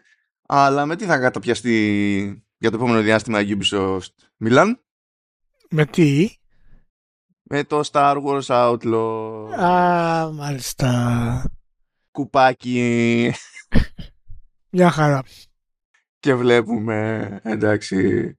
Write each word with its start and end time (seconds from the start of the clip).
αλλά 0.47 0.85
με 0.85 0.95
τι 0.95 1.05
θα 1.05 1.17
καταπιαστεί 1.17 2.43
για 2.59 2.69
το 2.69 2.75
επόμενο 2.75 3.01
διάστημα 3.01 3.41
η 3.41 3.57
Ubisoft 3.59 3.99
Milan. 4.45 4.73
Με 5.69 5.85
τι; 5.85 6.29
Με 7.43 7.63
το 7.63 7.81
Star 7.91 8.23
Wars 8.23 8.45
Outlaw. 8.45 9.49
Α, 9.59 10.31
μάλιστα. 10.31 11.51
Κουπάκι. 12.11 13.33
Μια 14.69 14.91
χαρά. 14.91 15.23
Και 16.19 16.35
βλέπουμε, 16.35 17.39
εντάξει. 17.43 18.33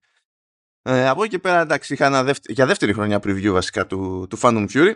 Ε, 0.83 1.09
από 1.09 1.23
εκεί 1.23 1.31
και 1.31 1.39
πέρα, 1.39 1.61
εντάξει, 1.61 1.93
είχα 1.93 2.07
ένα 2.07 2.35
για 2.49 2.67
δεύτερη 2.67 2.93
χρονιά 2.93 3.19
preview 3.23 3.51
βασικά 3.51 3.87
του, 3.87 4.27
του 4.31 4.39
Phantom 4.41 4.67
Fury, 4.73 4.95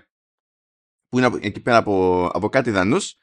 που 1.08 1.18
είναι 1.18 1.30
εκεί 1.40 1.60
πέρα 1.60 1.76
από, 1.76 2.26
από 2.32 2.48
κάτι 2.48 2.70
δανούς, 2.70 3.14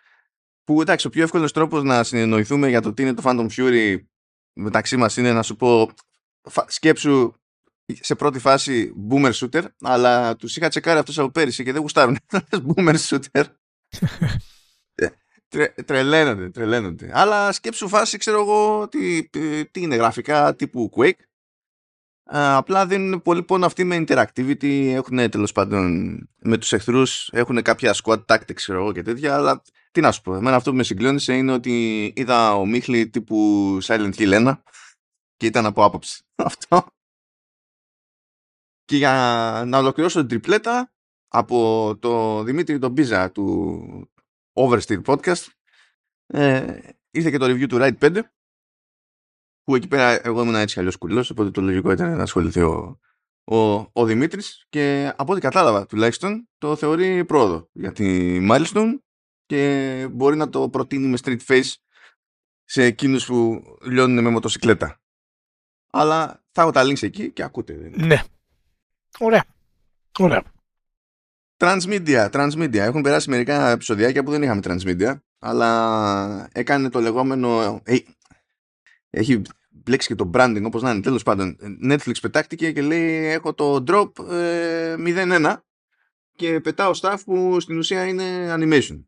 που 0.63 0.81
εντάξει, 0.81 1.07
ο 1.07 1.09
πιο 1.09 1.23
εύκολος 1.23 1.51
τρόπος 1.51 1.83
να 1.83 2.03
συνεννοηθούμε 2.03 2.69
για 2.69 2.81
το 2.81 2.93
τι 2.93 3.01
είναι 3.01 3.13
το 3.13 3.21
Phantom 3.25 3.47
Fury 3.57 3.97
μεταξύ 4.53 4.97
μας 4.97 5.17
είναι 5.17 5.33
να 5.33 5.43
σου 5.43 5.55
πω 5.55 5.91
σκέψου 6.67 7.33
σε 7.99 8.15
πρώτη 8.15 8.39
φάση 8.39 8.93
boomer 9.09 9.31
shooter, 9.33 9.63
αλλά 9.81 10.35
τους 10.35 10.57
είχα 10.57 10.69
τσεκάρει 10.69 10.99
αυτούς 10.99 11.19
από 11.19 11.29
πέρυσι 11.29 11.63
και 11.63 11.71
δεν 11.71 11.81
γουστάρουν 11.81 12.17
boomer 12.67 12.95
shooter. 12.95 13.43
Ε, 14.95 15.07
τρε, 15.47 15.67
τρελαίνονται, 15.85 16.49
τρελαίνονται. 16.49 17.09
Αλλά 17.13 17.51
σκέψου 17.51 17.87
φάση, 17.87 18.17
ξέρω 18.17 18.39
εγώ, 18.41 18.87
τι, 18.87 19.29
τι 19.65 19.81
είναι 19.81 19.95
γραφικά 19.95 20.55
τύπου 20.55 20.89
Quake. 20.95 21.19
Απλά 22.33 22.85
δίνουν 22.87 23.21
πολύ 23.21 23.43
πόνο 23.43 23.65
αυτοί 23.65 23.83
με 23.83 24.03
interactivity, 24.07 24.91
έχουν 24.93 25.29
τέλος 25.29 25.51
πάντων 25.51 26.17
με 26.39 26.57
τους 26.57 26.73
εχθρούς, 26.73 27.29
έχουν 27.33 27.61
κάποια 27.61 27.95
squad 28.03 28.25
tactics 28.25 28.53
ξέρω 28.53 28.79
εγώ 28.79 28.91
και 28.91 29.01
τέτοια, 29.01 29.35
αλλά 29.35 29.61
τι 29.91 30.01
να 30.01 30.11
σου 30.11 30.21
πω, 30.21 30.35
εμένα 30.35 30.55
αυτό 30.55 30.71
που 30.71 30.77
με 30.77 30.83
συγκλώνησε 30.83 31.33
είναι 31.33 31.51
ότι 31.51 32.03
είδα 32.15 32.55
ο 32.55 32.65
Μίχλη 32.65 33.09
τύπου 33.09 33.77
Silent 33.83 34.13
Hill 34.13 34.47
1 34.47 34.53
και 35.37 35.45
ήταν 35.45 35.65
από 35.65 35.83
άποψη 35.83 36.23
αυτό. 36.35 36.85
Και 38.85 38.97
για 38.97 39.63
να 39.65 39.77
ολοκληρώσω 39.77 40.19
την 40.19 40.27
τριπλέτα 40.27 40.91
από 41.27 41.97
το 41.99 42.43
Δημήτρη 42.43 42.79
τον 42.79 42.91
Μπίζα 42.91 43.31
του 43.31 44.11
Oversteer 44.53 45.01
Podcast 45.05 45.45
ε, 46.27 46.79
ήρθε 47.11 47.29
και 47.29 47.37
το 47.37 47.45
review 47.45 47.67
του 47.67 47.77
Ride 47.79 47.97
5 47.99 48.21
που 49.71 49.77
εκεί 49.77 49.87
πέρα 49.87 50.27
εγώ 50.27 50.41
ήμουν 50.41 50.55
έτσι 50.55 50.79
αλλιώς 50.79 50.97
κουλός 50.97 51.29
οπότε 51.29 51.51
το 51.51 51.61
λογικό 51.61 51.91
ήταν 51.91 52.15
να 52.15 52.23
ασχοληθεί 52.23 52.61
ο, 52.61 52.99
ο, 53.43 53.57
ο 53.75 54.05
Δημήτρης 54.05 54.65
και 54.69 55.13
από 55.15 55.31
ό,τι 55.31 55.41
κατάλαβα 55.41 55.85
τουλάχιστον 55.85 56.49
το 56.57 56.75
θεωρεί 56.75 57.25
πρόοδο 57.25 57.69
για 57.71 57.91
τη 57.91 58.37
Milestone 58.49 58.99
και 59.45 60.07
μπορεί 60.11 60.35
να 60.35 60.49
το 60.49 60.69
προτείνει 60.69 61.07
με 61.07 61.17
street 61.23 61.39
face 61.47 61.73
σε 62.63 62.83
εκείνους 62.83 63.25
που 63.25 63.63
λιώνουν 63.81 64.23
με 64.23 64.29
μοτοσυκλέτα. 64.29 65.01
Αλλά 65.91 66.43
θα 66.51 66.61
έχω 66.61 66.71
τα 66.71 66.83
links 66.83 67.03
εκεί 67.03 67.31
και 67.31 67.43
ακούτε. 67.43 67.91
Ναι. 67.95 68.21
Ωραία. 69.19 69.45
Ωραία. 70.19 70.43
Transmedia, 71.57 72.29
Transmedia. 72.29 72.75
Έχουν 72.75 73.01
περάσει 73.01 73.29
μερικά 73.29 73.69
επεισοδιάκια 73.69 74.23
που 74.23 74.31
δεν 74.31 74.43
είχαμε 74.43 74.61
Transmedia, 74.63 75.15
αλλά 75.39 76.49
έκανε 76.51 76.89
το 76.89 76.99
λεγόμενο... 76.99 77.81
Ε, 77.83 77.97
έχει 79.09 79.41
μπλέξει 79.83 80.07
και 80.07 80.15
το 80.15 80.29
branding 80.33 80.63
όπως 80.65 80.81
να 80.81 80.91
είναι. 80.91 81.01
Τέλος 81.01 81.23
πάντων, 81.23 81.57
Netflix 81.83 82.15
πετάχτηκε 82.21 82.71
και 82.71 82.81
λέει 82.81 83.25
έχω 83.25 83.53
το 83.53 83.83
drop 83.87 84.31
ε, 84.31 84.95
0-1 84.99 85.55
και 86.35 86.59
πετάω 86.59 86.91
staff 87.01 87.17
που 87.25 87.59
στην 87.59 87.77
ουσία 87.77 88.07
είναι 88.07 88.55
animation. 88.57 89.03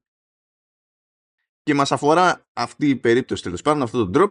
Και 1.64 1.74
μας 1.74 1.92
αφορά 1.92 2.48
αυτή 2.54 2.90
η 2.90 2.96
περίπτωση 2.96 3.44
τέλος 3.44 3.62
πάντων, 3.62 3.82
αυτό 3.82 4.10
το 4.10 4.20
drop, 4.20 4.30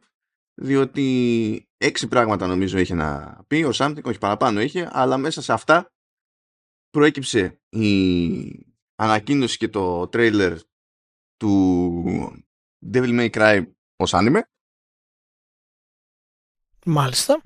διότι 0.54 1.68
έξι 1.76 2.08
πράγματα 2.08 2.46
νομίζω 2.46 2.78
είχε 2.78 2.94
να 2.94 3.40
πει, 3.46 3.62
ο 3.62 3.70
something, 3.74 4.02
όχι 4.02 4.18
παραπάνω 4.18 4.60
είχε, 4.60 4.88
αλλά 4.92 5.16
μέσα 5.16 5.42
σε 5.42 5.52
αυτά 5.52 5.92
προέκυψε 6.90 7.60
η 7.68 8.74
ανακοίνωση 8.94 9.56
και 9.56 9.68
το 9.68 10.02
trailer 10.12 10.56
του 11.36 12.44
Devil 12.92 13.20
May 13.20 13.30
Cry 13.30 13.66
ως 13.96 14.12
anime. 14.14 14.40
Μάλιστα. 16.84 17.42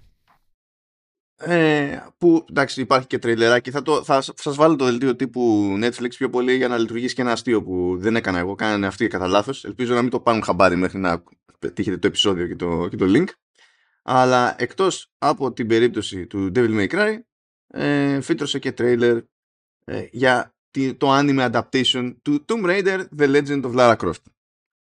Ε, 1.38 1.98
που 2.18 2.44
εντάξει 2.50 2.80
υπάρχει 2.80 3.06
και 3.06 3.18
τρέιλεράκι. 3.18 3.70
Θα, 3.70 3.82
το, 3.82 4.04
θα, 4.04 4.22
θα 4.22 4.34
σας 4.36 4.56
βάλω 4.56 4.76
το 4.76 4.84
δελτίο 4.84 5.16
τύπου 5.16 5.74
Netflix 5.82 6.08
πιο 6.08 6.30
πολύ 6.30 6.56
για 6.56 6.68
να 6.68 6.78
λειτουργήσει 6.78 7.14
και 7.14 7.22
ένα 7.22 7.32
αστείο 7.32 7.62
που 7.62 7.96
δεν 7.98 8.16
έκανα 8.16 8.38
εγώ 8.38 8.54
κάνανε 8.54 8.86
αυτοί 8.86 9.06
κατά 9.06 9.26
λάθος. 9.26 9.64
ελπίζω 9.64 9.94
να 9.94 10.02
μην 10.02 10.10
το 10.10 10.20
πάρουν 10.20 10.42
χαμπάρι 10.42 10.76
μέχρι 10.76 10.98
να 10.98 11.22
τύχετε 11.74 11.98
το 11.98 12.06
επεισόδιο 12.06 12.46
και 12.46 12.56
το, 12.56 12.88
και 12.88 12.96
το 12.96 13.04
link. 13.08 13.26
Αλλά 14.02 14.54
εκτός 14.58 15.10
από 15.18 15.52
την 15.52 15.66
περίπτωση 15.66 16.26
του 16.26 16.52
Devil 16.54 16.80
May 16.80 16.88
Cry 16.88 17.18
ε, 17.66 18.20
φύτρωσε 18.20 18.58
και 18.58 18.72
τρέιλερ 18.72 19.16
ε, 19.84 20.06
για 20.10 20.54
το 20.96 21.18
anime 21.18 21.50
adaptation 21.52 22.14
του 22.22 22.44
Tomb 22.48 22.64
Raider 22.64 23.04
The 23.18 23.34
Legend 23.34 23.62
of 23.62 23.74
Lara 23.74 23.96
Croft. 23.96 24.22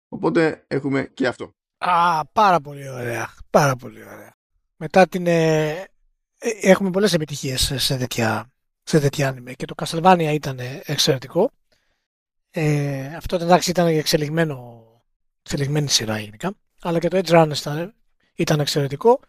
Οπότε 0.09 0.63
έχουμε 0.67 1.11
και 1.13 1.27
αυτό. 1.27 1.53
Α, 1.77 2.25
πάρα 2.25 2.59
πολύ 2.59 2.89
ωραία. 2.89 3.33
Πάρα 3.49 3.75
πολύ 3.75 4.03
ωραία 4.03 4.37
μετά 4.81 5.07
την 5.07 5.27
ε, 5.27 5.69
ε, 6.37 6.49
έχουμε 6.61 6.89
πολλές 6.89 7.13
επιτυχίες 7.13 7.73
σε 7.75 7.97
τέτοια, 7.97 8.51
σε 8.83 8.99
τέτοια 8.99 9.33
anime 9.33 9.53
και 9.55 9.65
το 9.65 9.75
Castlevania 9.77 10.31
ήταν 10.33 10.59
εξαιρετικό. 10.83 11.51
Ε, 12.51 13.15
αυτό 13.15 13.35
εντάξει 13.35 13.69
ήταν 13.69 13.87
εξελιγμένο, 13.87 14.85
εξελιγμένη 15.41 15.87
σειρά 15.87 16.19
γενικά, 16.19 16.53
αλλά 16.81 16.99
και 16.99 17.07
το 17.07 17.21
Edge 17.23 17.29
Runners 17.29 17.57
ήταν, 17.57 17.95
ήταν 18.35 18.59
εξαιρετικό, 18.59 19.19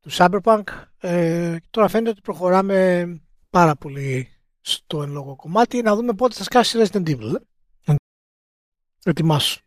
του 0.00 0.10
Cyberpunk. 0.12 0.62
Ε, 0.98 1.56
τώρα 1.70 1.88
φαίνεται 1.88 2.10
ότι 2.10 2.20
προχωράμε 2.20 3.06
πάρα 3.50 3.76
πολύ 3.76 4.28
στο 4.60 5.02
εν 5.02 5.10
λόγω 5.10 5.36
κομμάτι 5.36 5.82
να 5.82 5.94
δούμε 5.94 6.12
πότε 6.12 6.34
θα 6.34 6.44
σκάσει 6.44 6.78
Resident 6.82 7.08
Evil. 7.08 7.34
Ετοιμάσου. 9.04 9.65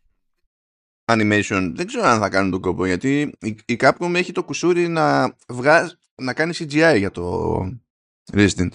Animation. 1.12 1.72
Δεν 1.74 1.86
ξέρω 1.86 2.06
αν 2.06 2.20
θα 2.20 2.28
κάνουν 2.28 2.50
τον 2.50 2.60
κόπο 2.60 2.86
γιατί 2.86 3.32
η 3.64 3.76
Capcom 3.80 4.12
έχει 4.14 4.32
το 4.32 4.44
κουσούρι 4.44 4.88
να, 4.88 5.36
βγάζει, 5.48 5.92
να 6.14 6.34
κάνει 6.34 6.52
CGI 6.58 6.94
για 6.96 7.10
το 7.10 7.56
Resident. 8.32 8.70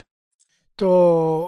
Το... 0.75 1.47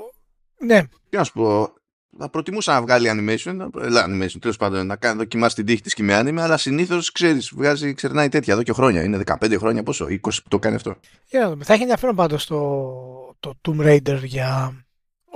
Ναι. 0.59 0.83
Τι 1.09 1.17
να 1.17 1.23
σου 1.23 1.33
πω, 1.33 1.73
θα 2.17 2.29
προτιμούσα 2.29 2.73
να 2.73 2.81
βγάλει 2.81 3.09
animation, 3.11 3.67
animation 4.05 4.39
τέλος 4.39 4.57
πάντων, 4.57 4.85
να 4.85 4.95
κάνει 4.95 5.17
δοκιμάσει 5.17 5.55
την 5.55 5.65
τύχη 5.65 5.81
της 5.81 5.93
και 5.93 6.03
με 6.03 6.19
anime, 6.19 6.37
αλλά 6.37 6.57
συνήθως 6.57 7.11
ξέρεις, 7.11 7.51
βγάζει, 7.53 7.93
ξερνάει 7.93 8.29
τέτοια 8.29 8.53
εδώ 8.53 8.63
και 8.63 8.73
χρόνια. 8.73 9.03
Είναι 9.03 9.21
15 9.25 9.55
χρόνια 9.57 9.83
πόσο, 9.83 10.05
20 10.05 10.17
που 10.19 10.49
το 10.49 10.59
κάνει 10.59 10.75
αυτό. 10.75 10.95
Για 11.29 11.39
να 11.39 11.49
δούμε. 11.49 11.63
Θα 11.63 11.73
έχει 11.73 11.81
ενδιαφέρον 11.81 12.15
πάντως 12.15 12.45
το, 12.45 13.35
το 13.39 13.53
Tomb 13.67 13.85
Raider 13.85 14.19
για 14.23 14.73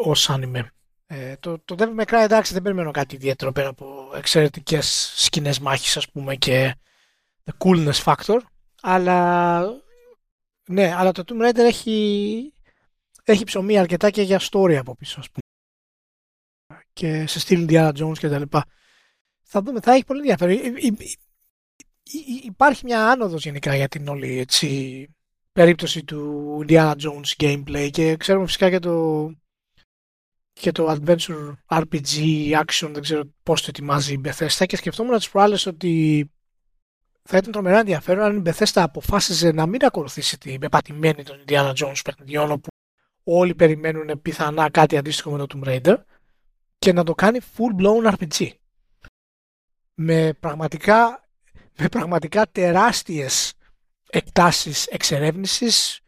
ω 0.06 0.12
anime. 0.12 0.66
Ε, 1.14 1.36
το, 1.40 1.60
το 1.60 1.76
Devil 1.78 2.00
May 2.00 2.06
Cry 2.06 2.22
εντάξει 2.24 2.54
δεν 2.54 2.62
περιμένω 2.62 2.92
κάτι 2.92 3.16
ιδιαίτερο 3.16 3.52
πέρα 3.52 3.70
από 3.70 4.12
εξαιρετικές 4.16 5.14
σκηνές 5.16 5.60
μάχης, 5.60 5.98
ας 5.98 6.10
πούμε 6.10 6.36
και 6.36 6.76
the 7.44 7.52
coolness 7.58 8.04
factor. 8.04 8.38
Αλλά 8.82 9.62
ναι, 10.68 10.94
αλλά 10.96 11.12
το 11.12 11.24
Tomb 11.28 11.50
Raider 11.50 11.58
έχει, 11.58 12.54
έχει 13.24 13.44
ψωμί 13.44 13.78
αρκετά 13.78 14.10
και 14.10 14.22
για 14.22 14.42
story 14.52 14.74
από 14.74 14.96
πίσω, 14.96 15.20
ας 15.20 15.28
πούμε 15.30 15.46
και 16.94 17.28
σε 17.28 17.40
στυλ 17.40 17.68
Indiana 17.70 17.94
Jones 17.94 18.18
και 18.18 18.30
τα 18.30 18.40
λοιπά. 18.40 18.66
Θα 19.42 19.62
δούμε, 19.62 19.80
θα 19.80 19.94
έχει 19.94 20.06
πολύ 20.06 20.20
ενδιαφέρον. 20.20 20.76
Υπάρχει 22.44 22.86
μια 22.86 23.10
άνοδος 23.10 23.44
γενικά 23.44 23.76
για 23.76 23.88
την 23.88 24.08
όλη 24.08 24.38
έτσι, 24.38 25.08
περίπτωση 25.52 26.04
του 26.04 26.66
Indiana 26.68 26.96
Jones 26.96 27.36
gameplay 27.38 27.90
και 27.92 28.18
ξέρουμε 28.18 28.46
φυσικά 28.46 28.70
και 28.70 28.80
το, 28.80 29.26
και 30.54 30.72
το 30.72 30.92
adventure 30.92 31.54
RPG 31.68 32.18
action, 32.52 32.90
δεν 32.92 33.02
ξέρω 33.02 33.24
πώς 33.44 33.62
το 33.62 33.68
ετοιμάζει 33.70 34.14
η 34.14 34.22
Bethesda 34.26 34.66
και 34.66 34.76
σκεφτόμουν 34.76 35.18
τις 35.18 35.30
προάλλες 35.30 35.66
ότι 35.66 36.26
θα 37.24 37.38
ήταν 37.38 37.52
τρομερά 37.52 37.80
ενδιαφέρον 37.80 38.24
αν 38.24 38.38
η 38.38 38.42
Bethesda 38.46 38.82
αποφάσιζε 38.82 39.52
να 39.52 39.66
μην 39.66 39.86
ακολουθήσει 39.86 40.38
την 40.38 40.60
πεπατημένη 40.60 41.24
των 41.24 41.44
Indiana 41.48 41.74
Jones 41.74 42.02
παιχνιδιών 42.04 42.52
όπου 42.52 42.68
όλοι 43.24 43.56
περιμένουν 43.56 44.22
πιθανά 44.22 44.70
κάτι 44.70 44.98
αντίστοιχο 44.98 45.32
με 45.32 45.46
το 45.46 45.46
Tomb 45.54 45.68
Raider 45.68 45.96
και 46.80 46.94
να 46.94 47.04
το 47.04 47.14
κάνει 47.14 47.40
full 47.58 47.82
blown 47.82 48.14
RPG. 48.14 48.50
Με 49.94 50.34
πραγματικά, 50.40 51.28
με 51.78 51.88
πραγματικά 51.90 52.48
τεράστιες 52.52 53.54
εκτάσεις 54.10 54.86
εξερεύνησης, 54.86 56.00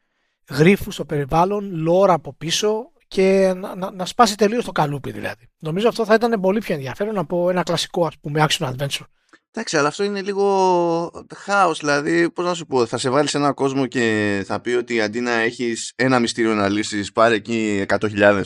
γρίφους 0.50 0.94
στο 0.94 1.06
περιβάλλον, 1.06 1.76
λόρα 1.76 2.14
από 2.14 2.34
πίσω 2.34 2.92
και 3.14 3.54
να, 3.56 3.76
να, 3.76 3.92
να 3.92 4.06
σπάσει 4.06 4.38
τελείως 4.38 4.66
το 4.66 4.72
καλούπι 4.72 5.12
δηλαδή. 5.12 5.50
Νομίζω 5.60 5.88
αυτό 5.88 6.06
θα 6.06 6.14
ήταν 6.14 6.42
πολύ 6.42 6.60
πιο 6.60 6.76
ενδιαφέρον 6.76 7.18
από 7.18 7.50
ένα 7.50 7.64
κλασικό 7.64 8.06
ας 8.06 8.18
πούμε 8.20 8.46
action 8.50 8.74
adventure. 8.74 9.06
Εντάξει, 9.52 9.78
αλλά 9.78 9.88
αυτό 9.88 10.04
είναι 10.04 10.22
λίγο 10.22 11.26
χάος, 11.36 11.80
δηλαδή 11.80 12.30
πώς 12.30 12.46
να 12.46 12.54
σου 12.54 12.66
πω, 12.66 12.86
θα 12.86 12.98
σε 12.98 13.10
βάλει 13.10 13.28
σε 13.28 13.38
ένα 13.38 13.54
κόσμο 13.54 13.86
και 13.86 14.44
θα 14.46 14.60
πει 14.60 14.72
ότι 14.72 15.02
αντί 15.02 15.20
να 15.20 15.32
έχεις 15.32 15.94
ένα 15.96 16.20
μυστήριο 16.20 16.54
να 16.54 16.70
λύσεις 16.70 17.12
πάρε 17.12 17.36
εκεί 17.36 17.86
100.000. 17.88 18.44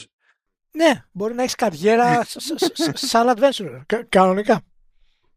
Ναι, 0.72 1.04
μπορεί 1.12 1.34
να 1.34 1.42
έχεις 1.42 1.56
καριέρα 1.56 2.26
σαν 2.94 3.34
adventure. 3.36 3.82
Κανονικά. 4.10 4.62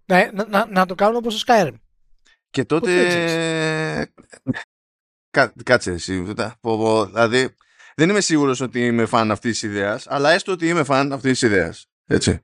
Να, 0.05 0.31
να, 0.49 0.67
να 0.67 0.87
το 0.87 0.95
κάνουν 0.95 1.17
όπως 1.17 1.45
το 1.45 1.45
Skyrim. 1.47 1.75
Και 2.51 2.65
τότε. 2.65 4.13
Κά, 5.31 5.53
κάτσε 5.63 5.91
εσύ. 5.91 6.21
Δηλαδή, 6.21 7.55
δεν 7.95 8.09
είμαι 8.09 8.21
σίγουρος 8.21 8.61
ότι 8.61 8.87
είμαι 8.87 9.07
φαν 9.07 9.31
αυτής 9.31 9.59
της 9.59 9.63
ιδέας, 9.63 10.07
αλλά 10.09 10.31
έστω 10.31 10.53
ότι 10.53 10.69
είμαι 10.69 10.85
φαν 10.85 11.13
αυτής 11.13 11.31
της 11.31 11.43
ιδέας. 11.43 11.87
Έτσι. 12.07 12.41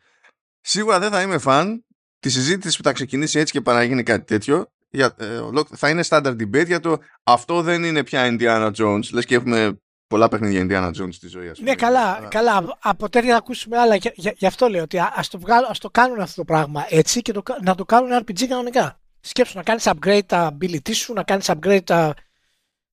Σίγουρα 0.60 0.98
δεν 0.98 1.10
θα 1.10 1.22
είμαι 1.22 1.38
φαν 1.38 1.84
της 2.18 2.32
συζήτησης 2.32 2.76
που 2.76 2.82
θα 2.82 2.92
ξεκινήσει 2.92 3.38
έτσι 3.38 3.52
και 3.52 3.60
παραγίνει 3.60 4.02
κάτι 4.02 4.24
τέτοιο. 4.24 4.70
Για, 4.90 5.14
ε, 5.18 5.40
θα 5.76 5.88
είναι 5.88 6.04
standard 6.08 6.36
debate 6.40 6.66
για 6.66 6.80
το 6.80 6.98
αυτό 7.22 7.62
δεν 7.62 7.84
είναι 7.84 8.04
πια 8.04 8.36
Indiana 8.38 8.70
Jones. 8.76 9.10
Λες 9.12 9.24
και 9.24 9.34
έχουμε 9.34 9.80
πολλά 10.06 10.28
παιχνίδια 10.28 10.66
Indiana 10.68 11.02
Jones 11.02 11.12
στη 11.12 11.28
ζωή. 11.28 11.48
Ας 11.48 11.58
πούμε. 11.58 11.70
Ναι, 11.70 11.76
καλά, 11.76 12.26
καλά. 12.30 12.76
Από 12.80 13.08
τέτοια 13.08 13.30
θα 13.30 13.36
ακούσουμε 13.36 13.78
άλλα. 13.78 13.96
Γι' 14.14 14.46
αυτό 14.46 14.68
λέω 14.68 14.82
ότι 14.82 14.98
ας 15.14 15.28
το, 15.28 15.38
βγάλω, 15.38 15.66
ας 15.70 15.78
το 15.78 15.90
κάνουν 15.90 16.20
αυτό 16.20 16.34
το 16.34 16.44
πράγμα 16.44 16.86
έτσι 16.88 17.22
και 17.22 17.32
το, 17.32 17.42
να 17.62 17.74
το 17.74 17.84
κάνουν 17.84 18.24
RPG 18.24 18.44
κανονικά. 18.48 19.00
Σκέψου 19.20 19.56
να 19.56 19.62
κάνεις 19.62 19.88
upgrade 19.88 20.24
τα 20.26 20.56
ability 20.56 20.94
σου, 20.94 21.12
να 21.12 21.22
κάνεις 21.22 21.50
upgrade 21.50 21.84
τα, 21.84 22.14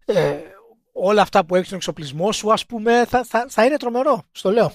ε, 0.05 0.35
όλα 0.93 1.21
αυτά 1.21 1.45
που 1.45 1.55
έχει 1.55 1.65
στον 1.65 1.77
εξοπλισμό 1.77 2.31
σου, 2.31 2.53
ας 2.53 2.65
πούμε, 2.65 3.05
θα, 3.05 3.23
θα, 3.23 3.45
θα 3.49 3.65
είναι 3.65 3.77
τρομερό. 3.77 4.23
Στο 4.31 4.51
λέω. 4.51 4.73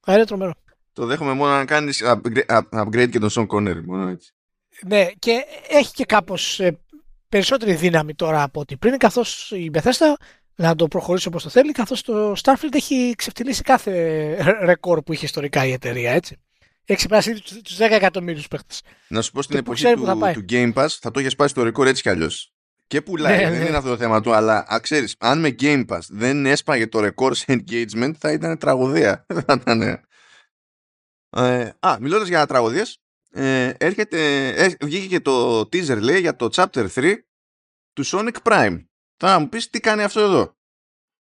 Θα 0.00 0.14
είναι 0.14 0.24
τρομερό. 0.24 0.52
Το 0.92 1.06
δέχομαι 1.06 1.32
μόνο 1.32 1.52
να 1.56 1.64
κάνεις 1.64 2.02
upgrade, 2.04 2.60
upgrade 2.70 3.08
και 3.10 3.18
τον 3.18 3.30
Sean 3.32 3.46
Connery. 3.46 3.82
Μόνο 3.84 4.08
έτσι. 4.08 4.32
Ναι, 4.86 5.06
και 5.18 5.44
έχει 5.68 5.92
και 5.92 6.04
κάπως 6.04 6.60
ε, 6.60 6.78
περισσότερη 7.28 7.74
δύναμη 7.74 8.14
τώρα 8.14 8.42
από 8.42 8.60
ό,τι 8.60 8.76
πριν, 8.76 8.98
καθώς 8.98 9.50
η 9.50 9.70
Bethesda 9.74 10.14
να 10.54 10.74
το 10.74 10.88
προχωρήσει 10.88 11.28
όπως 11.28 11.42
το 11.42 11.48
θέλει, 11.48 11.72
καθώς 11.72 12.02
το 12.02 12.32
Starfield 12.42 12.74
έχει 12.74 13.14
ξεφτυλίσει 13.16 13.62
κάθε 13.62 14.34
ρεκόρ 14.60 15.02
που 15.02 15.12
είχε 15.12 15.24
ιστορικά 15.24 15.66
η 15.66 15.72
εταιρεία, 15.72 16.12
έτσι. 16.12 16.36
Έχει 16.84 16.98
ξεπεράσει 16.98 17.42
τους 17.62 17.76
10 17.76 17.80
εκατομμύριου 17.90 18.42
παίχτες. 18.50 18.82
Να 19.08 19.22
σου 19.22 19.32
πω 19.32 19.42
στην 19.42 19.56
εποχή 19.56 19.94
του, 19.94 20.32
του 20.32 20.44
Game 20.48 20.72
Pass 20.72 20.88
θα 21.00 21.10
το 21.10 21.20
είχε 21.20 21.30
πάει 21.36 21.48
στο 21.48 21.62
ρεκόρ 21.62 21.86
έτσι 21.86 22.02
κι 22.02 22.08
αλλιώς. 22.08 22.51
Και 22.92 23.02
πουλάει, 23.02 23.36
ναι, 23.36 23.50
δεν 23.50 23.58
ναι. 23.58 23.66
είναι 23.66 23.76
αυτό 23.76 23.88
το 23.88 23.96
θέμα 23.96 24.20
του, 24.20 24.32
αλλά 24.32 24.78
ξέρεις, 24.82 25.16
αν 25.18 25.40
με 25.40 25.54
Game 25.58 25.84
Pass 25.86 26.00
δεν 26.08 26.46
έσπαγε 26.46 26.86
το 26.86 27.00
ρεκόρ 27.00 27.34
σε 27.34 27.44
engagement, 27.48 28.12
θα 28.18 28.32
ήταν 28.32 28.58
τραγωδία. 28.58 29.26
θα 29.46 29.58
ήταν. 29.60 29.82
Ε, 31.30 31.72
α, 31.80 31.96
μιλώντας 32.00 32.28
για 32.28 32.46
τραγωδίες, 32.46 33.02
ε, 33.30 33.72
έρχεται, 33.78 34.48
ε, 34.48 34.74
βγήκε 34.80 35.06
και 35.06 35.20
το 35.20 35.60
teaser 35.60 35.98
λέει 36.00 36.20
για 36.20 36.36
το 36.36 36.48
chapter 36.52 36.88
3 36.94 37.14
του 37.92 38.06
Sonic 38.06 38.36
Prime. 38.42 38.84
Τώρα 39.16 39.38
μου 39.38 39.48
πεις 39.48 39.70
τι 39.70 39.80
κάνει 39.80 40.02
αυτό 40.02 40.20
εδώ; 40.20 40.56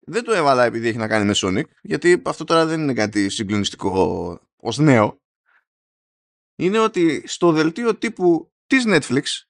Δεν 0.06 0.24
το 0.24 0.32
έβαλα 0.32 0.64
επειδή 0.64 0.88
έχει 0.88 0.98
να 0.98 1.08
κάνει 1.08 1.24
με 1.24 1.34
Sonic, 1.36 1.70
γιατί 1.82 2.22
αυτό 2.24 2.44
τώρα 2.44 2.66
δεν 2.66 2.80
είναι 2.80 2.94
κάτι 2.94 3.28
συγκλονιστικό 3.28 4.40
ως 4.56 4.78
νέο. 4.78 5.20
Είναι 6.56 6.78
ότι 6.78 7.22
στο 7.26 7.52
δελτίο 7.52 7.96
τύπου 7.96 8.52
της 8.66 8.84
Netflix, 8.86 9.47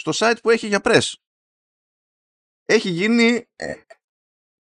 στο 0.00 0.10
site 0.14 0.36
που 0.42 0.50
έχει 0.50 0.66
για 0.66 0.80
press, 0.82 1.12
έχει 2.64 2.90
γίνει 2.90 3.48
ε, 3.56 3.74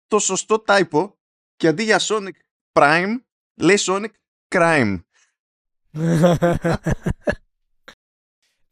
το 0.07 0.19
σωστό 0.19 0.65
typo 0.67 1.13
και 1.57 1.69
αντί 1.69 1.83
για 1.83 2.01
Sonic 2.01 2.31
Prime, 2.73 3.15
λέει 3.55 3.77
Sonic 3.81 4.11
Crime. 4.49 5.01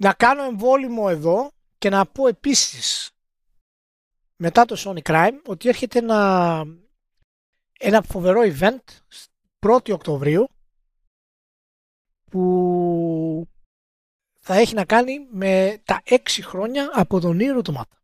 να 0.05 0.13
κάνω 0.13 0.43
εμβόλυμο 0.43 1.07
εδώ 1.09 1.51
και 1.79 1.89
να 1.89 2.07
πω 2.07 2.27
επίσης 2.27 3.11
μετά 4.37 4.65
το 4.65 4.77
Sonic 4.79 5.03
Crime 5.03 5.41
ότι 5.47 5.69
έρχεται 5.69 5.99
ένα, 5.99 6.65
ένα 7.79 8.03
φοβερό 8.03 8.41
event 8.45 8.83
1η 9.67 9.93
Οκτωβρίου 9.93 10.49
που 12.31 12.94
θα 14.47 14.55
έχει 14.55 14.75
να 14.75 14.85
κάνει 14.85 15.27
με 15.31 15.81
τα 15.85 16.03
6 16.05 16.17
χρόνια 16.43 16.91
από 16.93 17.21
τον 17.21 17.37
Νίρο 17.37 17.63
Τομάτα. 17.63 17.97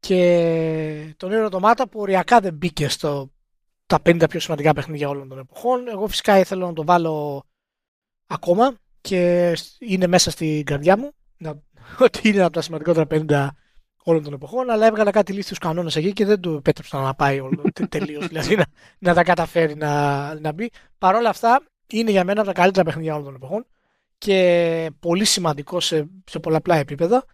Και 0.00 1.14
τον 1.16 1.30
Νίρο 1.30 1.48
Τομάτα 1.48 1.88
που 1.88 2.00
οριακά 2.00 2.40
δεν 2.40 2.54
μπήκε 2.54 2.88
στο 2.88 3.30
τα 3.86 3.98
50 4.04 4.24
πιο 4.28 4.40
σημαντικά 4.40 4.72
παιχνίδια 4.72 5.08
όλων 5.08 5.28
των 5.28 5.38
εποχών. 5.38 5.88
Εγώ 5.88 6.06
φυσικά 6.06 6.38
ήθελα 6.38 6.66
να 6.66 6.72
το 6.72 6.84
βάλω 6.84 7.44
ακόμα 8.26 8.74
και 9.00 9.52
είναι 9.78 10.06
μέσα 10.06 10.30
στην 10.30 10.64
καρδιά 10.64 10.96
μου 10.98 11.12
να, 11.36 11.62
ότι 12.06 12.28
είναι 12.28 12.42
από 12.42 12.52
τα 12.52 12.60
σημαντικότερα 12.60 13.06
50 13.10 13.48
όλων 14.02 14.22
των 14.22 14.32
εποχών, 14.32 14.70
αλλά 14.70 14.86
έβγαλα 14.86 15.10
κάτι 15.10 15.32
λίστιου 15.32 15.56
κανόνες 15.60 15.96
εκεί 15.96 16.12
και 16.12 16.24
δεν 16.24 16.40
του 16.40 16.54
επέτρεψα 16.54 17.00
να 17.00 17.14
πάει 17.14 17.40
όλο 17.40 17.62
τελείως. 17.88 18.26
δηλαδή 18.28 18.56
να, 18.56 18.64
να, 18.98 19.14
τα 19.14 19.22
καταφέρει 19.22 19.76
να, 19.76 20.34
να 20.34 20.52
μπει. 20.52 20.70
Παρ' 20.98 21.14
όλα 21.14 21.28
αυτά, 21.28 21.62
είναι 21.86 22.10
για 22.10 22.24
μένα 22.24 22.40
από 22.40 22.48
τα 22.48 22.60
καλύτερα 22.60 22.84
παιχνίδια 22.84 23.12
όλων 23.12 23.24
των 23.24 23.34
εποχών 23.34 23.66
και 24.20 24.90
πολύ 25.00 25.24
σημαντικό 25.24 25.80
σε, 25.80 26.08
σε 26.24 26.38
πολλαπλά 26.38 26.76
επίπεδα. 26.76 27.24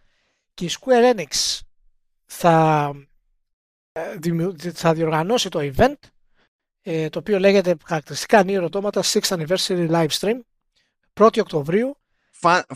Και 0.53 0.65
η 0.65 0.69
Square 0.79 1.15
Enix 1.15 1.59
θα, 2.25 2.91
ε, 3.91 4.71
θα 4.73 4.93
διοργανώσει 4.93 5.49
το 5.49 5.71
event 5.75 5.95
ε, 6.81 7.09
το 7.09 7.19
οποίο 7.19 7.39
λέγεται 7.39 7.75
χαρακτηριστικά 7.85 8.43
νέο 8.43 8.55
ερωτώματα 8.55 9.03
6 9.03 9.19
Anniversary 9.19 9.89
Live 9.89 10.07
Stream 10.19 10.39
1η 11.13 11.39
Οκτωβρίου. 11.39 11.97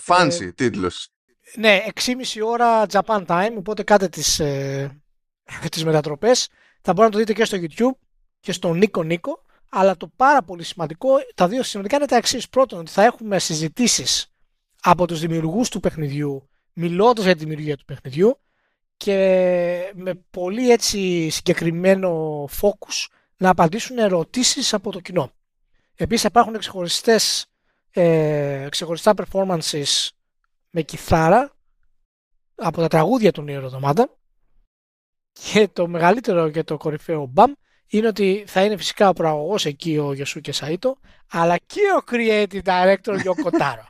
Fancy 0.05 0.41
ε, 0.41 0.51
τίτλος. 0.51 1.09
Ναι, 1.55 1.83
6,5 1.93 2.13
ώρα 2.45 2.85
Japan 2.91 3.25
Time, 3.25 3.53
οπότε 3.57 3.83
κάτε 3.83 4.07
τις, 4.07 4.39
ε, 4.39 5.01
τις 5.71 5.85
μετατροπές. 5.85 6.49
Θα 6.81 6.93
μπορείτε 6.93 7.03
να 7.03 7.09
το 7.11 7.17
δείτε 7.17 7.33
και 7.33 7.45
στο 7.45 7.57
YouTube 7.61 8.05
και 8.39 8.51
στο 8.51 8.71
Nico 8.75 9.11
Nico. 9.11 9.33
Αλλά 9.73 9.97
το 9.97 10.07
πάρα 10.15 10.43
πολύ 10.43 10.63
σημαντικό, 10.63 11.09
τα 11.35 11.47
δύο 11.47 11.63
σημαντικά 11.63 11.95
είναι 11.95 12.05
τα 12.05 12.15
εξής. 12.15 12.49
Πρώτον, 12.49 12.79
ότι 12.79 12.91
θα 12.91 13.03
έχουμε 13.03 13.39
συζητήσεις 13.39 14.33
από 14.81 15.07
τους 15.07 15.19
δημιουργούς 15.19 15.69
του 15.69 15.79
παιχνιδιού, 15.79 16.49
μιλώντας 16.73 17.25
για 17.25 17.33
τη 17.33 17.39
δημιουργία 17.39 17.77
του 17.77 17.85
παιχνιδιού 17.85 18.39
και 18.97 19.91
με 19.95 20.13
πολύ 20.29 20.71
έτσι 20.71 21.29
συγκεκριμένο 21.29 22.43
focus 22.61 23.07
να 23.37 23.49
απαντήσουν 23.49 23.97
ερωτήσεις 23.97 24.73
από 24.73 24.91
το 24.91 24.99
κοινό. 24.99 25.31
Επίσης 25.95 26.23
υπάρχουν 26.23 26.57
ξεχωριστές, 26.57 27.45
ε, 27.91 28.67
ξεχωριστά 28.69 29.13
performances 29.17 30.09
με 30.69 30.81
κιθάρα 30.81 31.51
από 32.55 32.81
τα 32.81 32.87
τραγούδια 32.87 33.31
του 33.31 33.41
Νιεροδομάτα 33.41 34.17
και 35.31 35.67
το 35.67 35.87
μεγαλύτερο 35.87 36.49
και 36.49 36.63
το 36.63 36.77
κορυφαίο 36.77 37.25
μπαμ 37.25 37.53
είναι 37.91 38.07
ότι 38.07 38.43
θα 38.47 38.63
είναι 38.63 38.77
φυσικά 38.77 39.09
ο 39.09 39.13
προαγωγός 39.13 39.65
εκεί 39.65 39.97
ο 39.97 40.13
Γιωσού 40.13 40.41
Σαΐτο 40.43 40.97
αλλά 41.31 41.57
και 41.57 41.81
ο 41.99 42.03
creative 42.11 42.61
director 42.63 43.19
Γιώκο 43.21 43.49
Τάρο. 43.49 43.87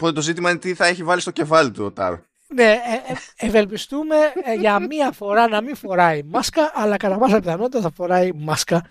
Οπότε 0.00 0.12
το 0.12 0.20
ζήτημα 0.20 0.50
είναι 0.50 0.58
τι 0.58 0.74
θα 0.74 0.86
έχει 0.86 1.04
βάλει 1.04 1.20
στο 1.20 1.30
κεφάλι 1.30 1.70
του 1.70 1.84
ο 1.84 1.92
Τάρο. 1.92 2.22
Ναι, 2.54 2.70
ε, 2.70 3.12
ε, 3.12 3.46
ευελπιστούμε 3.46 4.16
ε, 4.44 4.54
για 4.54 4.86
μία 4.86 5.12
φορά 5.12 5.48
να 5.48 5.60
μην 5.60 5.76
φοράει 5.76 6.22
μάσκα, 6.22 6.70
αλλά 6.74 6.96
κατά 6.96 7.18
πάσα 7.18 7.38
πιθανότητα 7.38 7.80
θα 7.80 7.90
φοράει 7.90 8.32
μάσκα. 8.32 8.90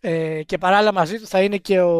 Ε, 0.00 0.42
και 0.42 0.58
παράλληλα 0.58 0.92
μαζί 0.92 1.18
του 1.18 1.26
θα 1.26 1.42
είναι 1.42 1.56
και 1.56 1.80
ο, 1.80 1.96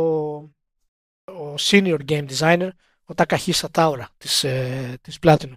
ο 1.25 1.55
senior 1.59 1.99
game 2.09 2.27
designer, 2.39 2.69
ο 3.05 3.15
Takahisa 3.17 3.67
Taura 3.73 4.05
της, 4.19 4.45
ε, 4.45 4.99
της 5.01 5.19
Platinum. 5.23 5.57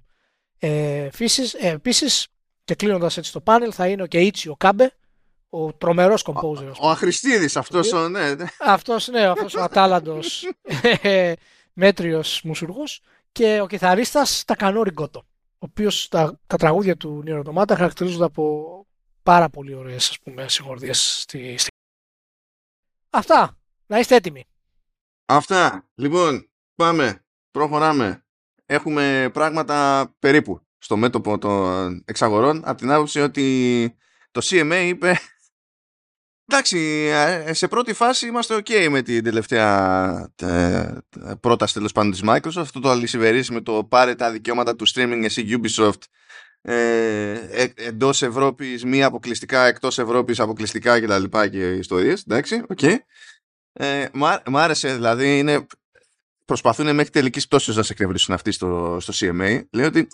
Ε, 0.60 1.04
επίσης, 1.04 1.54
ε, 1.54 1.68
επίσης, 1.70 2.28
και 2.72 2.78
κλείνοντας 2.78 3.18
έτσι 3.18 3.32
το 3.32 3.42
πάνελ, 3.42 3.72
θα 3.76 3.88
είναι 3.88 4.04
ο 4.04 4.06
Keiichi 4.12 4.52
Okabe, 4.58 4.88
ο 5.50 5.74
τρομερός 5.74 6.26
composer. 6.26 6.72
Ο, 6.80 6.88
ο 6.88 6.90
Αχρηστίδης, 6.90 7.58
αυτός 7.58 7.92
ο, 7.92 8.10
ναι, 8.10 8.34
ναι. 8.34 8.46
Αυτός, 8.60 9.08
ναι, 9.08 9.26
αυτός 9.26 9.56
ο 9.56 9.62
ατάλαντος 9.62 10.50
μέτριος 11.74 12.42
μουσουργός 12.44 13.02
και 13.32 13.62
ο 13.62 13.68
κιθαρίστας 13.68 14.44
Τακανόρι 14.46 14.92
Γκότο 14.92 15.26
ο 15.50 15.58
οποίος 15.58 16.08
τα, 16.08 16.40
τα 16.48 16.58
τραγούδια 16.58 16.98
του 16.98 17.22
Νιεροτομάτα 17.24 17.76
χαρακτηρίζονται 17.76 18.26
από 18.26 18.86
πάρα 19.24 19.50
πολύ 19.50 19.74
ωραίες 19.74 20.10
ας 20.10 20.20
πούμε 20.20 20.48
συγχωρδίες 20.50 21.20
στη, 21.22 21.58
στη... 21.58 21.70
Αυτά. 23.10 23.58
Να 23.86 24.00
είστε 24.00 24.16
έτοιμοι. 24.16 24.46
Αυτά. 25.26 25.88
Λοιπόν, 25.96 26.50
πάμε. 26.76 27.24
Προχωράμε. 27.52 28.26
Έχουμε 28.66 29.30
πράγματα 29.34 30.08
περίπου 30.20 30.62
στο 30.82 30.98
μέτωπο 30.98 31.38
των 31.38 32.04
εξαγορών 32.06 32.62
από 32.66 32.78
την 32.78 32.92
άποψη 32.92 33.20
ότι 33.20 33.96
το 34.32 34.42
CMA 34.44 34.84
είπε 34.88 35.20
Εντάξει, 36.46 36.78
ε, 37.12 37.54
σε 37.54 37.68
πρώτη 37.68 37.94
φάση 37.94 38.28
είμαστε 38.28 38.56
ok 38.56 38.88
με 38.90 39.02
την 39.02 39.24
τελευταία 39.24 40.34
ε, 40.42 40.98
πρόταση 41.40 41.74
τέλος 41.74 41.92
πάντων 41.92 42.12
της 42.12 42.22
Microsoft. 42.26 42.62
Αυτό 42.62 42.80
το 42.80 42.90
αλισβερίσι 42.90 43.54
με 43.54 43.62
το 43.62 43.84
πάρε 43.84 44.16
τα 44.16 44.32
δικαιώματα 44.32 44.76
του 44.76 44.88
streaming 44.88 45.22
εσύ 45.24 45.60
Ubisoft 45.62 46.02
ε, 46.62 47.32
ε, 47.32 47.68
εντός 47.76 48.22
Ευρώπης, 48.22 48.86
μη 48.86 49.04
αποκλειστικά, 49.04 49.66
εκτός 49.66 50.00
Ευρώπης 50.00 50.40
αποκλειστικά 50.40 51.00
και 51.00 51.08
τα 51.08 51.20
λοιπά 51.20 51.48
και 51.48 51.72
ιστορίες. 51.72 52.22
Εντάξει, 52.22 52.64
OK. 52.70 52.80
Okay. 52.82 52.96
Ε, 53.74 54.06
μ' 54.46 54.58
άρεσε 54.58 54.94
δηλαδή, 54.94 55.38
είναι, 55.38 55.66
προσπαθούν 56.46 56.96
μέχρι 56.96 57.12
τελικής 57.12 57.48
πτώσης 57.48 57.76
να 57.76 57.84
σε 57.84 57.94
εκνευρίσουν 57.94 58.34
αυτοί 58.34 58.52
στο, 58.52 58.98
στο 59.00 59.14
CMA. 59.16 59.62
Λέει 59.72 59.86
ότι 59.86 60.08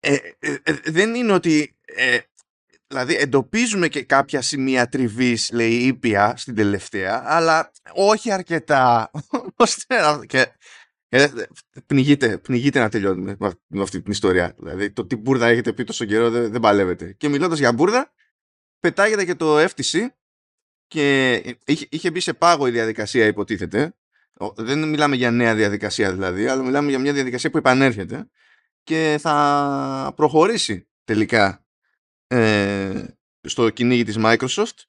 ε, 0.00 0.16
ε, 0.38 0.56
δεν 0.84 1.14
είναι 1.14 1.32
ότι 1.32 1.78
Δηλαδή 2.88 3.14
εντοπίζουμε 3.14 3.88
και 3.88 4.02
κάποια 4.02 4.42
σημεία 4.42 4.88
τριβής, 4.88 5.50
λέει, 5.52 5.72
ήπια 5.72 6.36
στην 6.36 6.54
τελευταία, 6.54 7.22
αλλά 7.26 7.70
όχι 7.94 8.32
αρκετά. 8.32 9.10
και, 10.26 10.46
και 11.06 11.30
πνιγείτε, 11.86 12.38
πνιγείτε 12.38 12.78
να 12.78 12.88
τελειώνουμε 12.88 13.36
με 13.66 13.82
αυτή 13.82 14.02
την 14.02 14.12
ιστορία. 14.12 14.54
Δηλαδή 14.58 14.90
το 14.90 15.06
τι 15.06 15.16
μπουρδα 15.16 15.46
έχετε 15.46 15.72
πει 15.72 15.84
τόσο 15.84 16.04
καιρό 16.04 16.30
δεν, 16.30 16.50
δεν 16.50 16.60
παλεύετε. 16.60 17.12
Και 17.12 17.28
μιλώντας 17.28 17.58
για 17.58 17.72
μπουρδα, 17.72 18.12
πετάγεται 18.80 19.24
και 19.24 19.34
το 19.34 19.62
FTC 19.62 20.06
και 20.86 21.32
είχε, 21.64 21.86
είχε 21.90 22.10
μπει 22.10 22.20
σε 22.20 22.32
πάγο 22.32 22.66
η 22.66 22.70
διαδικασία 22.70 23.26
υποτίθεται. 23.26 23.94
Δεν 24.54 24.88
μιλάμε 24.88 25.16
για 25.16 25.30
νέα 25.30 25.54
διαδικασία 25.54 26.12
δηλαδή, 26.12 26.46
αλλά 26.46 26.62
μιλάμε 26.62 26.90
για 26.90 26.98
μια 26.98 27.12
διαδικασία 27.12 27.50
που 27.50 27.58
επανέρχεται 27.58 28.28
και 28.88 29.18
θα 29.20 30.12
προχωρήσει 30.16 30.88
τελικά 31.04 31.64
ε, 32.26 33.04
στο 33.40 33.70
κυνήγι 33.70 34.04
της 34.04 34.16
Microsoft 34.18 34.84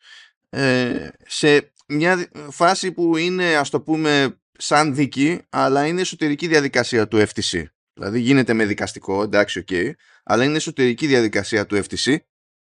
ε, 0.50 1.08
σε 1.26 1.74
μια 1.88 2.30
φάση 2.50 2.92
που 2.92 3.18
είναι 3.18 3.56
ας 3.56 3.70
το 3.70 3.82
πούμε 3.82 4.40
σαν 4.58 4.96
δίκη 4.96 5.42
αλλά 5.50 5.86
είναι 5.86 6.02
εσωτερική 6.02 6.48
διαδικασία 6.48 7.08
του 7.08 7.18
FTC 7.18 7.64
δηλαδή 7.94 8.20
γίνεται 8.20 8.54
με 8.54 8.66
δικαστικό 8.66 9.24
εντάξει 9.24 9.64
ok 9.68 9.92
αλλά 10.24 10.44
είναι 10.44 10.56
εσωτερική 10.56 11.08
διαδικασία 11.08 11.66
του 11.66 11.84
FTC 11.84 12.18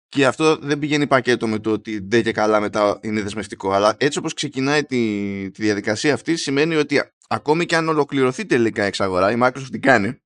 και 0.10 0.25
αυτό 0.25 0.58
δεν 0.58 0.80
πηγαίνει 0.80 1.08
πακέτο 1.08 1.48
με 1.48 1.60
το 1.60 1.72
ότι 1.72 2.00
δεν 2.08 2.24
και 2.24 2.32
καλά 2.32 2.60
μετά 2.60 3.00
είναι 3.01 3.22
δεσμευτικό 3.22 3.72
αλλά 3.72 3.96
έτσι 3.98 4.18
όπως 4.18 4.34
ξεκινάει 4.34 4.84
τη, 4.84 4.98
τη 5.51 5.62
διαδικασία 5.62 6.13
αυτή 6.13 6.36
σημαίνει 6.36 6.75
ότι 6.75 7.01
ακόμη 7.27 7.65
και 7.65 7.75
αν 7.75 7.89
ολοκληρωθεί 7.89 8.46
τελικά 8.46 8.84
η 8.84 8.88
εξαγορά 8.88 9.32
η 9.32 9.38
Microsoft 9.42 9.68
την 9.72 9.82
κάνει; 9.82 10.23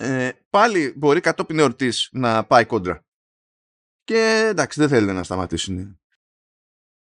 Ε, 0.00 0.30
πάλι 0.50 0.92
μπορεί 0.96 1.20
κατόπιν 1.20 1.58
εορτής 1.58 2.08
να 2.12 2.44
πάει 2.44 2.64
κόντρα. 2.64 3.04
Και 4.04 4.46
εντάξει, 4.48 4.80
δεν 4.80 4.88
θέλει 4.88 5.12
να 5.12 5.22
σταματήσουν. 5.22 6.00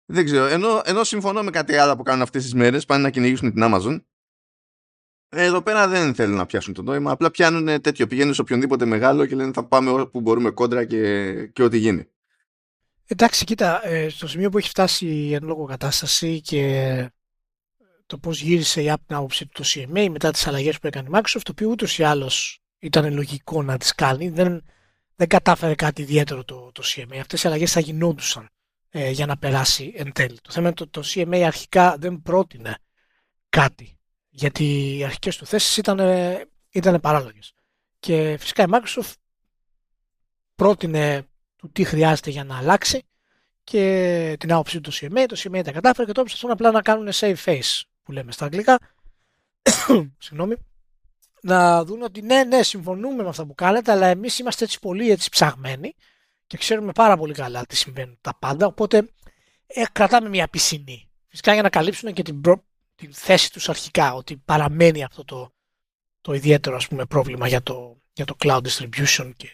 Δεν 0.05 0.25
ξέρω. 0.25 0.45
Ενώ, 0.45 0.83
ενώ 0.85 1.05
συμφωνώ 1.05 1.43
με 1.43 1.51
κάτι 1.51 1.77
άλλο 1.77 1.97
που 1.97 2.03
κάνουν 2.03 2.23
αυτές 2.23 2.43
τις 2.43 2.55
μέρες, 2.55 2.85
πάνε 2.85 3.03
να 3.03 3.11
κυνηγήσουν 3.11 3.53
την 3.53 3.63
Amazon. 3.65 4.03
Εδώ 5.29 5.63
πέρα 5.63 5.89
δεν 5.89 6.15
θέλουν 6.15 6.37
να 6.37 6.47
πιάσουν 6.47 6.75
το 6.75 6.83
νόημα. 6.83 7.11
Απλά 7.11 7.31
πιάνουν 7.31 7.81
τέτοιο. 7.81 8.07
Πηγαίνουν 8.07 8.35
σε 8.35 8.41
οποιονδήποτε 8.41 8.85
μεγάλο 8.85 9.27
και 9.27 9.35
λένε 9.35 9.53
θα 9.53 9.65
πάμε 9.65 9.91
όπου 9.91 10.21
μπορούμε 10.21 10.51
κόντρα 10.51 10.85
και, 10.85 11.47
και 11.47 11.63
ό,τι 11.63 11.79
γίνει. 11.79 12.09
Εντάξει, 13.07 13.45
κοίτα, 13.45 13.87
ε, 13.87 14.09
στο 14.09 14.27
σημείο 14.27 14.51
που 14.51 14.59
έχει 14.59 14.69
φτάσει 14.69 15.07
η 15.07 15.35
εν 15.35 15.45
λόγω 15.45 15.65
κατάσταση 15.65 16.41
και 16.41 17.13
το 18.07 18.19
πώς 18.19 18.41
γύρισε 18.41 18.83
η 18.83 18.93
app 18.93 19.01
την 19.07 19.17
άποψη 19.17 19.47
του 19.47 19.63
το 19.63 19.65
CMA 19.67 20.09
μετά 20.11 20.31
τις 20.31 20.47
αλλαγές 20.47 20.79
που 20.79 20.87
έκανε 20.87 21.09
η 21.09 21.13
Microsoft, 21.15 21.41
το 21.43 21.51
οποίο 21.51 21.69
ούτως 21.69 21.99
ή 21.99 22.03
άλλως 22.03 22.62
ήταν 22.83 23.15
λογικό 23.15 23.63
να 23.63 23.77
τις 23.79 23.95
κάνει. 23.95 24.29
Δεν, 24.29 24.65
δεν 25.17 25.29
κατάφερε 25.29 25.75
κάτι 25.75 26.03
ιδιαίτερο 26.03 26.45
το, 26.45 26.73
το 26.73 26.83
CMA. 26.87 27.17
Αυτές 27.17 27.43
οι 27.43 27.47
αλλαγές 27.47 27.73
θα 27.73 27.81
γινόντουσαν 27.81 28.49
ε, 28.91 29.11
για 29.11 29.27
να 29.27 29.37
περάσει 29.37 29.93
εν 29.97 30.13
τέλει. 30.13 30.41
Το 30.41 30.51
θέμα 30.51 30.69
είναι 30.69 30.77
ότι 30.81 30.91
το, 30.91 31.01
το 31.01 31.09
CMA 31.15 31.41
αρχικά 31.41 31.97
δεν 31.99 32.23
πρότεινε 32.23 32.79
κάτι. 33.49 33.99
Γιατί 34.29 34.97
οι 34.97 35.05
αρχικές 35.05 35.37
του 35.37 35.47
θέσεις 35.47 35.77
ήταν, 35.77 36.01
ήταν 36.71 37.01
παράλογες. 37.01 37.53
Και 37.99 38.37
φυσικά 38.41 38.63
η 38.63 38.67
Microsoft 38.71 39.13
πρότεινε 40.55 41.27
του 41.57 41.71
τι 41.73 41.85
χρειάζεται 41.85 42.31
για 42.31 42.45
να 42.45 42.57
αλλάξει 42.57 43.03
και 43.65 44.37
την 44.39 44.53
άποψή 44.53 44.81
του 44.81 44.91
το 44.91 44.97
CMA. 45.01 45.25
Το 45.29 45.37
CMA 45.39 45.61
τα 45.65 45.73
κατάφερε 45.73 46.07
και 46.07 46.13
τώρα 46.13 46.27
προσπαθούν 46.27 46.51
απλά 46.51 46.71
να 46.71 46.83
κάνουν 46.83 47.09
save 47.13 47.37
face 47.45 47.81
που 48.03 48.13
λέμε 48.13 48.33
στα 48.33 48.45
αγγλικά. 48.45 48.79
Συγγνώμη 50.19 50.57
να 51.43 51.85
δουν 51.85 52.03
ότι 52.03 52.23
ναι, 52.23 52.45
ναι, 52.45 52.63
συμφωνούμε 52.63 53.23
με 53.23 53.29
αυτά 53.29 53.47
που 53.47 53.55
κάνετε, 53.55 53.93
αλλά 53.93 54.07
εμείς 54.07 54.39
είμαστε 54.39 54.65
έτσι 54.65 54.79
πολύ 54.79 55.11
έτσι 55.11 55.29
ψαγμένοι 55.31 55.95
και 56.47 56.57
ξέρουμε 56.57 56.93
πάρα 56.93 57.17
πολύ 57.17 57.35
καλά 57.35 57.67
τι 57.67 57.77
συμβαίνουν 57.77 58.19
τα 58.21 58.37
πάντα, 58.39 58.67
οπότε 58.67 59.09
ε, 59.67 59.83
κρατάμε 59.93 60.29
μια 60.29 60.49
πισινή. 60.49 61.11
Φυσικά 61.29 61.53
για 61.53 61.63
να 61.63 61.71
καλύψουν 61.71 62.13
και 62.13 62.23
την, 62.23 62.41
την 62.95 63.13
θέση 63.13 63.53
τους 63.53 63.69
αρχικά, 63.69 64.15
ότι 64.15 64.37
παραμένει 64.37 65.05
αυτό 65.05 65.25
το, 65.25 65.53
το 66.21 66.33
ιδιαίτερο 66.33 66.77
ας 66.77 66.89
πούμε, 66.89 67.05
πρόβλημα 67.05 67.49
για 67.49 67.63
το, 67.63 68.01
για 68.13 68.25
το 68.25 68.37
cloud 68.39 68.61
distribution 68.63 69.33
και, 69.37 69.49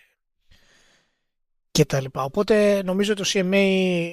και 1.71 1.85
τα 1.85 2.00
λοιπά. 2.00 2.23
Οπότε 2.23 2.83
νομίζω 2.83 3.12
ότι 3.12 3.23
το 3.23 3.30
CMA 3.33 4.12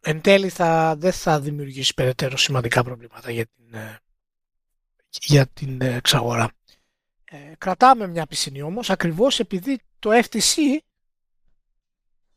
εν 0.00 0.20
τέλει 0.20 0.48
θα, 0.48 0.96
δεν 0.96 1.12
θα 1.12 1.40
δημιουργήσει 1.40 1.94
περαιτέρω 1.94 2.36
σημαντικά 2.36 2.82
προβλήματα 2.82 3.30
για 3.30 3.46
την, 3.46 3.74
ε, 3.74 4.00
για 5.10 5.46
την 5.46 5.80
ε, 5.80 5.94
εξαγορά. 5.94 6.57
Ε, 7.30 7.36
κρατάμε 7.58 8.06
μια 8.06 8.26
πισινή 8.26 8.62
όμως 8.62 8.90
ακριβώς 8.90 9.40
επειδή 9.40 9.78
το 9.98 10.10
FTC 10.12 10.76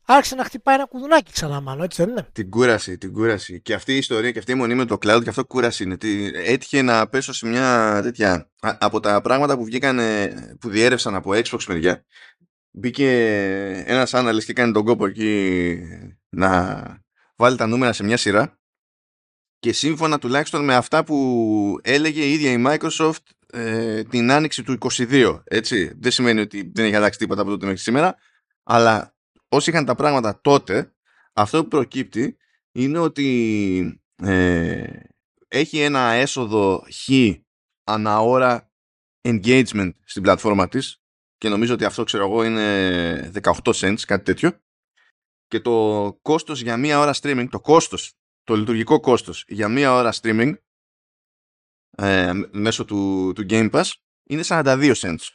άρχισε 0.05 0.35
να 0.35 0.43
χτυπάει 0.43 0.75
ένα 0.75 0.85
κουδουνάκι 0.85 1.31
ξανά 1.31 1.61
μάλλον, 1.61 1.83
έτσι 1.83 2.03
δεν 2.03 2.11
είναι; 2.11 2.27
Την 2.31 2.49
κούραση, 2.49 2.97
την 2.97 3.13
κούραση. 3.13 3.61
Και 3.61 3.73
αυτή 3.73 3.93
η 3.93 3.97
ιστορία 3.97 4.31
και 4.31 4.39
αυτή 4.39 4.51
η 4.51 4.55
μονή 4.55 4.75
με 4.75 4.85
το 4.85 4.97
cloud 5.01 5.19
και 5.23 5.29
αυτό 5.29 5.45
κούραση 5.45 5.83
είναι. 5.83 5.97
Έτυχε 6.33 6.81
να 6.81 7.07
πέσω 7.07 7.33
σε 7.33 7.47
μια 7.47 7.99
τέτοια... 8.03 8.51
Από 8.59 8.99
τα 8.99 9.21
πράγματα 9.21 9.57
που 9.57 9.63
βγήκαν, 9.63 9.99
που 10.59 10.69
διέρευσαν 10.69 11.15
από 11.15 11.31
Xbox 11.33 11.63
μεριά, 11.67 12.05
μπήκε 12.71 13.09
ένας 13.85 14.11
analyst 14.13 14.43
και 14.45 14.51
έκανε 14.51 14.71
τον 14.71 14.85
κόπο 14.85 15.05
εκεί 15.05 15.77
να 16.29 16.83
βάλει 17.35 17.57
τα 17.57 17.67
νούμερα 17.67 17.93
σε 17.93 18.03
μια 18.03 18.17
σειρά 18.17 18.59
και 19.59 19.73
σύμφωνα 19.73 20.19
τουλάχιστον 20.19 20.63
με 20.63 20.75
αυτά 20.75 21.03
που 21.03 21.79
έλεγε 21.81 22.23
η 22.23 22.33
ίδια 22.33 22.51
η 22.51 22.63
Microsoft 22.67 23.23
ε, 23.51 24.03
την 24.03 24.31
άνοιξη 24.31 24.63
του 24.63 24.77
22. 24.79 25.41
Έτσι. 25.43 25.93
Δεν 25.99 26.11
σημαίνει 26.11 26.39
ότι 26.39 26.71
δεν 26.75 26.85
έχει 26.85 26.95
αλλάξει 26.95 27.19
τίποτα 27.19 27.41
από 27.41 27.49
τότε 27.49 27.65
μέχρι 27.65 27.81
σήμερα, 27.81 28.15
αλλά 28.63 29.15
όσοι 29.47 29.69
είχαν 29.69 29.85
τα 29.85 29.95
πράγματα 29.95 30.41
τότε, 30.41 30.93
αυτό 31.33 31.61
που 31.61 31.67
προκύπτει 31.67 32.37
είναι 32.71 32.99
ότι 32.99 34.01
ε, 34.15 34.87
έχει 35.47 35.79
ένα 35.79 36.11
έσοδο 36.11 36.85
χ 36.91 37.09
ανά 37.83 38.19
ώρα 38.19 38.71
engagement 39.21 39.91
στην 40.03 40.21
πλατφόρμα 40.21 40.67
της 40.67 41.01
και 41.37 41.49
νομίζω 41.49 41.73
ότι 41.73 41.85
αυτό 41.85 42.03
ξέρω 42.03 42.25
εγώ 42.25 42.43
είναι 42.43 43.31
18 43.41 43.51
cents, 43.73 43.99
κάτι 44.05 44.23
τέτοιο 44.23 44.59
και 45.47 45.59
το 45.59 46.17
κόστος 46.21 46.61
για 46.61 46.77
μία 46.77 46.99
ώρα 46.99 47.13
streaming, 47.21 47.47
το 47.51 47.59
κόστος, 47.59 48.13
το 48.43 48.55
λειτουργικό 48.55 48.99
κόστος 48.99 49.45
για 49.47 49.67
μία 49.67 49.93
ώρα 49.93 50.13
streaming 50.21 50.53
ε, 52.01 52.31
μέσω 52.51 52.85
του, 52.85 53.31
του 53.35 53.45
Game 53.49 53.71
Pass 53.71 53.91
είναι 54.23 54.41
42 54.45 54.93
cents. 54.95 55.25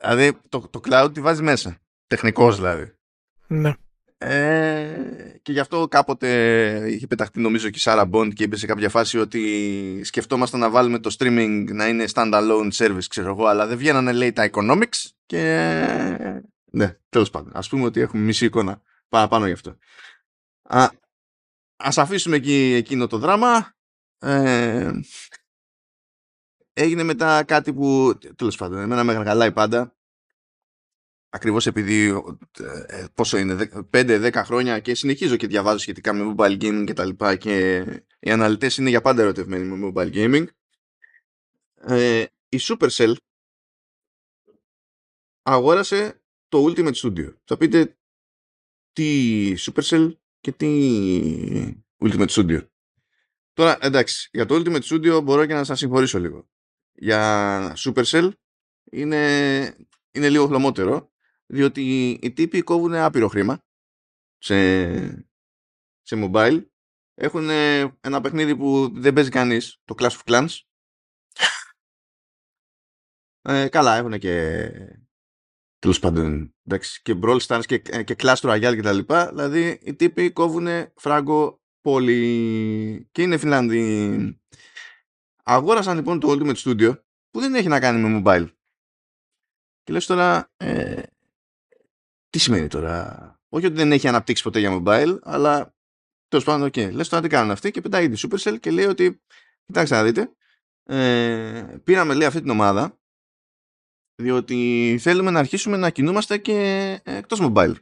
δηλαδή 0.00 0.38
το, 0.48 0.68
το 0.70 0.80
cloud 0.84 1.10
τη 1.12 1.20
βάζει 1.20 1.42
μέσα. 1.42 1.80
Τεχνικός 2.06 2.56
δηλαδή. 2.56 2.92
Ναι. 3.46 3.74
Ε, 4.20 5.38
και 5.42 5.52
γι' 5.52 5.60
αυτό 5.60 5.88
κάποτε 5.88 6.28
είχε 6.90 7.06
πεταχτεί 7.06 7.40
νομίζω 7.40 7.70
και 7.70 7.78
η 7.78 7.82
Sarah 7.84 8.10
Bond 8.10 8.34
και 8.34 8.42
είπε 8.42 8.56
σε 8.56 8.66
κάποια 8.66 8.88
φάση 8.88 9.18
ότι 9.18 10.00
σκεφτόμασταν 10.04 10.60
να 10.60 10.70
βάλουμε 10.70 10.98
το 10.98 11.16
streaming 11.18 11.64
να 11.72 11.88
είναι 11.88 12.04
standalone 12.14 12.70
service 12.72 13.04
ξέρω 13.08 13.28
εγώ 13.28 13.46
αλλά 13.46 13.66
δεν 13.66 13.78
βγαίνανε 13.78 14.12
λέει 14.12 14.32
τα 14.32 14.50
economics 14.52 15.10
και 15.26 15.42
ναι 16.64 16.96
τέλος 17.08 17.30
πάντων 17.30 17.52
ας 17.54 17.68
πούμε 17.68 17.84
ότι 17.84 18.00
έχουμε 18.00 18.22
μισή 18.22 18.44
εικόνα 18.44 18.82
παραπάνω 19.08 19.46
γι' 19.46 19.52
αυτό 19.52 19.76
Α, 20.62 20.88
ας 21.78 21.98
αφήσουμε 21.98 22.36
εκεί 22.36 22.74
εκείνο 22.76 23.06
το 23.06 23.18
δράμα. 23.18 23.76
Ε, 24.18 24.92
έγινε 26.72 27.02
μετά 27.02 27.44
κάτι 27.44 27.72
που 27.72 28.18
τέλος 28.36 28.56
πάντων 28.56 28.78
εμένα 28.78 29.04
με 29.04 29.12
γαργαλάει 29.12 29.52
πάντα. 29.52 29.96
Ακριβώς 31.30 31.66
επειδή 31.66 32.22
ε, 32.86 33.06
πόσο 33.14 33.38
είναι 33.38 33.70
5-10 33.92 34.32
χρόνια 34.34 34.80
και 34.80 34.94
συνεχίζω 34.94 35.36
και 35.36 35.46
διαβάζω 35.46 35.78
σχετικά 35.78 36.12
με 36.12 36.34
mobile 36.36 36.62
gaming 36.62 36.84
και 36.86 36.92
τα 36.92 37.04
λοιπά 37.04 37.36
και 37.36 37.78
οι 38.18 38.30
αναλυτές 38.30 38.76
είναι 38.76 38.88
για 38.88 39.00
πάντα 39.00 39.22
ερωτευμένοι 39.22 39.64
με 39.64 39.92
mobile 39.94 40.14
gaming. 40.14 40.46
Ε, 41.74 42.24
η 42.48 42.58
Supercell 42.60 43.14
αγόρασε 45.42 46.22
το 46.48 46.64
Ultimate 46.64 46.94
Studio. 46.94 47.34
Θα 47.44 47.56
πείτε 47.56 47.96
τι 48.92 49.54
Supercell; 49.58 50.12
Και 50.40 50.52
τι 50.52 51.82
Ultimate 51.98 52.28
Studio 52.28 52.66
τώρα 53.52 53.78
εντάξει 53.80 54.28
για 54.32 54.46
το 54.46 54.54
Ultimate 54.54 54.82
Studio 54.82 55.20
μπορώ 55.24 55.46
και 55.46 55.54
να 55.54 55.64
σας 55.64 55.78
συγχωρήσω 55.78 56.18
λίγο 56.18 56.48
για 56.92 57.76
Supercell 57.78 58.30
είναι, 58.90 59.76
είναι 60.10 60.28
λίγο 60.28 60.46
χλωμότερο 60.46 61.12
διότι 61.46 62.10
οι 62.22 62.32
τύποι 62.32 62.62
κόβουν 62.62 62.94
άπειρο 62.94 63.28
χρήμα 63.28 63.62
σε, 64.38 65.28
σε 66.02 66.16
mobile. 66.16 66.66
Έχουν 67.14 67.48
ένα 68.00 68.20
παιχνίδι 68.20 68.56
που 68.56 68.90
δεν 69.00 69.12
παίζει 69.12 69.30
κανείς, 69.30 69.80
το 69.84 69.94
Clash 69.98 70.10
of 70.10 70.20
Clans. 70.24 70.58
Ε, 73.42 73.68
καλά, 73.68 73.96
έχουν 73.96 74.18
και 74.18 74.70
τέλος 75.78 75.98
πάντων 75.98 76.54
εντάξει, 76.64 77.02
και 77.02 77.18
Brawl 77.22 77.38
Stars 77.38 77.62
και, 77.66 77.78
και 77.78 78.16
Clash 78.18 78.40
Royale 78.40 78.74
και 78.74 78.82
τα 78.82 78.92
λοιπά. 78.92 79.28
Δηλαδή 79.28 79.78
οι 79.82 79.94
τύποι 79.94 80.30
κόβουν 80.30 80.68
φράγκο 80.96 81.60
πολύ 81.80 83.08
και 83.12 83.22
είναι 83.22 83.38
Φιλανδοί. 83.38 84.40
Αγόρασαν 85.42 85.96
λοιπόν 85.96 86.20
το 86.20 86.30
Ultimate 86.30 86.56
Studio 86.56 87.00
που 87.30 87.40
δεν 87.40 87.54
έχει 87.54 87.68
να 87.68 87.80
κάνει 87.80 88.08
με 88.08 88.22
mobile. 88.24 88.48
Και 89.82 89.92
λες 89.92 90.06
τώρα, 90.06 90.52
ε, 90.56 91.02
τι 92.30 92.38
σημαίνει 92.38 92.66
τώρα; 92.66 93.40
Όχι 93.48 93.66
ότι 93.66 93.74
δεν 93.74 93.92
έχει 93.92 94.08
αναπτύξει 94.08 94.42
ποτέ 94.42 94.58
για 94.58 94.82
mobile, 94.82 95.18
αλλά 95.22 95.74
τέλος 96.28 96.44
πάντων, 96.44 96.66
OK. 96.66 96.72
Okay. 96.76 96.92
Λες 96.92 97.08
τώρα 97.08 97.22
τι 97.22 97.28
κάνουν 97.28 97.50
αυτοί 97.50 97.70
και 97.70 97.80
πετάει 97.80 98.08
τη 98.08 98.28
Supercell 98.28 98.60
και 98.60 98.70
λέει 98.70 98.84
ότι, 98.84 99.22
κοιτάξτε 99.66 99.96
να 99.96 100.02
δείτε, 100.04 100.32
ε, 100.82 101.80
πήραμε 101.84 102.14
λέει 102.14 102.26
αυτή 102.26 102.40
την 102.40 102.50
ομάδα 102.50 102.97
διότι 104.22 104.98
θέλουμε 105.00 105.30
να 105.30 105.38
αρχίσουμε 105.38 105.76
να 105.76 105.90
κινούμαστε 105.90 106.38
και 106.38 106.54
εκτός 107.04 107.38
mobile. 107.42 107.74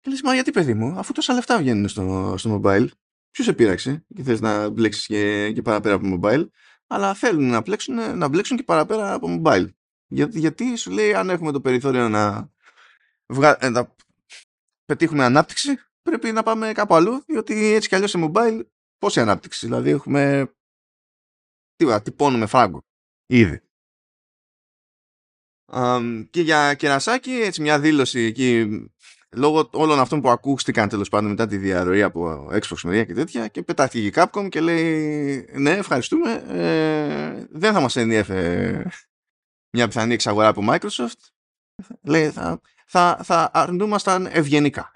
Και 0.00 0.10
λες, 0.10 0.22
μα 0.22 0.34
γιατί 0.34 0.50
παιδί 0.50 0.74
μου, 0.74 0.98
αφού 0.98 1.12
τόσα 1.12 1.34
λεφτά 1.34 1.58
βγαίνουν 1.58 1.88
στο, 1.88 2.34
στο 2.38 2.60
mobile, 2.64 2.88
ποιος 3.30 3.46
σε 3.46 3.52
πείραξε 3.52 4.04
και 4.14 4.22
θες 4.22 4.40
να 4.40 4.68
μπλέξεις 4.68 5.06
και, 5.06 5.52
και 5.52 5.62
παραπέρα 5.62 5.94
από 5.94 6.18
mobile, 6.20 6.48
αλλά 6.86 7.14
θέλουν 7.14 7.48
να, 7.48 7.60
μπλέξουν, 7.60 8.18
να 8.18 8.28
μπλέξουν 8.28 8.56
και 8.56 8.62
παραπέρα 8.62 9.12
από 9.12 9.40
mobile. 9.42 9.68
Γιατί, 10.06 10.38
γιατί 10.38 10.76
σου 10.76 10.90
λέει 10.90 11.14
αν 11.14 11.30
έχουμε 11.30 11.52
το 11.52 11.60
περιθώριο 11.60 12.08
να, 12.08 12.50
βγα... 13.26 13.64
Ε, 13.64 13.68
να 13.68 13.94
πετύχουμε 14.84 15.24
ανάπτυξη 15.24 15.78
πρέπει 16.02 16.32
να 16.32 16.42
πάμε 16.42 16.72
κάπου 16.72 16.94
αλλού 16.94 17.24
διότι 17.26 17.72
έτσι 17.72 17.88
κι 17.88 17.94
αλλιώς 17.94 18.10
σε 18.10 18.18
mobile 18.22 18.60
πόση 18.98 19.20
ανάπτυξη 19.20 19.66
δηλαδή 19.66 19.90
έχουμε 19.90 20.52
τι, 21.74 22.02
τυπώνουμε 22.02 22.46
φράγκο 22.46 22.84
ήδη 23.36 23.62
um, 25.72 26.26
και 26.30 26.40
για 26.40 26.74
κερασάκι 26.74 27.30
έτσι 27.30 27.62
μια 27.62 27.80
δήλωση 27.80 28.20
εκεί 28.20 28.68
λόγω 29.36 29.68
όλων 29.72 30.00
αυτών 30.00 30.20
που 30.20 30.30
ακούστηκαν 30.30 30.88
τέλος 30.88 31.08
πάντων 31.08 31.30
μετά 31.30 31.46
τη 31.46 31.56
διαρροή 31.56 32.02
από 32.02 32.48
Xbox 32.52 32.90
Media 32.90 33.06
και 33.06 33.14
τέτοια 33.14 33.48
και 33.48 33.62
πετάχτηκε 33.62 34.06
η 34.06 34.12
Capcom 34.14 34.48
και 34.48 34.60
λέει 34.60 35.48
ναι 35.52 35.70
ευχαριστούμε 35.70 36.44
ε, 36.48 37.46
δεν 37.50 37.72
θα 37.72 37.80
μας 37.80 37.96
ενδιέφερε 37.96 38.82
μια 39.72 39.86
πιθανή 39.86 40.14
εξαγορά 40.14 40.48
από 40.48 40.62
Microsoft, 40.68 41.30
λέει 42.02 42.30
θα, 42.30 42.60
θα, 42.86 43.20
θα 43.22 43.50
αρνούμασταν 43.52 44.26
ευγενικά. 44.26 44.92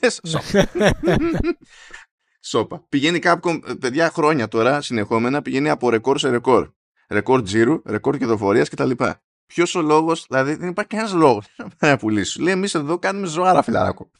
Λες, 0.00 0.20
σόπα. 2.40 2.84
Πηγαίνει 2.88 3.18
Capcom, 3.22 3.60
παιδιά 3.80 4.10
χρόνια 4.10 4.48
τώρα, 4.48 4.80
συνεχόμενα, 4.80 5.42
πηγαίνει 5.42 5.68
από 5.70 5.90
ρεκόρ 5.90 6.18
σε 6.18 6.28
ρεκόρ. 6.28 6.72
Ρεκόρ 7.08 7.42
τζίρου, 7.42 7.82
ρεκόρ 7.86 8.16
κερδοφορίας 8.16 8.68
κτλ. 8.68 8.90
Ποιος 9.46 9.74
ο 9.74 9.82
λόγος, 9.82 10.26
δηλαδή 10.28 10.54
δεν 10.54 10.68
υπάρχει 10.68 10.90
κανένας 10.90 11.14
λόγος 11.14 11.46
να 11.80 11.96
πουλήσεις. 11.96 12.36
Λέει, 12.36 12.52
εμείς 12.52 12.74
εδώ 12.74 12.98
κάνουμε 12.98 13.26
ζωάρα, 13.26 13.62
φιλαράκο. 13.62 14.10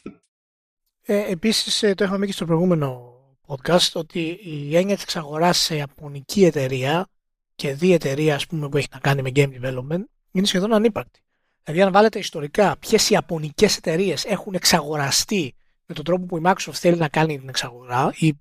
Ε, 1.03 1.31
Επίσης, 1.31 1.83
ε, 1.83 1.95
το 1.95 2.05
είχαμε 2.05 2.27
και 2.27 2.33
στο 2.33 2.45
προηγούμενο 2.45 3.13
podcast 3.47 3.93
ότι 3.93 4.39
η 4.43 4.77
έννοια 4.77 4.95
της 4.95 5.03
εξαγορά 5.03 5.53
σε 5.53 5.77
ιαπωνική 5.77 6.45
εταιρεία 6.45 7.07
και 7.55 7.75
δει 7.75 7.93
εταιρεία 7.93 8.35
ας 8.35 8.47
πούμε, 8.47 8.69
που 8.69 8.77
έχει 8.77 8.89
να 8.93 8.99
κάνει 8.99 9.23
με 9.23 9.31
game 9.35 9.51
development 9.61 10.05
είναι 10.31 10.47
σχεδόν 10.47 10.73
ανύπαρκτη. 10.73 11.21
Δηλαδή, 11.63 11.83
αν 11.83 11.93
βάλετε 11.93 12.19
ιστορικά 12.19 12.77
ποιες 12.79 13.11
ιαπωνικές 13.11 13.77
εταιρείες 13.77 14.25
έχουν 14.25 14.55
εξαγοραστεί 14.55 15.55
με 15.87 15.95
τον 15.95 16.05
τρόπο 16.05 16.27
που 16.27 16.37
η 16.37 16.41
Microsoft 16.45 16.73
θέλει 16.73 16.97
να 16.97 17.09
κάνει 17.09 17.39
την 17.39 17.49
εξαγορά 17.49 18.13
ή 18.15 18.39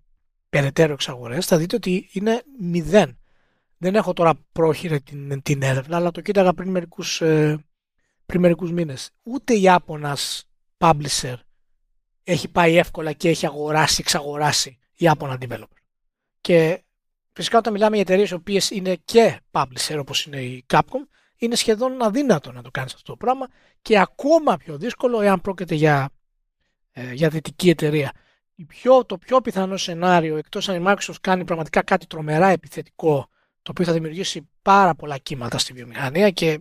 περαιτέρω 0.49 0.93
εξαγορές, 0.93 1.45
θα 1.45 1.57
δείτε 1.57 1.75
ότι 1.75 2.09
είναι 2.11 2.43
μηδέν. 2.59 3.17
Δεν 3.83 3.95
έχω 3.95 4.13
τώρα 4.13 4.33
πρόχειρη 4.51 5.01
την, 5.01 5.41
την 5.41 5.61
έρευνα, 5.61 5.95
αλλά 5.95 6.11
το 6.11 6.21
κοίταγα 6.21 6.53
πριν 6.53 6.69
μερικούς 6.69 7.21
ε, 7.21 7.65
πριν 8.25 8.41
μερικούς 8.41 8.71
μήνες. 8.71 9.09
Ούτε 9.23 9.53
Ιάπωνας 9.53 10.43
publisher 10.77 11.35
έχει 12.23 12.47
πάει 12.47 12.77
εύκολα 12.77 13.11
και 13.11 13.29
έχει 13.29 13.45
αγοράσει, 13.45 13.97
εξαγοράσει 13.99 14.77
Ιάπωνα 14.93 15.37
developer. 15.41 15.77
Και 16.41 16.83
Φυσικά 17.33 17.57
όταν 17.57 17.73
μιλάμε 17.73 17.95
για 17.95 18.01
εταιρείες 18.01 18.29
οι 18.29 18.33
οποίες 18.33 18.69
είναι 18.69 18.95
και 19.05 19.39
publisher 19.51 19.97
όπως 19.99 20.25
είναι 20.25 20.41
η 20.41 20.65
Capcom, 20.73 21.07
είναι 21.37 21.55
σχεδόν 21.55 22.01
αδύνατο 22.01 22.51
να 22.51 22.61
το 22.61 22.71
κάνεις 22.71 22.93
αυτό 22.93 23.11
το 23.11 23.17
πράγμα 23.17 23.47
και 23.81 23.99
ακόμα 23.99 24.57
πιο 24.57 24.77
δύσκολο 24.77 25.21
εάν 25.21 25.41
πρόκειται 25.41 25.75
για, 25.75 26.09
ε, 26.91 27.13
για 27.13 27.29
δυτική 27.29 27.69
εταιρεία. 27.69 28.11
Η 28.55 28.65
πιο, 28.65 29.05
το 29.05 29.17
πιο 29.17 29.41
πιθανό 29.41 29.77
σενάριο, 29.77 30.37
εκτός 30.37 30.69
αν 30.69 30.81
η 30.81 30.85
Microsoft 30.87 31.15
κάνει 31.21 31.43
πραγματικά 31.43 31.83
κάτι 31.83 32.07
τρομερά 32.07 32.47
επιθετικό, 32.47 33.29
το 33.63 33.71
οποίο 33.71 33.85
θα 33.85 33.93
δημιουργήσει 33.93 34.49
πάρα 34.61 34.95
πολλά 34.95 35.17
κύματα 35.17 35.57
στη 35.57 35.73
βιομηχανία 35.73 36.29
και, 36.29 36.59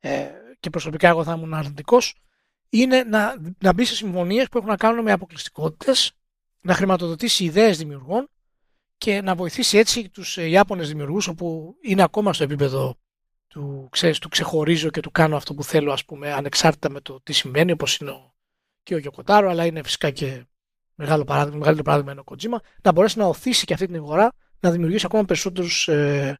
ε, 0.00 0.26
και 0.60 0.70
προσωπικά 0.70 1.08
εγώ 1.08 1.24
θα 1.24 1.34
ήμουν 1.36 1.54
αρνητικός, 1.54 2.14
είναι 2.68 3.02
να, 3.02 3.34
να 3.58 3.72
μπει 3.72 3.84
σε 3.84 3.94
συμφωνίες 3.94 4.48
που 4.48 4.58
έχουν 4.58 4.70
να 4.70 4.76
κάνουν 4.76 5.02
με 5.02 5.12
αποκλειστικότητες, 5.12 6.12
να 6.60 6.74
χρηματοδοτήσει 6.74 7.44
ιδέες 7.44 7.78
δημιουργών 7.78 8.28
και 8.96 9.20
να 9.20 9.34
βοηθήσει 9.34 9.78
έτσι 9.78 10.08
τους 10.08 10.38
ε, 10.38 10.48
Ιάπωνες 10.48 10.88
δημιουργούς 10.88 11.26
όπου 11.26 11.76
είναι 11.82 12.02
ακόμα 12.02 12.32
στο 12.32 12.44
επίπεδο 12.44 12.96
του, 13.46 13.88
ξέρεις, 13.90 14.18
του 14.18 14.28
ξεχωρίζω 14.28 14.90
και 14.90 15.00
του 15.00 15.10
κάνω 15.10 15.36
αυτό 15.36 15.54
που 15.54 15.64
θέλω 15.64 15.92
ας 15.92 16.04
πούμε 16.04 16.32
ανεξάρτητα 16.32 16.90
με 16.90 17.00
το 17.00 17.20
τι 17.22 17.32
σημαίνει 17.32 17.72
όπως 17.72 17.96
είναι 17.96 18.10
ο, 18.10 18.34
και 18.82 18.94
ο 18.94 18.98
Γιοκοτάρο 18.98 19.50
αλλά 19.50 19.66
είναι 19.66 19.82
φυσικά 19.82 20.10
και 20.10 20.46
μεγάλο 20.94 21.24
παράδειγμα, 21.24 21.58
μεγαλύτερο 21.58 21.84
παράδειγμα 21.84 22.12
είναι 22.12 22.20
ο 22.20 22.24
Κοτζίμα 22.24 22.60
να 22.82 22.92
μπορέσει 22.92 23.18
να 23.18 23.24
οθήσει 23.24 23.64
και 23.64 23.72
αυτή 23.72 23.86
την 23.86 23.96
αγορά 23.96 24.32
να 24.64 24.70
δημιουργήσει 24.70 25.06
ακόμα 25.06 25.24
περισσότερους 25.24 25.88
ε, 25.88 26.38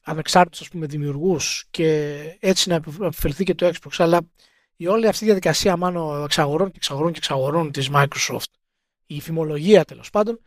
ανεξάρτητους 0.00 0.60
ας 0.60 0.68
πούμε 0.68 0.86
δημιουργούς 0.86 1.64
και 1.70 2.18
έτσι 2.40 2.68
να 2.68 2.74
επιφελθεί 2.74 3.44
και 3.44 3.54
το 3.54 3.66
Xbox 3.66 3.90
αλλά 3.96 4.20
η 4.76 4.86
όλη 4.86 5.06
αυτή 5.06 5.24
η 5.24 5.26
διαδικασία 5.26 5.76
μάλλον 5.76 6.24
εξαγορών 6.24 6.70
και 6.70 6.76
εξαγορών 6.76 7.12
και 7.12 7.18
εξαγορών 7.18 7.70
της 7.70 7.90
Microsoft 7.92 8.52
η 9.06 9.20
φημολογία 9.20 9.84
τέλος 9.84 10.10
πάντων 10.10 10.40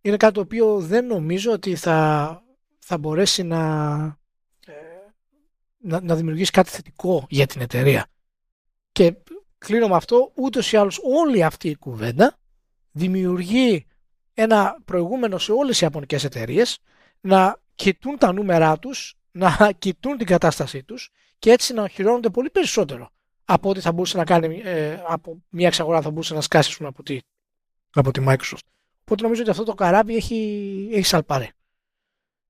είναι 0.00 0.16
κάτι 0.16 0.34
το 0.34 0.40
οποίο 0.40 0.78
δεν 0.80 1.06
νομίζω 1.06 1.52
ότι 1.52 1.76
θα, 1.76 2.42
θα 2.78 2.98
μπορέσει 2.98 3.42
να, 3.42 3.60
ε, 4.66 4.72
να, 5.78 6.00
να, 6.00 6.14
δημιουργήσει 6.14 6.50
κάτι 6.50 6.70
θετικό 6.70 7.26
για 7.28 7.46
την 7.46 7.60
εταιρεία. 7.60 8.06
Και 8.92 9.14
κλείνω 9.58 9.88
με 9.88 9.94
αυτό, 9.94 10.32
ούτως 10.34 10.72
ή 10.72 10.76
άλλως 10.76 11.00
όλη 11.02 11.44
αυτή 11.44 11.68
η 11.68 11.76
κουβέντα 11.76 12.38
δημιουργεί 12.90 13.86
ένα 14.34 14.76
προηγούμενο 14.84 15.38
σε 15.38 15.52
όλες 15.52 15.80
οι 15.80 15.84
ιαπωνικές 15.84 16.24
εταιρείες 16.24 16.78
να 17.20 17.60
κοιτούν 17.74 18.18
τα 18.18 18.32
νούμερά 18.32 18.78
τους 18.78 19.16
να 19.32 19.72
κοιτούν 19.78 20.16
την 20.16 20.26
κατάστασή 20.26 20.82
τους 20.82 21.10
και 21.38 21.50
έτσι 21.50 21.72
να 21.72 21.82
οχυρώνονται 21.82 22.30
πολύ 22.30 22.50
περισσότερο 22.50 23.10
από 23.44 23.68
ό,τι 23.68 23.80
θα 23.80 23.92
μπορούσε 23.92 24.16
να 24.16 24.24
κάνει 24.24 24.60
ε, 24.64 25.02
από 25.06 25.42
μια 25.48 25.66
εξαγορά 25.66 26.02
θα 26.02 26.10
μπορούσε 26.10 26.34
να 26.34 26.40
σκάσει 26.40 26.84
από 26.84 27.02
τη, 27.02 27.18
από 27.90 28.10
τη 28.10 28.24
Microsoft. 28.26 28.66
Οπότε 29.00 29.22
νομίζω 29.22 29.40
ότι 29.40 29.50
αυτό 29.50 29.64
το 29.64 29.74
καράβι 29.74 30.16
έχει, 30.16 30.88
έχει 30.92 31.06
σαλπάρε. 31.06 31.48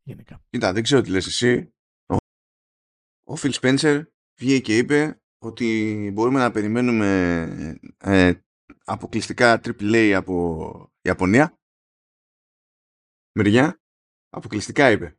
Γενικά. 0.03 0.41
Κοίτα, 0.51 0.73
δεν 0.73 0.83
ξέρω 0.83 1.01
τι 1.01 1.11
λες 1.11 1.27
εσύ. 1.27 1.73
Ο 3.25 3.35
Phil 3.43 3.53
Spencer 3.61 4.03
βγήκε 4.35 4.61
και 4.61 4.77
είπε 4.77 5.21
ότι 5.39 6.11
μπορούμε 6.15 6.39
να 6.39 6.51
περιμένουμε 6.51 7.07
ε, 7.99 8.33
αποκλειστικά 8.85 9.61
AAA 9.65 10.11
από 10.11 10.93
Ιαπωνία. 11.03 11.59
Μεριά. 13.33 13.81
Αποκλειστικά 14.31 14.91
είπε. 14.91 15.17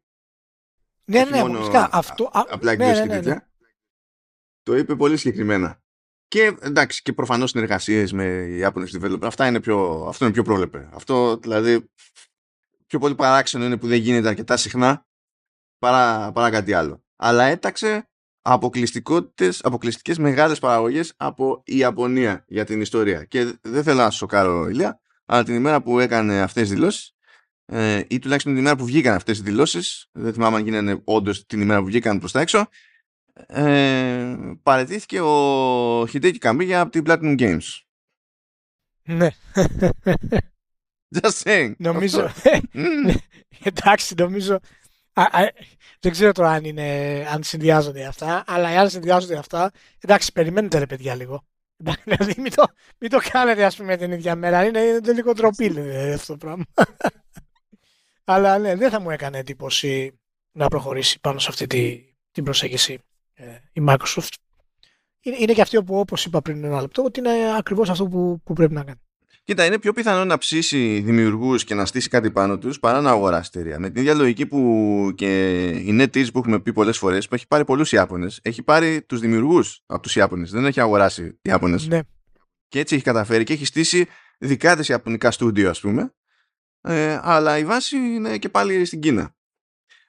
Ναι, 1.06 1.23
ναι, 1.23 1.39
αποκλειστικά. 1.39 1.89
Αυτό, 1.91 2.30
απλά 2.32 2.76
ναι, 2.76 2.93
ναι, 2.93 3.06
ναι, 3.06 3.19
ναι, 3.19 3.47
Το 4.63 4.76
είπε 4.76 4.95
πολύ 4.95 5.17
συγκεκριμένα. 5.17 5.82
Και 6.28 6.58
εντάξει, 6.60 7.02
και 7.02 7.13
προφανώς 7.13 7.49
συνεργασίες 7.49 8.12
με 8.12 8.26
Ιάπωνε 8.49 8.88
developer. 8.91 9.23
Αυτά 9.23 9.47
είναι 9.47 9.60
πιο, 9.60 10.06
αυτό 10.08 10.26
είναι 10.26 10.34
πιο 10.34 10.43
πρόλεπε. 10.43 10.89
Αυτό 10.93 11.38
δηλαδή 11.38 11.89
πιο 12.88 12.99
πολύ 12.99 13.15
παράξενο 13.15 13.65
είναι 13.65 13.78
που 13.78 13.88
δεν 13.88 13.97
γίνεται 13.97 14.28
αρκετά 14.28 14.58
συχνά 14.58 15.08
παρά, 15.78 16.32
παρά 16.32 16.49
κάτι 16.49 16.73
άλλο. 16.73 17.04
Αλλά 17.15 17.43
έταξε 17.43 18.10
αποκλειστικότητες, 18.41 19.63
αποκλειστικές 19.63 20.17
μεγάλες 20.17 20.60
παραγωγές 20.60 21.13
από 21.17 21.62
η 21.65 21.78
Ιαπωνία 21.78 22.45
για 22.47 22.65
την 22.65 22.82
ιστορία. 22.82 23.26
Και 23.26 23.60
δεν 23.62 23.84
θέλω 23.84 23.97
να 23.97 24.10
σου 24.10 24.17
σοκάρω, 24.17 24.67
Ηλία, 24.69 25.02
αλλά 25.26 25.43
την 25.43 25.56
ημέρα 25.56 25.82
που 25.82 25.99
έκανε 25.99 26.41
αυτές 26.41 26.63
τις 26.63 26.71
δηλώσεις, 26.71 27.12
ε, 27.65 28.02
ή 28.08 28.19
τουλάχιστον 28.19 28.52
την 28.52 28.62
ημέρα 28.62 28.76
που 28.78 28.86
βγήκαν 28.86 29.15
αυτές 29.15 29.38
τις 29.38 29.45
δηλώσεις, 29.45 30.10
δεν 30.12 30.34
θυμάμαι 30.34 30.58
αν 30.58 30.63
γίνανε 30.63 31.02
όντως 31.04 31.45
την 31.45 31.62
ημέρα 31.62 31.80
που 31.80 31.86
βγήκαν 31.86 32.19
προς 32.19 32.32
τα 32.32 32.39
έξω, 32.39 32.67
ε, 33.47 34.36
παρετήθηκε 34.63 35.21
ο 35.21 36.02
Hideki 36.02 36.38
Kamiya 36.39 36.71
από 36.71 36.91
την 36.91 37.04
Platinum 37.08 37.39
Games. 37.39 37.82
Ναι. 39.04 39.30
Just 41.21 41.41
saying. 41.43 41.71
Νομίζω. 41.78 42.32
Εντάξει, 43.63 44.13
νομίζω 44.17 44.60
δεν 45.99 46.12
ξέρω 46.12 46.32
τώρα 46.32 46.49
αν, 46.49 46.63
είναι, 46.63 47.26
αν 47.32 47.43
συνδυάζονται 47.43 48.06
αυτά, 48.06 48.43
αλλά 48.47 48.67
αν 48.67 48.89
συνδυάζονται 48.89 49.38
αυτά, 49.38 49.71
εντάξει, 49.99 50.32
περιμένετε 50.32 50.78
ρε 50.80 50.86
παιδιά 50.86 51.15
λίγο. 51.15 51.43
Δηλαδή 52.04 52.34
μην 52.38 52.54
το, 52.56 52.65
μην 52.97 53.10
το 53.10 53.19
κάνετε 53.32 53.65
ας 53.65 53.76
πούμε 53.76 53.97
την 53.97 54.12
ίδια 54.12 54.36
μέρα, 54.36 54.65
είναι, 54.65 54.80
είναι 54.80 55.12
λίγο 55.12 55.34
τροπή 55.34 55.73
αυτό 56.13 56.34
το 56.34 56.38
πράγμα. 56.38 56.63
Αλλά 58.23 58.57
ναι, 58.57 58.75
δεν 58.75 58.89
θα 58.89 58.99
μου 58.99 59.09
έκανε 59.09 59.38
εντύπωση 59.38 60.19
να 60.51 60.67
προχωρήσει 60.67 61.19
πάνω 61.19 61.39
σε 61.39 61.47
αυτή 61.49 61.67
τη, 61.67 62.03
την 62.31 62.43
προσέγγιση 62.43 62.99
ε, 63.33 63.45
η 63.73 63.83
Microsoft. 63.88 64.33
Είναι, 65.21 65.36
είναι 65.39 65.53
και 65.53 65.62
αυτή 65.62 65.83
που 65.83 65.99
όπως 65.99 66.25
είπα 66.25 66.41
πριν 66.41 66.63
ένα 66.63 66.81
λεπτό, 66.81 67.03
ότι 67.03 67.19
είναι 67.19 67.57
ακριβώς 67.57 67.89
αυτό 67.89 68.07
που, 68.07 68.41
που 68.43 68.53
πρέπει 68.53 68.73
να 68.73 68.83
κάνει. 68.83 68.99
Κοίτα, 69.45 69.65
είναι 69.65 69.79
πιο 69.79 69.93
πιθανό 69.93 70.25
να 70.25 70.38
ψήσει 70.38 71.01
δημιουργούς 71.05 71.63
και 71.63 71.75
να 71.75 71.86
στήσει 71.86 72.09
κάτι 72.09 72.31
πάνω 72.31 72.57
τους 72.57 72.79
παρά 72.79 73.01
να 73.01 73.09
αγοράσει 73.09 73.49
εταιρεία. 73.53 73.79
Με 73.79 73.89
την 73.89 74.01
ίδια 74.01 74.13
λογική 74.13 74.45
που 74.45 75.12
και 75.15 75.67
η 75.69 75.97
NetEase 76.01 76.31
που 76.33 76.39
έχουμε 76.39 76.59
πει 76.59 76.73
πολλές 76.73 76.97
φορές, 76.97 77.27
που 77.27 77.36
έχει 77.36 77.47
πάρει 77.47 77.65
πολλούς 77.65 77.91
Ιάπωνες, 77.91 78.39
έχει 78.43 78.63
πάρει 78.63 79.01
τους 79.01 79.19
δημιουργούς 79.19 79.81
από 79.86 80.01
τους 80.01 80.15
Ιάπωνες. 80.15 80.51
Δεν 80.51 80.65
έχει 80.65 80.79
αγοράσει 80.79 81.39
Ιάπωνες. 81.41 81.88
Ναι. 81.88 81.99
Και 82.67 82.79
έτσι 82.79 82.95
έχει 82.95 83.03
καταφέρει 83.03 83.43
και 83.43 83.53
έχει 83.53 83.65
στήσει 83.65 84.07
δικά 84.38 84.75
της 84.75 84.88
Ιαπωνικά 84.88 85.31
στούντιο, 85.31 85.69
ας 85.69 85.79
πούμε. 85.79 86.13
Ε, 86.86 87.19
αλλά 87.22 87.58
η 87.58 87.65
βάση 87.65 87.98
είναι 87.98 88.38
και 88.38 88.50
πάλι 88.50 88.86
στην 88.86 89.00
Κίνα. 89.00 89.36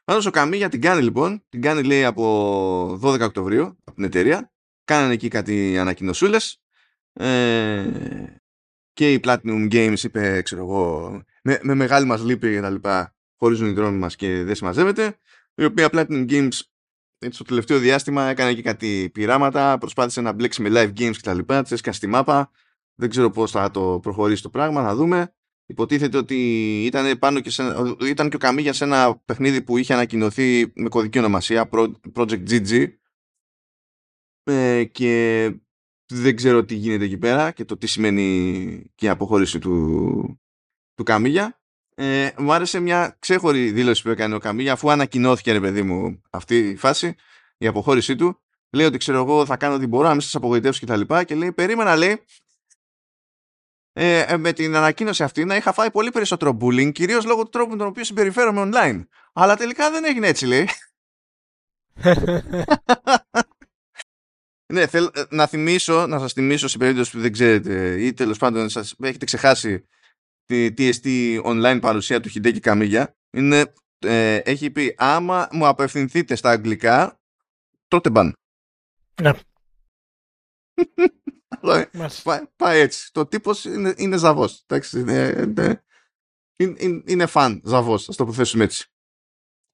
Πάντω 0.04 0.28
ο 0.28 0.30
Καμίγια 0.30 0.68
την 0.68 0.80
κάνει 0.80 1.02
λοιπόν. 1.02 1.44
Την 1.48 1.60
κάνει 1.60 1.82
λέει 1.82 2.04
από 2.04 2.98
12 3.02 3.20
Οκτωβρίου 3.20 3.64
από 3.64 3.94
την 3.94 4.04
εταιρεία. 4.04 4.52
Κάνανε 4.84 5.12
εκεί 5.12 5.28
κάτι 5.28 5.78
ανακοινωσούλες. 5.78 6.62
Ε, 7.12 7.84
και 8.92 9.12
η 9.12 9.20
Platinum 9.24 9.72
Games 9.72 9.98
είπε, 10.02 10.42
ξέρω 10.42 10.62
εγώ, 10.62 11.10
με, 11.42 11.58
με 11.62 11.74
μεγάλη 11.74 12.06
μας 12.06 12.22
λύπη 12.22 12.52
και 12.52 12.60
τα 12.60 12.70
λοιπά, 12.70 13.14
χωρίζουν 13.36 13.68
οι 13.68 13.72
δρόμοι 13.72 13.98
μας 13.98 14.16
και 14.16 14.42
δεν 14.42 14.54
συμμαζεύεται, 14.54 15.18
η 15.54 15.64
οποία 15.64 15.88
Platinum 15.92 16.30
Games 16.30 16.58
έτσι, 17.18 17.34
στο 17.36 17.44
τελευταίο 17.44 17.78
διάστημα 17.78 18.24
έκανε 18.24 18.54
και 18.54 18.62
κάτι 18.62 19.10
πειράματα, 19.12 19.78
προσπάθησε 19.78 20.20
να 20.20 20.32
μπλέξει 20.32 20.62
με 20.62 20.68
live 20.72 21.00
games 21.00 21.12
και 21.12 21.22
τα 21.22 21.34
λοιπά, 21.34 21.62
της 21.62 21.72
έσκασε 21.72 21.96
στη 21.96 22.06
μάπα, 22.06 22.50
δεν 22.94 23.10
ξέρω 23.10 23.30
πώς 23.30 23.50
θα 23.50 23.70
το 23.70 23.98
προχωρήσει 24.02 24.42
το 24.42 24.50
πράγμα, 24.50 24.82
θα 24.82 24.94
δούμε. 24.94 25.34
Υποτίθεται 25.66 26.16
ότι 26.16 26.36
ήταν, 26.84 27.18
πάνω 27.18 27.40
και 27.40 27.50
σε, 27.50 27.62
ήταν 28.08 28.28
και 28.28 28.36
ο 28.36 28.38
Καμίγια 28.38 28.72
σε 28.72 28.84
ένα 28.84 29.16
παιχνίδι 29.24 29.62
που 29.62 29.76
είχε 29.76 29.92
ανακοινωθεί 29.92 30.72
με 30.74 30.88
κωδική 30.88 31.18
ονομασία 31.18 31.68
Project 32.14 32.48
GG 32.48 32.88
ε, 34.44 34.84
και 34.84 35.52
δεν 36.06 36.36
ξέρω 36.36 36.64
τι 36.64 36.74
γίνεται 36.74 37.04
εκεί 37.04 37.18
πέρα 37.18 37.50
και 37.50 37.64
το 37.64 37.76
τι 37.76 37.86
σημαίνει 37.86 38.90
και 38.94 39.06
η 39.06 39.08
αποχώρηση 39.08 39.58
του, 39.58 40.40
του 40.94 41.02
Καμίγια. 41.02 41.60
Ε, 41.94 42.30
μου 42.38 42.52
άρεσε 42.52 42.80
μια 42.80 43.16
ξέχωρη 43.18 43.70
δήλωση 43.70 44.02
που 44.02 44.08
έκανε 44.08 44.34
ο 44.34 44.38
Καμίγια 44.38 44.72
αφού 44.72 44.90
ανακοινώθηκε 44.90 45.52
ρε 45.52 45.60
παιδί 45.60 45.82
μου 45.82 46.22
αυτή 46.30 46.58
η 46.58 46.76
φάση, 46.76 47.14
η 47.58 47.66
αποχώρησή 47.66 48.16
του. 48.16 48.38
Λέει 48.70 48.86
ότι 48.86 48.98
ξέρω 48.98 49.18
εγώ 49.18 49.46
θα 49.46 49.56
κάνω 49.56 49.74
ό,τι 49.74 49.86
μπορώ 49.86 50.06
να 50.08 50.12
μην 50.12 50.20
σα 50.20 50.38
απογοητεύσω 50.38 50.80
και 50.80 50.86
τα 50.86 50.96
λοιπά 50.96 51.24
και 51.24 51.34
λέει 51.34 51.52
περίμενα 51.52 51.96
λέει 51.96 52.20
ε, 53.96 54.20
ε, 54.20 54.36
με 54.36 54.52
την 54.52 54.76
ανακοίνωση 54.76 55.22
αυτή 55.22 55.44
να 55.44 55.56
είχα 55.56 55.72
φάει 55.72 55.90
πολύ 55.90 56.10
περισσότερο 56.10 56.58
bullying 56.60 56.92
κυρίως 56.92 57.24
λόγω 57.24 57.42
του 57.42 57.50
τρόπου 57.50 57.70
με 57.70 57.76
τον 57.76 57.86
οποίο 57.86 58.04
συμπεριφέρομαι 58.04 58.70
online. 58.72 59.04
Αλλά 59.32 59.56
τελικά 59.56 59.90
δεν 59.90 60.04
έγινε 60.04 60.26
έτσι 60.26 60.46
λέει. 60.46 60.68
Ναι, 64.72 64.86
θέλω 64.86 65.10
ε, 65.14 65.22
να 65.30 65.46
θυμίσω, 65.46 66.06
να 66.06 66.18
σας 66.18 66.32
θυμίσω 66.32 66.68
σε 66.68 66.78
περίπτωση 66.78 67.10
που 67.10 67.20
δεν 67.20 67.32
ξέρετε 67.32 68.02
ή 68.02 68.12
τέλος 68.12 68.38
πάντων 68.38 68.68
σας 68.68 68.94
έχετε 69.02 69.24
ξεχάσει 69.24 69.88
τη 70.44 70.68
TST 70.78 71.06
online 71.44 71.78
παρουσία 71.80 72.20
του 72.20 72.30
Hideki 72.34 72.60
Kamiya 72.60 73.04
είναι, 73.30 73.72
ε, 73.98 74.36
έχει 74.36 74.70
πει 74.70 74.94
άμα 74.98 75.48
μου 75.52 75.66
απευθυνθείτε 75.66 76.34
στα 76.34 76.50
αγγλικά 76.50 77.20
τότε 77.88 78.10
μπαν. 78.10 78.32
Ναι. 79.22 79.30
Πάει 82.56 82.80
έτσι. 82.80 83.12
Το 83.12 83.26
τύπος 83.26 83.64
είναι, 83.64 83.94
είναι 83.96 84.16
ζαβός. 84.16 84.64
Εντάξει, 84.66 85.00
είναι, 85.00 85.52
είναι, 86.56 87.02
είναι 87.06 87.26
φαν 87.26 87.60
ζαβός, 87.64 88.08
ας 88.08 88.16
το 88.16 88.32
θέσουμε 88.32 88.64
έτσι. 88.64 88.88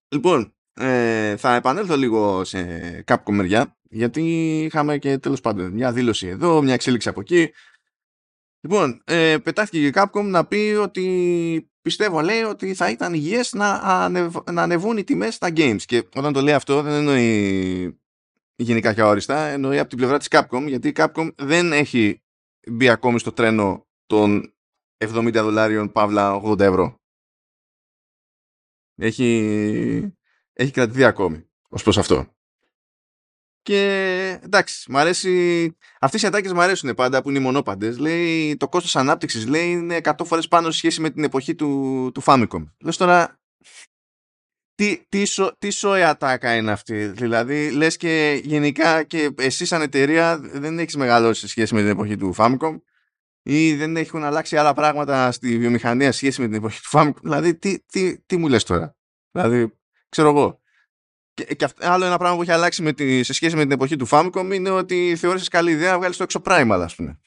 Λοιπόν, 0.08 0.54
ε, 0.72 1.36
θα 1.36 1.54
επανέλθω 1.54 1.96
λίγο 1.96 2.44
σε 2.44 3.04
Capcom 3.06 3.30
μεριά, 3.30 3.78
γιατί 3.82 4.22
είχαμε 4.64 4.98
και 4.98 5.18
τέλος 5.18 5.40
πάντων 5.40 5.72
μια 5.72 5.92
δήλωση 5.92 6.26
εδώ, 6.26 6.62
μια 6.62 6.74
εξέλιξη 6.74 7.08
από 7.08 7.20
εκεί. 7.20 7.50
Λοιπόν, 8.60 9.02
ε, 9.04 9.36
πετάχτηκε 9.42 9.86
η 9.86 9.92
Capcom 9.94 10.24
να 10.24 10.46
πει 10.46 10.76
ότι 10.80 11.70
πιστεύω 11.82 12.20
λέει 12.20 12.42
ότι 12.42 12.74
θα 12.74 12.90
ήταν 12.90 13.14
υγιές 13.14 13.52
να, 13.52 13.72
ανεβ, 13.72 14.36
να 14.50 14.62
ανεβούν 14.62 14.96
οι 14.96 15.04
τιμές 15.04 15.34
στα 15.34 15.48
games 15.56 15.82
και 15.84 16.08
όταν 16.14 16.32
το 16.32 16.40
λέει 16.40 16.54
αυτό 16.54 16.82
δεν 16.82 16.92
εννοεί 16.92 17.99
γενικά 18.62 18.94
και 18.94 19.00
αόριστα, 19.00 19.46
εννοεί 19.46 19.78
από 19.78 19.88
την 19.88 19.98
πλευρά 19.98 20.18
της 20.18 20.28
Capcom 20.30 20.64
γιατί 20.66 20.88
η 20.88 20.92
Capcom 20.96 21.30
δεν 21.36 21.72
έχει 21.72 22.22
μπει 22.66 22.88
ακόμη 22.88 23.18
στο 23.18 23.32
τρένο 23.32 23.86
των 24.06 24.54
70 24.98 25.32
δολάριων 25.32 25.92
παύλα 25.92 26.40
80 26.44 26.60
ευρώ. 26.60 26.94
Έχει 28.94 30.14
έχει 30.52 30.70
κρατηθεί 30.70 31.04
ακόμη 31.04 31.48
ως 31.68 31.82
προς 31.82 31.98
αυτό. 31.98 32.34
Και 33.62 34.40
εντάξει, 34.42 34.90
μου 34.90 34.98
αρέσει. 34.98 35.76
Αυτές 36.00 36.22
οι 36.22 36.26
ατάκες 36.26 36.52
μου 36.52 36.60
αρέσουν 36.60 36.94
πάντα 36.94 37.22
που 37.22 37.28
είναι 37.28 37.38
οι 37.38 37.42
μονόπαντες. 37.42 37.98
Λέει 37.98 38.56
το 38.56 38.68
κόστος 38.68 38.96
ανάπτυξης 38.96 39.46
λέει 39.46 39.70
είναι 39.70 40.00
100 40.02 40.12
φορές 40.24 40.48
πάνω 40.48 40.70
σε 40.70 40.78
σχέση 40.78 41.00
με 41.00 41.10
την 41.10 41.24
εποχή 41.24 41.54
του, 41.54 42.10
του 42.14 42.22
Famicom. 42.24 42.64
Λες 42.80 42.96
τώρα. 42.96 43.40
Τι, 44.80 45.04
τι, 45.08 45.24
σο, 45.24 45.56
τι 45.58 45.70
σοя 45.70 46.08
ατάκα 46.10 46.56
είναι 46.56 46.72
αυτή; 46.72 47.06
Δηλαδή, 47.06 47.70
λες 47.70 47.96
και 47.96 48.40
γενικά 48.44 49.02
και 49.02 49.30
εσύ, 49.38 49.64
σαν 49.64 49.82
εταιρεία, 49.82 50.38
δεν 50.38 50.78
έχεις 50.78 50.96
μεγαλώσει 50.96 51.40
σε 51.40 51.48
σχέση 51.48 51.74
με 51.74 51.80
την 51.80 51.90
εποχή 51.90 52.16
του 52.16 52.34
Famicom 52.36 52.80
ή 53.42 53.74
δεν 53.74 53.96
έχουν 53.96 54.24
αλλάξει 54.24 54.56
άλλα 54.56 54.74
πράγματα 54.74 55.32
στη 55.32 55.58
βιομηχανία 55.58 56.12
σε 56.12 56.18
σχέση 56.18 56.40
με 56.40 56.46
την 56.46 56.56
εποχή 56.56 56.80
του 56.80 56.88
Famicom; 56.92 57.14
Δηλαδή, 57.22 57.54
τι, 57.54 57.80
τι, 57.80 58.20
τι 58.20 58.36
μου 58.36 58.48
λες 58.48 58.64
τώρα; 58.64 58.96
Δηλαδή, 59.30 59.78
ξέρω 60.08 60.28
εγώ. 60.28 60.60
Και, 61.34 61.44
και 61.44 61.68
άλλο 61.78 62.04
ένα 62.04 62.18
πράγμα 62.18 62.36
που 62.36 62.42
έχει 62.42 62.52
αλλάξει 62.52 62.82
με 62.82 62.92
τη, 62.92 63.22
σε 63.22 63.32
σχέση 63.32 63.56
με 63.56 63.62
την 63.62 63.72
εποχή 63.72 63.96
του 63.96 64.06
Famicom 64.10 64.50
είναι 64.52 64.70
ότι 64.70 65.16
θεώρησες 65.16 65.48
καλή 65.48 65.70
ιδέα 65.70 65.90
να 65.90 65.98
βγάλεις 65.98 66.16
το 66.16 66.22
έξω 66.22 66.40
Primal, 66.44 66.80
ας 66.82 66.94
πούμε. 66.94 67.20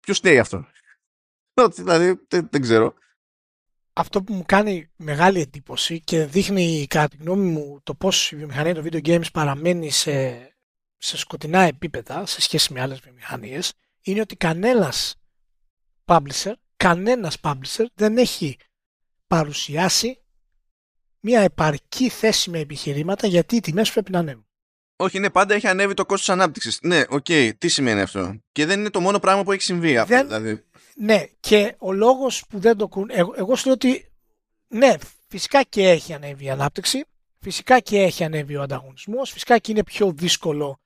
Ποιος 0.00 0.16
στέει 0.16 0.38
αυτό; 0.38 0.66
δηλαδή, 1.74 2.20
δεν, 2.28 2.48
δεν 2.50 2.60
ξέρω. 2.60 2.94
Αυτό 4.00 4.22
που 4.22 4.34
μου 4.34 4.42
κάνει 4.46 4.90
μεγάλη 4.96 5.40
εντύπωση 5.40 6.00
και 6.00 6.24
δείχνει 6.24 6.86
κατά 6.88 7.08
τη 7.08 7.16
γνώμη 7.16 7.50
μου 7.50 7.80
το 7.82 7.94
πώς 7.94 8.32
η 8.32 8.36
βιομηχανία 8.36 8.74
των 8.74 8.84
video 8.84 9.06
games 9.06 9.30
παραμένει 9.32 9.90
σε, 9.90 10.48
σε 10.96 11.16
σκοτεινά 11.16 11.60
επίπεδα 11.60 12.26
σε 12.26 12.40
σχέση 12.40 12.72
με 12.72 12.80
άλλες 12.80 13.00
βιομηχανίες 13.00 13.72
είναι 14.02 14.20
ότι 14.20 14.36
κανένας 14.36 15.14
publisher, 16.04 16.52
κανένας 16.76 17.36
publisher 17.42 17.84
δεν 17.94 18.18
έχει 18.18 18.56
παρουσιάσει 19.26 20.22
μια 21.20 21.40
επαρκή 21.40 22.08
θέση 22.08 22.50
με 22.50 22.58
επιχειρήματα 22.58 23.26
γιατί 23.26 23.56
οι 23.56 23.60
τιμές 23.60 23.92
πρέπει 23.92 24.10
να 24.10 24.18
ανέβουν. 24.18 24.46
Όχι, 24.96 25.18
ναι, 25.18 25.30
πάντα 25.30 25.54
έχει 25.54 25.66
ανέβει 25.66 25.94
το 25.94 26.06
κόστος 26.06 26.28
ανάπτυξης. 26.28 26.78
Ναι, 26.82 27.02
OK, 27.08 27.24
okay, 27.28 27.50
τι 27.58 27.68
σημαίνει 27.68 28.00
αυτό; 28.00 28.40
Και 28.52 28.66
δεν 28.66 28.78
είναι 28.80 28.90
το 28.90 29.00
μόνο 29.00 29.18
πράγμα 29.18 29.42
που 29.42 29.52
έχει 29.52 29.62
συμβεί. 29.62 30.02
Δεν... 30.06 30.26
Δηλαδή. 30.26 30.64
Ναι, 31.00 31.24
και 31.40 31.74
ο 31.78 31.92
λόγος 31.92 32.44
που 32.48 32.58
δεν 32.58 32.76
το 32.76 32.88
κουν... 32.88 33.08
Εγώ, 33.12 33.34
εγώ 33.36 33.56
σου 33.56 33.64
λέω 33.64 33.74
ότι 33.74 34.12
ναι, 34.68 34.94
φυσικά 35.28 35.62
και 35.62 35.88
έχει 35.88 36.12
ανέβει 36.12 36.44
η 36.44 36.50
ανάπτυξη, 36.50 37.04
φυσικά 37.38 37.80
και 37.80 38.02
έχει 38.02 38.24
ανέβει 38.24 38.56
ο 38.56 38.62
ανταγωνισμός, 38.62 39.30
φυσικά 39.30 39.58
και 39.58 39.72
είναι 39.72 39.84
πιο 39.84 40.12
δύσκολο 40.12 40.78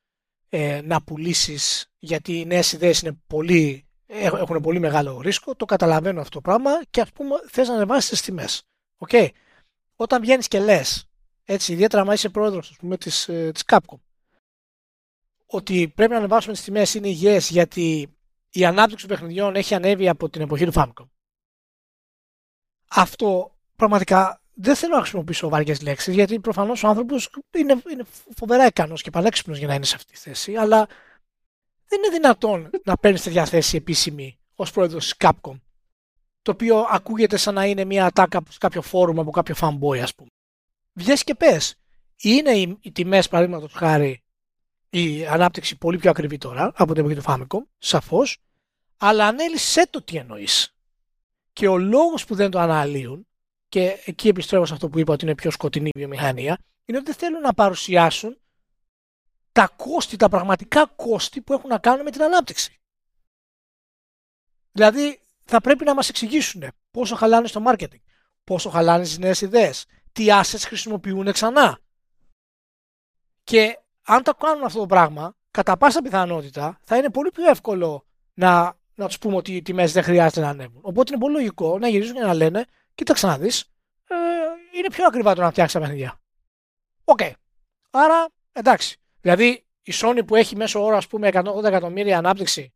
ε, 0.48 0.80
να 0.84 1.02
πουλήσεις 1.02 1.90
γιατί 1.98 2.40
οι 2.40 2.44
νέες 2.44 2.72
ιδέες 2.72 3.00
είναι 3.00 3.18
πολύ, 3.26 3.86
έχουν 4.06 4.60
πολύ 4.60 4.78
μεγάλο 4.78 5.20
ρίσκο, 5.20 5.54
το 5.54 5.64
καταλαβαίνω 5.64 6.20
αυτό 6.20 6.34
το 6.34 6.40
πράγμα 6.40 6.70
και 6.90 7.00
ας 7.00 7.12
πούμε 7.12 7.34
θες 7.46 7.68
να 7.68 7.74
ανεβάσεις 7.74 8.10
τις 8.10 8.20
τιμές. 8.20 8.62
Okay. 9.08 9.28
Όταν 9.96 10.20
βγαίνεις 10.20 10.48
και 10.48 10.60
λες, 10.60 11.08
έτσι, 11.44 11.72
ιδιαίτερα 11.72 12.02
αν 12.02 12.12
είσαι 12.12 12.28
πρόεδρος 12.28 12.70
ας 12.70 12.76
πούμε, 12.76 12.96
της, 12.96 13.28
ε, 13.28 13.50
της 13.52 13.62
Capcom, 13.66 13.98
ότι 15.46 15.88
πρέπει 15.88 16.12
να 16.12 16.18
ανεβάσουμε 16.18 16.52
τις 16.52 16.62
τιμές 16.62 16.94
είναι 16.94 17.08
υγιές 17.08 17.50
γιατί 17.50 18.16
η 18.52 18.64
ανάπτυξη 18.64 19.06
των 19.06 19.16
παιχνιδιών 19.16 19.56
έχει 19.56 19.74
ανέβει 19.74 20.08
από 20.08 20.28
την 20.28 20.40
εποχή 20.40 20.64
του 20.64 20.72
Famicom. 20.74 21.08
Αυτό 22.88 23.56
πραγματικά 23.76 24.42
δεν 24.54 24.76
θέλω 24.76 24.94
να 24.94 25.00
χρησιμοποιήσω 25.00 25.48
βαριές 25.48 25.82
λέξεις, 25.82 26.14
γιατί 26.14 26.40
προφανώς 26.40 26.82
ο 26.82 26.88
άνθρωπος 26.88 27.30
είναι, 27.56 27.82
είναι 27.92 28.04
φοβερά 28.36 28.66
ικανός 28.66 29.02
και 29.02 29.10
πανέξυπνο 29.10 29.54
για 29.54 29.66
να 29.66 29.74
είναι 29.74 29.84
σε 29.84 29.94
αυτή 29.96 30.12
τη 30.12 30.18
θέση, 30.18 30.56
αλλά 30.56 30.86
δεν 31.86 31.98
είναι 31.98 32.12
δυνατόν 32.12 32.70
να 32.84 32.96
παίρνεις 32.96 33.22
τέτοια 33.22 33.44
θέση 33.44 33.76
επίσημη 33.76 34.38
ως 34.54 34.70
πρόεδρος 34.72 35.04
της 35.04 35.14
Capcom, 35.18 35.60
το 36.42 36.50
οποίο 36.50 36.78
ακούγεται 36.78 37.36
σαν 37.36 37.54
να 37.54 37.66
είναι 37.66 37.84
μια 37.84 38.06
ατάκα 38.06 38.42
σε 38.48 38.58
κάποιο 38.58 38.82
φόρουμ 38.82 39.20
από 39.20 39.30
κάποιο 39.30 39.54
fanboy, 39.60 39.98
ας 39.98 40.14
πούμε. 40.14 40.28
Βγες 40.92 41.24
και 41.24 41.34
πες. 41.34 41.76
Είναι 42.16 42.50
οι, 42.50 42.78
οι 42.80 42.92
τιμές, 42.92 43.28
παραδείγματος 43.28 43.72
χάρη, 43.72 44.21
η 44.94 45.26
ανάπτυξη 45.26 45.76
πολύ 45.76 45.98
πιο 45.98 46.10
ακριβή 46.10 46.38
τώρα 46.38 46.72
από 46.74 46.94
την 46.94 47.04
εποχή 47.04 47.20
του 47.20 47.24
Famicom, 47.26 47.66
σαφώς, 47.78 48.38
αλλά 48.96 49.26
ανέλησε 49.26 49.86
το 49.90 50.02
τι 50.02 50.16
εννοείς. 50.16 50.74
Και 51.52 51.68
ο 51.68 51.78
λόγος 51.78 52.24
που 52.24 52.34
δεν 52.34 52.50
το 52.50 52.58
αναλύουν 52.58 53.26
και 53.68 54.02
εκεί 54.04 54.28
επιστρέφω 54.28 54.64
σε 54.66 54.72
αυτό 54.72 54.88
που 54.88 54.98
είπα 54.98 55.12
ότι 55.12 55.24
είναι 55.24 55.34
πιο 55.34 55.50
σκοτεινή 55.50 55.88
η 55.88 55.98
βιομηχανία, 55.98 56.58
είναι 56.84 56.98
ότι 56.98 57.06
δεν 57.06 57.14
θέλουν 57.14 57.40
να 57.40 57.54
παρουσιάσουν 57.54 58.40
τα 59.52 59.68
κόστη, 59.76 60.16
τα 60.16 60.28
πραγματικά 60.28 60.86
κόστη 60.96 61.40
που 61.40 61.52
έχουν 61.52 61.68
να 61.68 61.78
κάνουν 61.78 62.02
με 62.02 62.10
την 62.10 62.22
ανάπτυξη. 62.22 62.80
Δηλαδή, 64.72 65.20
θα 65.44 65.60
πρέπει 65.60 65.84
να 65.84 65.94
μας 65.94 66.08
εξηγήσουν 66.08 66.64
πόσο 66.90 67.16
χαλάνε 67.16 67.46
στο 67.46 67.62
marketing, 67.66 68.02
πόσο 68.44 68.70
χαλάνε 68.70 69.04
στις 69.04 69.18
νέες 69.18 69.40
ιδέες, 69.40 69.86
τι 70.12 70.26
assets 70.28 70.62
χρησιμοποιούν 70.64 71.32
ξανά. 71.32 71.78
Και 73.44 73.81
αν 74.04 74.22
το 74.22 74.34
κάνουν 74.34 74.64
αυτό 74.64 74.78
το 74.78 74.86
πράγμα, 74.86 75.36
κατά 75.50 75.76
πάσα 75.76 76.02
πιθανότητα 76.02 76.80
θα 76.84 76.96
είναι 76.96 77.10
πολύ 77.10 77.30
πιο 77.30 77.50
εύκολο 77.50 78.06
να, 78.34 78.76
να 78.94 79.06
τους 79.06 79.18
πούμε 79.18 79.36
ότι 79.36 79.56
οι 79.56 79.62
τιμές 79.62 79.92
δεν 79.92 80.02
χρειάζεται 80.02 80.40
να 80.40 80.48
ανέβουν. 80.48 80.80
Οπότε 80.82 81.12
είναι 81.12 81.20
πολύ 81.20 81.34
λογικό 81.34 81.78
να 81.78 81.88
γυρίζουν 81.88 82.14
και 82.14 82.20
να 82.20 82.34
λένε 82.34 82.64
κοίταξε 82.94 83.26
να 83.26 83.38
δεις, 83.38 83.60
ε, 84.08 84.14
είναι 84.78 84.88
πιο 84.88 85.06
ακριβά 85.06 85.34
το 85.34 85.40
να 85.40 85.50
φτιάξεις 85.50 85.74
τα 85.74 85.80
παιχνίδια. 85.80 86.20
OK. 87.04 87.18
Okay. 87.22 87.32
Άρα, 87.90 88.28
εντάξει. 88.52 88.96
Δηλαδή, 89.20 89.64
η 89.82 89.92
Sony 89.94 90.20
που 90.26 90.36
έχει 90.36 90.56
μέσω 90.56 90.84
όρο, 90.84 90.96
ας 90.96 91.06
πούμε, 91.06 91.28
180 91.32 91.64
εκατομμύρια 91.64 92.18
ανάπτυξη, 92.18 92.72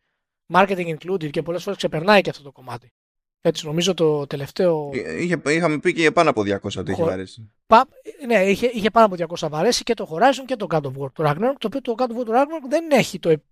marketing 0.52 0.96
included 0.96 1.30
και 1.30 1.42
πολλές 1.42 1.62
φορές 1.62 1.78
ξεπερνάει 1.78 2.20
και 2.20 2.30
αυτό 2.30 2.42
το 2.42 2.52
κομμάτι. 2.52 2.92
Έτσι, 3.40 3.66
νομίζω 3.66 3.94
το 3.94 4.26
τελευταίο. 4.26 4.90
Ε, 4.92 5.22
είχε, 5.22 5.42
είχαμε 5.46 5.78
πει 5.78 5.92
και 5.92 6.10
πάνω 6.10 6.30
από 6.30 6.42
200 6.42 6.76
ότι 6.76 6.90
είχε 6.90 7.04
βαρέσει. 7.04 7.50
Πα... 7.66 7.88
Ναι, 8.26 8.44
είχε, 8.44 8.66
είχε 8.66 8.90
πάνω 8.90 9.14
από 9.14 9.34
200 9.38 9.48
βαρέσει 9.50 9.82
και 9.82 9.94
το 9.94 10.08
Horizon 10.12 10.44
και 10.46 10.56
το 10.56 10.66
God 10.70 10.82
of 10.82 10.92
War 10.98 11.12
του 11.12 11.22
Ragnarok. 11.26 11.54
Το 11.58 11.66
οποίο 11.66 11.80
το 11.80 11.94
God 11.98 12.10
of 12.10 12.20
War 12.20 12.24
του 12.24 12.32
Ragnarok 12.32 12.68
δεν 12.68 12.90
έχει 12.90 13.18
το 13.18 13.42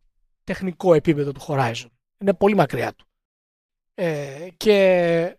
τεχνικό 0.44 0.94
επίπεδο 0.94 1.32
του 1.32 1.40
Horizon. 1.46 1.86
Είναι 2.18 2.34
πολύ 2.34 2.54
μακριά 2.54 2.92
του. 2.94 3.06
Ε, 3.94 4.48
και 4.56 5.38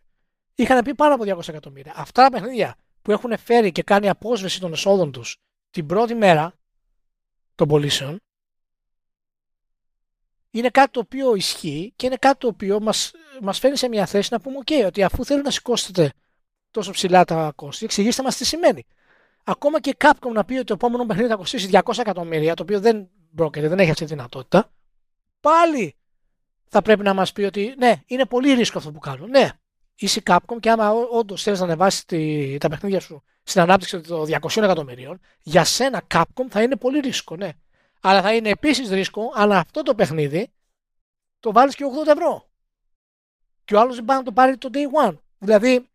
είχαν 0.56 0.84
πει 0.84 0.96
πάνω 0.96 1.16
από 1.16 1.24
200 1.24 1.48
εκατομμύρια. 1.48 1.94
Αυτά 1.96 2.24
τα 2.24 2.30
παιχνίδια 2.30 2.76
που 3.02 3.12
έχουν 3.12 3.38
φέρει 3.38 3.72
και 3.72 3.84
κάνει 3.84 4.10
απόσβεση 4.10 4.60
των 4.60 4.72
εσόδων 4.72 5.12
τους 5.12 5.38
την 5.70 5.86
πρώτη 5.86 6.16
μέρα 6.16 6.54
των 7.56 7.68
πωλήσεων 7.68 8.20
είναι 10.52 10.70
κάτι 10.70 10.92
το 10.92 11.00
οποίο 11.00 11.36
ισχύει 11.36 11.94
και 11.96 12.06
είναι 12.06 12.16
κάτι 12.16 12.38
το 12.38 12.48
οποίο 12.48 12.80
μας, 12.80 13.12
μας 13.42 13.60
φέρνει 13.60 13.78
σε 13.78 13.88
μια 13.88 14.06
θέση 14.06 14.30
να 14.32 14.40
πούμε 14.40 14.58
ok, 14.66 14.86
ότι 14.86 15.04
αφού 15.04 15.26
θέλετε 15.26 15.46
να 15.46 15.52
σηκώσετε 15.52 16.14
τόσο 16.76 16.92
ψηλά 16.92 17.24
τα 17.24 17.52
κόστη, 17.56 17.86
εξηγήστε 17.86 18.24
μας 18.24 18.38
τι 18.38 18.46
σημαίνει. 18.46 18.86
Ακόμα 19.44 19.80
και 19.80 19.96
Capcom 20.00 20.32
να 20.34 20.46
πει 20.46 20.54
ότι 20.54 20.64
το 20.64 20.74
επόμενο 20.74 21.06
παιχνίδι 21.06 21.30
θα 21.30 21.36
κοστίσει 21.36 21.70
200 21.72 21.98
εκατομμύρια, 21.98 22.54
το 22.54 22.64
οποίο 22.64 22.80
δεν 22.80 23.10
πρόκειται, 23.36 23.68
δεν 23.68 23.80
έχει 23.80 23.90
αυτή 23.90 24.04
τη 24.06 24.10
δυνατότητα, 24.10 24.72
πάλι 25.40 25.96
θα 26.68 26.82
πρέπει 26.82 27.04
να 27.04 27.14
μας 27.14 27.32
πει 27.32 27.44
ότι 27.44 27.76
ναι, 27.78 28.02
είναι 28.06 28.26
πολύ 28.26 28.54
ρίσκο 28.54 28.78
αυτό 28.78 28.92
που 28.92 29.00
κάνουν. 29.00 29.30
Ναι, 29.30 29.50
είσαι 29.96 30.22
Capcom 30.26 30.60
και 30.60 30.70
άμα 30.70 30.92
όντως 30.92 31.44
θέλεις 31.44 31.60
να 31.60 31.66
ανεβάσεις 31.66 32.06
τα 32.58 32.70
παιχνίδια 32.70 33.00
σου 33.00 33.24
στην 33.44 33.62
ανάπτυξη 33.62 34.02
των 34.02 34.26
200 34.28 34.64
εκατομμυρίων, 34.64 35.20
για 35.42 35.64
σένα 35.64 36.02
Capcom 36.14 36.46
θα 36.50 36.62
είναι 36.62 36.76
πολύ 36.76 37.00
ρίσκο, 37.00 37.36
ναι. 37.36 37.50
Αλλά 38.02 38.22
θα 38.22 38.36
είναι 38.36 38.50
επίσης 38.50 38.90
ρίσκο 38.90 39.32
αν 39.36 39.52
αυτό 39.52 39.84
το 39.84 39.96
παιχνίδι 39.96 40.52
το 41.40 41.52
βάλεις 41.52 41.76
και 41.76 41.86
80 42.06 42.08
ευρώ. 42.08 42.50
Και 43.66 43.76
ο 43.76 43.80
άλλος 43.80 43.96
δεν 43.96 44.06
πάει 44.06 44.18
να 44.18 44.24
το 44.24 44.32
πάρει 44.32 44.58
το 44.58 44.70
day 44.74 45.08
one. 45.08 45.18
Δηλαδή, 45.38 45.90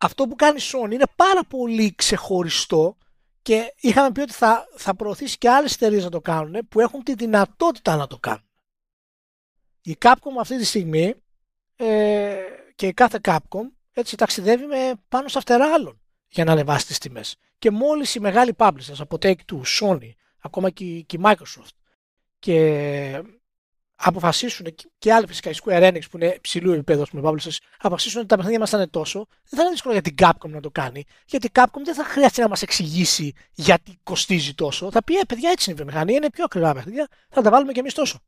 αυτό 0.00 0.26
που 0.26 0.36
κάνει 0.36 0.58
η 0.58 0.64
Sony 0.72 0.92
είναι 0.92 1.06
πάρα 1.16 1.44
πολύ 1.44 1.94
ξεχωριστό 1.94 2.96
και 3.42 3.74
είχαμε 3.80 4.12
πει 4.12 4.20
ότι 4.20 4.32
θα, 4.32 4.68
θα 4.76 4.94
προωθήσει 4.94 5.38
και 5.38 5.50
άλλες 5.50 5.74
εταιρείες 5.74 6.04
να 6.04 6.10
το 6.10 6.20
κάνουν 6.20 6.68
που 6.68 6.80
έχουν 6.80 7.02
τη 7.02 7.14
δυνατότητα 7.14 7.96
να 7.96 8.06
το 8.06 8.18
κάνουν. 8.18 8.48
Η 9.82 9.96
Capcom 10.00 10.38
αυτή 10.40 10.56
τη 10.56 10.64
στιγμή 10.64 11.14
ε, 11.76 12.36
και 12.74 12.92
κάθε 12.92 13.20
Capcom 13.24 13.70
έτσι 13.92 14.16
ταξιδεύει 14.16 14.66
με 14.66 14.92
πάνω 15.08 15.28
στα 15.28 15.40
φτερά 15.40 15.72
άλλων 15.72 16.00
για 16.28 16.44
να 16.44 16.52
ανεβάσει 16.52 16.86
τις 16.86 16.98
τιμές. 16.98 17.36
Και 17.58 17.70
μόλις 17.70 18.14
οι 18.14 18.20
μεγάλοι 18.20 18.54
publishers 18.56 18.98
από 18.98 19.16
Take-Two, 19.20 19.62
Sony, 19.80 20.10
ακόμα 20.40 20.70
και, 20.70 21.00
και 21.00 21.16
η 21.16 21.20
Microsoft 21.24 21.76
και 22.38 23.22
αποφασίσουν 24.02 24.66
και 24.98 25.12
άλλοι 25.12 25.26
φυσικά 25.26 25.50
η 25.50 25.54
Square 25.64 25.92
Enix 25.92 26.00
που 26.10 26.16
είναι 26.16 26.38
ψηλού 26.40 26.72
επίπεδου 26.72 27.04
με 27.12 27.20
publishers 27.24 27.56
αποφασίσουν 27.78 28.18
ότι 28.18 28.28
τα 28.28 28.36
παιχνίδια 28.36 28.58
μας 28.58 28.70
θα 28.70 28.76
είναι 28.76 28.86
τόσο 28.86 29.26
δεν 29.28 29.58
θα 29.58 29.62
είναι 29.62 29.70
δύσκολο 29.70 29.92
για 29.92 30.02
την 30.02 30.14
Capcom 30.18 30.48
να 30.48 30.60
το 30.60 30.70
κάνει 30.70 31.04
γιατί 31.26 31.46
η 31.46 31.50
Capcom 31.54 31.80
δεν 31.84 31.94
θα 31.94 32.04
χρειαστεί 32.04 32.40
να 32.40 32.48
μας 32.48 32.62
εξηγήσει 32.62 33.32
γιατί 33.52 33.98
κοστίζει 34.02 34.54
τόσο. 34.54 34.90
Θα 34.90 35.04
πει 35.04 35.16
ε 35.16 35.24
παιδιά 35.28 35.50
έτσι 35.50 35.70
είναι 35.70 35.80
η 35.80 35.82
βιομηχανία 35.82 36.16
είναι 36.16 36.30
πιο 36.30 36.44
ακριβά 36.44 36.74
παιχνίδια 36.74 37.08
θα 37.28 37.42
τα 37.42 37.50
βάλουμε 37.50 37.72
και 37.72 37.80
εμείς 37.80 37.94
τόσο 37.94 38.18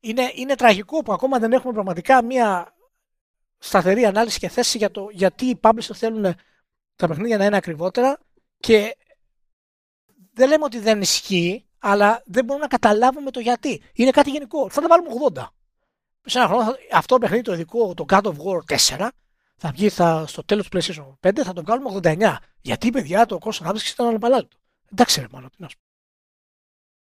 είναι, 0.00 0.32
είναι 0.34 0.54
τραγικό 0.54 1.02
που 1.02 1.12
ακόμα 1.12 1.38
δεν 1.38 1.52
έχουμε 1.52 1.72
πραγματικά 1.72 2.24
μια 2.24 2.74
σταθερή 3.58 4.04
ανάλυση 4.04 4.38
και 4.38 4.48
θέση 4.48 4.78
για 4.78 4.90
το 4.90 5.08
γιατί 5.12 5.44
οι 5.44 5.60
publishers 5.62 5.94
θέλουν 5.94 6.34
τα 6.96 7.08
παιχνίδια 7.08 7.36
να 7.36 7.44
είναι 7.44 7.56
ακριβότερα 7.56 8.18
και 8.58 8.96
δεν 10.32 10.48
λέμε 10.48 10.64
ότι 10.64 10.78
δεν 10.78 11.00
ισχύει, 11.00 11.66
αλλά 11.80 12.22
δεν 12.26 12.44
μπορούμε 12.44 12.64
να 12.64 12.76
καταλάβουμε 12.76 13.30
το 13.30 13.40
γιατί. 13.40 13.82
Είναι 13.92 14.10
κάτι 14.10 14.30
γενικό. 14.30 14.70
Θα 14.70 14.80
τα 14.80 14.88
βάλουμε 14.88 15.10
80. 15.34 15.46
Σε 16.24 16.38
ένα 16.38 16.46
χρόνο 16.46 16.74
αυτό 16.92 17.14
το 17.14 17.20
παιχνίδι 17.20 17.42
το 17.42 17.52
ειδικό, 17.52 17.94
το 17.94 18.04
God 18.08 18.22
of 18.22 18.32
War 18.32 18.76
4, 18.96 19.08
θα 19.56 19.70
βγει 19.70 19.88
θα, 19.88 20.24
στο 20.26 20.44
τέλος 20.44 20.68
του 20.68 20.78
PlayStation 20.78 21.28
5, 21.28 21.40
θα 21.44 21.52
το 21.52 21.62
βγάλουμε 21.62 22.00
89. 22.02 22.36
Γιατί, 22.60 22.90
παιδιά, 22.90 23.26
το 23.26 23.38
κόστο 23.38 23.64
ανάπτυξη 23.64 23.92
ήταν 23.92 24.06
αναπαλάτητο. 24.06 24.56
Εντάξει, 24.92 25.20
ρε 25.20 25.26
μόνο, 25.30 25.48
τι 25.48 25.56
να 25.58 25.68
σου 25.68 25.76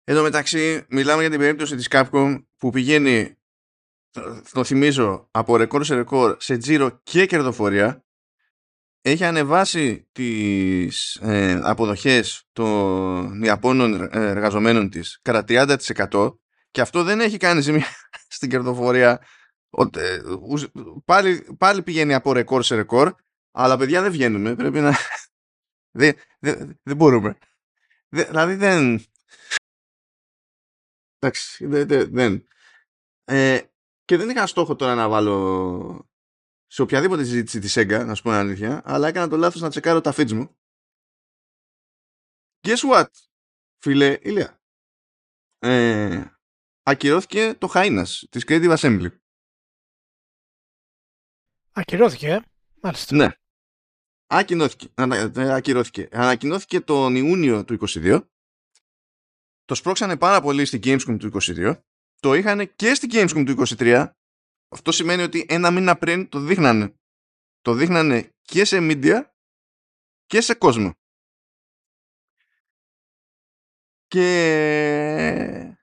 Εδώ 0.03 0.23
μεταξύ, 0.23 0.85
μιλάμε 0.89 1.21
για 1.21 1.29
την 1.29 1.39
περίπτωση 1.39 1.75
της 1.75 1.87
Capcom 1.91 2.43
που 2.57 2.69
πηγαίνει 2.69 3.37
το 4.51 4.63
θυμίζω, 4.63 5.27
από 5.31 5.55
ρεκόρ 5.57 5.85
σε 5.85 5.95
ρεκόρ 5.95 6.35
σε 6.39 6.57
τζίρο 6.57 6.99
και 7.03 7.25
κερδοφορία 7.25 8.05
έχει 9.09 9.23
ανεβάσει 9.23 10.07
τις 10.11 11.15
ε, 11.15 11.59
αποδοχές 11.63 12.47
των 12.53 13.43
Ιαπώνων 13.43 14.09
εργαζομένων 14.11 14.89
της 14.89 15.19
κατά 15.21 15.43
30% 16.09 16.35
και 16.71 16.81
αυτό 16.81 17.03
δεν 17.03 17.19
έχει 17.19 17.37
κάνει 17.37 17.61
ζημιά 17.61 17.87
στην 18.35 18.49
κερδοφορία 18.49 19.21
ε, 19.97 20.19
πάλι, 21.05 21.55
πάλι 21.57 21.81
πηγαίνει 21.81 22.13
από 22.13 22.33
ρεκόρ 22.33 22.63
σε 22.63 22.75
ρεκόρ 22.75 23.15
αλλά 23.51 23.77
παιδιά 23.77 24.01
δεν 24.01 24.11
βγαίνουμε 24.11 24.55
πρέπει 24.55 24.79
να 24.79 24.93
δεν, 25.99 26.15
δεν, 26.39 26.79
δεν 26.83 26.95
μπορούμε 26.95 27.37
δηλαδή 28.09 28.55
δεν 28.55 29.03
εντάξει 31.19 31.65
δεν, 31.65 31.87
δεν. 32.11 32.47
Ε, 33.23 33.61
και 34.05 34.17
δεν 34.17 34.29
είχα 34.29 34.47
στόχο 34.47 34.75
τώρα 34.75 34.95
να 34.95 35.09
βάλω 35.09 36.09
σε 36.67 36.82
οποιαδήποτε 36.82 37.23
συζήτηση 37.23 37.60
της 37.60 37.71
ΣΕΓΚΑ, 37.71 38.06
να 38.06 38.15
σου 38.15 38.23
πω 38.23 38.32
αλήθεια, 38.32 38.82
αλλά 38.86 39.08
έκανα 39.08 39.27
το 39.27 39.38
λάθος 39.38 39.62
να 39.62 39.69
τσεκάρω 39.69 40.01
τα 40.01 40.13
feeds 40.17 40.32
μου. 40.32 40.58
Guess 42.62 42.93
what, 42.93 43.08
φίλε 43.77 44.17
Ηλία; 44.21 44.62
Ε, 45.60 46.23
ακυρώθηκε 46.84 47.53
το 47.53 47.67
Χάινας 47.67 48.25
της 48.30 48.43
Creative 48.47 48.77
Assembly. 48.77 49.10
Ακυρώθηκε, 51.71 52.27
ε; 52.27 52.39
μάλιστα. 52.82 53.15
Ναι. 53.15 53.32
Ακοινώθηκε, 54.27 54.88
ακυρώθηκε. 55.36 56.08
Ανακοινώθηκε 56.12 56.82
τον 56.82 57.15
Ιούνιο 57.15 57.65
του 57.65 57.77
22. 57.88 58.27
Το 59.65 59.75
σπρώξανε 59.75 60.17
πάρα 60.17 60.41
πολύ 60.41 60.65
στην 60.65 60.80
Gamescom 60.84 61.17
του 61.19 61.32
22. 61.41 61.82
Το 62.19 62.34
είχαν 62.34 62.75
και 62.75 62.93
στην 62.93 63.10
Gamescom 63.13 63.43
του 63.45 63.63
23. 63.77 64.12
Αυτό 64.69 64.91
σημαίνει 64.91 65.21
ότι 65.21 65.45
ένα 65.49 65.71
μήνα 65.71 65.97
πριν 65.97 66.30
το 66.30 66.39
δείχνανε. 66.39 66.95
Το 67.62 67.73
δείχνανε 67.73 68.32
και 68.41 68.65
σε 68.65 68.77
media 68.82 69.21
και 70.25 70.41
σε 70.41 70.53
κόσμο. 70.53 70.93
Και 74.08 75.77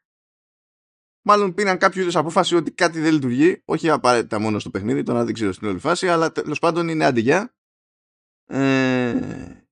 μάλλον 1.22 1.54
πήραν 1.54 1.78
κάποιο 1.78 2.02
είδους 2.02 2.16
απόφαση 2.16 2.54
ότι 2.54 2.72
κάτι 2.72 3.00
δεν 3.00 3.12
λειτουργεί, 3.12 3.62
όχι 3.64 3.90
απαραίτητα 3.90 4.38
μόνο 4.38 4.58
στο 4.58 4.70
παιχνίδι, 4.70 5.02
τώρα 5.02 5.24
δεν 5.24 5.34
ξέρω 5.34 5.52
στην 5.52 5.68
όλη 5.68 5.78
φάση, 5.78 6.08
αλλά 6.08 6.32
τέλος 6.32 6.58
πάντων 6.58 6.88
είναι 6.88 7.04
αντιγιά. 7.04 7.54
Ε, 8.46 9.64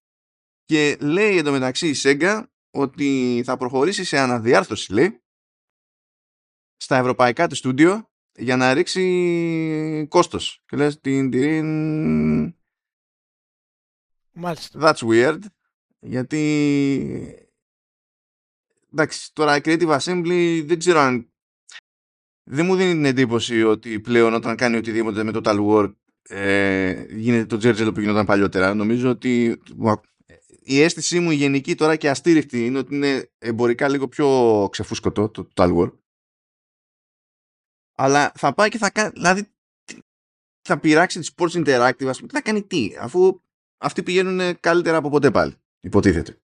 και 0.64 0.96
λέει 1.00 1.36
εντωμεταξύ 1.36 1.88
η 1.88 1.94
Sega 2.02 2.46
ότι 2.70 3.42
θα 3.44 3.56
προχωρήσει 3.56 4.04
σε 4.04 4.18
αναδιάρθρωση, 4.18 4.92
λέει, 4.92 5.22
στα 6.76 6.96
ευρωπαϊκά 6.96 7.46
του 7.46 7.54
στούντιο 7.54 8.11
για 8.36 8.56
να 8.56 8.74
ρίξει 8.74 10.06
κόστος. 10.08 10.62
Και 10.66 10.76
λες 10.76 11.00
την, 11.00 11.30
την... 11.30 12.54
Μάλιστα. 14.32 14.78
That's 14.82 15.08
weird. 15.08 15.38
Γιατί 16.00 17.46
εντάξει, 18.92 19.32
τώρα 19.32 19.56
Creative 19.62 19.98
Assembly 19.98 20.62
δεν 20.66 20.78
ξέρω 20.78 20.98
αν 20.98 21.32
δεν 22.50 22.66
μου 22.66 22.76
δίνει 22.76 22.92
την 22.92 23.04
εντύπωση 23.04 23.62
ότι 23.62 24.00
πλέον 24.00 24.34
όταν 24.34 24.56
κάνει 24.56 24.76
οτιδήποτε 24.76 25.22
με 25.22 25.30
Total 25.34 25.66
War 25.66 25.92
ε, 26.22 27.04
γίνεται 27.08 27.46
το 27.46 27.56
τζέρτζελο 27.56 27.92
που 27.92 28.00
γινόταν 28.00 28.26
παλιότερα. 28.26 28.74
Νομίζω 28.74 29.10
ότι 29.10 29.60
η 30.62 30.80
αίσθησή 30.80 31.20
μου 31.20 31.30
η 31.30 31.34
γενική 31.34 31.74
τώρα 31.74 31.96
και 31.96 32.10
αστήριχτη 32.10 32.66
είναι 32.66 32.78
ότι 32.78 32.94
είναι 32.94 33.30
εμπορικά 33.38 33.88
λίγο 33.88 34.08
πιο 34.08 34.68
ξεφούσκωτο 34.70 35.28
το 35.28 35.48
Total 35.54 35.76
War. 35.76 35.92
Αλλά 38.02 38.32
θα 38.34 38.54
πάει 38.54 38.68
και 38.68 38.78
θα 38.78 38.90
κάνει, 38.90 39.10
δηλαδή 39.10 39.52
θα 40.62 40.78
πειράξει 40.78 41.20
τη 41.20 41.32
Sports 41.36 41.50
Interactive, 41.50 42.06
ας 42.06 42.18
πούμε, 42.18 42.30
θα 42.32 42.42
κάνει 42.42 42.62
τι, 42.62 42.96
αφού 42.98 43.42
αυτοί 43.78 44.02
πηγαίνουν 44.02 44.60
καλύτερα 44.60 44.96
από 44.96 45.08
ποτέ 45.10 45.30
πάλι, 45.30 45.54
υποτίθεται. 45.80 46.40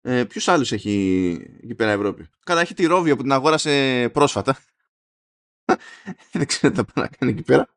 Ε, 0.00 0.24
Ποιου 0.24 0.52
άλλου 0.52 0.66
έχει 0.70 1.32
εκεί 1.62 1.74
πέρα 1.74 1.90
Ευρώπη; 1.90 2.28
Καλά, 2.44 2.60
έχει 2.60 2.74
τη 2.74 2.86
Ρόβια 2.86 3.16
που 3.16 3.22
την 3.22 3.32
αγόρασε 3.32 4.08
πρόσφατα. 4.12 4.58
Δεν 6.32 6.46
ξέρω 6.46 6.72
τι 6.72 6.78
θα 6.78 6.84
πάει 6.84 7.04
να 7.04 7.16
κάνει 7.16 7.32
εκεί 7.32 7.42
πέρα. 7.42 7.68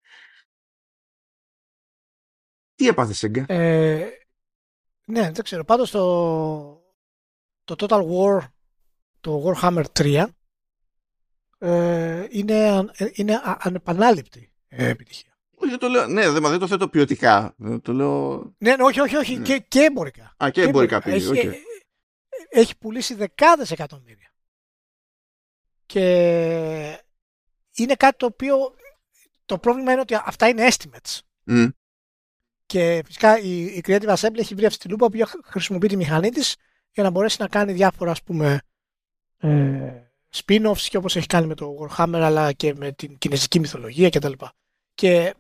Τι 2.76 2.88
έπαθε, 2.88 3.14
Σέγγα; 3.14 3.46
Ε, 3.48 4.10
ναι, 5.06 5.32
δεν 5.32 5.44
ξέρω. 5.44 5.64
Πάντως 5.64 5.92
το, 5.92 6.02
το 7.64 7.76
Total 7.78 8.02
War, 8.10 8.48
το 9.20 9.44
Warhammer 9.46 9.84
3, 9.94 10.26
ε, 11.60 12.26
είναι, 12.30 12.90
είναι 13.14 13.42
ανεπανάληπτη 13.44 14.52
επιτυχία. 14.68 15.34
Όχι, 15.56 15.70
δεν 15.70 15.80
το 15.80 15.88
λέω. 15.88 16.08
Ναι, 16.08 16.30
δεν, 16.30 16.42
δεν 16.42 16.60
το 16.60 16.68
θέτω 16.68 16.88
ποιοτικά. 16.88 17.56
Το 17.82 17.94
λέω... 17.94 18.38
Ναι, 18.58 18.76
ναι 18.76 18.84
όχι, 18.84 19.00
όχι, 19.00 19.16
όχι. 19.16 19.38
Ναι. 19.38 19.44
Και, 19.44 19.60
και 19.68 19.80
εμπορικά. 19.80 20.36
Α, 20.38 20.50
και, 20.50 20.52
και 20.52 20.68
εμπορικά 20.68 21.02
πήγε. 21.02 21.16
Έχει, 21.16 21.32
okay. 21.34 21.54
έχει 22.50 22.78
πουλήσει 22.78 23.14
δεκάδες 23.14 23.72
εκατομμύρια. 23.72 24.34
Και 25.86 26.04
είναι 27.74 27.96
κάτι 27.96 28.18
το 28.18 28.26
οποίο 28.26 28.56
το 29.46 29.58
πρόβλημα 29.58 29.92
είναι 29.92 30.02
ότι 30.02 30.16
αυτά 30.26 30.48
είναι 30.48 30.68
estimates. 30.68 31.20
Mm. 31.48 31.70
Και 32.66 33.02
φυσικά 33.06 33.40
η, 33.40 33.62
η 33.62 33.84
Creative 33.88 34.16
Assembly 34.16 34.38
έχει 34.38 34.56
βρει 34.56 34.66
αυτή 34.66 34.80
τη 34.80 34.90
λούπα 34.90 35.10
που 35.10 35.18
χρησιμοποιεί 35.44 35.88
τη 35.88 35.96
μηχανή 35.96 36.30
της 36.30 36.56
για 36.92 37.04
να 37.04 37.10
μπορέσει 37.10 37.38
να 37.40 37.48
κάνει 37.48 37.74
διάφορα 37.74 38.12
ας 38.12 38.24
πούμε 38.24 38.62
ε, 39.38 40.09
spin-offs 40.36 40.82
και 40.90 40.98
όπως 40.98 41.16
έχει 41.16 41.28
κάνει 41.28 41.48
με 41.48 41.56
το 41.56 41.76
Warhammer 41.80 42.20
αλλά 42.24 42.52
και 42.52 42.74
με 42.74 42.92
την 42.92 43.18
κινέζικη 43.18 43.60
μυθολογία 43.60 44.10
κτλ. 44.10 44.32
Και 44.94 45.36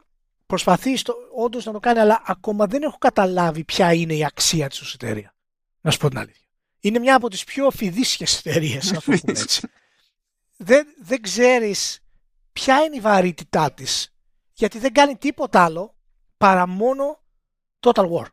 προσπαθεί 0.45 0.97
στο, 0.97 1.15
όντως 1.35 1.65
να 1.65 1.71
το 1.71 1.79
κάνει 1.79 1.99
αλλά 1.99 2.21
ακόμα 2.25 2.65
δεν 2.65 2.81
έχω 2.81 2.97
καταλάβει 2.97 3.63
ποια 3.63 3.93
είναι 3.93 4.13
η 4.13 4.25
αξία 4.25 4.69
της 4.69 4.81
ως 4.81 4.93
εταιρεία. 4.93 5.35
Να 5.81 5.91
σου 5.91 5.97
πω 5.97 6.09
την 6.09 6.17
αλήθεια. 6.17 6.45
Είναι 6.79 6.99
μια 6.99 7.15
από 7.15 7.29
τις 7.29 7.43
πιο 7.43 7.71
φιδίσιες 7.71 8.37
εταιρείες, 8.37 8.91
να 8.91 8.93
το 8.93 9.01
πούμε 9.01 9.19
έτσι. 9.23 9.67
δεν, 10.57 10.87
δεν 11.01 11.21
ξέρεις 11.21 11.99
ποια 12.53 12.81
είναι 12.81 12.95
η 12.95 12.99
βαρύτητά 12.99 13.71
της 13.71 14.13
γιατί 14.53 14.79
δεν 14.79 14.93
κάνει 14.93 15.17
τίποτα 15.17 15.63
άλλο 15.63 15.95
παρά 16.37 16.67
μόνο 16.67 17.19
Total 17.79 18.09
War. 18.11 18.25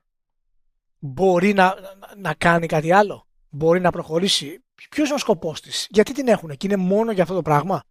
Μπορεί 0.99 1.53
να, 1.53 1.75
να 2.17 2.35
κάνει 2.35 2.67
κάτι 2.67 2.93
άλλο. 2.93 3.27
Μπορεί 3.49 3.81
να 3.81 3.91
προχωρήσει. 3.91 4.65
Ποιος 4.91 5.07
είναι 5.07 5.15
ο 5.15 5.19
σκοπός 5.19 5.61
της, 5.61 5.87
γιατί 5.91 6.13
την 6.13 6.29
έχουν 6.29 6.57
και 6.57 6.67
είναι 6.67 6.77
μόνο 6.77 7.13
για 7.13 7.23
αυτό 7.23 7.35
το 7.35 7.43
πράγμα; 7.43 7.83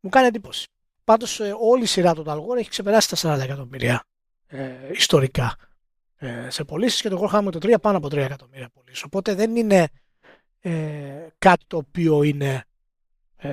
Μου 0.00 0.10
κάνει 0.10 0.26
εντύπωση. 0.26 0.68
Πάντως 1.04 1.40
ε, 1.40 1.54
όλη 1.60 1.82
η 1.82 1.86
σειρά 1.86 2.12
Total 2.16 2.36
War 2.36 2.56
έχει 2.58 2.68
ξεπεράσει 2.70 3.08
τα 3.08 3.36
40 3.36 3.40
εκατομμύρια 3.40 4.04
ε, 4.46 4.90
ιστορικά 4.92 5.56
ε, 6.16 6.50
σε 6.50 6.64
πωλήσεις 6.64 7.00
και 7.00 7.08
το 7.08 7.22
Warhammer 7.22 7.48
το 7.52 7.58
3 7.62 7.74
πάνω 7.80 7.96
από 7.96 8.06
3 8.06 8.16
εκατομμύρια 8.16 8.68
πωλήσεις. 8.68 9.02
Οπότε 9.02 9.34
δεν 9.34 9.56
είναι 9.56 9.88
ε, 10.60 11.26
κάτι 11.38 11.64
το 11.66 11.76
οποίο 11.76 12.22
είναι 12.22 12.64
ε, 13.36 13.48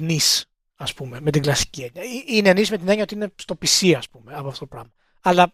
νης 0.00 0.46
ας 0.74 0.94
πούμε, 0.94 1.20
με 1.20 1.30
την 1.30 1.42
κλασική 1.42 1.82
έννοια. 1.82 2.02
Είναι 2.26 2.48
ενίσχυση 2.48 2.70
με 2.72 2.78
την 2.78 2.88
έννοια 2.88 3.02
ότι 3.02 3.14
είναι 3.14 3.32
στο 3.36 3.58
PC, 3.60 3.94
ας 3.96 4.08
πούμε, 4.08 4.34
από 4.34 4.48
αυτό 4.48 4.58
το 4.58 4.66
πράγμα. 4.66 4.92
Αλλά 5.20 5.52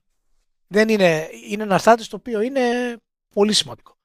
δεν 0.66 0.88
είναι, 0.88 1.28
είναι 1.48 1.62
ένα 1.62 1.74
αρθάτη 1.74 2.08
το 2.08 2.16
οποίο 2.16 2.40
είναι 2.40 2.96
πολύ 3.34 3.52
σημαντικό. 3.52 3.97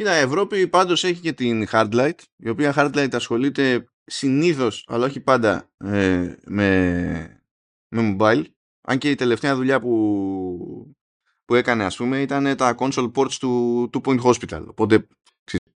Κοίτα, 0.00 0.18
η 0.18 0.22
Ευρώπη 0.22 0.68
πάντως 0.68 1.04
έχει 1.04 1.20
και 1.20 1.32
την 1.32 1.66
Hardlight, 1.70 2.18
η 2.36 2.48
οποία 2.48 2.74
Hardlight 2.76 3.08
ασχολείται 3.12 3.88
συνήθως, 4.04 4.84
αλλά 4.86 5.06
όχι 5.06 5.20
πάντα, 5.20 5.70
ε, 5.76 6.34
με, 6.44 7.42
με 7.88 8.16
mobile. 8.18 8.44
Αν 8.80 8.98
και 8.98 9.10
η 9.10 9.14
τελευταία 9.14 9.54
δουλειά 9.56 9.80
που, 9.80 10.96
που 11.44 11.54
έκανε, 11.54 11.84
ας 11.84 11.96
πούμε, 11.96 12.20
ήταν 12.20 12.56
τα 12.56 12.74
console 12.78 13.12
ports 13.12 13.32
του 13.32 13.90
Two 13.92 14.00
Point 14.00 14.20
Hospital. 14.20 14.64
Οπότε, 14.68 15.06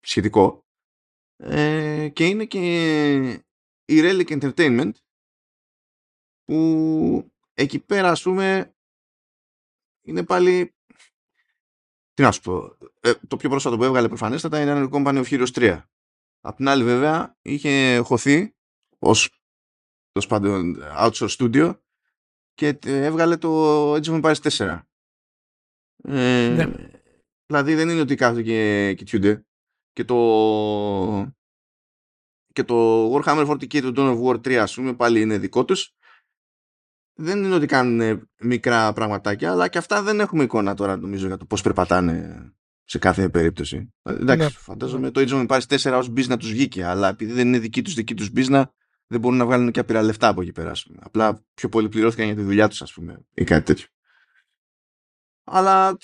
σχετικό. 0.00 0.64
Ε, 1.36 2.08
και 2.08 2.26
είναι 2.26 2.44
και 2.44 3.20
η 3.84 4.00
Relic 4.02 4.40
Entertainment 4.40 4.92
που 6.44 7.30
εκεί 7.54 7.78
πέρα 7.78 8.10
ας 8.10 8.22
πούμε 8.22 8.74
είναι 10.02 10.24
πάλι 10.24 10.74
τι 12.20 12.26
να 12.26 12.32
σου 12.32 12.40
πω 12.40 12.76
ε, 13.00 13.12
το 13.28 13.36
πιο 13.36 13.48
πρόσφατο 13.48 13.76
που 13.76 13.84
έβγαλε 13.84 14.08
προφανέστατα 14.08 14.60
είναι 14.60 14.86
το 14.86 14.88
Company 14.92 15.24
of 15.24 15.24
Heroes 15.24 15.52
3 15.54 15.82
απ' 16.40 16.56
την 16.56 16.68
άλλη 16.68 16.84
βέβαια 16.84 17.36
είχε 17.42 17.98
χωθεί 17.98 18.54
ως 18.98 19.40
το 20.12 20.26
πάντων 20.28 20.76
outsource 20.98 21.36
studio 21.38 21.78
και 22.54 22.78
έβγαλε 22.84 23.36
το 23.36 23.92
Age 23.94 24.04
of 24.04 24.22
Empires 24.22 24.34
4 24.34 24.80
ε, 26.02 26.48
ναι. 26.48 26.66
δηλαδή 27.46 27.74
δεν 27.74 27.88
είναι 27.88 28.00
ότι 28.00 28.14
κάθονται 28.14 28.42
και 28.42 28.94
κοιτιούνται. 28.96 29.46
Και 29.92 30.04
το 30.04 31.32
και 32.52 32.64
το 32.64 33.14
Warhammer 33.14 33.50
40k 33.50 33.80
του 33.80 33.92
Dawn 33.96 34.16
of 34.16 34.22
War 34.22 34.34
3 34.34 34.52
ας 34.54 34.74
πούμε 34.74 34.94
πάλι 34.94 35.20
είναι 35.20 35.38
δικό 35.38 35.64
τους 35.64 35.94
δεν 37.20 37.44
είναι 37.44 37.54
ότι 37.54 37.66
κάνουν 37.66 38.28
μικρά 38.40 38.92
πραγματάκια 38.92 39.50
αλλά 39.50 39.68
και 39.68 39.78
αυτά 39.78 40.02
δεν 40.02 40.20
έχουμε 40.20 40.42
εικόνα 40.42 40.74
τώρα 40.74 40.96
νομίζω 40.96 41.26
για 41.26 41.36
το 41.36 41.44
πώς 41.44 41.62
περπατάνε 41.62 42.44
σε 42.84 42.98
κάθε 42.98 43.28
περίπτωση. 43.28 43.92
Εντάξει, 44.02 44.44
ναι. 44.44 44.50
φαντάζομαι 44.50 45.10
το 45.10 45.20
Age 45.20 45.30
of 45.30 45.46
Empires 45.46 45.78
4 45.80 45.98
ως 45.98 46.12
business 46.16 46.38
τους 46.38 46.50
βγήκε 46.50 46.84
αλλά 46.84 47.08
επειδή 47.08 47.32
δεν 47.32 47.46
είναι 47.46 47.58
δική 47.58 47.82
τους 47.82 47.94
δική 47.94 48.14
τους 48.14 48.30
business 48.36 48.64
δεν 49.06 49.20
μπορούν 49.20 49.38
να 49.38 49.44
βγάλουν 49.44 49.70
και 49.70 49.80
απειρά 49.80 50.02
λεφτά 50.02 50.28
από 50.28 50.42
εκεί 50.42 50.52
πέρα. 50.52 50.72
Απλά 50.98 51.44
πιο 51.54 51.68
πολύ 51.68 51.88
πληρώθηκαν 51.88 52.26
για 52.26 52.34
τη 52.34 52.42
δουλειά 52.42 52.68
τους 52.68 52.82
ας 52.82 52.92
πούμε 52.92 53.26
ή 53.34 53.44
κάτι 53.44 53.64
τέτοιο. 53.64 53.86
Αλλά 55.44 55.96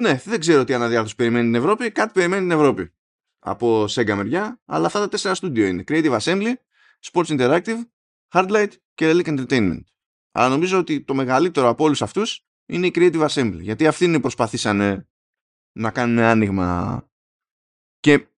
ναι, 0.00 0.20
δεν 0.24 0.40
ξέρω 0.40 0.64
τι 0.64 0.74
αναδιάρθρωση 0.74 1.14
περιμένει 1.14 1.44
την 1.44 1.54
Ευρώπη. 1.54 1.90
Κάτι 1.90 2.12
περιμένει 2.12 2.42
την 2.42 2.50
Ευρώπη 2.50 2.92
από 3.38 3.84
Sega 3.84 4.14
μεριά, 4.14 4.60
αλλά 4.64 4.86
αυτά 4.86 4.98
τα 4.98 5.08
τέσσερα 5.08 5.34
στούντιο 5.34 5.66
είναι. 5.66 5.84
Creative 5.86 6.18
Assembly, 6.18 6.52
Sports 7.12 7.38
Interactive, 7.38 7.78
Hardlight 8.32 8.70
και 8.94 9.10
Relic 9.10 9.26
Entertainment. 9.26 9.80
Αλλά 10.38 10.48
νομίζω 10.48 10.78
ότι 10.78 11.04
το 11.04 11.14
μεγαλύτερο 11.14 11.68
από 11.68 11.84
όλους 11.84 12.02
αυτούς 12.02 12.46
είναι 12.66 12.86
η 12.86 12.92
Creative 12.94 13.28
Assembly, 13.28 13.60
γιατί 13.60 13.86
αυτοί 13.86 14.04
είναι 14.04 14.20
προσπαθήσανε 14.20 15.08
να 15.72 15.90
κάνουν 15.90 16.18
άνοιγμα 16.18 17.08
και, 17.98 18.28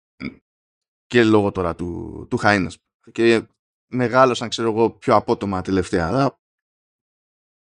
και 1.07 1.24
λόγω 1.24 1.53
τώρα 1.53 1.74
του, 1.74 2.26
του 2.30 2.38
Highness. 2.42 2.74
Και 3.12 3.46
μεγάλωσαν, 3.86 4.48
ξέρω 4.48 4.70
εγώ, 4.70 4.90
πιο 4.90 5.14
απότομα 5.14 5.62
τελευταία. 5.62 6.07
Αλλά 6.07 6.40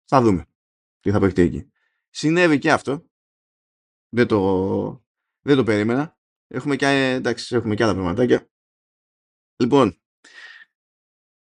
θα 0.05 0.21
δούμε 0.21 0.45
τι 0.99 1.11
θα 1.11 1.19
παιχτεί 1.19 1.41
εκεί. 1.41 1.71
Συνέβη 2.09 2.57
και 2.57 2.71
αυτό. 2.71 3.09
Δεν 4.09 4.27
το, 4.27 5.05
δεν 5.41 5.55
το 5.55 5.63
περίμενα. 5.63 6.17
Έχουμε 6.47 6.75
και, 6.75 6.85
εντάξει, 6.85 7.55
έχουμε 7.55 7.75
και 7.75 7.83
άλλα 7.83 7.93
πραγματάκια. 7.93 8.49
Λοιπόν, 9.63 10.01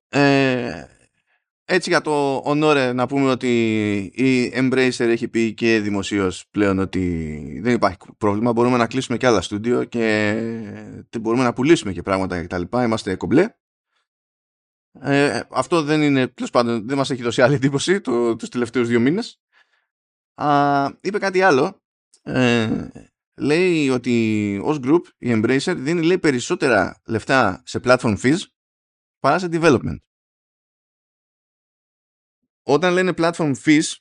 ε, 0.08 0.95
έτσι 1.66 1.90
για 1.90 2.02
το 2.02 2.36
ονόρε 2.36 2.94
να 2.94 3.08
πούμε 3.08 3.30
ότι 3.30 3.96
η 4.14 4.52
Embracer 4.56 5.00
έχει 5.00 5.28
πει 5.28 5.54
και 5.54 5.80
δημοσίως 5.80 6.46
πλέον 6.52 6.80
ότι 6.80 7.60
δεν 7.64 7.74
υπάρχει 7.74 7.98
πρόβλημα. 8.18 8.54
Μπορούμε 8.54 8.78
να 8.78 8.88
κλείσουμε 8.88 9.18
και 9.18 9.28
άλλα 9.28 9.42
στούντιο 9.42 9.84
και 9.84 11.20
μπορούμε 11.22 11.44
να 11.44 11.54
πουλήσουμε 11.54 11.92
και 11.94 12.02
πράγματα 12.02 12.44
κτλ. 12.44 12.62
Είμαστε 12.84 13.16
κομπλέ. 13.16 13.56
Ε, 15.00 15.42
αυτό 15.50 15.82
δεν 15.82 16.02
είναι, 16.02 16.28
τέλος 16.28 16.50
πάντων, 16.50 16.88
δεν 16.88 16.98
μας 16.98 17.10
έχει 17.10 17.22
δώσει 17.22 17.42
άλλη 17.42 17.56
εντύπωση 17.56 18.02
το, 18.02 18.36
τους 18.36 18.50
τελευταίους 18.50 18.88
δύο 18.88 19.00
μήνες. 19.00 19.42
Α, 20.36 20.90
είπε 21.02 21.18
κάτι 21.20 21.42
άλλο. 21.42 21.84
Ε, 22.22 22.88
λέει 23.36 23.90
ότι 23.90 24.60
ως 24.64 24.80
group 24.84 25.02
η 25.18 25.32
Embracer 25.32 25.74
δίνει 25.78 26.02
λέει, 26.02 26.20
περισσότερα 26.20 27.02
λεφτά 27.06 27.62
σε 27.66 27.80
platform 27.84 28.18
fees 28.22 28.40
παρά 29.20 29.40
σε 29.40 29.50
development. 29.52 29.98
Όταν 32.68 32.94
λένε 32.94 33.14
platform 33.18 33.54
fees 33.66 33.96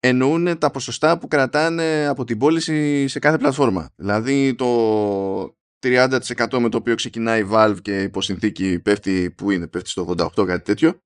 εννοούν 0.00 0.58
τα 0.58 0.70
ποσοστά 0.70 1.18
που 1.18 1.28
κρατάνε 1.28 2.06
από 2.06 2.24
την 2.24 2.38
πώληση 2.38 3.08
σε 3.08 3.18
κάθε 3.18 3.38
πλατφόρμα. 3.38 3.90
Δηλαδή 3.96 4.54
το 4.54 5.56
30% 5.82 6.58
με 6.58 6.68
το 6.68 6.76
οποίο 6.76 6.94
ξεκινάει 6.94 7.40
η 7.40 7.48
Valve 7.50 7.76
και 7.82 8.02
υποσυνθήκη 8.02 8.80
πέφτει, 8.80 9.30
που 9.30 9.50
είναι, 9.50 9.66
πέφτει 9.66 9.88
στο 9.88 10.14
88 10.18 10.46
κάτι 10.46 10.64
τέτοιο. 10.64 11.02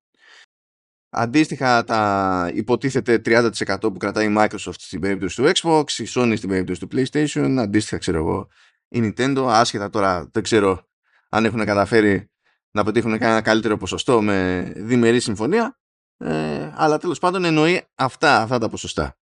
Αντίστοιχα 1.09 1.85
τα 1.85 2.51
υποτίθεται 2.55 3.23
30% 3.25 3.51
που 3.81 3.97
κρατάει 3.97 4.27
η 4.27 4.35
Microsoft 4.39 4.79
στην 4.79 5.01
περίπτωση 5.01 5.37
του 5.37 5.51
Xbox, 5.55 5.91
η 5.91 6.07
Sony 6.15 6.33
στην 6.37 6.49
περίπτωση 6.49 6.81
του 6.81 6.89
PlayStation, 6.93 7.57
αντίστοιχα 7.59 7.99
ξέρω 7.99 8.19
εγώ 8.19 8.49
η 8.89 9.01
Nintendo, 9.03 9.47
άσχετα 9.49 9.91
τώρα 9.91 10.29
δεν 10.33 10.43
ξέρω 10.43 10.89
αν 11.29 11.45
έχουν 11.45 11.65
καταφέρει 11.65 12.31
να 12.71 12.85
πετύχουν 12.85 13.19
κανένα 13.19 13.41
καλύτερο 13.41 13.77
ποσοστό 13.77 14.23
με 14.23 14.73
διμερή 14.77 15.21
συμφωνία, 15.21 15.79
ε, 16.17 16.73
αλλά 16.75 16.99
τέλος 16.99 17.19
πάντων 17.19 17.45
εννοεί 17.45 17.85
αυτά, 17.95 18.43
αυτά 18.43 18.59
τα 18.59 18.69
ποσοστά. 18.69 19.19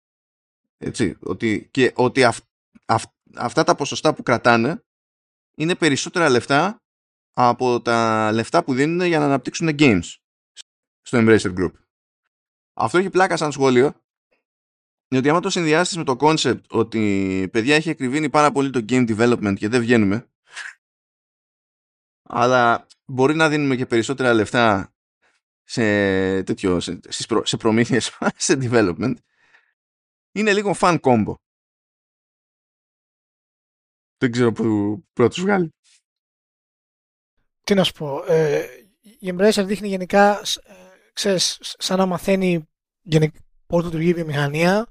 Έτσι, 0.79 1.17
ότι, 1.21 1.69
και 1.71 1.93
ότι 1.97 2.25
αυτά 3.37 3.65
τα 3.65 3.75
ποσοστά 3.75 4.15
που 4.15 4.23
κρατάνε 4.23 4.85
είναι 5.55 5.75
περισσότερα 5.75 6.29
λεφτά 6.29 6.83
από 7.33 7.83
τα 7.83 8.31
λεφτά 8.33 8.65
που 8.65 8.75
δίνουν 8.75 9.07
για 9.07 9.19
να 9.19 9.25
αναπτύξουν 9.25 9.69
games 9.79 10.15
στο 11.01 11.19
Embracer 11.21 11.55
Group. 11.59 11.73
Αυτό 12.75 12.99
έχει 12.99 13.11
πλάκα 13.11 13.37
σαν 13.37 13.53
σχόλιο, 13.53 14.03
διότι 15.09 15.29
άμα 15.29 15.41
το 15.41 15.51
συνδυάσεις 15.51 15.97
με 15.97 16.05
το 16.05 16.17
concept 16.21 16.67
ότι 16.69 17.49
παιδιά 17.53 17.75
έχει 17.75 17.91
εκριβήνει 17.91 18.31
πάρα 18.31 18.53
πολύ 18.53 18.71
το 18.71 18.85
game 18.89 19.17
development 19.17 19.55
και 19.57 19.69
δεν 19.69 19.81
βγαίνουμε, 19.81 20.31
αλλά 22.23 22.87
μπορεί 23.05 23.35
να 23.35 23.49
δίνουμε 23.49 23.77
και 23.77 23.87
περισσότερα 23.87 24.33
λεφτά 24.33 24.95
σε, 25.71 25.83
τέτοιο, 26.43 26.81
σε, 26.81 27.01
σε 27.43 27.57
προμήθειες, 27.57 28.19
σε 28.37 28.59
development, 28.61 29.15
είναι 30.33 30.53
λίγο 30.53 30.75
fun 30.81 31.01
combo. 31.01 31.35
Δεν 34.19 34.33
ξέρω 34.33 34.53
που 34.53 34.65
πρώτο 35.13 35.35
τους 35.35 35.43
βγάλει. 35.43 35.75
Τι 37.63 37.75
να 37.75 37.85
σου 37.85 37.93
πω. 37.93 38.25
Ε, 38.27 38.67
η 39.01 39.35
Embracer 39.35 39.65
δείχνει 39.67 39.89
γενικά 39.89 40.41
ε, 40.63 40.75
ξέρεις, 41.13 41.59
σαν 41.61 41.99
να 41.99 42.07
μαθαίνει 42.07 42.69
πώς 43.67 43.85
λειτουργεί 43.85 44.09
η 44.09 44.15
βιομηχανία 44.15 44.87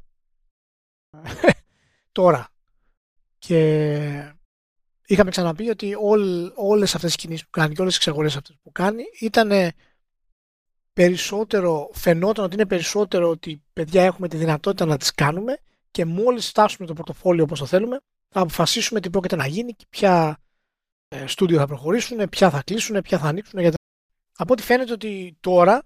τώρα. 2.11 2.49
Και 3.37 4.33
είχαμε 5.05 5.29
ξαναπεί 5.29 5.69
ότι 5.69 5.95
όλ, 5.99 6.51
όλες 6.55 6.95
αυτές 6.95 7.13
τις 7.13 7.21
κινήσεις 7.21 7.43
που 7.43 7.49
κάνει 7.49 7.73
και 7.73 7.81
όλες 7.81 7.97
τις 7.97 8.05
εξαγορές 8.05 8.35
αυτές 8.35 8.57
που 8.61 8.71
κάνει 8.71 9.03
ήταν 9.19 9.73
περισσότερο, 10.97 11.89
φαινόταν 11.93 12.45
ότι 12.45 12.53
είναι 12.55 12.65
περισσότερο 12.65 13.29
ότι 13.29 13.63
παιδιά 13.73 14.03
έχουμε 14.03 14.27
τη 14.27 14.37
δυνατότητα 14.37 14.85
να 14.85 14.97
τις 14.97 15.13
κάνουμε 15.13 15.57
και 15.91 16.05
μόλις 16.05 16.47
φτάσουμε 16.47 16.87
το 16.87 16.93
πορτοφόλιο 16.93 17.43
όπως 17.43 17.59
το 17.59 17.65
θέλουμε 17.65 17.99
θα 18.29 18.39
αποφασίσουμε 18.39 18.99
τι 18.99 19.09
πρόκειται 19.09 19.35
να 19.35 19.47
γίνει 19.47 19.73
και 19.73 19.85
ποια 19.89 20.37
ε, 21.07 21.27
στούντιο 21.27 21.57
θα 21.57 21.67
προχωρήσουν, 21.67 22.29
ποια 22.29 22.49
θα 22.49 22.61
κλείσουν, 22.65 23.01
ποια 23.01 23.17
θα 23.19 23.27
ανοίξουν. 23.27 23.59
Γιατί... 23.59 23.75
Από 24.37 24.53
ό,τι 24.53 24.63
φαίνεται 24.63 24.91
ότι 24.91 25.37
τώρα 25.39 25.83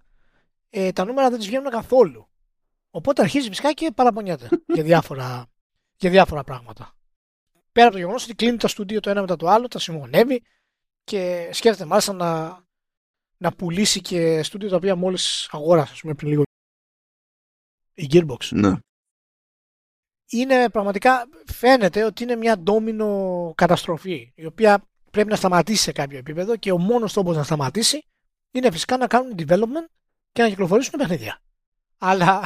ε, 0.69 0.91
τα 0.91 1.05
νούμερα 1.05 1.29
δεν 1.29 1.37
τις 1.37 1.47
βγαίνουν 1.47 1.69
καθόλου. 1.69 2.27
Οπότε 2.89 3.21
αρχίζει 3.21 3.47
φυσικά 3.49 3.73
και 3.73 3.91
παραπονιέται 3.95 4.49
για 4.75 4.83
διάφορα, 4.83 5.45
για 5.97 6.09
διάφορα 6.09 6.43
πράγματα. 6.43 6.95
Πέρα 7.71 7.85
από 7.85 7.95
το 7.95 8.01
γεγονός 8.01 8.23
ότι 8.23 8.35
κλείνει 8.35 8.57
τα 8.57 8.67
στούντιο 8.67 8.99
το 8.99 9.09
ένα 9.09 9.21
μετά 9.21 9.35
το 9.35 9.47
άλλο, 9.47 9.67
τα 9.67 9.79
συμμονεύει 9.79 10.43
και 11.03 11.49
σκέφτεται 11.51 11.85
μάλιστα 11.85 12.13
να, 12.13 12.61
να 13.41 13.51
πουλήσει 13.51 14.01
και 14.01 14.43
στούντιο 14.43 14.69
τα 14.69 14.75
οποία 14.75 14.95
μόλις 14.95 15.49
αγόρασε, 15.51 15.95
πούμε, 16.01 16.13
πριν 16.13 16.29
λίγο. 16.29 16.43
Η 17.93 18.07
Gearbox. 18.11 18.47
Ναι 18.49 18.77
είναι 20.31 20.69
πραγματικά 20.69 21.27
φαίνεται 21.45 22.03
ότι 22.03 22.23
είναι 22.23 22.35
μια 22.35 22.57
ντόμινο 22.57 23.53
καταστροφή 23.55 24.31
η 24.35 24.45
οποία 24.45 24.87
πρέπει 25.11 25.29
να 25.29 25.35
σταματήσει 25.35 25.83
σε 25.83 25.91
κάποιο 25.91 26.17
επίπεδο 26.17 26.55
και 26.55 26.71
ο 26.71 26.77
μόνος 26.77 27.13
τρόπος 27.13 27.35
να 27.35 27.43
σταματήσει 27.43 28.05
είναι 28.51 28.71
φυσικά 28.71 28.97
να 28.97 29.07
κάνουν 29.07 29.35
development 29.37 29.89
και 30.31 30.41
να 30.41 30.49
κυκλοφορήσουν 30.49 30.93
παιχνίδια. 30.97 31.41
Αλλά 31.97 32.41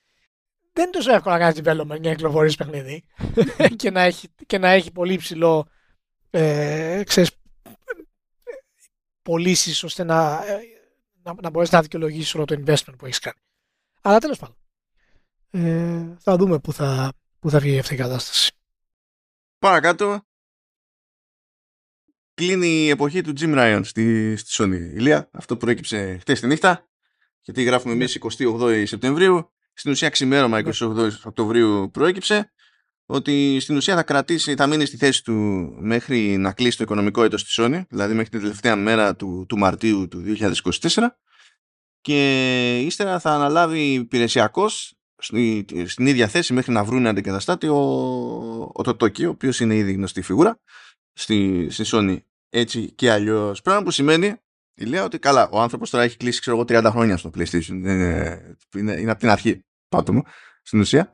δεν 0.74 0.84
είναι 0.84 0.92
τόσο 0.92 1.12
εύκολο 1.12 1.34
να 1.34 1.40
κάνεις 1.40 1.58
development 1.58 2.00
για 2.00 2.10
να 2.10 2.14
κυκλοφορήσεις 2.14 2.56
παιχνίδι 2.56 3.04
και, 3.76 3.90
να 3.90 4.00
έχει, 4.00 4.28
και 4.46 4.58
να 4.58 4.68
έχει 4.68 4.92
πολύ 4.92 5.16
ψηλό 5.16 5.66
ε, 6.30 7.02
ξέρεις, 7.06 7.30
πωλήσεις 9.26 9.82
ώστε 9.82 10.04
να, 10.04 10.44
ε, 10.46 10.58
να, 11.22 11.34
να 11.42 11.50
μπορέσεις 11.50 11.74
να 11.74 11.80
δικαιολογήσεις 11.80 12.34
όλο 12.34 12.44
το 12.44 12.62
investment 12.64 12.94
που 12.98 13.06
έχεις 13.06 13.18
κάνει. 13.18 13.38
Αλλά 14.00 14.18
τέλος 14.18 14.38
πάντων 14.38 14.56
ε, 15.50 16.16
θα 16.18 16.36
δούμε 16.36 16.58
που 16.58 16.72
θα, 16.72 17.12
που 17.38 17.50
θα 17.50 17.58
βγει 17.58 17.78
αυτή 17.78 17.94
η 17.94 17.96
κατάσταση. 17.96 18.52
Παρακάτω, 19.58 20.20
κλείνει 22.34 22.66
η 22.66 22.88
εποχή 22.88 23.20
του 23.20 23.32
Jim 23.40 23.54
Ryan 23.56 23.80
στη, 23.84 24.36
στη 24.36 24.62
Sony. 24.62 24.94
Ηλία, 24.94 25.30
αυτό 25.32 25.56
προέκυψε 25.56 26.16
χτες 26.20 26.40
τη 26.40 26.46
νύχτα, 26.46 26.88
γιατί 27.40 27.62
γράφουμε 27.62 27.94
ναι. 27.94 28.04
εμείς 28.04 28.18
28 28.38 28.82
Σεπτεμβρίου. 28.86 29.50
Στην 29.72 29.90
ουσία 29.90 30.08
ξημέρωμα 30.08 30.58
28 30.58 30.72
ναι. 30.94 31.08
Οκτωβρίου 31.24 31.90
προέκυψε 31.92 32.52
ότι 33.06 33.60
στην 33.60 33.76
ουσία 33.76 33.94
θα 33.94 34.02
κρατήσει, 34.02 34.54
θα 34.54 34.66
μείνει 34.66 34.84
στη 34.84 34.96
θέση 34.96 35.24
του 35.24 35.34
μέχρι 35.80 36.36
να 36.36 36.52
κλείσει 36.52 36.76
το 36.76 36.82
οικονομικό 36.82 37.22
έτος 37.22 37.40
στη 37.40 37.62
Sony, 37.62 37.82
δηλαδή 37.88 38.14
μέχρι 38.14 38.30
την 38.30 38.40
τελευταία 38.40 38.76
μέρα 38.76 39.16
του, 39.16 39.44
του 39.48 39.58
Μαρτίου 39.58 40.08
του 40.08 40.22
2024 40.38 41.06
και 42.00 42.78
ύστερα 42.78 43.18
θα 43.18 43.30
αναλάβει 43.30 43.92
υπηρεσιακός 43.92 44.94
στην 45.86 46.06
ίδια 46.06 46.28
θέση 46.28 46.52
μέχρι 46.52 46.72
να 46.72 46.84
βρουν 46.84 47.06
αντικαταστάτη 47.06 47.68
ο, 47.68 47.76
ο 48.72 48.82
Τοτόκι, 48.82 49.24
ο 49.24 49.30
οποίος 49.30 49.60
είναι 49.60 49.76
ήδη 49.76 49.92
γνωστή 49.92 50.22
φιγούρα 50.22 50.60
στη, 51.12 51.68
στη 51.70 51.84
Sony 51.86 52.18
έτσι 52.48 52.92
και 52.92 53.10
αλλιώς. 53.10 53.62
Πράγμα 53.62 53.82
που 53.82 53.90
σημαίνει, 53.90 54.34
λέει 54.86 55.00
ότι 55.00 55.18
καλά, 55.18 55.48
ο 55.48 55.60
άνθρωπος 55.60 55.90
τώρα 55.90 56.04
έχει 56.04 56.16
κλείσει 56.16 56.40
ξέρω 56.40 56.56
εγώ 56.56 56.82
30 56.86 56.90
χρόνια 56.90 57.16
στο 57.16 57.30
PlayStation. 57.34 57.68
Είναι, 57.68 58.56
είναι, 58.76 58.92
είναι 58.92 59.10
από 59.10 59.20
την 59.20 59.28
αρχή, 59.28 59.64
πάτω 59.88 60.12
μου, 60.12 60.22
στην 60.62 60.80
ουσία. 60.80 61.10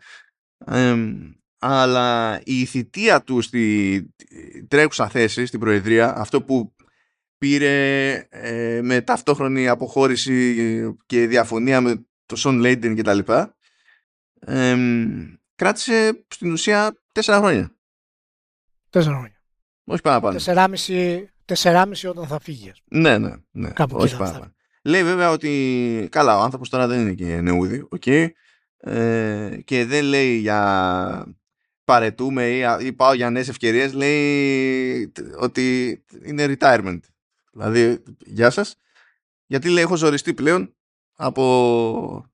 Αλλά 1.64 2.40
η 2.44 2.64
θητεία 2.64 3.22
του 3.22 3.40
στη 3.40 4.14
τρέχουσα 4.68 5.08
θέση, 5.08 5.46
στην 5.46 5.60
Προεδρία, 5.60 6.16
αυτό 6.16 6.42
που 6.42 6.74
πήρε 7.38 8.14
ε, 8.28 8.80
με 8.82 9.00
ταυτόχρονη 9.00 9.68
αποχώρηση 9.68 10.96
και 11.06 11.26
διαφωνία 11.26 11.80
με 11.80 12.06
το 12.26 12.36
Σον 12.36 12.58
Λέιντεν 12.58 12.94
και 12.94 13.02
τα 13.02 13.14
λοιπά, 13.14 13.56
κράτησε 15.54 16.24
στην 16.28 16.52
ουσία 16.52 17.02
τέσσερα 17.12 17.38
χρόνια. 17.38 17.76
Τέσσερα 18.90 19.14
χρόνια. 19.14 19.42
Όχι 19.84 20.02
παραπάνω. 20.02 20.34
Τεσσεράμιση, 20.34 21.30
τεσσεράμιση 21.44 22.06
όταν 22.06 22.26
θα 22.26 22.40
φύγει. 22.40 22.72
Ναι, 22.84 23.18
ναι. 23.18 23.32
ναι. 23.50 23.70
Κάπου 23.70 23.96
Όχι 23.98 24.16
παραπάνω. 24.16 24.52
Λέει 24.82 25.04
βέβαια 25.04 25.30
ότι 25.30 26.08
καλά, 26.10 26.38
ο 26.38 26.40
άνθρωπος 26.40 26.68
τώρα 26.68 26.86
δεν 26.86 27.00
είναι 27.00 27.12
και 27.12 27.40
νεούδη, 27.40 27.88
okay, 28.00 28.28
ε, 28.76 29.58
και 29.64 29.84
δεν 29.84 30.04
λέει 30.04 30.36
για 30.36 31.26
παρετούμε 31.84 32.48
ή, 32.48 32.86
ή 32.86 32.92
πάω 32.92 33.12
για 33.12 33.30
νέες 33.30 33.48
ευκαιρίες, 33.48 33.92
λέει 33.92 35.12
ότι 35.38 36.04
είναι 36.24 36.56
retirement. 36.58 37.00
Δηλαδή, 37.52 38.02
γεια 38.18 38.50
σας. 38.50 38.76
Γιατί 39.46 39.68
λέει 39.68 39.82
έχω 39.82 39.96
ζοριστεί 39.96 40.34
πλέον 40.34 40.74
από 41.16 42.30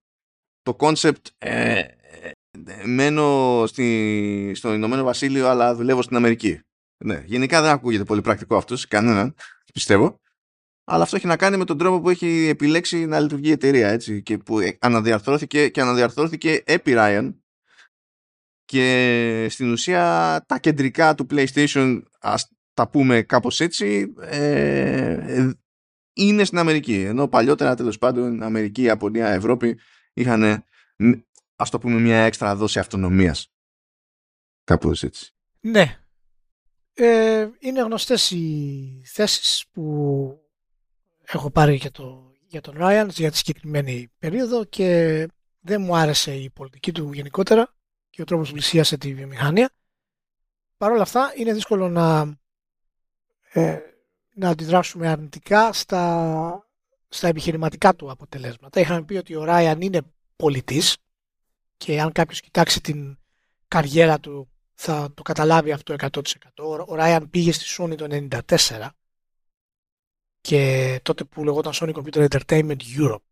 το 0.62 0.76
concept 0.78 1.22
ε, 1.38 1.82
μένω 2.84 3.64
στη, 3.66 4.53
στο 4.55 4.72
Ηνωμένο 4.74 5.03
Βασίλειο 5.03 5.49
αλλά 5.49 5.74
δουλεύω 5.74 6.03
στην 6.03 6.16
Αμερική. 6.16 6.61
Ναι, 7.05 7.22
γενικά 7.26 7.62
δεν 7.62 7.70
ακούγεται 7.70 8.05
πολύ 8.05 8.20
πρακτικό 8.20 8.57
αυτός 8.57 8.80
σε 8.80 8.86
κανέναν, 8.86 9.34
πιστεύω. 9.72 10.20
Αλλά 10.84 11.03
αυτό 11.03 11.16
έχει 11.16 11.26
να 11.26 11.36
κάνει 11.36 11.57
με 11.57 11.64
τον 11.64 11.78
τρόπο 11.78 12.01
που 12.01 12.11
έχει 12.11 12.46
επιλέξει 12.46 13.07
να 13.07 13.20
λειτουργεί 13.20 13.49
η 13.49 13.53
εταιρεία 13.53 13.88
έτσι, 13.88 14.22
και 14.22 14.38
που 14.38 14.59
αναδιαρθρώθηκε 14.78 15.68
και 15.68 15.80
αναδιαρθρώθηκε 15.80 16.62
επί 16.66 16.92
Ryan 16.96 17.34
και 18.68 19.46
στην 19.50 19.72
ουσία 19.72 20.44
τα 20.46 20.58
κεντρικά 20.58 21.14
του 21.14 21.26
PlayStation 21.30 22.02
ας 22.20 22.48
τα 22.74 22.88
πούμε 22.88 23.22
κάπως 23.22 23.60
έτσι 23.60 24.12
ε, 24.20 25.50
είναι 26.12 26.44
στην 26.44 26.58
Αμερική. 26.58 27.00
Ενώ 27.00 27.28
παλιότερα 27.28 27.74
τέλος 27.74 27.98
πάντων 27.98 28.42
Αμερική, 28.42 28.82
Ιαπωνία, 28.82 29.28
Ευρώπη 29.28 29.78
είχαν 30.12 30.64
ας 31.56 31.70
το 31.70 31.78
πούμε 31.78 32.00
μια 32.00 32.18
έξτρα 32.18 32.56
δόση 32.56 32.78
αυτονομίας. 32.78 33.52
Κάπως 34.64 35.02
έτσι. 35.02 35.34
Ναι. 35.60 35.98
Ε, 36.94 37.48
είναι 37.58 37.82
γνωστές 37.82 38.30
οι 38.30 39.02
θέσεις 39.04 39.64
που 39.72 40.26
έχω 41.24 41.50
πάρει 41.50 41.74
για, 41.74 41.90
το, 41.90 42.32
για 42.46 42.60
τον 42.60 42.74
Ράιαν 42.76 43.08
για 43.08 43.30
τη 43.30 43.36
συγκεκριμένη 43.36 44.12
περίοδο 44.18 44.64
και 44.64 45.26
δεν 45.60 45.80
μου 45.80 45.96
άρεσε 45.96 46.34
η 46.34 46.50
πολιτική 46.50 46.92
του 46.92 47.12
γενικότερα 47.12 47.76
και 48.18 48.24
ο 48.24 48.26
τρόπος 48.26 48.48
που 48.48 48.54
πλησίασε 48.54 48.96
τη 48.96 49.14
βιομηχανία. 49.14 49.70
Παρ' 50.76 50.90
όλα 50.92 51.02
αυτά 51.02 51.32
είναι 51.36 51.52
δύσκολο 51.52 51.88
να, 51.88 52.36
ε, 53.52 53.78
να 54.34 54.48
αντιδράσουμε 54.48 55.08
αρνητικά 55.08 55.72
στα, 55.72 56.68
στα 57.08 57.28
επιχειρηματικά 57.28 57.94
του 57.94 58.10
αποτελέσματα. 58.10 58.80
Είχαμε 58.80 59.02
πει 59.02 59.16
ότι 59.16 59.34
ο 59.34 59.44
Ράιαν 59.44 59.80
είναι 59.80 60.00
πολιτής 60.36 60.96
και 61.76 62.00
αν 62.00 62.12
κάποιος 62.12 62.40
κοιτάξει 62.40 62.80
την 62.80 63.18
καριέρα 63.68 64.20
του 64.20 64.48
θα 64.74 65.12
το 65.14 65.22
καταλάβει 65.22 65.72
αυτό 65.72 65.94
100%. 65.98 66.84
Ο 66.86 66.94
Ράιαν 66.94 67.30
πήγε 67.30 67.52
στη 67.52 67.64
Sony 67.78 67.96
το 67.96 68.28
1994 68.46 68.88
και 70.40 71.00
τότε 71.02 71.24
που 71.24 71.44
λεγόταν 71.44 71.72
Sony 71.74 71.92
Computer 71.92 72.28
Entertainment 72.28 72.80
Europe 72.98 73.24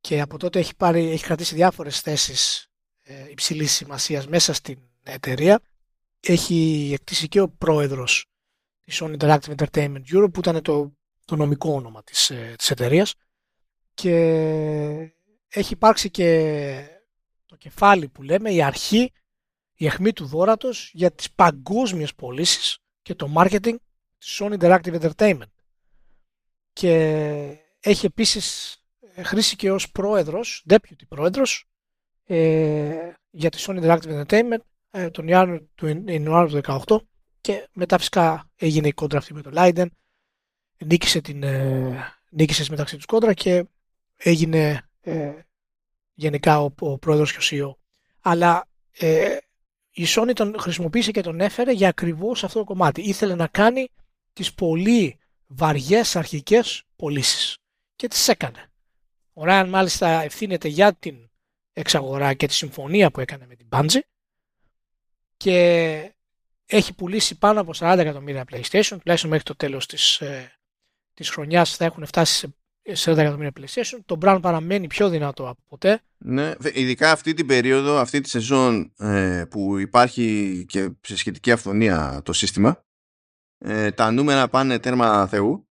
και 0.00 0.20
από 0.20 0.38
τότε 0.38 0.58
έχει, 0.58 0.76
πάρει, 0.76 1.10
έχει 1.10 1.24
κρατήσει 1.24 1.54
διάφορες 1.54 2.00
θέσεις 2.00 2.69
ε, 3.10 3.30
υψηλής 3.30 3.72
σημασίας 3.72 4.26
μέσα 4.26 4.52
στην 4.52 4.78
εταιρεία. 5.02 5.60
Έχει 6.20 6.90
εκτίσει 6.92 7.28
και 7.28 7.40
ο 7.40 7.48
πρόεδρος 7.48 8.26
της 8.80 9.02
Sony 9.02 9.16
Interactive 9.18 9.54
Entertainment 9.56 10.02
Europe 10.12 10.32
που 10.32 10.40
ήταν 10.40 10.62
το, 10.62 10.92
το 11.24 11.36
νομικό 11.36 11.72
όνομα 11.72 12.02
της, 12.02 12.30
ε, 12.30 12.54
της 12.58 12.70
εταιρείας 12.70 13.14
και 13.94 14.14
έχει 15.48 15.72
υπάρξει 15.72 16.10
και 16.10 16.88
το 17.46 17.56
κεφάλι 17.56 18.08
που 18.08 18.22
λέμε, 18.22 18.52
η 18.52 18.62
αρχή, 18.62 19.12
η 19.74 19.86
αιχμή 19.86 20.12
του 20.12 20.26
δόρατος 20.26 20.90
για 20.94 21.10
τις 21.10 21.30
παγκόσμιες 21.30 22.14
πωλήσεις 22.14 22.78
και 23.02 23.14
το 23.14 23.32
marketing 23.36 23.74
της 24.18 24.40
Sony 24.40 24.58
Interactive 24.58 25.00
Entertainment. 25.00 25.52
Και 26.72 26.92
έχει 27.80 28.06
επίσης 28.06 28.76
χρήσει 29.22 29.56
και 29.56 29.70
ως 29.70 29.90
πρόεδρος, 29.90 30.64
deputy 30.68 31.06
πρόεδρος, 31.08 31.69
ε, 32.32 33.12
για 33.30 33.50
τη 33.50 33.64
Sony 33.66 33.82
Interactive 33.82 34.24
Entertainment 34.24 34.58
ε, 34.90 35.10
τον 35.10 35.28
Ιανουάριο 35.28 35.68
του 35.74 36.04
2018 36.86 36.96
και 37.40 37.68
μετά 37.72 37.98
φυσικά 37.98 38.50
έγινε 38.56 38.88
η 38.88 38.92
κόντρα 38.92 39.18
αυτή 39.18 39.34
με 39.34 39.42
τον 39.42 39.52
Leiden, 39.56 39.86
νίκησε, 40.84 41.20
την, 41.20 41.42
ε, 41.42 42.14
νίκησες 42.30 42.68
μεταξύ 42.68 42.96
τους 42.96 43.04
κόντρα 43.04 43.34
και 43.34 43.64
έγινε 44.16 44.88
ε, 45.00 45.32
γενικά 46.14 46.62
ο, 46.62 46.70
ο 46.78 46.98
πρόεδρος 46.98 47.32
και 47.32 47.38
ο 47.38 47.70
CEO. 47.70 47.74
Αλλά 48.20 48.68
ε, 48.90 49.36
η 49.90 50.04
Sony 50.08 50.32
τον 50.34 50.58
χρησιμοποίησε 50.58 51.10
και 51.10 51.20
τον 51.22 51.40
έφερε 51.40 51.72
για 51.72 51.88
ακριβώς 51.88 52.44
αυτό 52.44 52.58
το 52.58 52.64
κομμάτι. 52.64 53.00
Ήθελε 53.00 53.34
να 53.34 53.46
κάνει 53.46 53.88
τις 54.32 54.54
πολύ 54.54 55.18
βαριές 55.46 56.16
αρχικές 56.16 56.82
πωλήσεις 56.96 57.56
και 57.96 58.08
τις 58.08 58.28
έκανε. 58.28 58.70
Ο 59.32 59.44
Ράιν 59.44 59.68
μάλιστα 59.68 60.08
ευθύνεται 60.22 60.68
για 60.68 60.94
την 60.94 61.29
εξαγορά 61.80 62.34
και 62.34 62.46
τη 62.46 62.54
συμφωνία 62.54 63.10
που 63.10 63.20
έκανε 63.20 63.46
με 63.46 63.54
την 63.54 63.66
Bungie 63.70 64.00
και 65.36 66.14
έχει 66.66 66.94
πουλήσει 66.94 67.38
πάνω 67.38 67.60
από 67.60 67.72
40 67.74 67.96
εκατομμύρια 67.98 68.44
PlayStation, 68.52 68.96
τουλάχιστον 69.00 69.30
μέχρι 69.30 69.42
το 69.44 69.56
τέλος 69.56 69.86
της, 69.86 70.20
ε, 70.20 70.52
της 71.14 71.30
χρονιάς 71.30 71.76
θα 71.76 71.84
έχουν 71.84 72.06
φτάσει 72.06 72.54
σε 72.82 73.10
40 73.10 73.16
εκατομμύρια 73.18 73.52
PlayStation. 73.60 73.98
Το 74.04 74.18
brand 74.20 74.38
παραμένει 74.42 74.86
πιο 74.86 75.08
δυνατό 75.08 75.48
από 75.48 75.62
ποτέ. 75.68 76.00
Ναι, 76.18 76.52
ειδικά 76.72 77.10
αυτή 77.10 77.34
την 77.34 77.46
περίοδο, 77.46 77.98
αυτή 77.98 78.20
τη 78.20 78.28
σεζόν 78.28 78.92
ε, 78.98 79.44
που 79.50 79.78
υπάρχει 79.78 80.64
και 80.68 80.90
σε 81.00 81.16
σχετική 81.16 81.52
αυθονία 81.52 82.20
το 82.24 82.32
σύστημα, 82.32 82.84
ε, 83.58 83.90
τα 83.90 84.10
νούμερα 84.10 84.48
πάνε 84.48 84.78
τέρμα 84.78 85.26
θεού 85.26 85.69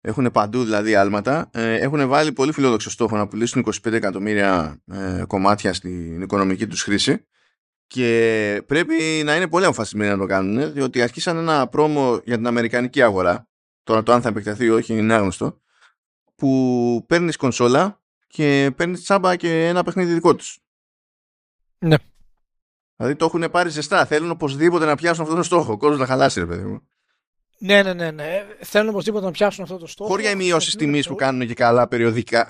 έχουν 0.00 0.30
παντού 0.32 0.64
δηλαδή 0.64 0.94
άλματα. 0.94 1.50
Ε, 1.52 1.74
έχουν 1.74 2.08
βάλει 2.08 2.32
πολύ 2.32 2.52
φιλόδοξο 2.52 2.90
στόχο 2.90 3.16
να 3.16 3.28
πουλήσουν 3.28 3.64
25 3.84 3.92
εκατομμύρια 3.92 4.80
ε, 4.86 5.24
κομμάτια 5.26 5.72
στην 5.74 6.22
οικονομική 6.22 6.66
τους 6.66 6.82
χρήση 6.82 7.26
και 7.86 8.62
πρέπει 8.66 9.22
να 9.24 9.36
είναι 9.36 9.48
πολύ 9.48 9.64
αμφασισμένοι 9.64 10.10
να 10.10 10.18
το 10.18 10.26
κάνουν 10.26 10.72
διότι 10.72 11.02
αρχίσαν 11.02 11.36
ένα 11.36 11.66
πρόμο 11.66 12.20
για 12.24 12.36
την 12.36 12.46
αμερικανική 12.46 13.02
αγορά 13.02 13.48
τώρα 13.82 14.02
το 14.02 14.12
αν 14.12 14.22
θα 14.22 14.28
επεκταθεί 14.28 14.64
ή 14.64 14.70
όχι 14.70 14.96
είναι 14.96 15.14
άγνωστο 15.14 15.60
που 16.34 17.04
παίρνεις 17.08 17.36
κονσόλα 17.36 18.00
και 18.26 18.72
παίρνεις 18.76 19.02
τσάμπα 19.02 19.36
και 19.36 19.66
ένα 19.66 19.82
παιχνίδι 19.82 20.12
δικό 20.12 20.34
τους. 20.34 20.58
Ναι. 21.78 21.96
Δηλαδή 22.96 23.16
το 23.16 23.24
έχουν 23.24 23.50
πάρει 23.50 23.68
ζεστά. 23.68 24.06
Θέλουν 24.06 24.30
οπωσδήποτε 24.30 24.84
να 24.84 24.94
πιάσουν 24.94 25.22
αυτόν 25.22 25.36
τον 25.36 25.44
στόχο. 25.44 25.72
Ο 25.72 25.76
κόσμος 25.76 25.98
να 25.98 26.06
χαλάσει, 26.06 26.40
ρε 26.40 26.46
παιδί 26.46 26.64
μου. 26.64 26.88
Ναι, 27.62 27.82
ναι, 27.82 27.92
ναι, 27.92 28.10
ναι. 28.10 28.46
Θέλουν 28.60 28.88
οπωσδήποτε 28.88 29.24
να 29.24 29.30
πιάσουν 29.30 29.62
αυτό 29.62 29.76
το 29.76 29.86
στόχο. 29.86 30.10
Χωρί 30.10 30.34
μειώσεις 30.36 30.76
τιμής 30.76 31.06
που 31.06 31.14
κάνουν 31.14 31.46
και 31.46 31.54
καλά 31.54 31.88
περιοδικά, 31.88 32.46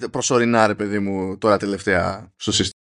ε, 0.00 0.06
προσωρινά, 0.06 0.66
ρε 0.66 0.74
παιδί 0.74 0.98
μου, 0.98 1.38
τώρα 1.38 1.56
τελευταία 1.56 2.32
στο 2.36 2.52
σύστημα. 2.52 2.82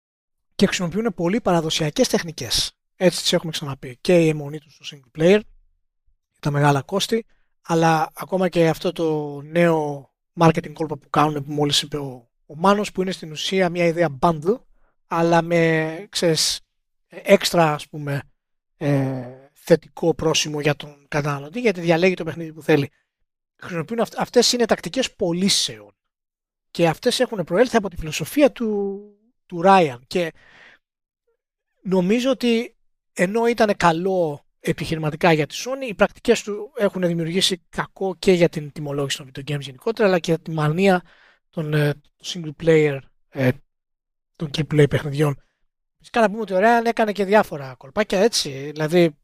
Και 0.54 0.66
χρησιμοποιούν 0.66 1.14
πολύ 1.14 1.40
παραδοσιακές 1.40 2.08
τεχνικές. 2.08 2.72
Έτσι 2.96 3.22
τις 3.22 3.32
έχουμε 3.32 3.52
ξαναπεί. 3.52 3.98
Και 4.00 4.18
η 4.18 4.28
αιμονή 4.28 4.58
τους 4.58 4.74
στο 4.74 4.96
single 4.96 5.20
player, 5.20 5.40
τα 6.40 6.50
μεγάλα 6.50 6.82
κόστη, 6.82 7.26
αλλά 7.62 8.10
ακόμα 8.14 8.48
και 8.48 8.68
αυτό 8.68 8.92
το 8.92 9.40
νέο 9.40 10.10
marketing 10.40 10.72
κόλπα 10.72 10.96
που 10.96 11.10
κάνουν 11.10 11.44
που 11.44 11.52
μόλις 11.52 11.82
είπε 11.82 11.96
ο, 11.96 12.28
ο 12.46 12.56
Μάνος, 12.56 12.92
που 12.92 13.02
είναι 13.02 13.12
στην 13.12 13.30
ουσία 13.30 13.68
μια 13.68 13.84
ιδέα 13.84 14.18
bundle, 14.20 14.60
αλλά 15.06 15.42
με, 15.42 16.06
ξέρεις, 16.08 16.60
έξτρα, 17.08 17.72
ας 17.72 17.88
πούμε, 17.88 18.22
ε, 18.76 19.26
θετικό 19.70 20.14
πρόσημο 20.14 20.60
για 20.60 20.74
τον 20.74 21.06
καταναλωτή 21.08 21.60
γιατί 21.60 21.80
διαλέγει 21.80 22.14
το 22.14 22.24
παιχνίδι 22.24 22.52
που 22.52 22.62
θέλει. 22.62 22.90
Χρησιμοποιούν 23.62 24.00
αυ- 24.00 24.20
αυτές 24.20 24.52
είναι 24.52 24.64
τακτικές 24.64 25.14
πωλήσεων 25.14 25.94
και 26.70 26.88
αυτές 26.88 27.20
έχουν 27.20 27.44
προέλθει 27.44 27.76
από 27.76 27.90
τη 27.90 27.96
φιλοσοφία 27.96 28.52
του, 28.52 29.00
του 29.46 29.62
Ryan 29.64 29.98
και 30.06 30.32
νομίζω 31.82 32.30
ότι 32.30 32.76
ενώ 33.12 33.46
ήταν 33.46 33.76
καλό 33.76 34.44
επιχειρηματικά 34.60 35.32
για 35.32 35.46
τη 35.46 35.54
Sony, 35.64 35.88
οι 35.88 35.94
πρακτικές 35.94 36.42
του 36.42 36.72
έχουν 36.76 37.02
δημιουργήσει 37.06 37.62
κακό 37.68 38.16
και 38.18 38.32
για 38.32 38.48
την 38.48 38.72
τιμολόγηση 38.72 39.16
των 39.16 39.30
video 39.34 39.50
games 39.50 39.60
γενικότερα, 39.60 40.08
αλλά 40.08 40.18
και 40.18 40.30
για 40.30 40.40
τη 40.40 40.50
μανία 40.50 41.02
των 41.50 41.74
ε, 41.74 42.00
single 42.24 42.52
player, 42.62 42.98
ε, 43.28 43.50
των 44.36 44.50
key 44.56 44.64
play 44.72 44.90
παιχνιδιών. 44.90 45.42
Φυσικά 45.98 46.20
να 46.20 46.30
πούμε 46.30 46.40
ότι 46.40 46.52
ο 46.52 46.58
Ryan 46.58 46.86
έκανε 46.86 47.12
και 47.12 47.24
διάφορα 47.24 47.74
κολπάκια 47.74 48.18
έτσι, 48.18 48.70
δηλαδή 48.70 49.19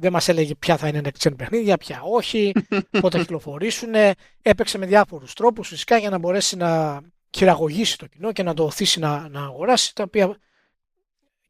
δεν 0.00 0.12
μας 0.12 0.28
έλεγε 0.28 0.54
ποια 0.54 0.76
θα 0.76 0.88
είναι 0.88 1.00
next 1.04 1.28
gen 1.28 1.36
παιχνίδια, 1.36 1.76
ποια 1.76 2.00
όχι, 2.02 2.52
πότε 3.00 3.16
θα 3.16 3.22
κυκλοφορήσουν. 3.22 3.94
Έπαιξε 4.42 4.78
με 4.78 4.86
διάφορους 4.86 5.34
τρόπους 5.34 5.68
φυσικά 5.68 5.98
για 5.98 6.10
να 6.10 6.18
μπορέσει 6.18 6.56
να 6.56 7.00
χειραγωγήσει 7.36 7.98
το 7.98 8.06
κοινό 8.06 8.32
και 8.32 8.42
να 8.42 8.54
το 8.54 8.64
οθήσει 8.64 8.98
να, 8.98 9.28
να 9.28 9.42
αγοράσει, 9.42 9.94
τα 9.94 10.02
οποία 10.02 10.36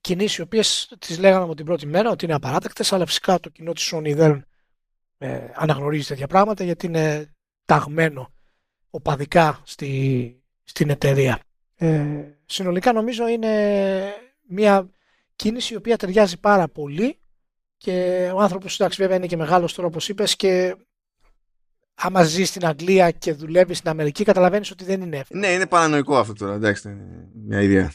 κινήσεις 0.01 0.37
οι 0.37 0.41
οποίες 0.41 0.93
τις 0.99 1.19
λέγαμε 1.19 1.45
από 1.45 1.55
την 1.55 1.65
πρώτη 1.65 1.87
μέρα 1.87 2.11
ότι 2.11 2.25
είναι 2.25 2.35
απαράτακτες, 2.35 2.93
αλλά 2.93 3.07
φυσικά 3.07 3.41
το 3.41 3.49
κοινό 3.49 3.73
της 3.73 3.93
Sony 3.95 4.15
δεν 4.15 4.47
ε, 5.19 5.41
αναγνωρίζει 5.55 6.07
τέτοια 6.07 6.27
πράγματα 6.27 6.65
γιατί 6.65 6.87
είναι 6.87 7.35
ταγμένο 7.65 8.33
οπαδικά 8.91 9.61
στη, 9.65 10.43
στην 10.65 10.91
εταιρεία. 10.91 11.41
Ε, 11.77 12.25
συνολικά 12.47 12.93
νομίζω 12.93 13.29
είναι 13.29 14.15
μια 14.49 14.91
κίνηση 15.37 15.73
η 15.73 15.77
οποία 15.77 15.97
ταιριάζει 15.97 16.41
πάρα 16.41 16.69
πολύ 16.69 17.19
και 17.79 18.31
ο 18.35 18.41
άνθρωπος 18.41 18.81
εντάξει 18.81 19.01
βέβαια 19.01 19.16
είναι 19.16 19.26
και 19.26 19.37
μεγάλος 19.37 19.74
τώρα 19.74 19.89
όπως 19.89 20.09
είπες 20.09 20.37
και 20.37 20.76
άμα 21.95 22.22
ζεις 22.22 22.49
στην 22.49 22.66
Αγγλία 22.66 23.11
και 23.11 23.33
δουλεύεις 23.33 23.79
στην 23.79 23.91
Αμερική 23.91 24.24
καταλαβαίνεις 24.24 24.70
ότι 24.70 24.85
δεν 24.85 25.01
είναι 25.01 25.16
εύκολο. 25.16 25.41
Ναι, 25.41 25.47
είναι 25.47 25.66
παρανοϊκό 25.66 26.18
αυτό 26.18 26.33
τώρα, 26.33 26.55
εντάξει, 26.55 26.89
είναι 26.89 27.29
μια 27.35 27.62
ιδέα. 27.62 27.93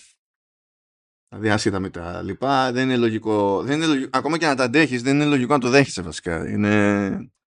Δηλαδή 1.30 1.50
άσχετα 1.50 1.80
με 1.80 1.90
τα 1.90 2.22
λοιπά, 2.22 2.72
δεν 2.72 2.84
είναι 2.84 2.98
λογικό, 2.98 3.64
δεν 3.64 3.76
είναι 3.76 3.86
λογικό 3.86 4.18
ακόμα 4.18 4.38
και 4.38 4.46
να 4.46 4.56
τα 4.56 4.64
αντέχεις, 4.64 5.02
δεν 5.02 5.16
είναι 5.16 5.26
λογικό 5.26 5.54
να 5.54 5.60
το 5.60 5.70
δέχεσαι 5.70 6.02
βασικά. 6.02 6.50
Είναι, 6.50 7.06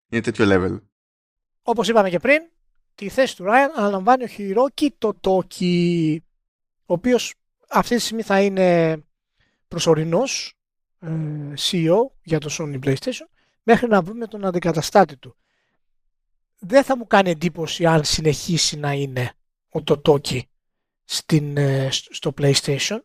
είναι 0.09 0.23
τέτοιο 0.23 0.47
level. 0.49 0.81
Όπως 1.63 1.89
είπαμε 1.89 2.11
και 2.11 2.19
πριν, 2.19 2.43
τη 2.95 3.09
θέση 3.09 3.37
του 3.37 3.45
Ryan 3.45 3.69
αναλαμβάνει 3.77 4.25
ο 4.25 4.27
Χιρόκι 4.27 4.95
το 4.99 5.15
Τόκι, 5.21 6.25
ο 6.87 6.93
οποίος 6.93 7.35
αυτή 7.69 7.97
τη 7.97 8.01
στιγμή 8.01 8.23
θα 8.23 8.43
είναι 8.43 8.99
προσωρινός 9.69 10.49
ε, 10.49 10.56
CEO 11.57 11.99
για 12.23 12.39
το 12.39 12.57
Sony 12.59 12.85
PlayStation 12.85 13.29
μέχρι 13.63 13.89
να 13.89 14.03
βρούμε 14.03 14.27
τον 14.27 14.45
αντικαταστάτη 14.45 15.17
του. 15.17 15.37
Δεν 16.59 16.85
θα 16.85 16.97
μου 16.97 17.07
κάνει 17.07 17.31
εντύπωση 17.31 17.87
αν 17.87 18.05
συνεχίσει 18.05 18.77
να 18.77 18.93
είναι 18.93 19.33
ο 19.69 19.83
Τοτόκι 19.83 20.49
στην, 21.05 21.57
ε, 21.57 21.89
στο 21.91 22.35
PlayStation 22.39 22.99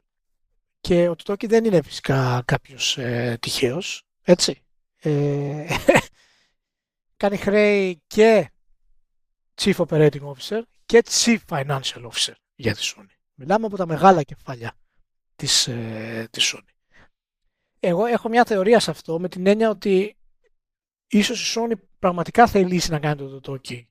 και 0.80 1.08
ο 1.08 1.16
Τοτόκι 1.16 1.48
δεν 1.48 1.66
είναι 1.66 1.82
φυσικά 1.82 2.44
κάποιος 2.46 2.98
ε, 2.98 3.38
τυχαίος, 3.42 4.04
έτσι. 4.22 4.62
Ε, 4.96 5.66
κάνει 7.18 7.38
χρέη 7.38 8.02
και 8.08 8.52
Chief 9.62 9.76
Operating 9.76 10.34
Officer 10.34 10.62
και 10.86 11.04
Chief 11.10 11.38
Financial 11.50 12.10
Officer 12.10 12.34
για 12.56 12.76
τη 12.76 12.94
Sony. 12.96 13.16
Μιλάμε 13.34 13.66
από 13.66 13.78
τα 13.78 13.86
μεγάλα 13.86 14.24
κεφάλια 14.24 14.78
της, 15.36 15.68
ε, 15.68 16.28
της 16.32 16.56
Sony. 16.56 16.81
Εγώ 17.84 18.06
έχω 18.06 18.30
μια 18.30 18.46
θεωρία 18.46 18.80
σε 18.80 18.92
αυτό 18.92 19.20
με 19.20 19.30
την 19.30 19.48
έννοια 19.48 19.70
ότι 19.70 20.18
ίσως 21.08 21.56
η 21.56 21.60
Sony 21.60 21.74
πραγματικά 22.00 22.48
θελήσει 22.48 22.92
να 22.92 23.00
κάνει 23.00 23.16
το 23.16 23.42
Toki 23.44 23.86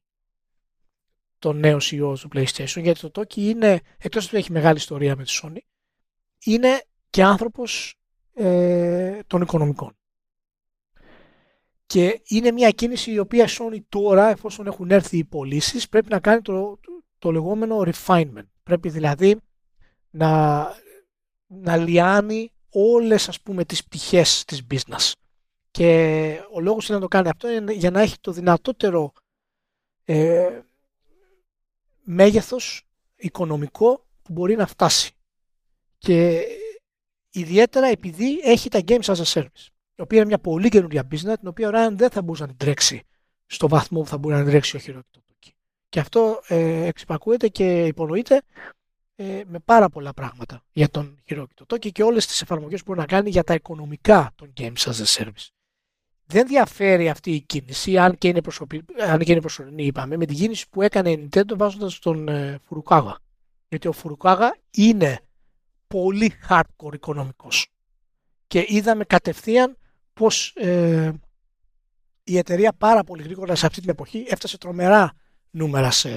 το 1.41 1.53
νέο 1.53 1.76
CEO 1.76 2.14
του 2.20 2.28
PlayStation 2.34 2.82
γιατί 2.82 3.11
το 3.11 3.11
Toki 3.14 3.36
είναι, 3.36 3.80
εκτός 3.99 4.26
ότι 4.26 4.36
έχει 4.36 4.53
μεγάλη 4.53 4.76
ιστορία 4.76 5.16
με 5.16 5.24
τη 5.24 5.41
Sony, 5.43 5.59
είναι 6.45 6.82
και 7.11 7.22
άνθρωπος 7.22 7.95
ε, 8.34 9.18
των 9.26 9.43
οικονομικών. 9.43 9.97
Και 11.86 12.20
είναι 12.24 12.51
μια 12.51 12.70
κίνηση 12.70 13.12
η 13.12 13.18
οποία 13.18 13.49
Sony 13.49 13.78
τώρα, 13.88 14.28
εφόσον 14.28 14.66
έχουν 14.66 14.91
έρθει 14.91 15.18
οι 15.18 15.24
πωλήσεις, 15.24 15.88
πρέπει 15.88 16.09
να 16.11 16.20
κάνει 16.20 16.41
το, 16.43 16.78
το, 17.18 17.30
λεγόμενο 17.30 17.82
refinement. 17.86 18.47
Πρέπει 18.62 18.88
δηλαδή 18.88 19.41
να, 20.11 20.66
να 21.47 21.76
λιάνει 21.76 22.53
όλες 22.71 23.29
ας 23.29 23.41
πούμε 23.41 23.64
τις 23.64 23.85
πτυχές 23.85 24.45
της 24.45 24.62
business. 24.71 25.12
Και 25.71 26.41
ο 26.53 26.61
λόγος 26.61 26.89
είναι 26.89 26.97
να 26.97 27.03
το 27.03 27.09
κάνει 27.09 27.29
αυτό 27.29 27.51
είναι 27.51 27.73
για 27.73 27.91
να 27.91 28.01
έχει 28.01 28.18
το 28.21 28.33
δυνατότερο 28.33 29.12
ε, 30.05 30.61
μέγεθος 32.03 32.89
οικονομικό 33.16 34.07
που 34.23 34.33
μπορεί 34.33 34.57
να 34.57 34.66
φτάσει. 34.66 35.12
Και 35.99 36.45
ιδιαίτερα 37.31 37.87
επειδή 37.87 38.39
έχει 38.43 38.68
τα 38.68 38.81
Games 38.87 39.05
as 39.05 39.14
a 39.14 39.25
Service, 39.25 39.66
η 39.95 40.03
οποία 40.03 40.18
είναι 40.18 40.27
μια 40.27 40.39
πολύ 40.39 40.68
καινούργια 40.68 41.09
business, 41.11 41.35
την 41.39 41.49
οποία 41.49 41.68
ο 41.68 41.71
Ryan 41.75 41.93
δεν 41.93 42.11
θα 42.11 42.23
μπορούσε 42.23 42.43
να 42.43 42.49
την 42.49 42.57
τρέξει 42.57 43.03
στο 43.47 43.68
βαθμό 43.68 44.01
που 44.01 44.07
θα 44.07 44.18
μπορεί 44.18 44.35
να 44.35 44.41
την 44.41 44.51
τρέξει 44.51 44.77
ο 44.77 44.79
χειρότερο 44.79 45.25
Και 45.89 46.01
αυτό 46.01 46.41
ε, 46.49 46.87
εξυπακούεται 46.87 47.49
και 47.49 47.87
υπονοείται 47.87 48.43
ε, 49.21 49.43
με 49.47 49.59
πάρα 49.59 49.89
πολλά 49.89 50.12
πράγματα 50.12 50.62
για 50.73 50.89
τον 50.89 51.18
χειρόκητο 51.25 51.64
Toki 51.68 51.93
και 51.93 52.03
όλες 52.03 52.27
τις 52.27 52.43
εφαρμογές 52.43 52.79
που 52.79 52.85
μπορεί 52.87 52.99
να 52.99 53.07
κάνει 53.07 53.31
για 53.31 53.45
τα 53.45 53.55
οικονομικά 53.55 54.33
των 54.35 54.53
Games 54.57 54.77
as 54.77 54.93
a 54.93 55.05
Service. 55.05 55.49
Δεν 56.27 56.47
διαφέρει 56.47 57.09
αυτή 57.09 57.31
η 57.31 57.41
κίνηση, 57.41 57.99
αν 57.99 58.18
και 58.18 58.29
είναι, 58.29 58.41
προσωπη... 58.41 58.85
αν 59.09 59.18
και 59.18 59.33
είναι 59.33 59.41
προσωρινή, 59.41 59.85
είπαμε, 59.85 60.16
με 60.16 60.27
την 60.27 60.37
κίνηση 60.37 60.68
που 60.68 60.83
έκανε 60.83 61.11
η 61.11 61.29
Nintendo 61.33 61.57
βάζοντας 61.57 61.99
τον 61.99 62.29
ε, 62.29 62.59
Φουρουκάγα. 62.64 63.18
Γιατί 63.68 63.89
ο 63.89 63.93
Φουρουκάγα 63.93 64.57
είναι 64.71 65.21
πολύ 65.87 66.33
hardcore 66.49 66.95
οικονομικός. 66.95 67.66
Και 68.47 68.64
είδαμε 68.68 69.05
κατευθείαν 69.05 69.77
πως 70.12 70.53
ε, 70.57 71.12
η 72.25 72.39
εταιρεία 72.39 72.73
πάρα 72.73 73.05
πολύ 73.05 73.23
γρήγορα 73.23 73.55
σε 73.55 73.66
αυτή 73.66 73.81
την 73.81 73.91
εποχή 73.91 74.25
έφτασε 74.29 74.59
τρομερά 74.59 75.12
νούμερα 75.51 75.91
σε, 75.91 76.11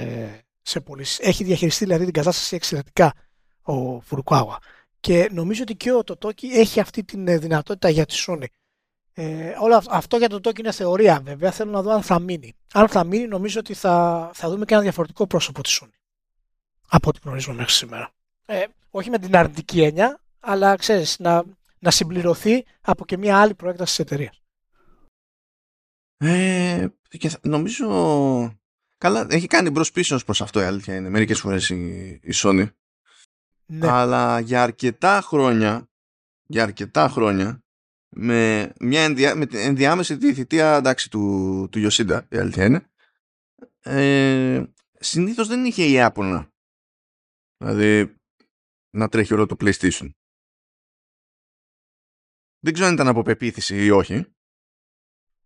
σε 0.64 0.80
πωλήσει. 0.80 1.20
Έχει 1.24 1.44
διαχειριστεί 1.44 1.84
δηλαδή 1.84 2.04
την 2.04 2.12
κατάσταση 2.12 2.56
εξαιρετικά 2.56 3.14
ο 3.62 4.00
Φουρουκάγα. 4.00 4.58
Και 5.00 5.28
νομίζω 5.32 5.62
ότι 5.62 5.76
και 5.76 5.92
ο 5.92 6.00
Totoki 6.06 6.44
έχει 6.52 6.80
αυτή 6.80 7.04
τη 7.04 7.22
ε, 7.26 7.38
δυνατότητα 7.38 7.88
για 7.88 8.06
τη 8.06 8.24
Sony. 8.26 8.44
Ε, 9.14 9.54
όλο 9.60 9.82
αυτό 9.90 10.16
για 10.16 10.28
το 10.28 10.36
Toki 10.44 10.58
είναι 10.58 10.72
θεωρία 10.72 11.20
βέβαια. 11.24 11.50
Θέλω 11.50 11.70
να 11.70 11.82
δω 11.82 11.90
αν 11.90 12.02
θα 12.02 12.18
μείνει. 12.18 12.54
Αν 12.72 12.88
θα 12.88 13.04
μείνει 13.04 13.26
νομίζω 13.26 13.60
ότι 13.60 13.74
θα, 13.74 14.30
θα 14.34 14.50
δούμε 14.50 14.64
και 14.64 14.74
ένα 14.74 14.82
διαφορετικό 14.82 15.26
πρόσωπο 15.26 15.62
της 15.62 15.80
Sony. 15.82 15.98
Από 16.88 17.08
ό,τι 17.08 17.18
γνωρίζουμε 17.24 17.56
μέχρι 17.56 17.72
σήμερα. 17.72 18.10
Ε, 18.46 18.64
όχι 18.90 19.10
με 19.10 19.18
την 19.18 19.36
αρνητική 19.36 19.82
έννοια, 19.82 20.20
αλλά 20.40 20.76
ξέρεις, 20.76 21.18
να, 21.18 21.44
να 21.78 21.90
συμπληρωθεί 21.90 22.64
από 22.80 23.04
και 23.04 23.16
μια 23.16 23.40
άλλη 23.40 23.54
προέκταση 23.54 23.96
της 23.96 23.98
εταιρείας. 23.98 24.40
Ε, 26.16 26.86
και 27.18 27.30
νομίζω 27.42 27.86
καλά 28.98 29.26
έχει 29.30 29.46
κάνει 29.46 29.70
μπρος 29.70 29.90
πίσω 29.90 30.18
προς 30.24 30.42
αυτό 30.42 30.60
η 30.60 30.64
αλήθεια 30.64 30.96
είναι 30.96 31.08
μερικές 31.08 31.40
φορές 31.40 31.70
η, 31.70 32.08
η 32.22 32.32
Sony 32.34 32.68
ναι. 33.66 33.88
αλλά 33.88 34.40
για 34.40 34.62
αρκετά 34.62 35.20
χρόνια 35.20 35.88
για 36.46 36.62
αρκετά 36.62 37.08
χρόνια 37.08 37.62
με, 38.16 38.72
μια 38.80 39.04
ενδιά, 39.04 39.34
με 39.34 39.46
την 39.46 39.58
ενδιάμεση 39.58 40.18
τη 40.18 40.34
θητεία 40.34 40.76
εντάξει, 40.76 41.10
του, 41.10 41.68
του 41.70 41.78
Ιωσίντα 41.78 42.26
η 42.30 42.36
αλήθεια 42.36 42.64
είναι 42.64 42.88
ε, 43.80 44.62
συνήθως 44.98 45.48
δεν 45.48 45.64
είχε 45.64 45.84
η 45.84 45.92
Ιάπωνα 45.92 46.52
δηλαδή 47.56 48.14
να 48.94 49.08
τρέχει 49.08 49.34
όλο 49.34 49.46
το 49.46 49.56
PlayStation. 49.60 50.10
Δεν 52.58 52.72
ξέρω 52.72 52.88
αν 52.88 52.94
ήταν 52.94 53.08
από 53.08 53.22
πεποίθηση 53.22 53.84
ή 53.84 53.90
όχι. 53.90 54.34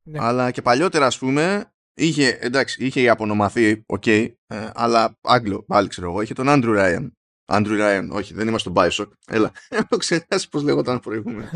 Ναι. 0.03 0.19
Αλλά 0.21 0.51
και 0.51 0.63
παλιότερα, 0.63 1.07
ας 1.07 1.19
πούμε, 1.19 1.73
είχε, 1.99 2.39
εντάξει, 2.41 2.85
είχε 2.85 3.01
η 3.01 3.09
απονομαθεί, 3.09 3.83
οκ, 3.87 4.03
okay, 4.07 4.29
ε, 4.47 4.71
αλλά 4.75 5.19
Άγγλο, 5.21 5.65
πάλι 5.67 5.89
ξέρω 5.89 6.11
εγώ, 6.11 6.23
είχε 6.23 6.35
τον 6.35 6.47
Andrew 6.49 6.79
Ryan. 6.79 7.09
Andrew 7.53 7.81
Ryan, 7.81 8.09
όχι, 8.11 8.35
δεν 8.35 8.49
είμαστε 8.49 8.71
στο 8.71 8.83
Bioshock. 8.83 9.11
Έλα, 9.27 9.53
έχω 9.69 9.97
ξεχάσει 9.97 10.49
πώς 10.49 10.63
λέγονταν 10.63 11.01
προηγούμενος. 11.01 11.51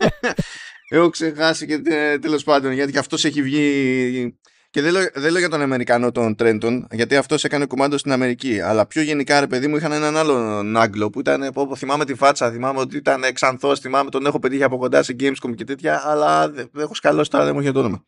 έχω 0.88 1.10
ξεχάσει 1.10 1.66
και 1.66 1.78
τέλος 2.20 2.44
πάντων, 2.44 2.72
γιατί 2.72 2.92
και 2.92 2.98
αυτός 2.98 3.24
έχει 3.24 3.42
βγει 3.42 4.38
και 4.70 4.82
δεν 4.82 4.92
λέω, 4.92 5.06
δεν 5.14 5.30
λέω 5.30 5.38
για 5.38 5.48
τον 5.48 5.60
Αμερικανό 5.60 6.12
τον 6.12 6.34
Τρέντον, 6.34 6.86
γιατί 6.90 7.16
αυτός 7.16 7.44
έκανε 7.44 7.66
κουμάντο 7.66 7.98
στην 7.98 8.12
Αμερική. 8.12 8.60
Αλλά 8.60 8.86
πιο 8.86 9.02
γενικά, 9.02 9.40
ρε 9.40 9.46
παιδί 9.46 9.66
μου, 9.66 9.76
είχαν 9.76 9.92
έναν 9.92 10.16
άλλον 10.16 10.76
Άγγλο 10.76 11.10
που 11.10 11.20
ήταν. 11.20 11.50
Πω, 11.52 11.76
θυμάμαι 11.76 12.04
τη 12.04 12.14
φάτσα, 12.14 12.50
θυμάμαι 12.50 12.80
ότι 12.80 12.96
ήταν 12.96 13.22
ξανθός, 13.32 13.80
θυμάμαι 13.80 14.10
τον 14.10 14.26
έχω 14.26 14.38
πετύχει 14.38 14.62
από 14.62 14.78
κοντά 14.78 15.02
σε 15.02 15.16
Gamescom 15.20 15.54
και 15.54 15.64
τέτοια, 15.64 16.02
αλλά 16.04 16.50
δεν 16.50 16.70
έχω 16.76 16.94
σκαλώσει 16.94 17.30
τώρα, 17.30 17.44
δεν 17.44 17.54
μου 17.54 17.60
είχε 17.60 17.72
το 17.72 17.78
όνομα. 17.78 18.04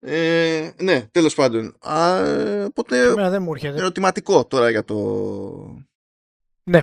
Ε, 0.00 0.70
ναι, 0.80 1.06
τέλος 1.10 1.34
πάντων. 1.34 1.76
Α, 1.80 2.22
οπότε. 2.64 3.14
δεν 3.14 3.42
μου 3.42 3.52
έρχεται. 3.52 3.78
Ερωτηματικό 3.78 4.46
τώρα 4.46 4.70
για 4.70 4.84
το. 4.84 5.86
Ναι. 6.62 6.80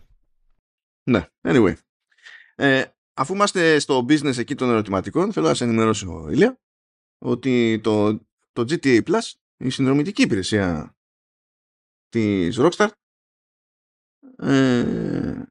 Ναι, 1.09 1.25
anyway. 1.41 1.73
Ε, 2.55 2.83
αφού 3.13 3.33
είμαστε 3.33 3.79
στο 3.79 4.05
business 4.09 4.37
εκεί 4.37 4.55
των 4.55 4.69
ερωτηματικών, 4.69 5.33
θέλω 5.33 5.47
να 5.47 5.53
σε 5.53 5.63
ενημερώσω, 5.63 6.27
Ηλία, 6.29 6.59
ότι 7.17 7.79
το 7.83 8.19
το 8.53 8.61
GTA 8.61 9.03
Plus, 9.03 9.31
η 9.57 9.69
συνδρομητική 9.69 10.21
υπηρεσία 10.21 10.95
της 12.09 12.57
Rockstar, 12.59 12.89
ε, 14.37 15.43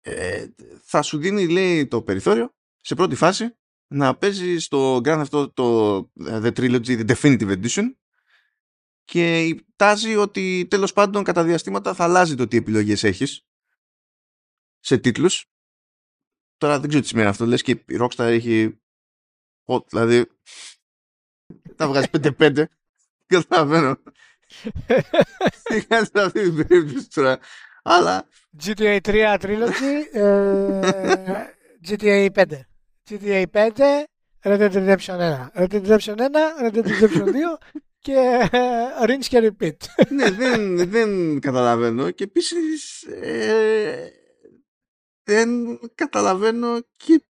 ε, 0.00 0.48
θα 0.82 1.02
σου 1.02 1.18
δίνει 1.18 1.48
λέει 1.48 1.86
το 1.86 2.02
περιθώριο 2.02 2.54
σε 2.80 2.94
πρώτη 2.94 3.14
φάση 3.14 3.54
να 3.92 4.16
παίζει 4.16 4.58
στο 4.58 4.96
Grand 4.96 5.18
αυτό 5.20 5.50
το 5.50 5.98
The 6.20 6.52
Trilogy, 6.56 7.06
The 7.06 7.14
Definitive 7.14 7.62
Edition 7.62 7.84
και 9.04 9.56
τάζει 9.76 10.16
ότι 10.16 10.66
τέλος 10.70 10.92
πάντων 10.92 11.24
κατά 11.24 11.44
διαστήματα 11.44 11.94
θα 11.94 12.04
αλλάζει 12.04 12.34
το 12.34 12.46
τι 12.46 12.56
επιλογές 12.56 13.04
έχεις 13.04 13.46
σε 14.78 14.98
τίτλους 14.98 15.46
τώρα 16.56 16.80
δεν 16.80 16.88
ξέρω 16.88 17.02
τι 17.02 17.08
σημαίνει 17.08 17.28
αυτό 17.28 17.46
λες 17.46 17.62
και 17.62 17.70
η 17.70 17.98
Rockstar 18.00 18.24
έχει 18.24 18.80
δηλαδή 19.88 20.26
θα 21.76 21.88
βγάζει 21.88 22.06
5-5. 22.38 22.64
Καταλαβαίνω. 23.26 23.96
Τι 25.62 25.86
κάνει 25.86 26.06
σε 26.06 26.12
αυτή 26.14 26.42
την 26.42 26.66
περίπτωση 26.66 27.08
τώρα. 27.10 27.38
Αλλά. 27.82 28.28
GTA 28.62 28.98
3 29.00 29.38
Trilogy. 29.40 29.94
GTA 31.88 32.28
5. 32.34 32.44
GTA 33.10 33.46
5. 33.46 34.06
Red 34.44 34.60
Dead 34.60 34.72
Redemption 34.72 35.20
1. 35.20 35.50
Red 35.54 35.70
Dead 35.72 35.82
Redemption 35.82 36.16
1. 36.16 36.54
Red 36.62 36.72
Dead 36.74 36.86
Redemption 36.86 37.26
2. 37.32 37.58
Και 38.02 38.48
rinse 39.06 39.26
και 39.28 39.52
repeat. 39.58 39.76
ναι, 40.16 40.30
δεν, 40.30 40.90
δεν 40.90 41.40
καταλαβαίνω. 41.40 42.10
Και 42.10 42.24
επίσης. 42.24 43.02
Ε, 43.02 44.10
δεν 45.22 45.78
καταλαβαίνω 45.94 46.80
και 46.96 47.24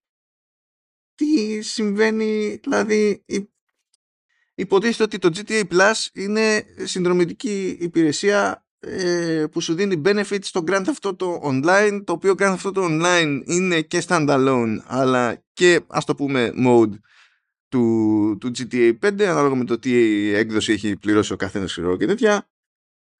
τι 1.14 1.62
συμβαίνει. 1.62 2.61
Δηλαδή, 2.62 3.24
υποτίθεται 4.55 5.03
ότι 5.03 5.18
το 5.18 5.31
GTA 5.35 5.62
Plus 5.70 6.07
είναι 6.12 6.64
συνδρομητική 6.85 7.76
υπηρεσία 7.81 8.53
ε, 8.53 8.70
που 9.51 9.61
σου 9.61 9.74
δίνει 9.74 10.03
benefits 10.05 10.39
στο 10.41 10.64
Grand 10.66 10.85
Theft 10.85 11.11
Auto 11.11 11.41
Online 11.43 12.03
το 12.05 12.12
οποίο 12.12 12.35
Grand 12.39 12.57
Theft 12.57 12.72
Auto 12.72 12.85
Online 12.85 13.41
είναι 13.45 13.81
και 13.81 14.03
standalone 14.07 14.76
αλλά 14.87 15.43
και 15.53 15.81
ας 15.87 16.05
το 16.05 16.14
πούμε 16.14 16.53
mode 16.66 16.93
του, 17.68 18.37
του 18.41 18.51
GTA 18.59 18.93
5 19.03 19.22
ανάλογα 19.22 19.55
με 19.55 19.64
το 19.64 19.78
τι 19.78 19.95
έκδοση 20.35 20.72
έχει 20.72 20.97
πληρώσει 20.97 21.33
ο 21.33 21.37
καθένας 21.37 21.78
και 21.99 22.07
τέτοια. 22.07 22.49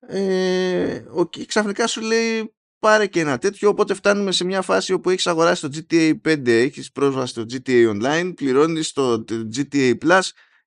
Ε, 0.07 1.05
ο, 1.11 1.29
ξαφνικά 1.47 1.87
σου 1.87 2.01
λέει 2.01 2.55
πάρε 2.79 3.07
και 3.07 3.21
ένα 3.21 3.39
τέτοιο 3.39 3.69
οπότε 3.69 3.95
φτάνουμε 3.95 4.33
σε 4.33 4.45
μια 4.45 4.63
φάση 4.63 4.93
όπου 4.93 5.11
έχεις 5.11 5.27
αγοράσει 5.27 5.69
το 5.69 5.85
GTA 5.91 6.15
5 6.29 6.47
έχεις 6.47 6.93
πρόσβαση 6.93 7.33
στο 7.33 7.45
GTA 7.49 7.95
Online 7.95 8.33
πληρώνεις 8.35 8.93
το 8.93 9.25
GTA 9.57 9.95
Plus 10.05 10.21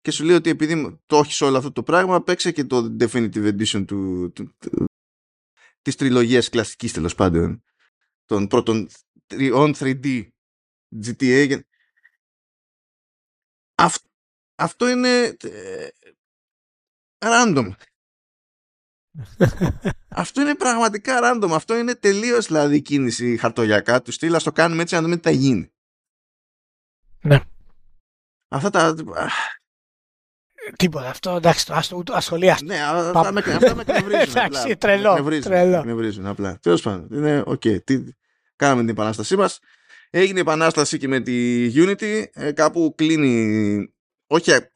και 0.04 0.12
σου 0.12 0.24
λέει 0.24 0.36
ότι 0.36 0.50
επειδή 0.50 1.00
το 1.06 1.18
έχεις 1.18 1.42
όλο 1.42 1.58
αυτό 1.58 1.72
το 1.72 1.84
πράγμα 1.84 2.24
παίξε 2.24 2.52
και 2.52 2.64
το 2.64 2.96
Definitive 3.00 3.58
Edition 3.58 3.86
του, 3.88 4.32
του, 4.32 4.56
του 4.60 4.86
της 5.82 5.96
τριλογίας 5.96 6.50
κλασικής 6.50 6.94
τέλος 6.94 7.16
πάντων 7.16 7.64
των 8.26 8.48
πρώτων 8.48 8.90
on 9.32 9.74
3D 9.76 10.28
GTA 11.06 11.60
αυτό 14.56 14.88
είναι 14.88 15.38
random. 17.18 17.72
αυτό 20.24 20.42
είναι 20.42 20.56
πραγματικά 20.56 21.20
random. 21.24 21.50
Αυτό 21.52 21.76
είναι 21.76 21.96
τελείως 21.96 22.46
δηλαδή 22.46 22.82
κίνηση 22.82 23.38
χαρτογιακά 23.38 24.02
του 24.02 24.12
στυλ. 24.12 24.38
το 24.44 24.52
κάνουμε 24.52 24.82
έτσι 24.82 24.96
να 24.96 25.02
δούμε 25.02 25.16
τι 25.16 25.22
θα 25.22 25.32
γίνει. 25.32 25.72
Ναι. 27.22 27.40
Αυτά 28.48 28.70
τα. 28.70 28.96
Τίποτα. 30.76 31.10
Αυτό 31.10 31.36
εντάξει, 31.36 31.66
το 31.66 31.74
άστο, 31.74 32.04
ασχολίαστο. 32.12 32.66
Ναι, 32.66 32.80
αυτά 32.84 33.32
με, 33.32 33.40
αυτά 33.40 33.76
με 33.76 33.82
εκνευρίζουν. 33.88 34.36
Εντάξει, 34.36 34.76
τρελό. 34.78 35.24
Με 35.24 35.40
τρελό. 35.40 35.78
εκνευρίζουν 35.78 36.26
απλά. 36.26 36.60
Τέλος 36.62 36.82
πάντων. 36.82 37.08
Είναι 37.12 37.44
OK. 37.46 37.62
Okay. 37.66 37.84
Τι... 37.84 38.04
Κάναμε 38.56 38.82
την 38.82 38.90
επανάστασή 38.90 39.36
μας. 39.36 39.60
Έγινε 40.10 40.38
η 40.38 40.42
επανάσταση 40.42 40.98
και 40.98 41.08
με 41.08 41.20
τη 41.20 41.68
Unity. 41.76 42.24
Ε, 42.34 42.52
κάπου 42.52 42.94
κλείνει. 42.98 43.88
Όχι, 44.28 44.52
ε, 44.52 44.72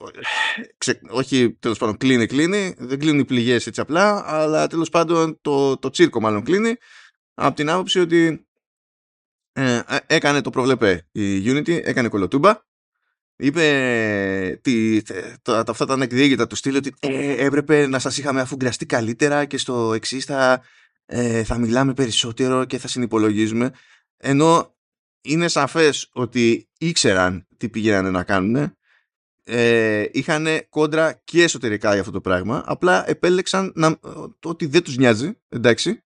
ξε, 0.77 0.99
όχι 1.09 1.57
τέλος 1.59 1.77
πάντων 1.77 1.97
κλείνει, 1.97 2.25
κλείνει. 2.25 2.75
Δεν 2.77 2.99
κλείνουν 2.99 3.19
οι 3.19 3.25
πληγές 3.25 3.67
έτσι 3.67 3.81
απλά. 3.81 4.23
Αλλά 4.25 4.67
τέλος 4.67 4.89
πάντων 4.89 5.39
το, 5.41 5.77
το 5.77 5.89
τσίρκο 5.89 6.19
μάλλον 6.19 6.43
κλείνει. 6.43 6.75
Από 7.33 7.55
την 7.55 7.69
άποψη 7.69 7.99
ότι 7.99 8.47
ε, 9.53 9.75
ε 9.87 9.97
έκανε 10.07 10.41
το 10.41 10.49
προβλεπέ 10.49 11.07
η 11.11 11.43
Unity, 11.45 11.81
έκανε 11.83 12.07
κολοτούμπα 12.07 12.65
είπε 13.37 14.59
τι, 14.61 15.01
τα, 15.41 15.63
αυτά 15.67 15.85
τα 15.85 15.93
ανεκδίγητα 15.93 16.47
του 16.47 16.55
στυλ 16.55 16.75
ότι 16.75 16.93
ε, 16.99 17.45
έπρεπε 17.45 17.87
να 17.87 17.99
σας 17.99 18.17
είχαμε 18.17 18.41
αφουγκραστεί 18.41 18.85
καλύτερα 18.85 19.45
και 19.45 19.57
στο 19.57 19.93
εξής 19.93 20.25
θα, 20.25 20.61
ε, 21.05 21.43
θα 21.43 21.57
μιλάμε 21.57 21.93
περισσότερο 21.93 22.65
και 22.65 22.77
θα 22.77 22.87
συνυπολογίζουμε 22.87 23.71
ενώ 24.17 24.75
είναι 25.21 25.47
σαφές 25.47 26.09
ότι 26.11 26.69
ήξεραν 26.77 27.47
τι 27.57 27.69
πήγαιναν 27.69 28.11
να 28.11 28.23
κάνουν 28.23 28.75
ε, 29.49 30.05
είχαν 30.11 30.47
κόντρα 30.69 31.21
και 31.23 31.43
εσωτερικά 31.43 31.91
για 31.91 31.99
αυτό 31.99 32.11
το 32.11 32.21
πράγμα 32.21 32.63
απλά 32.65 33.09
επέλεξαν 33.09 33.71
να, 33.75 33.99
ότι 34.43 34.65
δεν 34.65 34.83
τους 34.83 34.97
νοιάζει 34.97 35.37
εντάξει. 35.49 36.01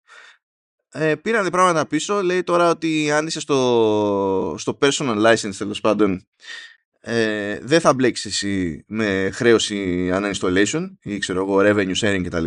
Ε, 0.94 1.16
πήραν 1.16 1.50
πράγματα 1.50 1.88
πίσω 1.88 2.22
λέει 2.22 2.44
τώρα 2.44 2.70
ότι 2.70 3.12
αν 3.12 3.28
είσαι 3.28 3.40
στο, 3.40 4.56
στο 4.58 4.78
personal 4.82 5.26
license 5.26 5.56
τέλος 5.58 5.82
πάντων 5.82 6.28
ε, 7.04 7.60
δεν 7.62 7.80
θα 7.80 7.94
μπλέξεις 7.94 8.26
εσύ 8.26 8.84
με 8.88 9.30
χρέωση 9.34 10.10
uninstallation 10.14 10.90
ή 11.02 11.18
ξέρω 11.18 11.40
εγώ 11.42 11.58
revenue 11.60 11.96
sharing 11.96 12.22
κτλ. 12.26 12.46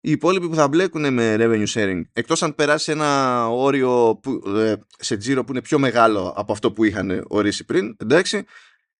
Οι 0.00 0.10
υπόλοιποι 0.10 0.48
που 0.48 0.54
θα 0.54 0.68
μπλέκουν 0.68 1.12
με 1.12 1.36
revenue 1.38 1.66
sharing, 1.74 2.00
εκτός 2.12 2.42
αν 2.42 2.54
περάσει 2.54 2.90
ένα 2.92 3.46
όριο 3.48 4.18
που, 4.22 4.42
ε, 4.56 4.74
σε 4.98 5.16
τζίρο 5.16 5.44
που 5.44 5.52
είναι 5.52 5.62
πιο 5.62 5.78
μεγάλο 5.78 6.32
από 6.36 6.52
αυτό 6.52 6.72
που 6.72 6.84
είχαν 6.84 7.24
ορίσει 7.28 7.64
πριν, 7.64 7.96
εντάξει, 7.98 8.44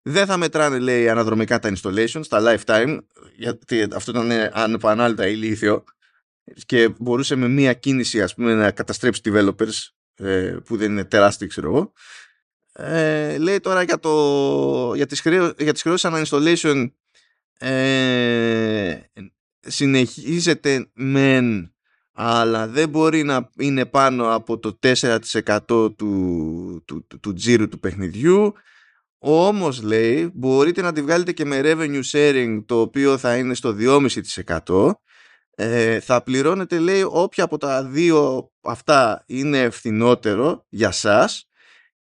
δεν 0.01 0.25
θα 0.25 0.37
μετράνε 0.37 0.79
λέει 0.79 1.09
αναδρομικά 1.09 1.59
τα 1.59 1.71
installations, 1.75 2.27
τα 2.29 2.41
lifetime, 2.41 2.97
γιατί 3.35 3.87
αυτό 3.93 4.11
ήταν 4.11 4.49
ανεπανάλητα 4.53 5.27
ηλίθιο 5.27 5.83
και 6.65 6.89
μπορούσε 6.99 7.35
με 7.35 7.47
μία 7.47 7.73
κίνηση 7.73 8.21
ας 8.21 8.35
πούμε 8.35 8.53
να 8.53 8.71
καταστρέψει 8.71 9.21
developers 9.25 9.87
ε, 10.15 10.57
που 10.65 10.77
δεν 10.77 10.91
είναι 10.91 11.03
τεράστιοι 11.03 11.47
ξέρω 11.47 11.67
εγώ 11.67 11.93
ε, 12.81 13.37
λέει 13.37 13.59
τώρα 13.59 13.81
για, 13.81 13.99
το, 13.99 14.93
για, 14.95 15.05
τις, 15.05 15.21
χρέω, 15.21 15.53
για 15.57 15.73
τις 15.73 15.81
χρεώσεις 15.81 16.09
uninstallation 16.13 16.89
ε, 17.59 18.99
συνεχίζεται 19.59 20.89
μεν 20.93 21.73
αλλά 22.21 22.67
δεν 22.67 22.89
μπορεί 22.89 23.23
να 23.23 23.49
είναι 23.57 23.85
πάνω 23.85 24.33
από 24.33 24.59
το 24.59 24.79
4% 24.81 25.15
του, 25.67 25.95
του, 25.97 26.83
του, 26.85 27.19
του 27.19 27.33
τζίρου 27.33 27.67
του 27.67 27.79
παιχνιδιού. 27.79 28.53
Όμως 29.17 29.81
λέει 29.81 30.31
μπορείτε 30.33 30.81
να 30.81 30.93
τη 30.93 31.01
βγάλετε 31.01 31.31
και 31.31 31.45
με 31.45 31.61
revenue 31.63 32.01
sharing 32.11 32.63
το 32.65 32.79
οποίο 32.79 33.17
θα 33.17 33.37
είναι 33.37 33.53
στο 33.53 33.75
2,5% 33.79 34.91
ε, 35.55 35.99
θα 35.99 36.23
πληρώνετε 36.23 36.79
λέει 36.79 37.01
όποια 37.09 37.43
από 37.43 37.57
τα 37.57 37.83
δύο 37.83 38.51
αυτά 38.61 39.23
είναι 39.27 39.69
φθηνότερο 39.69 40.65
για 40.69 40.91
σας 40.91 41.48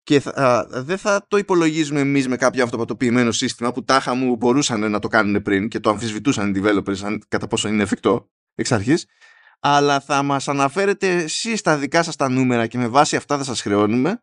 και 0.07 0.21
θα, 0.21 0.67
δεν 0.71 0.99
θα 0.99 1.27
το 1.29 1.37
υπολογίζουμε 1.37 2.01
εμείς 2.01 2.29
με 2.29 2.37
κάποιο 2.37 2.65
αυτοματοποιημένο 2.65 3.33
σύστημα 3.33 3.73
που 3.73 3.85
τάχα 3.85 4.15
μου 4.15 4.37
μπορούσαν 4.37 4.91
να 4.91 4.99
το 4.99 5.09
κάνουν 5.09 5.43
πριν 5.43 5.69
και 5.69 5.81
το 5.81 5.91
αμφισβητούσαν 5.91 6.55
οι 6.55 6.61
developers 6.63 6.99
αν, 7.03 7.23
κατά 7.29 7.47
πόσο 7.47 7.69
είναι 7.69 7.83
εφικτό 7.83 8.31
εξ 8.55 8.73
αρχής. 8.73 9.07
Αλλά 9.61 10.01
θα 10.01 10.23
μας 10.23 10.49
αναφέρετε 10.49 11.09
εσείς 11.09 11.61
τα 11.61 11.77
δικά 11.77 12.03
σας 12.03 12.17
τα 12.17 12.29
νούμερα 12.29 12.67
και 12.67 12.79
με 12.79 12.89
βάση 12.89 13.17
αυτά 13.17 13.37
θα 13.37 13.45
σας 13.45 13.63
χρεώνουμε 13.63 14.23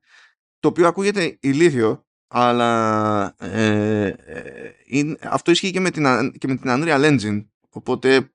το 0.60 0.68
οποίο 0.68 0.88
ακούγεται 0.88 1.38
ηλίθιο 1.40 2.06
αλλά 2.28 3.36
ε, 3.40 4.06
ε, 4.06 4.72
είναι, 4.86 5.18
αυτό 5.22 5.52
ισχύει 5.52 5.72
και 5.72 5.80
με, 5.80 5.90
την, 5.90 6.32
και 6.38 6.48
με 6.48 6.56
την 6.56 6.64
Unreal 6.66 7.06
Engine 7.06 7.46
οπότε 7.70 8.32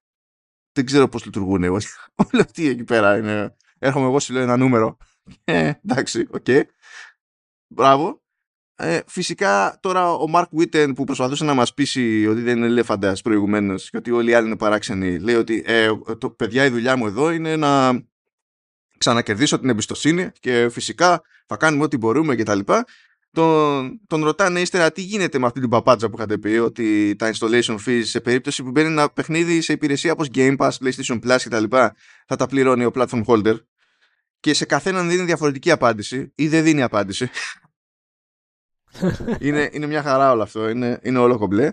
δεν 0.72 0.86
ξέρω 0.86 1.08
πώς 1.08 1.24
λειτουργούν 1.24 1.64
όλοι 2.24 2.40
αυτοί 2.40 2.68
εκεί 2.68 2.84
πέρα 2.84 3.16
είναι, 3.16 3.56
έρχομαι 3.78 4.06
εγώ 4.06 4.18
σου 4.18 4.32
λέω 4.32 4.42
ένα 4.42 4.56
νούμερο. 4.56 4.96
Ε, 5.44 5.72
εντάξει, 5.84 6.26
OK. 6.30 6.44
okay. 6.46 6.62
Μπράβο. 7.68 8.22
Ε, 8.80 9.00
φυσικά 9.06 9.78
τώρα 9.80 10.12
ο 10.12 10.28
Marc 10.28 10.48
Whitten 10.52 10.92
που 10.92 11.04
προσπαθούσε 11.04 11.44
να 11.44 11.54
μας 11.54 11.74
πείσει 11.74 12.26
ότι 12.26 12.40
δεν 12.40 12.56
είναι 12.56 12.66
ελέφαντας 12.66 13.22
προηγουμένως 13.22 13.90
και 13.90 13.96
ότι 13.96 14.10
όλοι 14.10 14.30
οι 14.30 14.34
άλλοι 14.34 14.46
είναι 14.46 14.56
παράξενοι 14.56 15.18
λέει 15.18 15.34
ότι 15.34 15.62
ε, 15.66 15.90
το, 16.18 16.30
παιδιά 16.30 16.64
η 16.64 16.68
δουλειά 16.68 16.96
μου 16.96 17.06
εδώ 17.06 17.30
είναι 17.30 17.56
να 17.56 18.02
ξανακερδίσω 18.98 19.58
την 19.58 19.68
εμπιστοσύνη 19.68 20.30
και 20.40 20.68
φυσικά 20.70 21.22
θα 21.46 21.56
κάνουμε 21.56 21.84
ό,τι 21.84 21.96
μπορούμε 21.96 22.34
και 22.34 22.42
τα 22.42 22.54
λοιπά. 22.54 22.84
Τον, 23.30 24.00
τον 24.06 24.24
ρωτάνε 24.24 24.60
ύστερα 24.60 24.92
τι 24.92 25.00
γίνεται 25.00 25.38
με 25.38 25.46
αυτή 25.46 25.60
την 25.60 25.68
παπάτζα 25.68 26.08
που 26.08 26.16
είχατε 26.16 26.38
πει 26.38 26.48
ότι 26.48 27.16
τα 27.16 27.32
installation 27.34 27.76
fees 27.86 28.02
σε 28.02 28.20
περίπτωση 28.20 28.62
που 28.62 28.70
μπαίνει 28.70 28.88
ένα 28.88 29.10
παιχνίδι 29.10 29.60
σε 29.60 29.72
υπηρεσία 29.72 30.12
όπως 30.12 30.28
Game 30.34 30.56
Pass, 30.56 30.70
PlayStation 30.70 31.18
Plus 31.24 31.36
και 31.42 31.48
τα 31.48 31.60
λοιπά 31.60 31.94
θα 32.26 32.36
τα 32.36 32.46
πληρώνει 32.46 32.84
ο 32.84 32.90
platform 32.94 33.22
holder; 33.26 33.56
Και 34.40 34.54
σε 34.54 34.64
καθέναν 34.64 35.08
δίνει 35.08 35.24
διαφορετική 35.24 35.70
απάντηση 35.70 36.32
ή 36.34 36.48
δεν 36.48 36.62
δίνει 36.64 36.82
απάντηση. 36.82 37.30
είναι, 39.40 39.68
είναι 39.72 39.86
μια 39.86 40.02
χαρά 40.02 40.30
όλο 40.30 40.42
αυτό. 40.42 40.68
Είναι, 40.68 41.00
είναι 41.02 41.18
όλο 41.18 41.38
κομπλέ. 41.38 41.72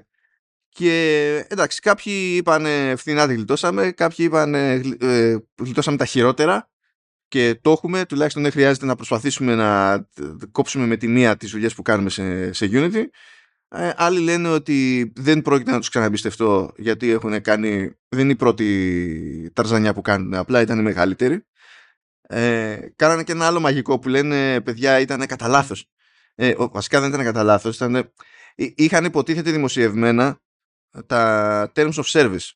Και 0.69 1.45
εντάξει, 1.47 1.79
κάποιοι 1.79 2.33
είπαν 2.37 2.65
φθηνά 2.97 3.27
τη 3.27 3.33
γλιτώσαμε, 3.33 3.91
κάποιοι 3.91 4.25
είπαν 4.29 4.53
ε, 4.55 4.81
γλιτώσαμε 5.61 5.97
τα 5.97 6.05
χειρότερα 6.05 6.69
και 7.27 7.59
το 7.61 7.71
έχουμε, 7.71 8.05
τουλάχιστον 8.05 8.43
δεν 8.43 8.51
χρειάζεται 8.51 8.85
να 8.85 8.95
προσπαθήσουμε 8.95 9.55
να 9.55 9.99
κόψουμε 10.51 10.85
με 10.85 10.97
τη 10.97 11.07
μία 11.07 11.37
τις 11.37 11.51
δουλειές 11.51 11.73
που 11.73 11.81
κάνουμε 11.81 12.09
σε, 12.09 12.53
σε 12.53 12.69
Unity. 12.71 13.03
Ε, 13.67 13.91
άλλοι 13.95 14.19
λένε 14.19 14.49
ότι 14.49 15.11
δεν 15.15 15.41
πρόκειται 15.41 15.71
να 15.71 15.79
τους 15.79 15.89
ξαναμπιστευτώ 15.89 16.73
γιατί 16.77 17.09
έχουν 17.09 17.41
κάνει, 17.41 17.91
δεν 18.09 18.19
είναι 18.23 18.31
η 18.31 18.35
πρώτη 18.35 19.51
ταρζανιά 19.53 19.93
που 19.93 20.01
κάνουν, 20.01 20.33
απλά 20.33 20.61
ήταν 20.61 20.79
η 20.79 20.81
μεγαλύτερη. 20.81 21.45
Ε, 22.27 22.89
κάνανε 22.95 23.23
και 23.23 23.31
ένα 23.31 23.47
άλλο 23.47 23.59
μαγικό 23.59 23.99
που 23.99 24.09
λένε 24.09 24.61
παιδιά 24.61 24.99
ήταν 24.99 25.25
κατά 25.25 25.47
λάθος. 25.47 25.89
Ε, 26.35 26.53
βασικά 26.57 26.99
δεν 26.99 27.09
ήταν 27.09 27.23
κατά 27.23 27.43
λάθος. 27.43 27.75
Ήταν, 27.75 28.13
είχαν 28.55 29.05
υποτίθεται 29.05 29.51
δημοσιευμένα 29.51 30.39
τα 31.05 31.71
terms 31.75 31.93
of 31.93 32.03
service. 32.03 32.49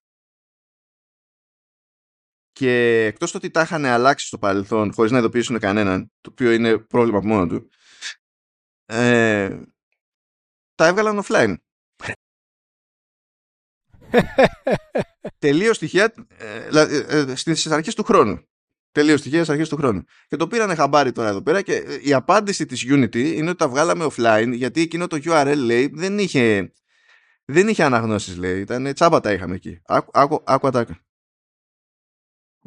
Και 2.52 3.06
εκτός 3.06 3.32
το 3.32 3.38
ότι 3.38 3.50
τα 3.50 3.62
είχαν 3.62 3.86
αλλάξει 3.86 4.28
στο 4.28 4.38
παρελθόν 4.38 4.94
χωρίς 4.94 5.12
να 5.12 5.18
ειδοποιήσουν 5.18 5.60
κανέναν, 5.60 6.12
το 6.22 6.30
οποίο 6.32 6.52
είναι 6.52 6.78
πρόβλημα 6.78 7.20
μόνο 7.24 7.48
του, 7.48 7.70
ε, 8.86 9.60
τα 10.76 10.88
έβγαλαν 10.88 11.24
offline. 11.24 11.56
Τελείως 15.40 15.76
στοιχεία 15.76 16.14
ε, 16.28 16.70
ε, 16.74 17.32
ε, 17.32 17.36
στις 17.36 17.68
αρχές 17.68 17.96
του 17.96 18.04
χρόνου. 18.04 18.44
Τελείως 18.92 19.20
στοιχεία 19.20 19.38
στις 19.38 19.50
αρχές 19.50 19.70
του 19.70 19.76
χρόνου. 19.76 20.04
Και 20.28 20.36
το 20.36 20.48
πήρανε 20.48 20.76
χαμπάρι 20.76 21.12
τώρα 21.12 21.30
εδώ 21.30 21.42
πέρα 21.42 21.62
και 21.62 21.76
ε, 21.76 22.00
η 22.02 22.14
απάντηση 22.14 22.66
της 22.66 22.86
Unity 22.88 23.16
είναι 23.16 23.50
ότι 23.50 23.58
τα 23.58 23.68
βγάλαμε 23.70 24.08
offline 24.10 24.52
γιατί 24.54 24.82
εκείνο 24.82 25.08
το 25.08 25.20
URL 25.24 25.58
λέει 25.58 25.92
δεν 25.94 26.20
είχε, 26.20 26.74
δεν 27.46 27.68
είχε 27.68 27.84
αναγνώσεις 27.84 28.38
λέει. 28.38 28.60
Ήταν 28.60 28.94
τσάμπα 28.94 29.20
τα 29.20 29.32
είχαμε 29.32 29.56
εκεί. 29.56 29.82
Άκου, 29.86 30.12
άκου, 30.14 30.42
άκου 30.46 30.68
ατάκα. 30.68 31.00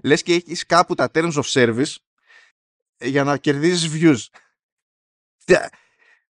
Λες 0.03 0.23
και 0.23 0.35
έχεις 0.35 0.66
κάπου 0.66 0.95
τα 0.95 1.11
terms 1.14 1.33
of 1.33 1.43
service 1.43 1.95
ε, 2.97 3.09
για 3.09 3.25
να 3.25 3.37
κερδίζεις 3.37 3.91
views. 3.95 4.41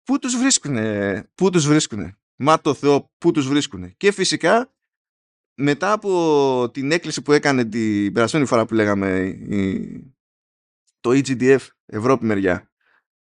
Πού 0.05 0.18
τους 0.18 0.37
βρίσκουνε, 0.37 1.28
πού 1.34 1.51
τους 1.51 1.66
βρίσκουνε; 1.66 2.18
Μα 2.37 2.61
το 2.61 2.74
Θεό, 2.74 3.12
πού 3.18 3.30
τους 3.30 3.49
βρίσκουνε; 3.49 3.95
Και 3.97 4.12
φυσικά 4.12 4.76
μετά 5.57 5.92
από 5.92 6.70
την 6.72 6.92
έκκληση 6.92 7.22
που 7.22 7.32
έκανε 7.32 7.64
την 7.64 8.12
περασμένη 8.12 8.46
φορά 8.46 8.66
που 8.66 8.74
λέγαμε 8.74 9.20
η, 9.26 10.14
το 11.00 11.11
EGDF 11.11 11.66
Ευρώπη 11.86 12.24
μεριά 12.24 12.70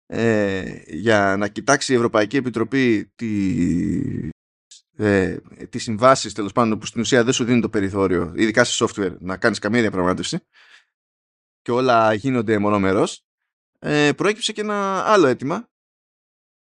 ε, 0.06 0.82
για 0.86 1.36
να 1.38 1.48
κοιτάξει 1.48 1.94
η 1.94 1.96
Ευρωπαϊκή 1.96 2.38
Επιτροπή 2.38 3.12
τη, 3.16 4.30
ε, 4.96 5.38
τις 5.70 5.84
συμβάσεις 5.84 6.34
τέλος 6.34 6.52
πάντων 6.52 6.80
που 6.80 6.86
στην 6.86 7.02
ουσία 7.02 7.24
δεν 7.24 7.34
σου 7.34 7.44
δίνει 7.44 7.62
το 7.62 7.70
περιθώριο 7.70 8.34
ειδικά 8.36 8.64
σε 8.64 8.86
software 8.86 9.16
να 9.20 9.38
κάνεις 9.38 9.60
καμία 9.60 9.82
διαπραγμάτευση 9.82 10.40
και 11.62 11.72
όλα 11.72 12.14
γίνονται 12.14 12.58
μονομερός 12.58 13.26
ε, 13.80 14.12
προέκυψε 14.14 14.54
και 14.54 14.62
ένα 14.62 15.06
άλλο 15.06 15.28
αίτημα 15.28 15.70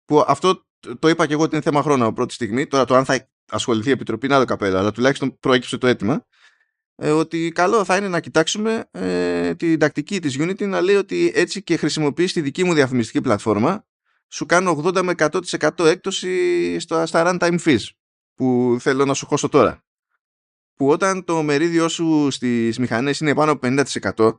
που 0.04 0.24
αυτό 0.26 0.66
το 0.99 1.09
είπα 1.09 1.26
και 1.26 1.33
εγώ 1.33 1.43
ότι 1.43 1.55
είναι 1.55 1.64
θέμα 1.64 1.83
χρόνου 1.83 2.05
από 2.05 2.12
πρώτη 2.12 2.35
στιγμή. 2.35 2.66
Τώρα 2.66 2.85
το 2.85 2.95
αν 2.95 3.05
θα 3.05 3.28
ασχοληθεί 3.51 3.89
η 3.89 3.93
Επιτροπή 3.93 4.26
είναι 4.26 4.35
άλλο 4.35 4.45
καπέλα, 4.45 4.78
αλλά 4.78 4.91
τουλάχιστον 4.91 5.39
προέκυψε 5.41 5.78
το 5.78 5.87
αίτημα. 5.87 6.26
Ε, 6.97 7.11
ότι 7.11 7.53
καλό 7.55 7.85
θα 7.85 7.97
είναι 7.97 8.09
να 8.09 8.20
κοιτάξουμε 8.20 8.89
ε, 8.91 9.55
την 9.55 9.78
τακτική 9.78 10.20
της 10.20 10.37
Unity 10.39 10.66
να 10.66 10.80
λέει 10.80 10.97
ότι 10.97 11.33
έτσι 11.35 11.62
και 11.62 11.76
χρησιμοποιείς 11.76 12.33
τη 12.33 12.41
δική 12.41 12.64
μου 12.64 12.74
διαφημιστική 12.74 13.20
πλατφόρμα 13.20 13.87
σου 14.28 14.47
κάνω 14.47 14.83
80 14.85 15.03
με 15.03 15.12
100% 15.16 15.85
έκπτωση 15.85 16.78
στα, 16.78 17.07
στα 17.07 17.22
runtime 17.26 17.59
fees 17.64 17.85
που 18.35 18.76
θέλω 18.80 19.05
να 19.05 19.14
σου 19.14 19.26
χώσω 19.26 19.49
τώρα. 19.49 19.85
Που 20.74 20.89
όταν 20.89 21.24
το 21.24 21.43
μερίδιό 21.43 21.89
σου 21.89 22.30
στις 22.30 22.78
μηχανές 22.78 23.20
είναι 23.20 23.35
πάνω 23.35 23.53
από 23.53 23.68
50% 24.14 24.33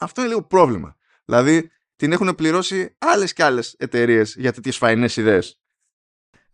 αυτό 0.00 0.20
είναι 0.20 0.30
λίγο 0.30 0.42
πρόβλημα. 0.42 0.96
Δηλαδή 1.24 1.70
την 1.96 2.12
έχουν 2.12 2.34
πληρώσει 2.34 2.96
άλλες 2.98 3.32
και 3.32 3.44
άλλες 3.44 3.74
εταιρείες 3.78 4.34
για 4.38 4.52
τέτοιες 4.52 4.76
φαϊνές 4.76 5.16
ιδέες. 5.16 5.59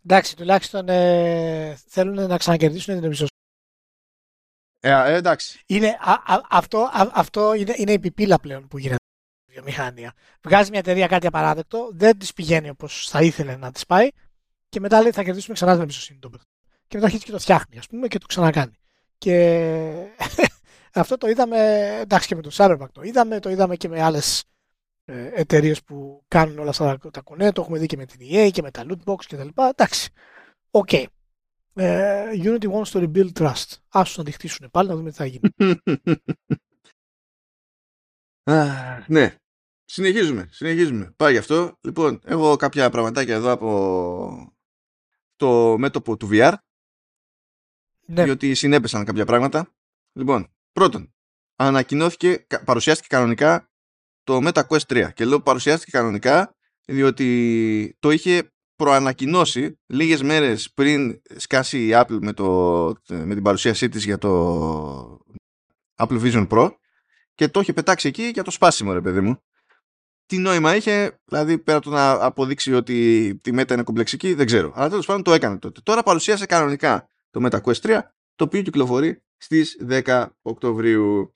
Εντάξει, 0.09 0.37
τουλάχιστον 0.37 0.89
ε, 0.89 1.79
θέλουν 1.87 2.27
να 2.27 2.37
ξανακερδίσουν 2.37 2.95
την 2.95 3.05
εμπιστοσύνη. 3.05 3.41
Ε, 4.81 5.13
ε, 5.13 5.15
εντάξει. 5.15 5.61
Είναι, 5.67 5.97
α, 6.01 6.13
α, 6.35 6.41
αυτό 6.51 6.79
α, 6.79 7.11
αυτό 7.13 7.55
είναι, 7.55 7.75
είναι 7.77 7.93
η 7.93 7.99
πιπίλα 7.99 8.39
πλέον 8.39 8.69
που 8.69 8.79
γίνεται 8.79 9.03
στη 9.43 9.53
βιομηχανία. 9.53 10.13
Βγάζει 10.43 10.71
μια 10.71 10.79
εταιρεία 10.79 11.07
κάτι 11.07 11.27
απαράδεκτο, 11.27 11.91
δεν 11.93 12.19
της 12.19 12.33
πηγαίνει 12.33 12.69
όπως 12.69 13.09
θα 13.11 13.23
ήθελε 13.23 13.57
να 13.57 13.73
της 13.73 13.87
πάει 13.87 14.09
και 14.69 14.81
μετά 14.81 15.03
λέει 15.03 15.11
θα 15.11 15.23
κερδίσουμε 15.23 15.55
ξανά 15.55 15.73
την 15.73 15.83
εμπιστοσύνη 15.83 16.19
των 16.19 16.31
Και 16.89 16.97
μετά 16.97 17.05
αρχίζει 17.05 17.25
και 17.25 17.31
το 17.33 17.39
φτιάχνει, 17.39 17.79
ας 17.79 17.87
πούμε, 17.87 18.09
και 18.09 18.19
το 18.19 18.27
ξανακάνει. 18.27 18.79
Και 19.19 19.37
αυτό 20.93 21.17
το 21.17 21.29
είδαμε, 21.29 21.89
εντάξει 22.01 22.29
και 22.29 22.35
με 22.35 22.43
το 22.43 22.51
Cyberpunk 22.53 22.91
το 22.93 23.03
είδαμε, 23.03 23.41
το 23.41 23.51
είδαμε 23.51 23.77
και 23.77 23.89
με 23.89 24.03
άλλες 24.03 24.45
εταιρείες 25.13 25.83
που 25.83 26.25
κάνουν 26.29 26.59
όλα 26.59 26.71
αυτά 26.71 26.99
τα 27.11 27.21
κονέ, 27.21 27.53
το 27.53 27.61
έχουμε 27.61 27.79
δει 27.79 27.87
και 27.87 27.97
με 27.97 28.07
την 28.07 28.21
EA 28.31 28.51
και 28.53 28.63
με 28.63 28.71
τα 28.71 28.85
lootbox 28.89 29.25
κτλ. 29.29 29.49
Εντάξει, 29.55 30.11
OK. 30.71 30.89
Okay. 30.93 31.05
Ε, 31.79 32.31
Unity 32.35 32.71
wants 32.71 32.85
to 32.85 33.03
rebuild 33.03 33.33
trust. 33.33 33.77
Άσου 33.89 34.19
να 34.19 34.25
τη 34.25 34.31
χτίσουν 34.31 34.71
πάλι 34.71 34.89
να 34.89 34.95
δούμε 34.97 35.11
τι 35.11 35.17
θα 35.17 35.27
γίνει. 35.27 35.51
ναι. 39.07 39.37
Συνεχίζουμε, 39.85 40.49
συνεχίζουμε. 40.51 41.13
Πάει 41.17 41.33
γι' 41.33 41.39
αυτό. 41.39 41.79
Λοιπόν, 41.81 42.21
έχω 42.25 42.57
κάποια 42.57 42.91
πραγματάκια 42.91 43.35
εδώ 43.35 43.51
από 43.51 44.55
το 45.37 45.79
μέτωπο 45.79 46.17
του 46.17 46.29
VR. 46.33 46.55
Ναι. 48.07 48.25
Διότι 48.25 48.55
συνέπεσαν 48.55 49.05
κάποια 49.05 49.25
πράγματα. 49.25 49.75
Λοιπόν, 50.13 50.55
πρώτον, 50.73 51.15
ανακοινώθηκε, 51.57 52.47
παρουσιάστηκε 52.65 53.09
κανονικά 53.09 53.71
το 54.27 54.41
Meta 54.43 54.63
Quest 54.69 55.07
3. 55.07 55.09
Και 55.15 55.25
λέω 55.25 55.41
παρουσιάστηκε 55.41 55.91
κανονικά 55.91 56.57
διότι 56.87 57.97
το 58.01 58.11
είχε 58.11 58.53
προανακοινώσει 58.77 59.79
λίγες 59.87 60.23
μέρες 60.23 60.73
πριν 60.73 61.23
σκάσει 61.37 61.87
η 61.87 61.91
Apple 61.93 62.19
με, 62.21 62.33
το, 62.33 62.47
με 63.09 63.35
την 63.35 63.43
παρουσίασή 63.43 63.89
της 63.89 64.05
για 64.05 64.19
το 64.19 65.19
Apple 65.97 66.21
Vision 66.23 66.47
Pro 66.49 66.71
και 67.35 67.49
το 67.49 67.61
είχε 67.61 67.73
πετάξει 67.73 68.09
εκεί 68.09 68.23
για 68.23 68.43
το 68.43 68.51
σπάσιμο 68.51 68.93
ρε 68.93 69.01
παιδί 69.01 69.21
μου. 69.21 69.43
Τι 70.27 70.39
νόημα 70.39 70.77
είχε, 70.77 71.21
δηλαδή 71.25 71.59
πέρα 71.59 71.79
από 71.79 71.87
το 71.87 71.93
να 71.93 72.11
αποδείξει 72.11 72.75
ότι 72.75 73.39
τη 73.43 73.51
Meta 73.55 73.71
είναι 73.71 73.83
κομπλεξική, 73.83 74.35
δεν 74.35 74.47
ξέρω. 74.47 74.73
Αλλά 74.75 74.89
τέλος 74.89 75.07
πάντων 75.07 75.23
το 75.23 75.33
έκανε 75.33 75.59
τότε. 75.59 75.81
Τώρα 75.83 76.03
παρουσίασε 76.03 76.47
κανονικά 76.47 77.09
το 77.31 77.47
Meta 77.47 77.61
Quest 77.61 77.81
3, 77.81 78.01
το 78.35 78.45
οποίο 78.45 78.63
κυκλοφορεί 78.63 79.23
στις 79.37 79.77
10 79.89 80.27
Οκτωβρίου. 80.43 81.35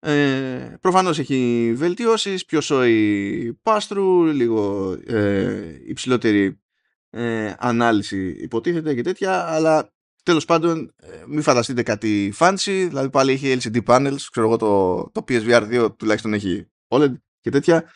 Ε, 0.00 0.76
προφανώς 0.80 1.18
έχει 1.18 1.72
βελτιώσεις, 1.76 2.44
πιο 2.44 2.60
σόι 2.60 3.58
πάστρου, 3.62 4.24
λίγο 4.24 4.92
ε, 5.06 5.80
υψηλότερη 5.86 6.60
ε, 7.10 7.54
ανάλυση 7.58 8.36
υποτίθεται 8.40 8.94
και 8.94 9.02
τέτοια, 9.02 9.44
αλλά 9.46 9.92
τέλος 10.22 10.44
πάντων 10.44 10.94
ε, 10.96 11.24
μην 11.26 11.42
φανταστείτε 11.42 11.82
κάτι 11.82 12.34
fancy, 12.38 12.86
δηλαδή 12.88 13.10
πάλι 13.10 13.32
έχει 13.32 13.56
LCD 13.60 13.84
panels, 13.84 14.20
ξέρω 14.30 14.46
εγώ 14.46 14.56
το, 14.56 15.10
το 15.10 15.24
PSVR 15.28 15.86
2 15.86 15.98
τουλάχιστον 15.98 16.32
έχει 16.32 16.70
OLED 16.88 17.12
και 17.40 17.50
τέτοια. 17.50 17.90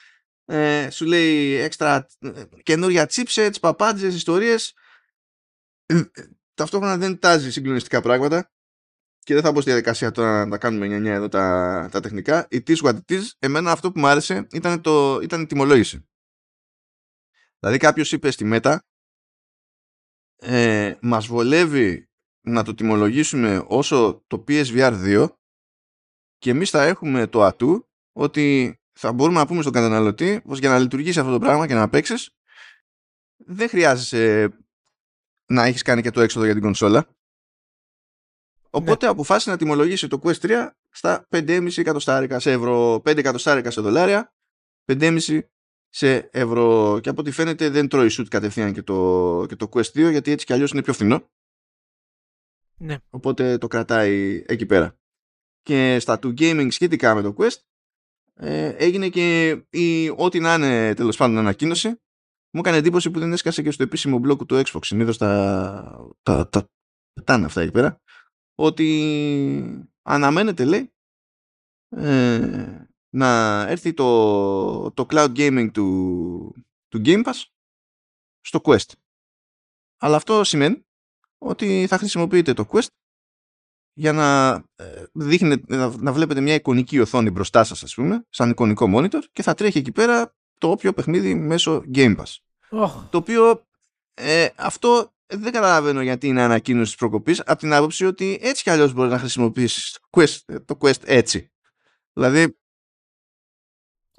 Ε, 0.45 0.91
σου 0.91 1.05
λέει 1.05 1.55
έξτρα 1.55 2.07
ε, 2.19 2.43
καινούρια 2.63 3.11
chipsets, 3.11 3.55
παπάντζες, 3.61 4.15
ιστορίες. 4.15 4.75
Ε, 5.87 6.03
ταυτόχρονα 6.55 6.97
δεν 6.97 7.19
τάζει 7.19 7.53
συγκλονιστικά 7.53 8.01
πράγματα 8.01 8.51
και 9.25 9.35
δεν 9.35 9.43
θα 9.43 9.53
μπω 9.53 9.61
στη 9.61 9.71
διαδικασία 9.71 10.11
τώρα 10.11 10.45
να 10.45 10.51
τα 10.51 10.59
κάνουμε 10.59 10.87
9 10.87 11.05
εδώ 11.05 11.29
τα, 11.29 11.89
τα 11.93 12.01
τεχνικά. 12.01 12.47
Η 12.51 12.63
is 12.67 12.77
what 12.77 12.95
it 12.95 13.13
is. 13.13 13.23
Εμένα 13.39 13.73
αυτό 13.73 13.93
που 13.93 14.01
μου 14.01 14.07
άρεσε 14.07 14.47
ήταν, 14.53 14.81
το, 14.81 15.21
ήταν 15.23 15.43
η 15.43 15.47
τιμολόγηση. 15.47 16.09
Δηλαδή 17.59 17.79
κάποιος 17.79 18.13
είπε 18.13 18.31
στη 18.31 18.45
ΜΕΤΑ 18.45 18.85
ε, 20.37 20.95
μας 21.01 21.27
βολεύει 21.27 22.11
να 22.41 22.65
το 22.65 22.75
τιμολογήσουμε 22.75 23.65
όσο 23.67 24.25
το 24.27 24.45
PSVR 24.49 25.25
2 25.25 25.29
και 26.39 26.51
εμείς 26.51 26.71
θα 26.71 26.83
έχουμε 26.83 27.27
το 27.27 27.43
ατού 27.43 27.89
ότι 28.13 28.77
θα 28.93 29.13
μπορούμε 29.13 29.39
να 29.39 29.47
πούμε 29.47 29.61
στον 29.61 29.73
καταναλωτή 29.73 30.43
πως 30.45 30.59
για 30.59 30.69
να 30.69 30.79
λειτουργήσει 30.79 31.19
αυτό 31.19 31.33
το 31.33 31.39
πράγμα 31.39 31.67
και 31.67 31.75
να 31.75 31.89
παίξεις, 31.89 32.31
δεν 33.37 33.69
χρειάζεσαι 33.69 34.49
να 35.47 35.65
έχεις 35.65 35.83
κάνει 35.83 36.03
και 36.03 36.11
το 36.11 36.21
έξοδο 36.21 36.45
για 36.45 36.55
την 36.55 36.63
κονσόλα 36.63 37.07
Οπότε 38.75 39.05
ναι. 39.07 39.13
αποφάσισε 39.13 39.51
να 39.51 39.57
τιμολογήσει 39.57 40.09
το 40.09 40.21
Quest 40.23 40.41
3 40.41 40.69
στα 40.91 41.27
5,5 41.31 41.79
εκατοστάρικα 41.79 42.39
σε 42.39 42.51
ευρώ, 42.51 42.95
5 42.95 43.17
εκατοστάρικα 43.17 43.71
σε 43.71 43.81
δολάρια, 43.81 44.35
5,5 44.93 45.41
σε 45.89 46.29
ευρώ. 46.33 46.99
Και 47.03 47.09
από 47.09 47.21
ό,τι 47.21 47.31
φαίνεται 47.31 47.69
δεν 47.69 47.89
τρώει 47.89 48.09
shoot 48.19 48.27
κατευθείαν 48.29 48.73
και 48.73 48.83
το, 48.83 49.45
και 49.49 49.57
το 49.57 49.69
Quest 49.73 50.07
2 50.07 50.11
γιατί 50.11 50.31
έτσι 50.31 50.47
κι 50.47 50.53
αλλιώς 50.53 50.71
είναι 50.71 50.83
πιο 50.83 50.93
φθηνό. 50.93 51.31
Ναι. 52.77 52.97
Οπότε 53.11 53.59
το 53.59 53.67
κρατάει 53.67 54.45
εκεί 54.47 54.67
πέρα. 54.67 54.97
Και 55.63 55.99
στα 55.99 56.19
του 56.19 56.35
gaming 56.39 56.69
σχετικά 56.71 57.15
με 57.15 57.23
το 57.23 57.35
Quest 57.39 57.61
ε, 58.35 58.69
έγινε 58.69 59.09
και 59.09 59.51
η, 59.71 60.09
ό,τι 60.09 60.41
να 60.41 60.55
είναι 60.55 60.95
τέλος 60.95 61.17
πάντων 61.17 61.39
ανακοίνωση 61.39 61.89
μου 62.55 62.61
έκανε 62.61 62.77
εντύπωση 62.77 63.11
που 63.11 63.19
δεν 63.19 63.33
έσκασε 63.33 63.63
και 63.63 63.71
στο 63.71 63.83
επίσημο 63.83 64.21
blog 64.25 64.47
του 64.47 64.63
Xbox. 64.65 64.85
Συνήθως 64.85 65.19
τα, 65.19 66.11
τα, 66.23 66.49
τα 66.49 66.69
πετάνε 67.13 67.45
αυτά 67.45 67.61
εκεί 67.61 67.71
πέρα 67.71 68.01
ότι 68.65 69.89
αναμένεται 70.03 70.65
λέει 70.65 70.93
ε, 71.89 72.87
να 73.09 73.61
έρθει 73.69 73.93
το, 73.93 74.91
το 74.91 75.07
cloud 75.11 75.37
gaming 75.37 75.69
του, 75.73 76.55
του 76.89 77.01
Game 77.05 77.25
Pass 77.25 77.43
στο 78.41 78.61
Quest. 78.63 78.93
Αλλά 79.99 80.17
αυτό 80.17 80.45
σημαίνει 80.45 80.87
ότι 81.39 81.87
θα 81.89 81.99
χρησιμοποιείτε 81.99 82.53
το 82.53 82.67
Quest 82.73 82.87
για 83.93 84.13
να, 84.13 84.53
ε, 84.77 85.05
να, 85.99 86.13
βλέπετε 86.13 86.41
μια 86.41 86.55
εικονική 86.55 86.99
οθόνη 86.99 87.31
μπροστά 87.31 87.65
σας 87.65 87.83
ας 87.83 87.95
πούμε, 87.95 88.27
σαν 88.31 88.51
εικονικό 88.51 88.87
monitor 88.95 89.23
και 89.33 89.43
θα 89.43 89.55
τρέχει 89.55 89.79
εκεί 89.79 89.93
πέρα 89.93 90.35
το 90.59 90.71
όποιο 90.71 90.93
παιχνίδι 90.93 91.35
μέσω 91.35 91.85
Game 91.95 92.17
Pass. 92.17 92.37
Το 93.11 93.19
οποίο 93.19 93.67
ε, 94.15 94.49
αυτό 94.57 95.12
δεν 95.33 95.53
καταλαβαίνω 95.53 96.03
γιατί 96.03 96.27
είναι 96.27 96.43
ανακοίνωση 96.43 96.91
της 96.91 96.95
προκοπής 96.95 97.41
από 97.41 97.59
την 97.59 97.73
άποψη 97.73 98.05
ότι 98.05 98.39
έτσι 98.43 98.63
κι 98.63 98.71
αλλιώς 98.71 98.93
μπορείς 98.93 99.13
να 99.13 99.19
χρησιμοποιήσεις 99.19 99.93
το 99.93 100.01
Quest, 100.11 100.57
το 100.65 100.77
Quest 100.81 101.05
έτσι. 101.05 101.53
Δηλαδή. 102.13 102.57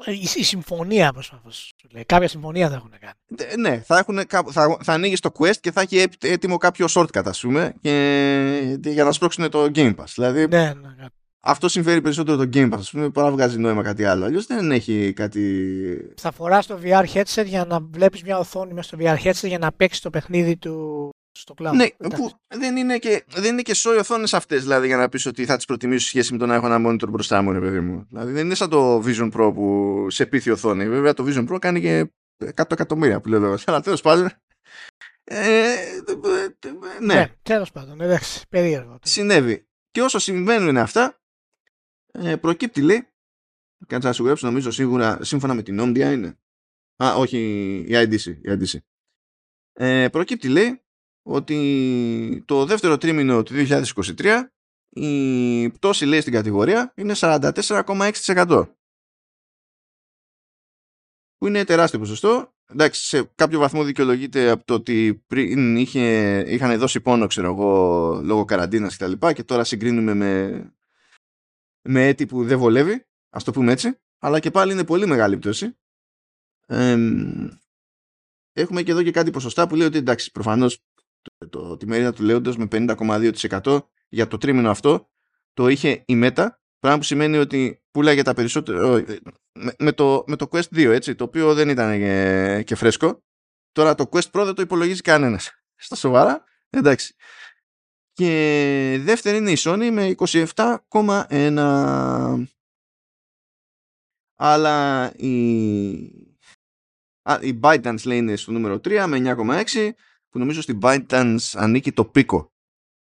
Η, 0.06 0.28
η 0.36 0.44
συμφωνία, 0.44 1.14
προσπαθώ 1.14 1.52
σου 1.52 1.74
λέει. 1.92 2.06
Κάποια 2.06 2.28
συμφωνία 2.28 2.70
θα 2.70 2.76
έχουν 2.76 2.94
κάνει. 3.00 3.58
Ναι, 3.58 3.82
θα, 3.82 3.98
έχουν, 3.98 4.20
θα, 4.28 4.78
θα 4.82 4.94
ανοίγεις 4.94 5.20
το 5.20 5.32
Quest 5.40 5.58
και 5.60 5.72
θα 5.72 5.82
έχει 5.82 6.06
έτοιμο 6.20 6.58
κάποιο 6.58 6.88
shortcut, 6.90 7.26
ας 7.26 7.40
πούμε, 7.40 7.74
και, 7.82 8.80
για 8.82 9.04
να 9.04 9.12
σπρώξουν 9.12 9.50
το 9.50 9.64
Game 9.76 9.96
Pass. 9.96 10.08
Δηλαδή, 10.16 10.48
ναι, 10.48 10.74
ναι, 10.74 11.06
αυτό 11.46 11.68
συμφέρει 11.68 12.02
περισσότερο 12.02 12.38
το 12.38 12.50
Game 12.54 12.74
Pass, 12.74 12.78
ας 12.78 12.92
πούμε, 12.92 13.10
παρά 13.10 13.32
βγάζει 13.32 13.58
νόημα 13.58 13.84
κάτι 13.84 14.06
άλλο. 14.06 14.26
Αλλιώς 14.26 14.46
δεν 14.46 14.72
έχει 14.72 15.14
κάτι. 15.14 16.14
Θα 16.18 16.32
φορά 16.32 16.64
το 16.64 16.80
VR 16.84 17.06
headset 17.14 17.46
για 17.46 17.66
να 17.66 17.80
βλέπεις 17.80 18.24
μια 18.24 18.38
οθόνη 18.38 18.74
μέσα 18.74 18.88
στο 18.88 18.98
VR 19.02 19.18
headset 19.24 19.48
για 19.48 19.58
να 19.58 19.72
παίξεις 19.72 20.02
το 20.02 20.10
παιχνίδι 20.10 20.58
του 20.58 21.10
στο 21.32 21.54
cloud. 21.58 21.74
Ναι, 21.74 21.88
που 22.10 22.32
δεν 22.48 22.78
είναι 22.78 22.98
και, 22.98 23.24
δεν 23.28 23.52
είναι 23.52 23.62
και 23.62 23.74
σόι 23.74 23.98
οθόνες 23.98 24.34
αυτές, 24.34 24.62
δηλαδή, 24.62 24.88
για 24.88 24.98
να 24.98 25.10
πεις 25.10 25.26
ότι 25.26 25.46
θα 25.46 25.56
τις 25.56 25.66
προτιμήσω 25.66 26.08
σχέση 26.08 26.32
με 26.32 26.38
το 26.38 26.46
να 26.46 26.56
έχω 26.56 26.66
ένα 26.66 26.90
monitor 26.90 27.10
μπροστά 27.10 27.42
μου, 27.42 27.52
ρε 27.52 27.60
παιδί 27.60 27.80
μου. 27.80 28.06
Δηλαδή, 28.10 28.32
δεν 28.32 28.46
είναι 28.46 28.56
σαν 28.56 28.70
το 28.70 29.04
Vision 29.06 29.32
Pro 29.32 29.54
που 29.54 30.08
σε 30.10 30.26
πείθει 30.26 30.50
οθόνη. 30.50 30.90
Βέβαια, 30.90 31.14
το 31.14 31.26
Vision 31.28 31.54
Pro 31.54 31.58
κάνει 31.60 31.82
και 31.82 32.12
100 32.46 32.72
εκατομμύρια 32.72 33.22
που 33.22 33.30
λέω. 33.30 33.58
Αλλά 33.66 33.82
τέλος 33.82 34.02
πάντων. 34.02 34.32
Ε, 35.24 35.76
ναι, 37.02 37.14
ναι 37.14 37.32
τέλος 37.42 37.72
πάντων, 37.72 38.02
εντάξει, 38.02 38.46
περίεργο. 38.50 39.00
Συνέβη. 39.04 39.66
Και 39.92 40.02
όσο 40.02 40.20
συμβαίνουν 40.20 40.78
αυτά, 40.78 41.23
ε, 42.20 42.36
προκύπτει 42.36 42.82
λέει, 42.82 43.08
κάτσε 43.88 44.08
να 44.08 44.14
σου 44.14 44.26
γράψω 44.26 44.48
νομίζω 44.48 44.72
σίγουρα 44.72 45.24
σύμφωνα 45.24 45.54
με 45.54 45.64
την 45.64 45.80
Omdia 45.82 46.12
είναι. 46.14 46.40
Α, 47.04 47.16
όχι, 47.16 47.38
η 47.88 47.92
IDC. 47.92 48.26
Η 48.26 48.46
IDC. 48.46 48.78
Ε, 49.74 50.08
προκύπτει 50.10 50.50
λέει 50.50 50.82
ότι 51.22 52.44
το 52.46 52.66
δεύτερο 52.66 52.98
τρίμηνο 52.98 53.44
του 53.44 53.54
2023 53.56 54.42
η 54.90 55.70
πτώση 55.70 56.06
λέει 56.06 56.22
στην 56.22 56.34
κατηγορία 56.34 56.94
είναι 56.96 57.14
44,6%. 57.16 58.68
που 61.38 61.48
είναι 61.48 61.64
τεράστιο 61.64 62.00
ποσοστό. 62.00 62.54
Εντάξει, 62.66 63.06
σε 63.06 63.32
κάποιο 63.36 63.60
βαθμό 63.60 63.84
δικαιολογείται 63.84 64.50
από 64.50 64.66
το 64.66 64.74
ότι 64.74 65.24
πριν 65.28 65.76
είχε, 65.76 66.38
είχαν 66.48 66.78
δώσει 66.80 67.02
πόνο, 67.02 67.28
ξέρω 67.28 67.48
εγώ, 67.48 68.22
λόγω 68.24 68.46
καραντίνας 68.46 68.98
κτλ. 68.98 69.12
Και, 69.12 69.34
και 69.34 69.44
τώρα 69.44 69.64
συγκρίνουμε 69.64 70.14
με, 70.14 70.74
με 71.84 72.08
έτη 72.08 72.26
που 72.26 72.44
δεν 72.46 72.58
βολεύει, 72.58 73.06
ας 73.30 73.44
το 73.44 73.52
πούμε 73.52 73.72
έτσι. 73.72 73.98
Αλλά 74.20 74.40
και 74.40 74.52
πάλι 74.52 74.72
είναι 74.72 74.86
πολύ 74.86 75.06
μεγάλη 75.06 75.38
πτώση. 75.38 75.78
Ε, 76.66 76.98
έχουμε 78.54 78.84
και 78.84 78.92
εδώ 78.92 79.04
και 79.04 79.12
κάτι 79.12 79.32
ποσοστά 79.32 79.68
που 79.68 79.76
λέει 79.76 79.88
ότι 79.88 79.98
εντάξει, 79.98 80.32
προφανώς 80.32 80.84
το, 81.22 81.50
το, 81.50 81.78
τη 81.78 81.88
μερίδα 81.88 82.14
του 82.14 82.24
λέοντος 82.24 82.58
με 82.58 82.68
50,2% 82.72 83.80
για 84.10 84.28
το 84.28 84.38
τρίμηνο 84.38 84.70
αυτό 84.70 85.12
το 85.54 85.68
είχε 85.68 86.04
η 86.06 86.22
Meta, 86.24 86.48
πράγμα 86.80 86.98
που 86.98 87.04
σημαίνει 87.04 87.38
ότι 87.38 87.84
πουλάγε 87.92 88.22
τα 88.22 88.34
περισσότερα 88.34 88.88
με, 89.54 89.76
με, 89.80 89.92
το, 89.92 90.24
με 90.28 90.36
το 90.36 90.48
Quest 90.52 90.76
2, 90.76 90.86
έτσι, 90.86 91.16
το 91.16 91.24
οποίο 91.24 91.54
δεν 91.54 91.70
ήταν 91.70 91.98
και, 91.98 92.64
και 92.66 92.76
φρέσκο. 92.76 93.24
Τώρα 93.72 93.96
το 93.96 94.10
Quest 94.12 94.32
Pro 94.32 94.44
δεν 94.46 94.54
το 94.54 94.62
υπολογίζει 94.62 95.02
κανένας. 95.02 95.52
Στα 95.86 95.96
σοβαρά, 95.96 96.44
εντάξει. 96.70 97.16
Και 98.14 99.00
δεύτερη 99.02 99.38
είναι 99.38 99.52
η 99.52 99.58
Sony 99.60 99.90
με 99.92 100.16
27,1. 100.18 102.44
Αλλά 104.36 105.12
η, 105.16 105.38
η 107.42 107.60
ByteDance 107.62 108.06
λέει 108.06 108.18
είναι 108.18 108.36
στο 108.36 108.52
νούμερο 108.52 108.76
3 108.76 109.06
με 109.08 109.36
9,6 109.38 109.92
που 110.30 110.40
νομίζω 110.40 110.62
στην 110.62 110.80
ByteDance 110.82 111.38
ανήκει 111.54 111.92
το 111.92 112.06
πίκο 112.06 112.54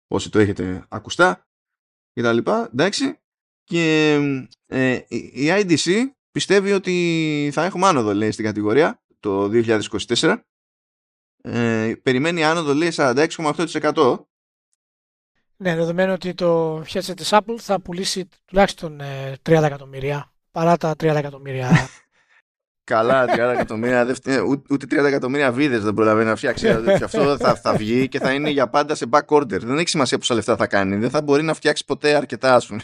όσοι 0.07 0.29
το 0.29 0.39
έχετε 0.39 0.85
ακουστά 0.89 1.47
και 2.11 2.21
τα 2.21 2.33
λοιπά, 2.33 2.69
εντάξει. 2.71 3.17
Και 3.63 4.13
ε, 4.65 4.99
η 5.07 5.47
IDC 5.47 6.05
πιστεύει 6.31 6.71
ότι 6.71 7.49
θα 7.53 7.63
έχουμε 7.63 7.87
άνοδο 7.87 8.13
λέει 8.13 8.31
στην 8.31 8.45
κατηγορία 8.45 9.03
το 9.19 9.49
2024 9.53 10.37
ε, 11.41 11.93
περιμένει 12.03 12.43
άνοδο 12.43 12.73
λέει 12.73 12.91
46,8% 12.93 14.23
ναι, 15.57 15.75
δεδομένου 15.75 16.13
ότι 16.13 16.33
το 16.33 16.77
headset 16.79 17.13
της 17.15 17.29
Apple 17.31 17.55
θα 17.57 17.81
πουλήσει 17.81 18.29
τουλάχιστον 18.45 19.01
30 19.01 19.03
ε, 19.43 19.65
εκατομμύρια 19.65 20.31
παρά 20.51 20.77
τα 20.77 20.91
30 20.91 21.03
εκατομμύρια 21.03 21.69
Καλά, 22.85 23.25
30 23.25 23.29
εκατομμύρια. 23.53 24.15
Ε, 24.23 24.39
ούτε 24.69 25.01
30 25.01 25.05
εκατομμύρια 25.05 25.51
βίδες 25.51 25.83
δεν 25.83 25.93
προλαβαίνει 25.93 26.29
να 26.29 26.35
φτιάξει. 26.35 26.67
και 26.97 27.03
αυτό 27.03 27.37
θα, 27.37 27.55
θα 27.55 27.73
βγει 27.73 28.07
και 28.07 28.19
θα 28.19 28.33
είναι 28.33 28.49
για 28.49 28.69
πάντα 28.69 28.95
σε 28.95 29.05
back 29.11 29.25
order. 29.25 29.59
Δεν 29.59 29.77
έχει 29.77 29.89
σημασία 29.89 30.17
πόσα 30.17 30.35
λεφτά 30.35 30.55
θα 30.55 30.67
κάνει. 30.67 30.95
Δεν 30.95 31.09
θα 31.09 31.21
μπορεί 31.21 31.43
να 31.43 31.53
φτιάξει 31.53 31.85
ποτέ 31.85 32.15
αρκετά, 32.15 32.55
ας 32.55 32.67
πούμε. 32.67 32.81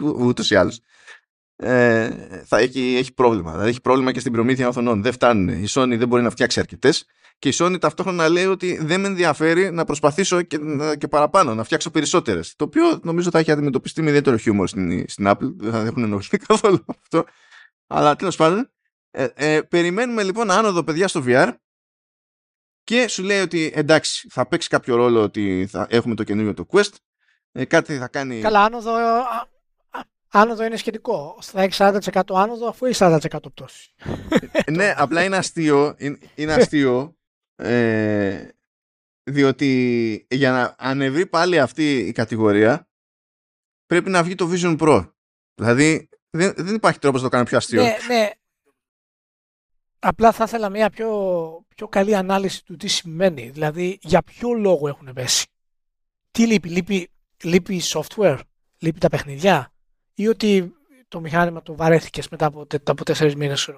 Ούτως 0.26 0.50
ή 0.50 0.54
άλλως. 0.54 0.80
Ε, 1.56 2.10
θα 2.44 2.58
έχει, 2.58 2.96
έχει 2.98 3.12
πρόβλημα. 3.12 3.50
Δηλαδή 3.50 3.68
έχει 3.68 3.80
πρόβλημα 3.80 4.12
και 4.12 4.20
στην 4.20 4.32
προμήθεια 4.32 4.68
οθονών. 4.68 5.02
Δεν 5.02 5.12
φτάνουν. 5.12 5.48
Η 5.48 5.66
Sony 5.68 5.94
δεν 5.98 6.08
μπορεί 6.08 6.22
να 6.22 6.30
φτιάξει 6.30 6.60
αρκετές. 6.60 7.06
Και 7.38 7.48
η 7.48 7.52
Sony 7.54 7.76
ταυτόχνα 7.80 8.28
λέει 8.28 8.46
ότι 8.46 8.78
δεν 8.84 9.00
με 9.00 9.06
ενδιαφέρει 9.06 9.70
να 9.70 9.84
προσπαθήσω 9.84 10.42
και, 10.42 10.58
και 10.98 11.08
παραπάνω, 11.08 11.54
να 11.54 11.64
φτιάξω 11.64 11.90
περισσότερες. 11.90 12.54
Το 12.56 12.64
οποίο 12.64 13.00
νομίζω 13.02 13.30
θα 13.30 13.38
έχει 13.38 13.50
αντιμετωπιστεί 13.50 14.02
με 14.02 14.08
ιδιαίτερο 14.08 14.36
χιούμορ 14.36 14.68
στην, 14.68 15.08
στην 15.08 15.26
Apple. 15.28 15.52
Δεν 15.56 15.72
θα 15.72 15.80
έχουν 15.80 16.02
ενοχλεί 16.02 16.38
καθόλου 16.48 16.84
αυτό. 16.86 17.24
Αλλά 17.86 18.16
τέλος 18.16 18.36
πάντων, 18.36 18.70
ε, 19.10 19.26
ε, 19.34 19.60
περιμένουμε 19.60 20.22
λοιπόν 20.22 20.50
άνοδο 20.50 20.84
παιδιά 20.84 21.08
στο 21.08 21.22
VR 21.26 21.52
και 22.84 23.08
σου 23.08 23.22
λέει 23.22 23.40
ότι 23.40 23.72
εντάξει 23.74 24.28
θα 24.30 24.46
παίξει 24.46 24.68
κάποιο 24.68 24.96
ρόλο 24.96 25.22
ότι 25.22 25.66
θα 25.70 25.86
έχουμε 25.90 26.14
το 26.14 26.24
καινούριο 26.24 26.54
το 26.54 26.66
Quest 26.70 26.92
ε, 27.52 27.64
κάτι 27.64 27.96
θα 27.96 28.08
κάνει... 28.08 28.40
Καλά 28.40 28.64
άνοδο, 28.64 28.92
άνοδο 30.30 30.64
είναι 30.64 30.76
σχετικό. 30.76 31.38
Θα 31.42 31.62
έχει 31.62 31.72
40% 31.76 32.20
άνοδο 32.34 32.68
αφού 32.68 32.86
έχει 32.86 32.98
40% 33.02 33.18
πτώση. 33.54 33.94
Ε, 34.52 34.70
ναι, 34.70 34.94
απλά 34.96 35.24
είναι 35.24 35.36
αστείο, 35.36 35.94
είναι, 35.98 36.18
είναι 36.34 36.52
αστείο 36.52 37.15
ε, 37.56 38.48
διότι 39.22 40.26
για 40.30 40.50
να 40.50 40.74
ανεβεί 40.78 41.26
πάλι 41.26 41.58
αυτή 41.58 41.98
η 41.98 42.12
κατηγορία 42.12 42.88
πρέπει 43.86 44.10
να 44.10 44.22
βγει 44.22 44.34
το 44.34 44.50
Vision 44.52 44.78
Pro. 44.78 45.10
Δηλαδή 45.54 46.08
δεν, 46.30 46.52
δεν 46.56 46.74
υπάρχει 46.74 46.98
τρόπος 46.98 47.22
να 47.22 47.28
το 47.28 47.32
κάνω 47.32 47.46
πιο 47.46 47.56
αστείο. 47.56 47.82
Ναι, 47.82 47.96
ναι. 48.08 48.30
Απλά 49.98 50.32
θα 50.32 50.44
ήθελα 50.44 50.68
μια 50.68 50.90
πιο, 50.90 51.10
πιο 51.74 51.88
καλή 51.88 52.16
ανάλυση 52.16 52.64
του 52.64 52.76
τι 52.76 52.88
σημαίνει. 52.88 53.50
Δηλαδή, 53.50 53.98
για 54.02 54.22
ποιο 54.22 54.52
λόγο 54.52 54.88
έχουν 54.88 55.12
πέσει. 55.12 55.46
Τι 56.30 56.46
λείπει, 56.46 56.68
λείπει, 56.68 57.10
λείπει 57.42 57.80
software, 57.84 58.40
λείπει 58.78 58.98
τα 58.98 59.08
παιχνιδιά 59.08 59.72
ή 60.14 60.28
ότι 60.28 60.74
το 61.08 61.20
μηχάνημα 61.20 61.62
το 61.62 61.76
βαρέθηκες 61.76 62.28
μετά 62.28 62.46
από, 62.46 62.66
από 62.84 63.04
τέσσερις 63.04 63.34
μήνες. 63.34 63.70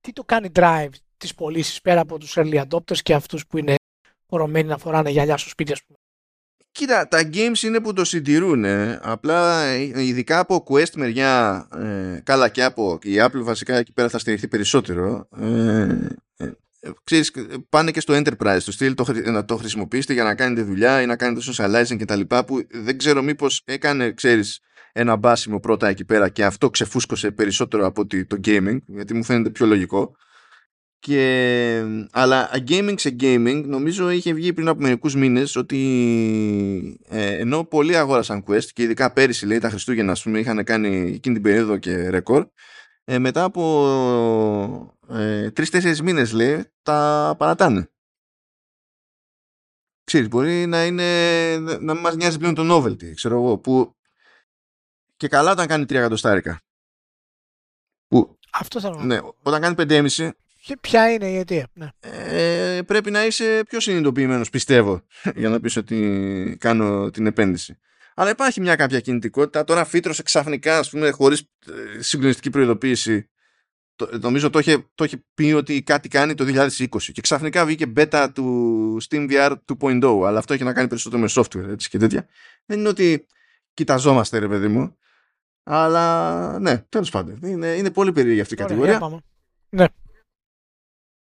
Τι 0.00 0.12
το 0.12 0.24
κάνει 0.24 0.48
drive 0.54 0.90
τις 1.22 1.34
πωλήσεις 1.34 1.80
πέρα 1.80 2.00
από 2.00 2.18
τους 2.18 2.34
early 2.36 2.62
adopters 2.68 2.98
και 3.02 3.14
αυτούς 3.14 3.46
που 3.46 3.58
είναι 3.58 3.74
πορωμένοι 4.26 4.68
να 4.68 4.78
φοράνε 4.78 5.10
γυαλιά 5.10 5.36
στο 5.36 5.48
σπίτι, 5.48 5.72
ας 5.72 5.84
πούμε. 5.84 5.98
Κοίτα, 6.72 7.08
τα 7.08 7.30
games 7.32 7.62
είναι 7.62 7.80
που 7.80 7.92
το 7.92 8.04
συντηρούν. 8.04 8.64
Απλά 9.00 9.62
ε, 9.62 10.02
ειδικά 10.04 10.38
από 10.38 10.64
Quest 10.68 10.92
μεριά, 10.94 11.66
ε, 11.76 12.20
καλά 12.24 12.48
και 12.48 12.64
από 12.64 12.98
η 13.02 13.14
Apple 13.18 13.42
βασικά 13.42 13.76
εκεί 13.76 13.92
πέρα 13.92 14.08
θα 14.08 14.18
στηριχθεί 14.18 14.48
περισσότερο. 14.48 15.28
Ε, 15.40 15.86
ε, 16.36 16.90
ξέρεις, 17.04 17.32
πάνε 17.68 17.90
και 17.90 18.00
στο 18.00 18.14
enterprise 18.14 18.60
του 18.64 18.72
στυλ 18.72 18.94
το, 18.94 19.04
να 19.24 19.44
το 19.44 19.56
χρησιμοποιήσετε 19.56 20.12
για 20.12 20.24
να 20.24 20.34
κάνετε 20.34 20.62
δουλειά 20.62 21.02
ή 21.02 21.06
να 21.06 21.16
κάνετε 21.16 21.52
socializing 21.52 21.96
και 21.96 22.04
τα 22.04 22.16
λοιπά 22.16 22.44
που 22.44 22.66
δεν 22.70 22.98
ξέρω 22.98 23.22
μήπως 23.22 23.62
έκανε, 23.64 24.12
ξέρεις, 24.12 24.60
ένα 24.92 25.16
μπάσιμο 25.16 25.60
πρώτα 25.60 25.88
εκεί 25.88 26.04
πέρα 26.04 26.28
και 26.28 26.44
αυτό 26.44 26.70
ξεφούσκωσε 26.70 27.30
περισσότερο 27.30 27.86
από 27.86 28.06
το 28.06 28.40
gaming 28.44 28.78
γιατί 28.86 29.14
μου 29.14 29.24
φαίνεται 29.24 29.50
πιο 29.50 29.66
λογικό. 29.66 30.16
Και, 31.04 31.84
αλλά 32.10 32.50
gaming 32.68 32.94
σε 32.96 33.16
gaming 33.20 33.62
νομίζω 33.66 34.10
είχε 34.10 34.32
βγει 34.32 34.52
πριν 34.52 34.68
από 34.68 34.80
μερικούς 34.80 35.14
μήνες 35.14 35.56
ότι 35.56 37.00
ε, 37.08 37.38
ενώ 37.38 37.64
πολλοί 37.64 37.96
αγόρασαν 37.96 38.44
Quest 38.46 38.64
και 38.64 38.82
ειδικά 38.82 39.12
πέρυσι 39.12 39.46
λέει 39.46 39.58
τα 39.58 39.68
Χριστούγεννα 39.68 40.12
ας 40.12 40.22
πούμε, 40.22 40.38
είχαν 40.38 40.64
κάνει 40.64 40.96
εκείνη 40.96 41.34
την 41.34 41.42
περίοδο 41.42 41.76
και 41.76 42.08
ρεκόρ 42.10 42.46
ε, 43.04 43.18
μετά 43.18 43.44
από 43.44 44.96
ε, 45.08 45.50
τρει-τέσσερι 45.50 46.02
μήνες 46.02 46.32
λέει 46.32 46.64
τα 46.82 47.34
παρατάνε. 47.38 47.90
Ξέρεις, 50.04 50.28
μπορεί 50.28 50.66
να 50.66 50.84
είναι 50.84 51.56
να 51.58 51.92
μην 51.92 52.02
μας 52.02 52.16
νοιάζει 52.16 52.38
πλέον 52.38 52.54
το 52.54 52.76
novelty, 52.76 53.14
ξέρω 53.14 53.34
εγώ, 53.34 53.58
που 53.58 53.96
και 55.16 55.28
καλά 55.28 55.50
όταν 55.50 55.66
κάνει 55.66 55.84
3 55.84 55.90
εκατοστάρικα. 55.94 56.60
Που, 58.06 58.38
Αυτό 58.52 58.80
θα 58.80 59.04
Ναι, 59.04 59.18
όταν 59.42 59.60
κάνει 59.60 59.74
5,5 59.78 60.06
και 60.08 60.34
ποια 60.80 61.12
είναι 61.12 61.30
η 61.30 61.36
αιτία. 61.36 61.66
Ναι. 61.72 61.88
Ε, 62.00 62.82
πρέπει 62.82 63.10
να 63.10 63.26
είσαι 63.26 63.62
πιο 63.68 63.80
συνειδητοποιημένος 63.80 64.50
πιστεύω 64.50 65.02
για 65.36 65.48
να 65.48 65.60
πεις 65.60 65.76
ότι 65.76 66.56
κάνω 66.60 67.10
την 67.10 67.26
επένδυση. 67.26 67.78
Αλλά 68.14 68.30
υπάρχει 68.30 68.60
μια 68.60 68.76
κάποια 68.76 69.00
κινητικότητα. 69.00 69.64
Τώρα 69.64 69.84
φύτρωσε 69.84 70.22
ξαφνικά 70.22 70.78
ας 70.78 70.90
πούμε 70.90 71.10
χωρίς 71.10 71.40
ε, 71.40 72.02
συγκλονιστική 72.02 72.50
προειδοποίηση 72.50 73.26
το, 73.96 74.18
νομίζω 74.20 74.50
το 74.50 74.58
είχε, 74.58 74.86
το 74.94 75.04
είχε 75.04 75.24
πει 75.34 75.52
ότι 75.52 75.82
κάτι 75.82 76.08
κάνει 76.08 76.34
το 76.34 76.44
2020 76.46 76.86
και 77.12 77.20
ξαφνικά 77.20 77.64
βγήκε 77.64 77.92
beta 77.96 78.28
του 78.34 78.98
Steam 79.08 79.30
VR 79.30 79.52
2.0 79.80 80.22
αλλά 80.26 80.38
αυτό 80.38 80.54
έχει 80.54 80.64
να 80.64 80.72
κάνει 80.72 80.88
περισσότερο 80.88 81.22
με 81.22 81.28
software 81.30 81.68
έτσι 81.68 81.88
και 81.88 81.98
τέτοια. 81.98 82.26
Δεν 82.66 82.78
είναι 82.78 82.88
ότι 82.88 83.26
κοιταζόμαστε 83.74 84.38
ρε 84.38 84.48
παιδί 84.48 84.68
μου 84.68 84.96
αλλά 85.62 86.58
ναι, 86.58 86.78
τέλος 86.88 87.10
πάντων 87.10 87.38
είναι, 87.42 87.66
είναι 87.66 87.90
πολύ 87.90 88.12
περίεργη 88.12 88.40
αυτή 88.40 88.54
η 88.54 88.56
κατηγορία. 88.56 89.22
Ναι. 89.68 89.86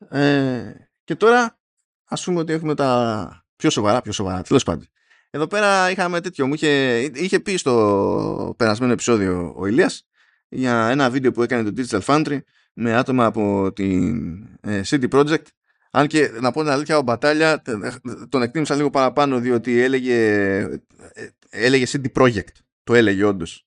Ε, 0.10 0.74
και 1.04 1.16
τώρα 1.16 1.60
ας 2.06 2.24
πούμε 2.24 2.40
ότι 2.40 2.54
έχουμε 2.54 2.76
τα 2.76 3.46
πιο 3.56 3.70
σοβαρά, 3.70 4.02
πιο 4.02 4.12
σοβαρά, 4.12 4.42
τέλος 4.42 4.64
πάντων. 4.64 4.88
Εδώ 5.30 5.48
πέρα 5.48 5.92
είχαμε 5.92 6.22
τέτοιο, 6.22 6.48
μου 6.48 6.54
είχε, 6.54 7.00
είχε 7.00 7.40
πει 7.40 7.58
στο 7.58 8.54
περασμένο 8.58 8.92
επεισόδιο 8.92 9.54
ο 9.58 9.66
Ηλίας 9.66 10.08
για 10.50 10.88
ένα 10.90 11.10
βίντεο 11.10 11.32
που 11.32 11.44
έκανε 11.44 11.72
το 11.72 11.82
Digital 11.82 12.02
Foundry 12.02 12.40
με 12.74 12.96
άτομα 12.96 13.26
από 13.26 13.74
την 13.74 14.44
ε, 14.62 14.82
CD 14.86 15.10
Projekt 15.10 15.46
αν 15.92 16.08
και 16.08 16.32
να 16.42 16.52
πω 16.52 16.62
την 16.62 16.72
αλήθεια 16.72 16.98
ο 16.98 17.02
Μπατάλια 17.02 17.62
τον 18.30 18.42
εκτίμησα 18.42 18.76
λίγο 18.76 18.90
παραπάνω 18.90 19.40
διότι 19.40 19.80
έλεγε, 19.80 20.58
ε, 21.14 21.28
έλεγε 21.50 21.86
CD 21.88 22.22
Projekt 22.22 22.56
το 22.84 22.94
έλεγε 22.94 23.24
όντως. 23.24 23.62
ε, 23.62 23.64
ε, 23.64 23.67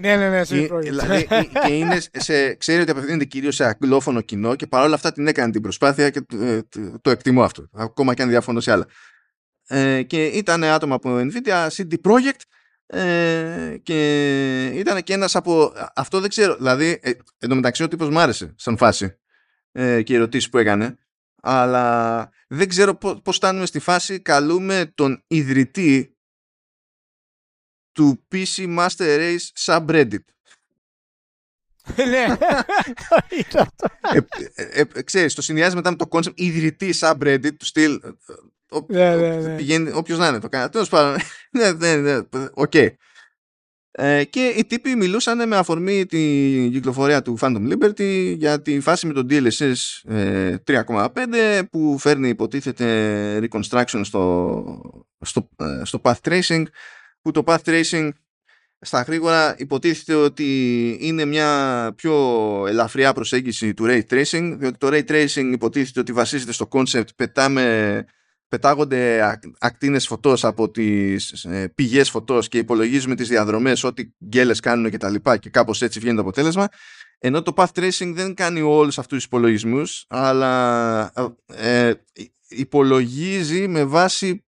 ναι, 0.00 0.16
ναι, 0.16 0.28
ναι, 0.28 0.44
σε 0.44 0.56
δηλαδή, 0.80 1.26
ε, 1.30 1.42
και 1.66 1.72
είναι 1.72 2.00
σε, 2.12 2.54
ξέρει 2.54 2.80
ότι 2.80 2.90
απευθύνεται 2.90 3.24
κυρίως 3.24 3.54
σε 3.54 3.64
αγγλόφωνο 3.64 4.20
κοινό 4.20 4.54
και 4.54 4.66
παρόλα 4.66 4.94
αυτά 4.94 5.12
την 5.12 5.26
έκανε 5.26 5.52
την 5.52 5.62
προσπάθεια 5.62 6.10
και 6.10 6.20
το, 6.20 7.00
το 7.00 7.10
εκτιμώ 7.10 7.42
αυτό. 7.42 7.68
Ακόμα 7.72 8.14
και 8.14 8.22
αν 8.22 8.28
διαφωνώ 8.28 8.60
σε 8.60 8.72
άλλα. 8.72 8.86
Ε, 9.68 10.02
και 10.02 10.26
ήταν 10.26 10.64
άτομα 10.64 10.94
από 10.94 11.18
Nvidia, 11.18 11.68
CD 11.68 11.94
Projekt 12.02 12.40
ε, 12.86 13.76
και 13.82 14.66
ήταν 14.74 15.02
και 15.02 15.12
ένας 15.12 15.36
από 15.36 15.72
αυτό 15.94 16.20
δεν 16.20 16.28
ξέρω 16.28 16.56
δηλαδή 16.56 16.98
ε, 17.02 17.12
εντωμεταξύ 17.38 17.82
ο 17.82 17.88
τύπος 17.88 18.08
μ' 18.08 18.18
άρεσε 18.18 18.54
σαν 18.56 18.76
φάση 18.76 19.18
ε, 19.72 20.02
και 20.02 20.12
οι 20.12 20.16
ερωτήσεις 20.16 20.50
που 20.50 20.58
έκανε 20.58 20.98
αλλά 21.42 22.30
δεν 22.48 22.68
ξέρω 22.68 22.94
πώς 22.94 23.36
φτάνουμε 23.36 23.66
στη 23.66 23.78
φάση 23.78 24.20
καλούμε 24.20 24.92
τον 24.94 25.24
ιδρυτή 25.26 26.15
του 27.96 28.24
PC 28.32 28.78
Master 28.78 29.18
Race 29.18 29.48
subreddit. 29.64 30.24
Ναι. 31.96 32.36
ε, 34.54 34.82
ε, 34.94 35.02
ξέρεις, 35.02 35.34
το 35.34 35.42
συνδυάζει 35.42 35.74
μετά 35.74 35.90
με 35.90 35.96
το 35.96 36.06
concept 36.10 36.34
ιδρυτή 36.34 36.94
subreddit 37.00 37.56
του 37.56 37.64
στυλ. 37.64 38.00
Ναι, 38.86 39.16
ναι, 39.16 39.36
ναι. 39.36 39.56
Πηγαίνει, 39.56 39.90
όποιος 39.94 40.18
να 40.18 40.28
είναι 40.28 40.38
το 40.38 40.48
κάνει. 40.48 40.68
Τέλος 40.68 40.88
πάντων. 40.88 41.20
ναι, 41.58 41.72
ναι, 41.72 41.96
ναι. 41.96 42.20
Οκ. 42.52 42.74
Ε, 43.98 44.24
και 44.24 44.54
οι 44.56 44.64
τύποι 44.64 44.94
μιλούσαν 44.94 45.48
με 45.48 45.56
αφορμή 45.56 46.06
την 46.06 46.72
κυκλοφορία 46.72 47.22
του 47.22 47.38
Phantom 47.40 47.72
Liberty 47.72 48.34
για 48.36 48.62
τη 48.62 48.80
φάση 48.80 49.06
με 49.06 49.12
το 49.12 49.26
DLSS 49.30 49.74
3.5 50.64 51.62
που 51.70 51.98
φέρνει 51.98 52.28
υποτίθεται 52.28 53.38
reconstruction 53.42 54.00
στο, 54.02 55.04
στο, 55.20 55.48
ε, 55.56 55.84
στο 55.84 56.00
path 56.02 56.20
tracing 56.28 56.62
που 57.26 57.32
το 57.32 57.42
path 57.46 57.58
tracing 57.64 58.08
στα 58.80 59.02
γρήγορα 59.02 59.54
υποτίθεται 59.58 60.14
ότι 60.14 60.98
είναι 61.00 61.24
μια 61.24 61.92
πιο 61.96 62.14
ελαφριά 62.68 63.12
προσέγγιση 63.12 63.74
του 63.74 63.84
ray 63.86 64.00
tracing 64.10 64.56
διότι 64.58 64.78
το 64.78 64.88
ray 64.90 65.04
tracing 65.08 65.50
υποτίθεται 65.52 66.00
ότι 66.00 66.12
βασίζεται 66.12 66.52
στο 66.52 66.68
concept 66.70 67.14
πετάμε 67.16 68.04
πετάγονται 68.48 69.20
ακτίνες 69.58 70.06
φωτός 70.06 70.44
από 70.44 70.70
τις 70.70 71.44
ε, 71.44 71.72
πηγές 71.74 72.10
φωτός 72.10 72.48
και 72.48 72.58
υπολογίζουμε 72.58 73.14
τις 73.14 73.28
διαδρομές 73.28 73.84
ό,τι 73.84 74.04
γκέλες 74.24 74.60
κάνουν 74.60 74.90
και 74.90 74.98
τα 74.98 75.10
λοιπά 75.10 75.36
και 75.36 75.50
κάπως 75.50 75.82
έτσι 75.82 75.98
βγαίνει 76.00 76.14
το 76.14 76.20
αποτέλεσμα. 76.20 76.68
Ενώ 77.18 77.42
το 77.42 77.52
path 77.56 77.72
tracing 77.74 78.12
δεν 78.14 78.34
κάνει 78.34 78.60
όλους 78.60 78.98
αυτούς 78.98 79.16
τους 79.16 79.24
υπολογισμούς 79.24 80.04
αλλά 80.08 81.12
ε, 81.46 81.92
υπολογίζει 82.48 83.68
με 83.68 83.84
βάση 83.84 84.45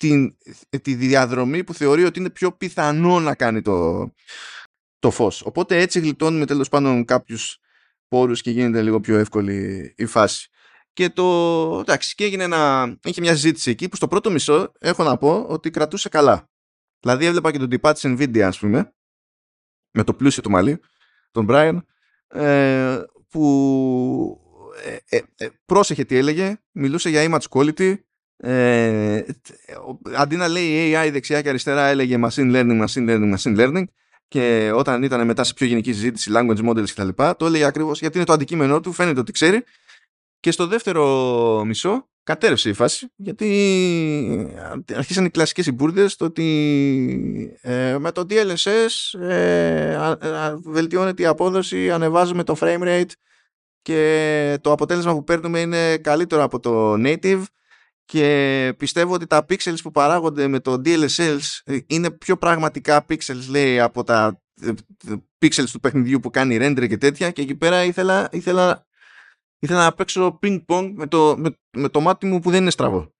την, 0.00 0.36
τη 0.82 0.94
διαδρομή 0.94 1.64
που 1.64 1.74
θεωρεί 1.74 2.04
ότι 2.04 2.18
είναι 2.18 2.30
πιο 2.30 2.52
πιθανό 2.52 3.20
να 3.20 3.34
κάνει 3.34 3.62
το, 3.62 4.10
το 4.98 5.10
φως. 5.10 5.42
Οπότε 5.42 5.80
έτσι 5.80 6.00
γλιτώνουμε 6.00 6.46
τέλος 6.46 6.68
πάντων 6.68 7.04
κάποιους 7.04 7.58
πόρους 8.08 8.42
και 8.42 8.50
γίνεται 8.50 8.82
λίγο 8.82 9.00
πιο 9.00 9.16
εύκολη 9.16 9.92
η 9.96 10.06
φάση. 10.06 10.48
Και 10.92 11.10
το. 11.10 11.78
Εντάξει, 11.80 12.14
και 12.14 12.24
έγινε 12.24 12.44
ένα. 12.44 12.94
Είχε 13.04 13.20
μια 13.20 13.32
συζήτηση 13.32 13.70
εκεί 13.70 13.88
που 13.88 13.96
στο 13.96 14.08
πρώτο 14.08 14.30
μισό 14.30 14.72
έχω 14.78 15.02
να 15.02 15.16
πω 15.16 15.44
ότι 15.48 15.70
κρατούσε 15.70 16.08
καλά. 16.08 16.50
Δηλαδή 17.00 17.24
έβλεπα 17.24 17.52
και 17.52 17.58
τον 17.58 17.68
τυπά 17.68 17.92
τη 17.92 18.00
Nvidia, 18.04 18.40
ας 18.40 18.58
πούμε, 18.58 18.94
με 19.90 20.04
το 20.04 20.14
πλούσιο 20.14 20.42
του 20.42 20.50
μαλλί, 20.50 20.80
τον 21.30 21.46
Brian, 21.50 21.78
ε, 22.28 23.02
που 23.28 24.40
ε, 24.84 25.16
ε, 25.16 25.22
ε, 25.36 25.48
πρόσεχε 25.64 26.04
τι 26.04 26.16
έλεγε, 26.16 26.60
μιλούσε 26.70 27.08
για 27.08 27.28
image 27.28 27.48
quality. 27.50 27.96
Ε, 28.42 29.22
αντί 30.16 30.36
να 30.36 30.48
λέει 30.48 30.92
AI 30.94 31.08
δεξιά 31.12 31.42
και 31.42 31.48
αριστερά 31.48 31.86
έλεγε 31.86 32.18
machine 32.22 32.54
learning, 32.54 32.86
machine 32.86 33.08
learning, 33.08 33.34
machine 33.36 33.56
learning 33.58 33.84
και 34.28 34.72
όταν 34.74 35.02
ήταν 35.02 35.26
μετά 35.26 35.44
σε 35.44 35.54
πιο 35.54 35.66
γενική 35.66 35.92
συζήτηση 35.92 36.30
language 36.34 36.68
models 36.68 36.88
κτλ. 36.90 37.08
το 37.36 37.46
έλεγε 37.46 37.64
ακριβώς 37.64 38.00
γιατί 38.00 38.16
είναι 38.16 38.26
το 38.26 38.32
αντικείμενό 38.32 38.80
του, 38.80 38.92
φαίνεται 38.92 39.20
ότι 39.20 39.32
ξέρει 39.32 39.64
και 40.40 40.50
στο 40.50 40.66
δεύτερο 40.66 41.64
μισό 41.64 42.08
κατέρευσε 42.22 42.68
η 42.68 42.72
φάση 42.72 43.12
γιατί 43.16 43.46
αρχίσαν 44.94 45.24
οι 45.24 45.30
κλασικές 45.30 45.64
συμπούρδες 45.64 46.16
το 46.16 46.24
ότι 46.24 47.58
ε, 47.60 47.98
με 47.98 48.12
το 48.12 48.26
DLSS 48.30 49.20
ε, 49.20 50.14
βελτιώνεται 50.64 51.22
η 51.22 51.26
απόδοση, 51.26 51.90
ανεβάζουμε 51.90 52.44
το 52.44 52.56
frame 52.60 52.82
rate 52.82 53.10
και 53.82 54.58
το 54.60 54.72
αποτέλεσμα 54.72 55.12
που 55.12 55.24
παίρνουμε 55.24 55.60
είναι 55.60 55.96
καλύτερο 55.96 56.42
από 56.42 56.60
το 56.60 56.92
native 56.92 57.42
και 58.10 58.74
πιστεύω 58.76 59.14
ότι 59.14 59.26
τα 59.26 59.46
pixels 59.48 59.76
που 59.82 59.90
παράγονται 59.90 60.48
με 60.48 60.60
το 60.60 60.80
DLSS 60.84 61.38
είναι 61.86 62.10
πιο 62.10 62.36
πραγματικά 62.36 63.04
pixels 63.08 63.46
λέει 63.48 63.80
από 63.80 64.04
τα 64.04 64.40
ε, 64.62 64.72
pixels 65.38 65.68
του 65.72 65.80
παιχνιδιού 65.80 66.20
που 66.20 66.30
κάνει 66.30 66.58
render 66.60 66.88
και 66.88 66.96
τέτοια 66.96 67.30
και 67.30 67.42
εκεί 67.42 67.54
πέρα 67.54 67.84
ήθελα, 67.84 68.28
ήθελα 68.32 68.86
ήθελα 69.58 69.84
να 69.84 69.92
παίξω 69.92 70.38
ping-pong 70.42 70.92
με 70.94 71.06
το, 71.06 71.36
με, 71.38 71.58
με 71.70 71.88
το 71.88 72.00
μάτι 72.00 72.26
μου 72.26 72.40
που 72.40 72.50
δεν 72.50 72.60
είναι 72.60 72.70
στραβό 72.70 73.14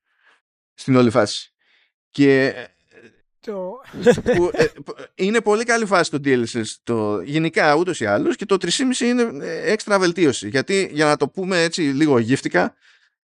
στην 0.74 0.96
όλη 0.96 1.10
φάση. 1.10 1.54
Και 2.10 2.54
το... 3.40 3.72
που, 4.36 4.50
ε, 4.52 4.64
είναι 5.14 5.40
πολύ 5.40 5.64
καλή 5.64 5.86
φάση 5.86 6.10
το 6.10 6.18
DLSS 6.24 6.64
το, 6.82 7.20
γενικά 7.20 7.74
ούτως 7.74 8.00
ή 8.00 8.06
άλλως 8.06 8.36
και 8.36 8.46
το 8.46 8.56
3,5 8.60 9.00
είναι 9.00 9.30
ε, 9.40 9.72
έξτρα 9.72 9.98
βελτίωση 9.98 10.48
γιατί 10.48 10.90
για 10.92 11.04
να 11.04 11.16
το 11.16 11.28
πούμε 11.28 11.62
έτσι 11.62 11.82
λίγο 11.82 12.18
γύφτικα 12.18 12.74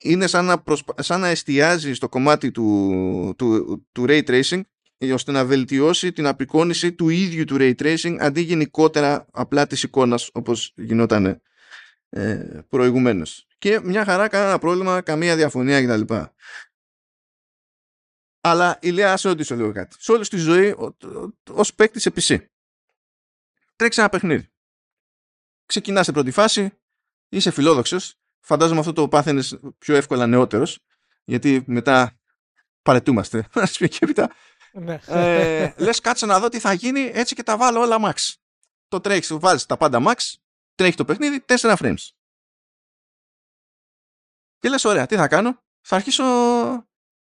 είναι 0.03 0.27
σαν 0.27 0.45
να, 0.45 0.61
προσπα... 0.61 0.93
σαν 0.99 1.19
να 1.19 1.27
εστιάζει 1.27 1.93
στο 1.93 2.09
κομμάτι 2.09 2.51
του, 2.51 3.33
του, 3.37 3.85
του 3.91 4.05
ray 4.07 4.23
tracing 4.23 4.61
ώστε 5.13 5.31
να 5.31 5.45
βελτιώσει 5.45 6.11
την 6.11 6.25
απεικόνηση 6.25 6.93
του 6.93 7.09
ίδιου 7.09 7.43
του 7.43 7.57
ray 7.59 7.73
tracing 7.75 8.17
αντί 8.19 8.41
γενικότερα 8.41 9.27
απλά 9.31 9.67
της 9.67 9.83
εικόνας 9.83 10.29
όπως 10.33 10.73
γινόταν 10.75 11.41
ε, 12.09 12.59
προηγουμένως. 12.69 13.47
Και 13.57 13.79
μια 13.83 14.05
χαρά, 14.05 14.27
κανένα 14.27 14.59
πρόβλημα, 14.59 15.01
καμία 15.01 15.35
διαφωνία 15.35 15.85
κτλ. 15.85 16.15
Αλλά 18.41 18.79
η 18.81 18.89
Λέα, 18.89 19.17
σε 19.17 19.27
ρωτήσω 19.27 19.55
λίγο 19.55 19.71
κάτι. 19.71 19.95
Σε 19.99 20.11
όλη 20.11 20.27
τη 20.27 20.37
ζωή, 20.37 20.75
ως 21.49 21.73
παίκτης 21.73 22.01
σε 22.01 22.13
PC, 22.15 22.45
τρέξει 23.75 23.99
ένα 23.99 24.09
παιχνίδι. 24.09 24.47
Ξεκινάς 25.65 26.05
σε 26.05 26.11
πρώτη 26.11 26.31
φάση, 26.31 26.71
είσαι 27.29 27.51
φιλόδοξος. 27.51 28.22
Φαντάζομαι 28.45 28.79
αυτό 28.79 28.93
το 28.93 29.07
πάθαινες 29.07 29.59
πιο 29.77 29.95
εύκολα 29.95 30.27
νεότερος, 30.27 30.79
γιατί 31.23 31.63
μετά 31.65 32.19
παρετούμαστε. 32.81 33.37
Α 33.53 33.67
πούμε 33.77 33.89
και 33.89 33.97
έπειτα. 33.99 34.31
Ναι. 34.73 34.99
Ε, 35.07 35.73
Λες, 35.77 35.99
κάτσε 35.99 36.25
να 36.25 36.39
δω 36.39 36.49
τι 36.49 36.59
θα 36.59 36.73
γίνει, 36.73 37.11
έτσι 37.13 37.35
και 37.35 37.43
τα 37.43 37.57
βάλω 37.57 37.79
όλα 37.79 37.97
max. 38.01 38.33
Το 38.87 38.99
τρέχεις, 38.99 39.33
βάζεις 39.33 39.65
τα 39.65 39.77
πάντα 39.77 39.99
max, 40.07 40.15
τρέχει 40.75 40.95
το 40.95 41.05
παιχνίδι 41.05 41.45
4 41.47 41.75
frames. 41.75 42.09
Και 44.59 44.69
λες 44.69 44.85
ωραία, 44.85 45.05
τι 45.05 45.15
θα 45.15 45.27
κάνω; 45.27 45.63
Θα 45.81 45.95
αρχίσω 45.95 46.23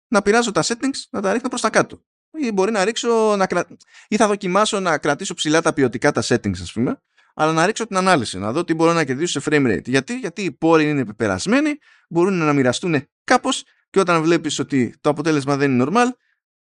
να 0.08 0.22
πειράζω 0.22 0.52
τα 0.52 0.62
settings, 0.62 1.00
να 1.10 1.20
τα 1.20 1.32
ρίχνω 1.32 1.48
προς 1.48 1.60
τα 1.60 1.70
κάτω. 1.70 2.04
Ή 2.32 2.52
μπορεί 2.52 2.70
να 2.70 2.84
ρίξω, 2.84 3.36
να 3.36 3.46
κρα... 3.46 3.66
ή 4.08 4.16
θα 4.16 4.26
δοκιμάσω 4.26 4.80
να 4.80 4.98
κρατήσω 4.98 5.34
ψηλά 5.34 5.62
τα 5.62 5.72
ποιοτικά 5.72 6.12
τα 6.12 6.22
settings 6.24 6.60
ας 6.60 6.72
πούμε, 6.72 7.02
αλλά 7.40 7.52
να 7.52 7.66
ρίξω 7.66 7.86
την 7.86 7.96
ανάλυση, 7.96 8.38
να 8.38 8.52
δω 8.52 8.64
τι 8.64 8.74
μπορώ 8.74 8.92
να 8.92 9.04
κερδίσω 9.04 9.40
σε 9.40 9.50
frame 9.50 9.66
rate. 9.66 9.88
Γιατί, 9.88 10.18
Γιατί 10.18 10.42
οι 10.42 10.52
πόροι 10.52 10.88
είναι 10.88 11.04
πεπερασμένοι, 11.04 11.78
μπορούν 12.08 12.34
να 12.34 12.52
μοιραστούν 12.52 13.08
κάπως 13.24 13.64
και 13.90 14.00
όταν 14.00 14.22
βλέπεις 14.22 14.58
ότι 14.58 14.94
το 15.00 15.10
αποτέλεσμα 15.10 15.56
δεν 15.56 15.72
είναι 15.72 15.84
normal, 15.88 16.06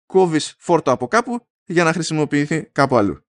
κόβεις 0.06 0.56
φόρτο 0.60 0.92
από 0.92 1.08
κάπου 1.08 1.48
για 1.66 1.84
να 1.84 1.94
χρησιμοποιηθεί 1.94 2.70
κάπου 2.72 2.98
αλλού. 2.98 3.26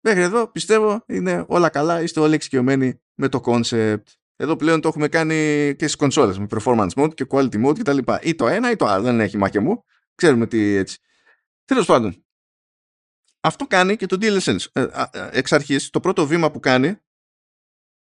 Μέχρι 0.00 0.22
εδώ 0.22 0.46
πιστεύω 0.46 1.04
είναι 1.06 1.44
όλα 1.48 1.68
καλά, 1.68 2.02
είστε 2.02 2.20
όλοι 2.20 2.34
εξοικειωμένοι 2.34 3.00
με 3.14 3.28
το 3.28 3.40
concept. 3.44 4.04
Εδώ 4.36 4.56
πλέον 4.56 4.80
το 4.80 4.88
έχουμε 4.88 5.08
κάνει 5.08 5.34
και 5.78 5.84
στις 5.84 5.96
κονσόλες 5.96 6.38
με 6.38 6.46
performance 6.50 6.90
mode 6.94 7.14
και 7.14 7.26
quality 7.30 7.66
mode 7.66 7.78
κτλ. 7.78 7.98
Ή 8.22 8.34
το 8.34 8.46
ένα 8.46 8.70
ή 8.70 8.76
το 8.76 8.86
άλλο, 8.86 9.02
δεν 9.02 9.20
έχει 9.20 9.36
μάχη 9.36 9.58
μου. 9.58 9.84
Ξέρουμε 10.14 10.46
τι 10.46 10.74
έτσι. 10.74 10.98
Τέλος 11.64 11.86
πάντων, 11.86 12.24
αυτό 13.40 13.66
κάνει 13.66 13.96
και 13.96 14.06
το 14.06 14.16
DLSS. 14.20 14.64
Ε, 14.72 14.86
εξ 15.30 15.52
αρχής, 15.52 15.90
το 15.90 16.00
πρώτο 16.00 16.26
βήμα 16.26 16.50
που 16.50 16.60
κάνει 16.60 16.96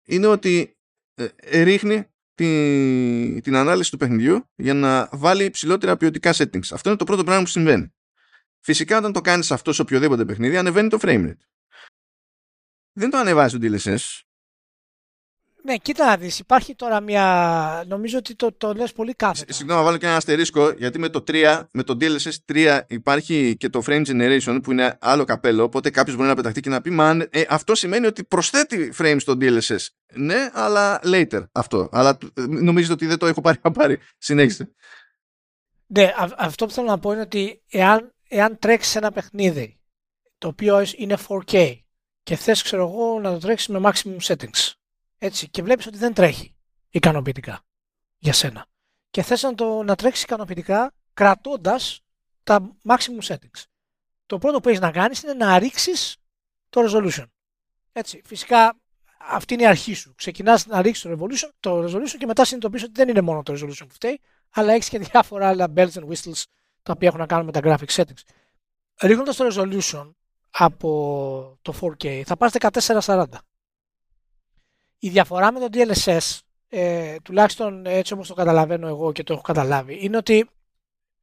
είναι 0.05 0.27
ότι 0.27 0.79
ε, 1.15 1.63
ρίχνει 1.63 2.07
την, 2.35 3.43
την 3.43 3.57
ανάλυση 3.57 3.91
του 3.91 3.97
παιχνιδιού 3.97 4.51
για 4.55 4.75
να 4.75 5.09
βάλει 5.13 5.45
υψηλότερα 5.45 5.97
ποιοτικά 5.97 6.35
settings. 6.35 6.69
Αυτό 6.73 6.89
είναι 6.89 6.99
το 6.99 7.05
πρώτο 7.05 7.25
πράγμα 7.25 7.43
που 7.43 7.49
συμβαίνει. 7.49 7.93
Φυσικά 8.61 8.99
όταν 8.99 9.13
το 9.13 9.21
κάνεις 9.21 9.51
αυτός 9.51 9.75
σε 9.75 9.83
οποιοδήποτε 9.83 10.25
παιχνίδι 10.25 10.57
ανεβαίνει 10.57 10.89
το 10.89 10.99
frame 11.01 11.27
rate 11.27 11.49
δεν 12.99 13.11
το 13.11 13.17
ανεβάζει 13.17 13.59
το 13.59 13.67
DLSS. 13.67 14.21
Ναι, 15.69 15.77
κοίτα 15.77 16.07
να 16.07 16.17
δεις, 16.17 16.39
υπάρχει 16.39 16.75
τώρα 16.75 17.01
μια... 17.01 17.85
Νομίζω 17.89 18.19
ότι 18.19 18.35
το, 18.35 18.53
το 18.53 18.73
λες 18.73 18.93
πολύ 18.93 19.15
κάθετα. 19.15 19.53
Συγγνώμη, 19.53 19.81
να 19.81 19.87
βάλω 19.87 19.99
και 19.99 20.07
ένα 20.07 20.17
αστερίσκο, 20.17 20.71
γιατί 20.71 20.99
με 20.99 21.09
το 21.09 21.25
3, 21.27 21.63
με 21.71 21.83
το 21.83 21.97
DLSS 22.01 22.53
3 22.53 22.81
υπάρχει 22.87 23.57
και 23.57 23.69
το 23.69 23.83
frame 23.87 24.05
generation 24.07 24.59
που 24.63 24.73
είναι 24.73 24.97
άλλο 25.01 25.25
καπέλο, 25.25 25.63
οπότε 25.63 25.91
κάποιος 25.91 26.17
μπορεί 26.17 26.29
να 26.29 26.35
πεταχτεί 26.35 26.61
και 26.61 26.69
να 26.69 26.81
πει, 26.81 26.91
μα 26.91 27.27
ε, 27.31 27.43
αυτό 27.49 27.75
σημαίνει 27.75 28.07
ότι 28.07 28.25
προσθέτει 28.25 28.93
frame 28.99 29.17
στο 29.19 29.37
DLSS. 29.41 29.87
Ναι, 30.15 30.51
αλλά 30.53 31.01
later 31.05 31.45
αυτό. 31.53 31.89
Αλλά 31.93 32.19
ε, 32.35 32.43
νομίζετε 32.47 32.93
ότι 32.93 33.07
δεν 33.07 33.19
το 33.19 33.27
έχω 33.27 33.41
πάρει 33.41 33.59
να 33.65 33.71
πάρει. 33.71 33.99
Συνέχιστε. 34.19 34.69
Ναι, 35.87 36.13
αυτό 36.37 36.67
που 36.67 36.73
θέλω 36.73 36.87
να 36.87 36.99
πω 36.99 37.13
είναι 37.13 37.21
ότι 37.21 37.63
εάν, 37.71 38.15
εάν 38.29 38.59
τρέξεις 38.59 38.97
ένα 38.97 39.13
παιχνίδι 39.13 39.81
το 40.39 40.49
οποίο 40.49 40.85
είναι 40.97 41.17
4K 41.29 41.79
και 42.23 42.37
θες, 42.37 42.63
ξέρω 42.63 42.89
εγώ, 42.89 43.21
να 43.21 43.33
το 43.33 43.39
τρέξεις 43.39 43.69
με 43.69 43.81
maximum 43.83 44.17
settings. 44.21 44.78
Έτσι, 45.19 45.49
και 45.49 45.63
βλέπεις 45.63 45.87
ότι 45.87 45.99
δεν 45.99 46.15
τρέχει 46.15 46.55
ικανοποιητικά 46.91 47.61
για 48.19 48.33
σένα. 48.33 48.67
Και 49.11 49.23
θες 49.23 49.43
να, 49.43 49.55
το, 49.55 49.83
να 49.83 49.95
τρέξεις 49.95 50.23
ικανοποιητικά 50.23 50.95
κρατώντας 51.15 52.01
τα 52.43 52.77
maximum 52.89 53.27
settings. 53.27 53.63
Το 54.27 54.39
πρώτο 54.39 54.61
που 54.61 54.69
έχεις 54.69 54.81
να 54.81 54.91
κάνεις 54.91 55.23
είναι 55.23 55.35
να 55.35 55.59
ρίξεις 55.59 56.17
το 56.69 56.81
resolution. 56.85 57.25
Έτσι, 57.93 58.23
φυσικά 58.25 58.79
αυτή 59.19 59.55
είναι 59.55 59.63
η 59.63 59.67
αρχή 59.67 59.95
σου. 59.95 60.15
Ξεκινάς 60.15 60.67
να 60.67 60.83
ρίξεις 60.83 61.03
το, 61.03 61.11
resolution, 61.11 61.51
το 61.61 61.85
resolution 61.85 62.17
και 62.19 62.27
μετά 62.27 62.45
συνειδητοποιείς 62.45 62.83
ότι 62.83 62.93
δεν 62.95 63.09
είναι 63.09 63.21
μόνο 63.21 63.43
το 63.43 63.53
resolution 63.53 63.87
που 63.89 63.95
φταίει, 63.95 64.21
αλλά 64.51 64.73
έχεις 64.73 64.89
και 64.89 64.99
διάφορα 64.99 65.49
άλλα 65.49 65.73
bells 65.77 65.93
and 65.93 66.09
whistles 66.09 66.43
τα 66.83 66.93
οποία 66.93 67.09
έχουν 67.09 67.21
να 67.21 67.27
κάνουν 67.27 67.45
με 67.45 67.53
τα 67.53 67.61
graphic 67.63 67.95
settings. 67.95 68.23
Ρίχνοντας 69.01 69.37
το 69.37 69.47
resolution, 69.53 70.11
από 70.51 71.59
το 71.63 71.75
4K 71.81 72.23
θα 72.25 72.37
πάρει 72.37 72.53
1440. 73.05 73.25
Η 74.99 75.09
διαφορά 75.09 75.53
με 75.53 75.61
το 75.61 75.69
DLSS, 75.73 76.39
ε, 76.69 77.17
τουλάχιστον 77.23 77.87
έτσι 77.87 78.13
όπως 78.13 78.29
το 78.29 78.35
καταλαβαίνω 78.35 78.89
εγώ 78.89 79.13
και 79.13 79.23
το 79.23 79.33
έχω 79.33 79.43
καταλάβει, 79.43 79.99
είναι 80.01 80.17
ότι 80.17 80.49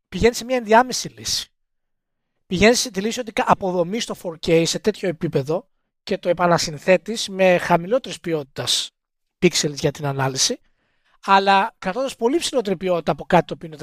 πηγαίνει 0.09 0.33
σε 0.33 0.45
μια 0.45 0.57
ενδιάμεση 0.57 1.09
λύση. 1.09 1.49
Πηγαίνεις 2.47 2.79
σε 2.79 2.91
τη 2.91 3.01
λύση 3.01 3.19
ότι 3.19 3.31
αποδομείς 3.45 4.05
το 4.05 4.15
4K 4.23 4.63
σε 4.65 4.79
τέτοιο 4.79 5.09
επίπεδο 5.09 5.67
και 6.03 6.17
το 6.17 6.29
επανασυνθέτεις 6.29 7.29
με 7.29 7.57
χαμηλότερης 7.57 8.19
ποιότητας 8.19 8.89
pixels 9.39 9.73
για 9.73 9.91
την 9.91 10.05
ανάλυση, 10.05 10.59
αλλά 11.25 11.75
κρατώντας 11.77 12.15
πολύ 12.15 12.37
ψηλότερη 12.37 12.77
ποιότητα 12.77 13.11
από 13.11 13.25
κάτι 13.25 13.45
το 13.45 13.53
οποίο 13.53 13.67
είναι 13.67 13.77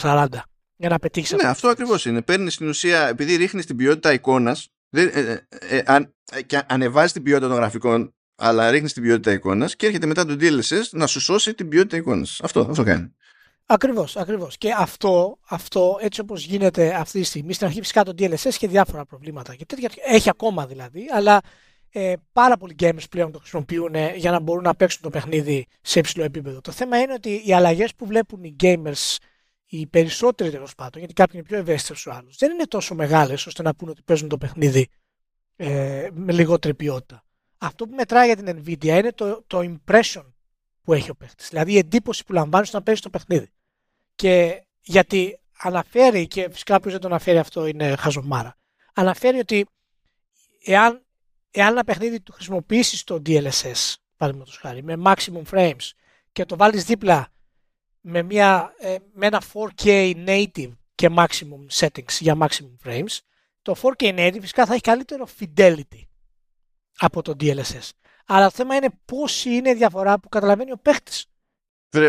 1440 0.00 0.26
για 0.76 0.88
να 0.88 0.98
πετύχεις 0.98 1.32
Ναι, 1.32 1.48
αυτό 1.48 1.68
ακριβώς 1.68 2.06
είναι. 2.06 2.22
Παίρνεις 2.22 2.54
στην 2.54 2.68
ουσία, 2.68 3.08
επειδή 3.08 3.36
ρίχνεις 3.36 3.66
την 3.66 3.76
ποιότητα 3.76 4.12
εικόνας, 4.12 4.68
ε, 4.90 5.02
ε, 5.02 5.46
ε, 5.48 5.82
αν, 5.86 6.14
και 6.46 6.62
ανεβάζεις 6.68 7.12
την 7.12 7.22
ποιότητα 7.22 7.48
των 7.48 7.56
γραφικών, 7.56 8.14
αλλά 8.38 8.70
ρίχνεις 8.70 8.92
την 8.92 9.02
ποιότητα 9.02 9.32
εικόνας 9.32 9.76
και 9.76 9.86
έρχεται 9.86 10.06
μετά 10.06 10.26
το 10.26 10.36
DLSS 10.40 10.82
να 10.90 11.06
σου 11.06 11.20
σώσει 11.20 11.54
την 11.54 11.68
ποιότητα 11.68 11.96
εικόνας. 11.96 12.40
Αυτό, 12.42 12.60
αυτό 12.70 12.82
κάνει. 12.82 13.14
Ακριβώς, 13.66 14.16
ακριβώς. 14.16 14.58
Και 14.58 14.74
αυτό, 14.78 15.38
αυτό 15.48 15.98
έτσι 16.00 16.20
όπως 16.20 16.44
γίνεται 16.44 16.94
αυτή 16.94 17.20
τη 17.20 17.26
στιγμή, 17.26 17.52
στην 17.52 17.66
αρχή 17.66 17.80
φυσικά 17.80 18.02
το 18.02 18.12
DLSS 18.18 18.54
και 18.58 18.68
διάφορα 18.68 19.04
προβλήματα 19.04 19.54
και 19.54 19.64
τέτοια, 19.64 19.90
έχει 20.04 20.28
ακόμα 20.28 20.66
δηλαδή, 20.66 21.06
αλλά 21.12 21.40
ε, 21.90 22.14
πάρα 22.32 22.56
πολλοί 22.56 22.74
gamers 22.78 23.08
πλέον 23.10 23.32
το 23.32 23.38
χρησιμοποιούν 23.38 23.94
ε, 23.94 24.12
για 24.16 24.30
να 24.30 24.40
μπορούν 24.40 24.62
να 24.62 24.74
παίξουν 24.74 25.02
το 25.02 25.10
παιχνίδι 25.10 25.66
σε 25.80 25.98
υψηλό 25.98 26.24
επίπεδο. 26.24 26.60
Το 26.60 26.72
θέμα 26.72 27.00
είναι 27.00 27.12
ότι 27.12 27.42
οι 27.44 27.54
αλλαγές 27.54 27.94
που 27.94 28.06
βλέπουν 28.06 28.44
οι 28.44 28.56
gamers, 28.60 29.16
οι 29.66 29.86
περισσότεροι 29.86 30.50
τέλος 30.50 30.74
πάντων, 30.74 30.98
γιατί 30.98 31.12
κάποιοι 31.12 31.32
είναι 31.38 31.48
πιο 31.48 31.56
ευαίσθητοι 31.56 31.98
στους 31.98 32.14
άλλους, 32.14 32.36
δεν 32.36 32.50
είναι 32.50 32.64
τόσο 32.64 32.94
μεγάλες 32.94 33.46
ώστε 33.46 33.62
να 33.62 33.74
πούνε 33.74 33.90
ότι 33.90 34.02
παίζουν 34.02 34.28
το 34.28 34.38
παιχνίδι 34.38 34.88
ε, 35.56 36.08
με 36.12 36.32
λιγότερη 36.32 36.74
ποιότητα. 36.74 37.22
Αυτό 37.58 37.86
που 37.86 37.94
μετράει 37.94 38.26
για 38.26 38.36
την 38.36 38.62
Nvidia 38.62 38.84
είναι 38.84 39.12
το, 39.12 39.42
το 39.46 39.58
impression 39.58 40.24
που 40.82 40.92
έχει 40.92 41.10
ο 41.10 41.14
παίχτης. 41.14 41.48
Δηλαδή 41.48 41.72
η 41.72 41.78
εντύπωση 41.78 42.24
που 42.24 42.32
λαμβάνεις 42.32 42.72
να 42.72 42.82
παίζεις 42.82 43.02
το 43.02 43.10
παιχνίδι. 43.10 43.50
Και 44.14 44.62
γιατί 44.80 45.40
αναφέρει, 45.58 46.26
και 46.26 46.48
φυσικά 46.50 46.76
όποιος 46.76 46.92
δεν 46.92 47.02
το 47.02 47.08
αναφέρει 47.08 47.38
αυτό 47.38 47.66
είναι 47.66 47.96
χαζομάρα, 47.96 48.56
αναφέρει 48.94 49.38
ότι 49.38 49.66
εάν 50.64 51.02
εάν 51.50 51.72
ένα 51.72 51.84
παιχνίδι 51.84 52.20
του 52.20 52.32
χρησιμοποιήσεις 52.32 53.04
το 53.04 53.22
DLSS, 53.26 53.94
παραδείγματος 54.16 54.56
χάρη, 54.56 54.82
με 54.82 54.94
maximum 55.04 55.42
frames 55.50 55.90
και 56.32 56.44
το 56.44 56.56
βάλεις 56.56 56.84
δίπλα 56.84 57.28
με, 58.00 58.22
μια, 58.22 58.74
ε, 58.78 58.96
με 59.12 59.26
ένα 59.26 59.42
4K 59.52 60.14
native 60.26 60.72
και 60.94 61.08
maximum 61.16 61.66
settings 61.72 62.18
για 62.20 62.36
maximum 62.40 62.88
frames, 62.88 63.18
το 63.62 63.74
4K 63.82 64.18
native 64.18 64.38
φυσικά 64.40 64.66
θα 64.66 64.72
έχει 64.72 64.82
καλύτερο 64.82 65.28
fidelity 65.40 66.02
από 66.98 67.22
το 67.22 67.34
DLSS. 67.40 67.90
Αλλά 68.26 68.44
το 68.44 68.52
θέμα 68.54 68.74
είναι 68.74 68.88
πόση 69.04 69.50
είναι 69.50 69.70
η 69.70 69.74
διαφορά 69.74 70.20
που 70.20 70.28
καταλαβαίνει 70.28 70.72
ο 70.72 70.78
παίχτη. 70.82 71.12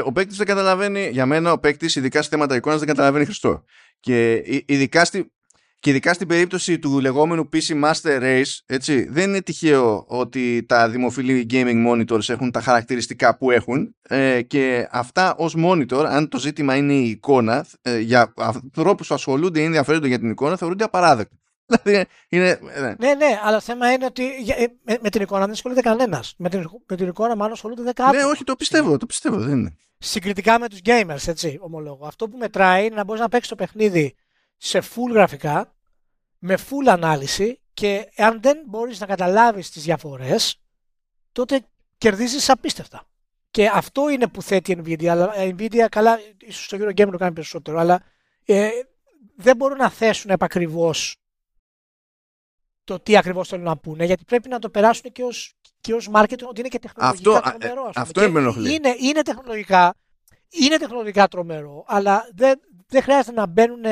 Ο 0.05 0.11
παίκτης 0.11 0.37
δεν 0.37 0.45
καταλαβαίνει, 0.45 1.09
για 1.09 1.25
μένα 1.25 1.51
ο 1.51 1.59
παίκτης, 1.59 1.95
ειδικά 1.95 2.21
σε 2.21 2.29
θέματα 2.29 2.55
εικόνα, 2.55 2.77
δεν 2.77 2.87
καταλαβαίνει 2.87 3.25
Χριστό. 3.25 3.63
Και 3.99 4.43
ειδικά 4.65 5.05
στη, 5.05 5.31
και 5.79 5.89
ειδικά 5.89 6.13
στην 6.13 6.27
περίπτωση 6.27 6.79
του 6.79 6.99
λεγόμενου 6.99 7.49
PC 7.53 7.83
Master 7.83 8.21
Race, 8.21 8.57
έτσι, 8.65 9.07
δεν 9.09 9.29
είναι 9.29 9.41
τυχαίο 9.41 10.05
ότι 10.07 10.65
τα 10.65 10.89
δημοφιλή 10.89 11.45
gaming 11.49 11.87
monitors 11.87 12.29
έχουν 12.29 12.51
τα 12.51 12.61
χαρακτηριστικά 12.61 13.37
που 13.37 13.51
έχουν 13.51 13.95
ε, 14.01 14.41
και 14.41 14.87
αυτά 14.91 15.35
ως 15.35 15.55
monitor, 15.57 16.05
αν 16.07 16.29
το 16.29 16.39
ζήτημα 16.39 16.75
είναι 16.75 16.93
η 16.93 17.09
εικόνα, 17.09 17.65
ε, 17.81 17.99
για 17.99 18.33
ανθρώπους 18.35 19.07
που 19.07 19.13
ασχολούνται 19.13 19.59
ή 19.59 19.63
ενδιαφέρονται 19.63 20.07
για 20.07 20.19
την 20.19 20.29
εικόνα, 20.29 20.57
θεωρούνται 20.57 20.83
απαράδεκτο. 20.83 21.35
Δηλαδή, 21.69 22.05
είναι, 22.29 22.59
ναι. 22.79 22.93
ναι, 22.99 23.13
ναι, 23.13 23.39
αλλά 23.43 23.55
το 23.55 23.61
θέμα 23.61 23.91
είναι 23.91 24.05
ότι 24.05 24.23
ε, 24.57 24.65
με, 24.83 24.97
με 25.01 25.09
την 25.09 25.21
εικόνα 25.21 25.41
δεν 25.41 25.51
ασχολείται 25.51 25.81
κανένας. 25.81 26.33
Με 26.37 26.49
την, 26.49 26.69
με 26.85 26.95
την 26.95 27.07
εικόνα, 27.07 27.35
μάλλον 27.35 27.53
ασχολούνται 27.53 27.83
δεκάδε. 27.83 28.17
Ναι, 28.17 28.23
όχι, 28.23 28.43
το 28.43 28.55
πιστεύω, 28.55 28.97
το 28.97 29.05
πιστεύω, 29.05 29.37
δεν 29.37 29.57
είναι. 29.57 29.75
Συγκριτικά 29.97 30.59
με 30.59 30.69
τους 30.69 30.79
gamers, 30.83 31.27
έτσι, 31.27 31.57
ομολόγω. 31.61 32.05
Αυτό 32.05 32.29
που 32.29 32.37
μετράει 32.37 32.85
είναι 32.85 32.95
να 32.95 33.03
μπορείς 33.03 33.21
να 33.21 33.29
παίξεις 33.29 33.49
το 33.49 33.55
παιχνίδι 33.55 34.15
σε 34.57 34.79
full 34.79 35.11
γραφικά, 35.13 35.75
με 36.37 36.57
full 36.57 36.87
ανάλυση 36.87 37.61
και 37.73 38.09
αν 38.17 38.41
δεν 38.41 38.57
μπορείς 38.65 38.99
να 38.99 39.05
καταλάβεις 39.05 39.69
τις 39.69 39.83
διαφορές, 39.83 40.61
τότε 41.31 41.61
κερδίζεις 41.97 42.49
απίστευτα. 42.49 43.07
Και 43.51 43.67
αυτό 43.73 44.09
είναι 44.09 44.27
που 44.27 44.41
θέτει 44.41 44.71
η 44.71 44.81
Nvidia. 44.83 45.05
Αλλά 45.07 45.43
η 45.43 45.55
Nvidia, 45.57 45.87
καλά, 45.91 46.19
ίσως 46.37 46.67
το 46.67 46.77
Eurogame 46.77 47.09
το 47.11 47.17
κάνει 47.17 47.33
περισσότερο, 47.33 47.79
αλλά 47.79 48.01
ε, 48.45 48.69
δεν 49.35 49.55
μπορούν 49.55 49.77
να 49.77 49.89
θέσουν 49.89 50.31
επακριβώς 50.31 51.18
το 52.89 52.99
τι 52.99 53.17
ακριβώς 53.17 53.47
θέλουν 53.47 53.65
να 53.65 53.77
πούνε, 53.77 54.05
γιατί 54.05 54.23
πρέπει 54.23 54.49
να 54.49 54.59
το 54.59 54.69
περάσουν 54.69 55.11
και 55.11 55.23
ως, 55.23 55.53
και 55.81 55.93
ως 55.93 56.09
marketing, 56.13 56.43
ότι 56.49 56.59
είναι 56.59 56.69
και 56.69 56.79
τεχνολογικά 56.79 57.37
αυτό, 57.37 57.57
τρομερό. 57.57 57.85
Ε, 57.85 57.91
αυτό 57.95 58.23
είναι, 58.23 58.95
είναι, 58.99 59.21
τεχνολογικά, 59.21 59.95
είναι 60.49 60.77
τεχνολογικά 60.77 61.27
τρομερό, 61.27 61.83
αλλά 61.87 62.29
δεν, 62.35 62.59
δεν 62.87 63.01
χρειάζεται 63.01 63.31
να 63.39 63.47
μπαίνουν 63.47 63.83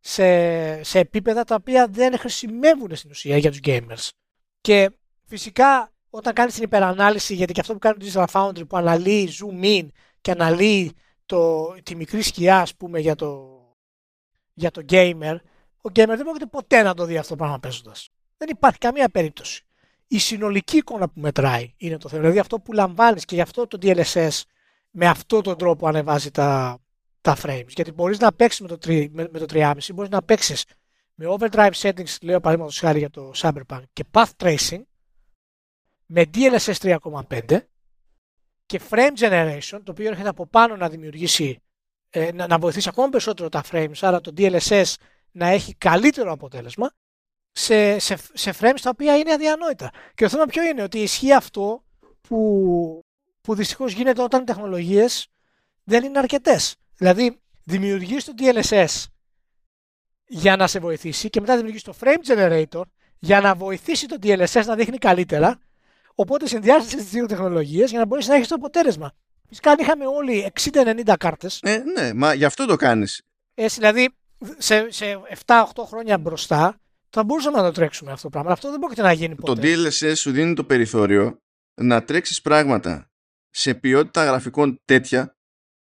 σε, 0.00 0.82
σε 0.82 0.98
επίπεδα 0.98 1.44
τα 1.44 1.54
οποία 1.54 1.86
δεν 1.90 2.18
χρησιμεύουν 2.18 2.96
στην 2.96 3.10
ουσία 3.10 3.36
για 3.36 3.50
τους 3.50 3.60
gamers. 3.62 4.08
Και 4.60 4.90
φυσικά 5.24 5.92
όταν 6.10 6.32
κάνεις 6.32 6.54
την 6.54 6.62
υπερανάλυση, 6.62 7.34
γιατί 7.34 7.52
και 7.52 7.60
αυτό 7.60 7.72
που 7.72 7.78
κάνει 7.78 7.96
το 7.98 8.06
Digital 8.12 8.26
Foundry 8.32 8.68
που 8.68 8.76
αναλύει 8.76 9.28
zoom 9.40 9.64
in 9.64 9.86
και 10.20 10.30
αναλύει 10.30 10.96
το, 11.26 11.72
τη 11.82 11.94
μικρή 11.94 12.22
σκιά 12.22 12.60
ας 12.60 12.74
πούμε 12.74 12.98
για 12.98 13.14
το, 13.14 13.60
για 14.54 14.70
το 14.70 14.82
gamer, 14.88 15.36
ο 15.76 15.90
gamer 15.94 16.06
δεν 16.06 16.22
πρόκειται 16.22 16.46
ποτέ 16.46 16.82
να 16.82 16.94
το 16.94 17.04
δει 17.04 17.16
αυτό 17.18 17.30
το 17.30 17.36
πράγμα 17.36 17.58
παίζοντας. 17.58 18.10
Δεν 18.38 18.48
υπάρχει 18.48 18.78
καμία 18.78 19.08
περίπτωση. 19.08 19.62
Η 20.06 20.18
συνολική 20.18 20.76
εικόνα 20.76 21.08
που 21.08 21.20
μετράει 21.20 21.74
είναι 21.76 21.98
το 21.98 22.08
θέμα. 22.08 22.20
Δηλαδή 22.20 22.38
αυτό 22.38 22.60
που 22.60 22.72
λαμβάνεις 22.72 23.24
και 23.24 23.34
γι' 23.34 23.40
αυτό 23.40 23.66
το 23.66 23.78
DLSS 23.82 24.42
με 24.90 25.06
αυτόν 25.06 25.42
τον 25.42 25.58
τρόπο 25.58 25.88
ανεβάζει 25.88 26.30
τα, 26.30 26.78
τα 27.20 27.36
frames. 27.42 27.68
Γιατί 27.68 27.92
μπορείς 27.92 28.18
να 28.18 28.32
παίξεις 28.32 28.60
με 28.60 28.68
το, 28.68 28.78
3, 28.84 29.08
με, 29.10 29.28
με 29.32 29.38
το 29.38 29.46
3,5, 29.48 29.74
μπορείς 29.94 30.10
να 30.10 30.22
παίξεις 30.22 30.64
με 31.14 31.26
overdrive 31.38 31.72
settings, 31.72 32.16
λέω 32.22 32.40
παραδείγματος 32.40 32.78
χάρη 32.78 32.98
για 32.98 33.10
το 33.10 33.30
Cyberpunk 33.34 33.82
και 33.92 34.04
path 34.12 34.30
tracing, 34.36 34.82
με 36.06 36.24
DLSS 36.34 36.98
3,5 37.28 37.58
και 38.66 38.80
frame 38.90 39.18
generation, 39.18 39.80
το 39.84 39.90
οποίο 39.90 40.08
έρχεται 40.08 40.28
από 40.28 40.46
πάνω 40.46 40.76
να 40.76 40.88
δημιουργήσει, 40.88 41.62
ε, 42.10 42.32
να, 42.32 42.46
να 42.46 42.58
βοηθήσει 42.58 42.88
ακόμα 42.88 43.08
περισσότερο 43.08 43.48
τα 43.48 43.62
frames, 43.70 43.98
άρα 44.00 44.20
το 44.20 44.32
DLSS 44.36 44.94
να 45.30 45.46
έχει 45.46 45.74
καλύτερο 45.74 46.32
αποτέλεσμα 46.32 46.90
σε, 47.58 47.98
σε, 47.98 48.16
σε 48.32 48.54
frames 48.60 48.78
τα 48.82 48.90
οποία 48.90 49.16
είναι 49.16 49.32
αδιανόητα. 49.32 49.90
Και 50.14 50.24
το 50.24 50.30
θέμα 50.30 50.44
ποιο 50.44 50.62
είναι, 50.62 50.82
ότι 50.82 50.98
ισχύει 50.98 51.32
αυτό 51.32 51.84
που, 52.20 53.04
που 53.40 53.54
δυστυχώς 53.54 53.92
γίνεται 53.92 54.22
όταν 54.22 54.40
οι 54.40 54.44
τεχνολογίες 54.44 55.28
δεν 55.84 56.04
είναι 56.04 56.18
αρκετές. 56.18 56.76
Δηλαδή, 56.96 57.40
δημιουργείς 57.64 58.24
το 58.24 58.32
DLSS 58.38 59.04
για 60.26 60.56
να 60.56 60.66
σε 60.66 60.78
βοηθήσει 60.78 61.30
και 61.30 61.40
μετά 61.40 61.54
δημιουργείς 61.54 61.82
το 61.82 61.94
Frame 62.00 62.32
Generator 62.32 62.82
για 63.18 63.40
να 63.40 63.54
βοηθήσει 63.54 64.06
το 64.06 64.16
DLSS 64.22 64.64
να 64.64 64.74
δείχνει 64.74 64.98
καλύτερα. 64.98 65.58
Οπότε 66.14 66.46
συνδυάζεις 66.46 66.94
τις 66.94 67.04
δύο 67.04 67.26
τεχνολογίες 67.26 67.90
για 67.90 67.98
να 67.98 68.06
μπορείς 68.06 68.26
να 68.28 68.34
έχεις 68.34 68.48
το 68.48 68.54
αποτέλεσμα. 68.54 69.12
Φυσικά 69.48 69.70
αν 69.70 69.78
είχαμε 69.78 70.06
όλοι 70.06 70.52
60-90 70.70 71.14
κάρτες. 71.18 71.60
Ε, 71.62 71.82
ναι, 71.96 72.12
μα 72.14 72.34
γι' 72.34 72.44
αυτό 72.44 72.66
το 72.66 72.76
κάνεις. 72.76 73.22
Έτσι, 73.54 73.78
δηλαδή 73.78 74.08
σε, 74.58 74.90
σε 74.90 75.20
7-8 75.46 75.62
χρόνια 75.86 76.18
μπροστά 76.18 76.80
θα 77.10 77.24
μπορούσαμε 77.24 77.56
να 77.56 77.62
το 77.62 77.72
τρέξουμε 77.72 78.12
αυτό 78.12 78.22
το 78.22 78.28
πράγμα. 78.28 78.52
Αυτό 78.52 78.70
δεν 78.70 78.78
πρόκειται 78.78 79.02
να 79.02 79.12
γίνει 79.12 79.34
ποτέ. 79.34 79.60
Το 79.60 79.60
DLSS 79.62 80.12
σου 80.16 80.30
δίνει 80.30 80.54
το 80.54 80.64
περιθώριο 80.64 81.38
να 81.80 82.04
τρέξεις 82.04 82.42
πράγματα 82.42 83.10
σε 83.50 83.74
ποιότητα 83.74 84.24
γραφικών 84.24 84.80
τέτοια 84.84 85.36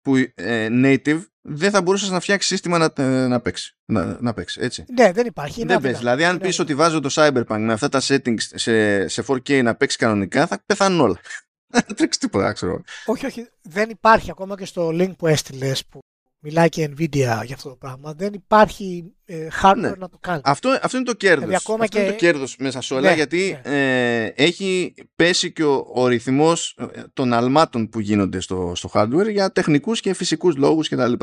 που 0.01 0.15
ε, 0.35 0.67
native 0.71 1.21
δεν 1.41 1.71
θα 1.71 1.81
μπορούσες 1.81 2.09
να 2.09 2.19
φτιάξεις 2.19 2.47
σύστημα 2.49 2.77
να, 2.77 3.03
ε, 3.03 3.27
να, 3.27 3.41
παίξει, 3.41 3.77
να, 3.85 4.17
να 4.21 4.33
παίξεις. 4.33 4.63
Έτσι. 4.63 4.85
Ναι, 4.97 5.11
δεν 5.11 5.25
υπάρχει. 5.25 5.65
Δεν 5.65 5.81
παίζει. 5.81 5.97
Δηλαδή, 5.97 6.23
αν 6.23 6.37
πεις 6.37 6.59
ότι 6.59 6.75
βάζω 6.75 6.99
το 6.99 7.09
Cyberpunk 7.11 7.59
με 7.59 7.73
αυτά 7.73 7.89
τα 7.89 8.01
settings 8.03 8.37
σε, 8.37 9.07
σε 9.07 9.23
4K 9.27 9.63
να 9.63 9.75
παίξει 9.75 9.97
κανονικά, 9.97 10.47
θα 10.47 10.63
πεθάνουν 10.65 10.99
όλα. 10.99 11.19
Δεν 11.73 11.95
τρέξεις 11.95 12.17
τίποτα, 12.17 12.53
ξέρω. 12.53 12.81
Όχι, 13.05 13.25
όχι. 13.25 13.49
Δεν 13.61 13.89
υπάρχει 13.89 14.31
ακόμα 14.31 14.57
και 14.57 14.65
στο 14.65 14.87
link 14.87 15.15
που 15.17 15.27
έστειλες 15.27 15.85
που 15.85 15.99
μιλάει 16.43 16.69
και 16.69 16.89
Nvidia 16.91 17.41
για 17.45 17.55
αυτό 17.55 17.69
το 17.69 17.75
πράγμα. 17.75 18.13
Δεν 18.13 18.33
υπάρχει 18.33 19.13
ε, 19.25 19.47
hardware 19.61 19.75
ναι. 19.75 19.89
να 19.97 20.09
το 20.09 20.17
κάνει. 20.19 20.41
Αυτό, 20.43 20.79
αυτό 20.81 20.97
είναι 20.97 21.05
το 21.05 21.13
κέρδος. 21.13 21.39
Δηλαδή, 21.39 21.55
αυτό 21.55 21.85
και... 21.87 21.99
είναι 21.99 22.09
το 22.09 22.15
κέρδος 22.15 22.55
μέσα 22.59 22.81
σε 22.81 22.93
όλα 22.93 23.09
ναι, 23.09 23.15
γιατί 23.15 23.59
ναι. 23.63 24.23
Ε, 24.23 24.33
έχει 24.35 24.93
πέσει 25.15 25.51
και 25.51 25.63
ο, 25.63 25.87
ο 25.93 26.07
ρυθμός 26.07 26.77
ε, 26.79 27.01
των 27.13 27.33
αλμάτων 27.33 27.89
που 27.89 27.99
γίνονται 27.99 28.39
στο, 28.39 28.71
στο 28.75 28.89
hardware 28.93 29.31
για 29.31 29.51
τεχνικούς 29.51 29.99
και 29.99 30.13
φυσικούς 30.13 30.55
λόγους 30.55 30.89
κτλ. 30.89 31.13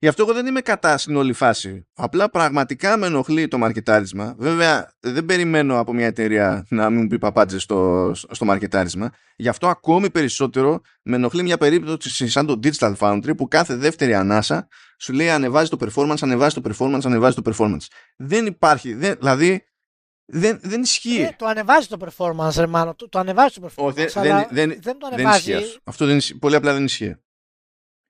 Γι' 0.00 0.08
αυτό 0.08 0.22
εγώ 0.22 0.32
δεν 0.32 0.46
είμαι 0.46 0.60
κατά 0.60 0.98
στην 0.98 1.16
όλη 1.16 1.32
φάση. 1.32 1.86
Απλά 1.94 2.30
πραγματικά 2.30 2.96
με 2.96 3.06
ενοχλεί 3.06 3.48
το 3.48 3.58
μαρκετάρισμα. 3.58 4.34
Βέβαια, 4.38 4.92
δεν 5.00 5.24
περιμένω 5.24 5.78
από 5.78 5.92
μια 5.92 6.06
εταιρεία 6.06 6.66
να 6.70 6.90
μην 6.90 7.00
μου 7.00 7.06
πει 7.06 7.18
παπάντζες 7.18 7.62
στο, 7.62 8.12
στο 8.14 8.44
μαρκετάρισμα. 8.44 9.12
Γι' 9.36 9.48
αυτό 9.48 9.68
ακόμη 9.68 10.10
περισσότερο 10.10 10.80
με 11.02 11.16
ενοχλεί 11.16 11.42
μια 11.42 11.58
περίπτωση 11.58 12.28
σαν 12.28 12.46
το 12.46 12.60
Digital 12.62 12.94
Foundry 12.96 13.36
που 13.36 13.48
κάθε 13.48 13.76
δεύτερη 13.76 14.14
ανάσα 14.14 14.68
σου 14.98 15.12
λέει 15.12 15.30
ανεβάζει 15.30 15.70
το 15.70 15.76
performance, 15.80 16.18
ανεβάζει 16.20 16.60
το 16.60 16.70
performance, 16.70 17.00
ανεβάζει 17.04 17.34
το 17.42 17.52
performance. 17.52 17.86
Δεν 18.16 18.46
υπάρχει. 18.46 18.94
Δεν, 18.94 19.14
δηλαδή, 19.18 19.62
δεν, 20.24 20.58
δεν 20.62 20.82
ισχύει. 20.82 21.20
Ε, 21.20 21.30
το 21.38 21.46
ανεβάζει 21.46 21.86
το 21.86 21.96
performance, 22.00 22.54
ρε 22.56 22.66
μάνο. 22.66 22.94
Το, 22.94 23.08
το 23.08 23.18
ανεβάζει 23.18 23.54
το 23.60 23.66
performance. 23.66 23.84
Ο, 23.84 23.92
δεν, 23.92 24.08
αλλά 24.14 24.48
δεν, 24.50 24.68
δεν, 24.68 24.98
το 24.98 25.08
δεν 25.08 25.12
ανεβάζει. 25.12 25.38
ισχύει 25.38 25.54
αυτό. 25.54 25.80
Αυτό 25.84 26.06
δεν 26.06 26.16
ισχύει. 26.16 26.34
Πολύ 26.34 26.54
απλά 26.54 26.72
δεν 26.72 26.84
ισχύει. 26.84 27.16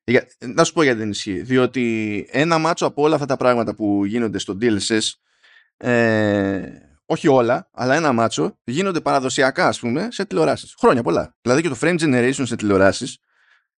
Για, 0.08 0.28
να 0.38 0.64
σου 0.64 0.72
πω 0.72 0.82
γιατί 0.82 0.98
δεν 0.98 1.10
ισχύει. 1.10 1.40
Διότι 1.40 2.26
ένα 2.30 2.58
μάτσο 2.58 2.86
από 2.86 3.02
όλα 3.02 3.14
αυτά 3.14 3.26
τα 3.26 3.36
πράγματα 3.36 3.74
που 3.74 4.04
γίνονται 4.04 4.38
στο 4.38 4.58
DLSS, 4.60 5.00
ε, 5.76 6.62
όχι 7.06 7.28
όλα, 7.28 7.68
αλλά 7.72 7.94
ένα 7.94 8.12
μάτσο, 8.12 8.58
γίνονται 8.64 9.00
παραδοσιακά, 9.00 9.66
ας 9.66 9.78
πούμε, 9.80 10.08
σε 10.10 10.24
τηλεοράσεις. 10.24 10.74
Χρόνια 10.78 11.02
πολλά. 11.02 11.36
Δηλαδή 11.40 11.62
και 11.62 11.68
το 11.68 11.76
frame 11.80 11.98
generation 11.98 12.42
σε 12.46 12.56
τηλεοράσεις, 12.56 13.18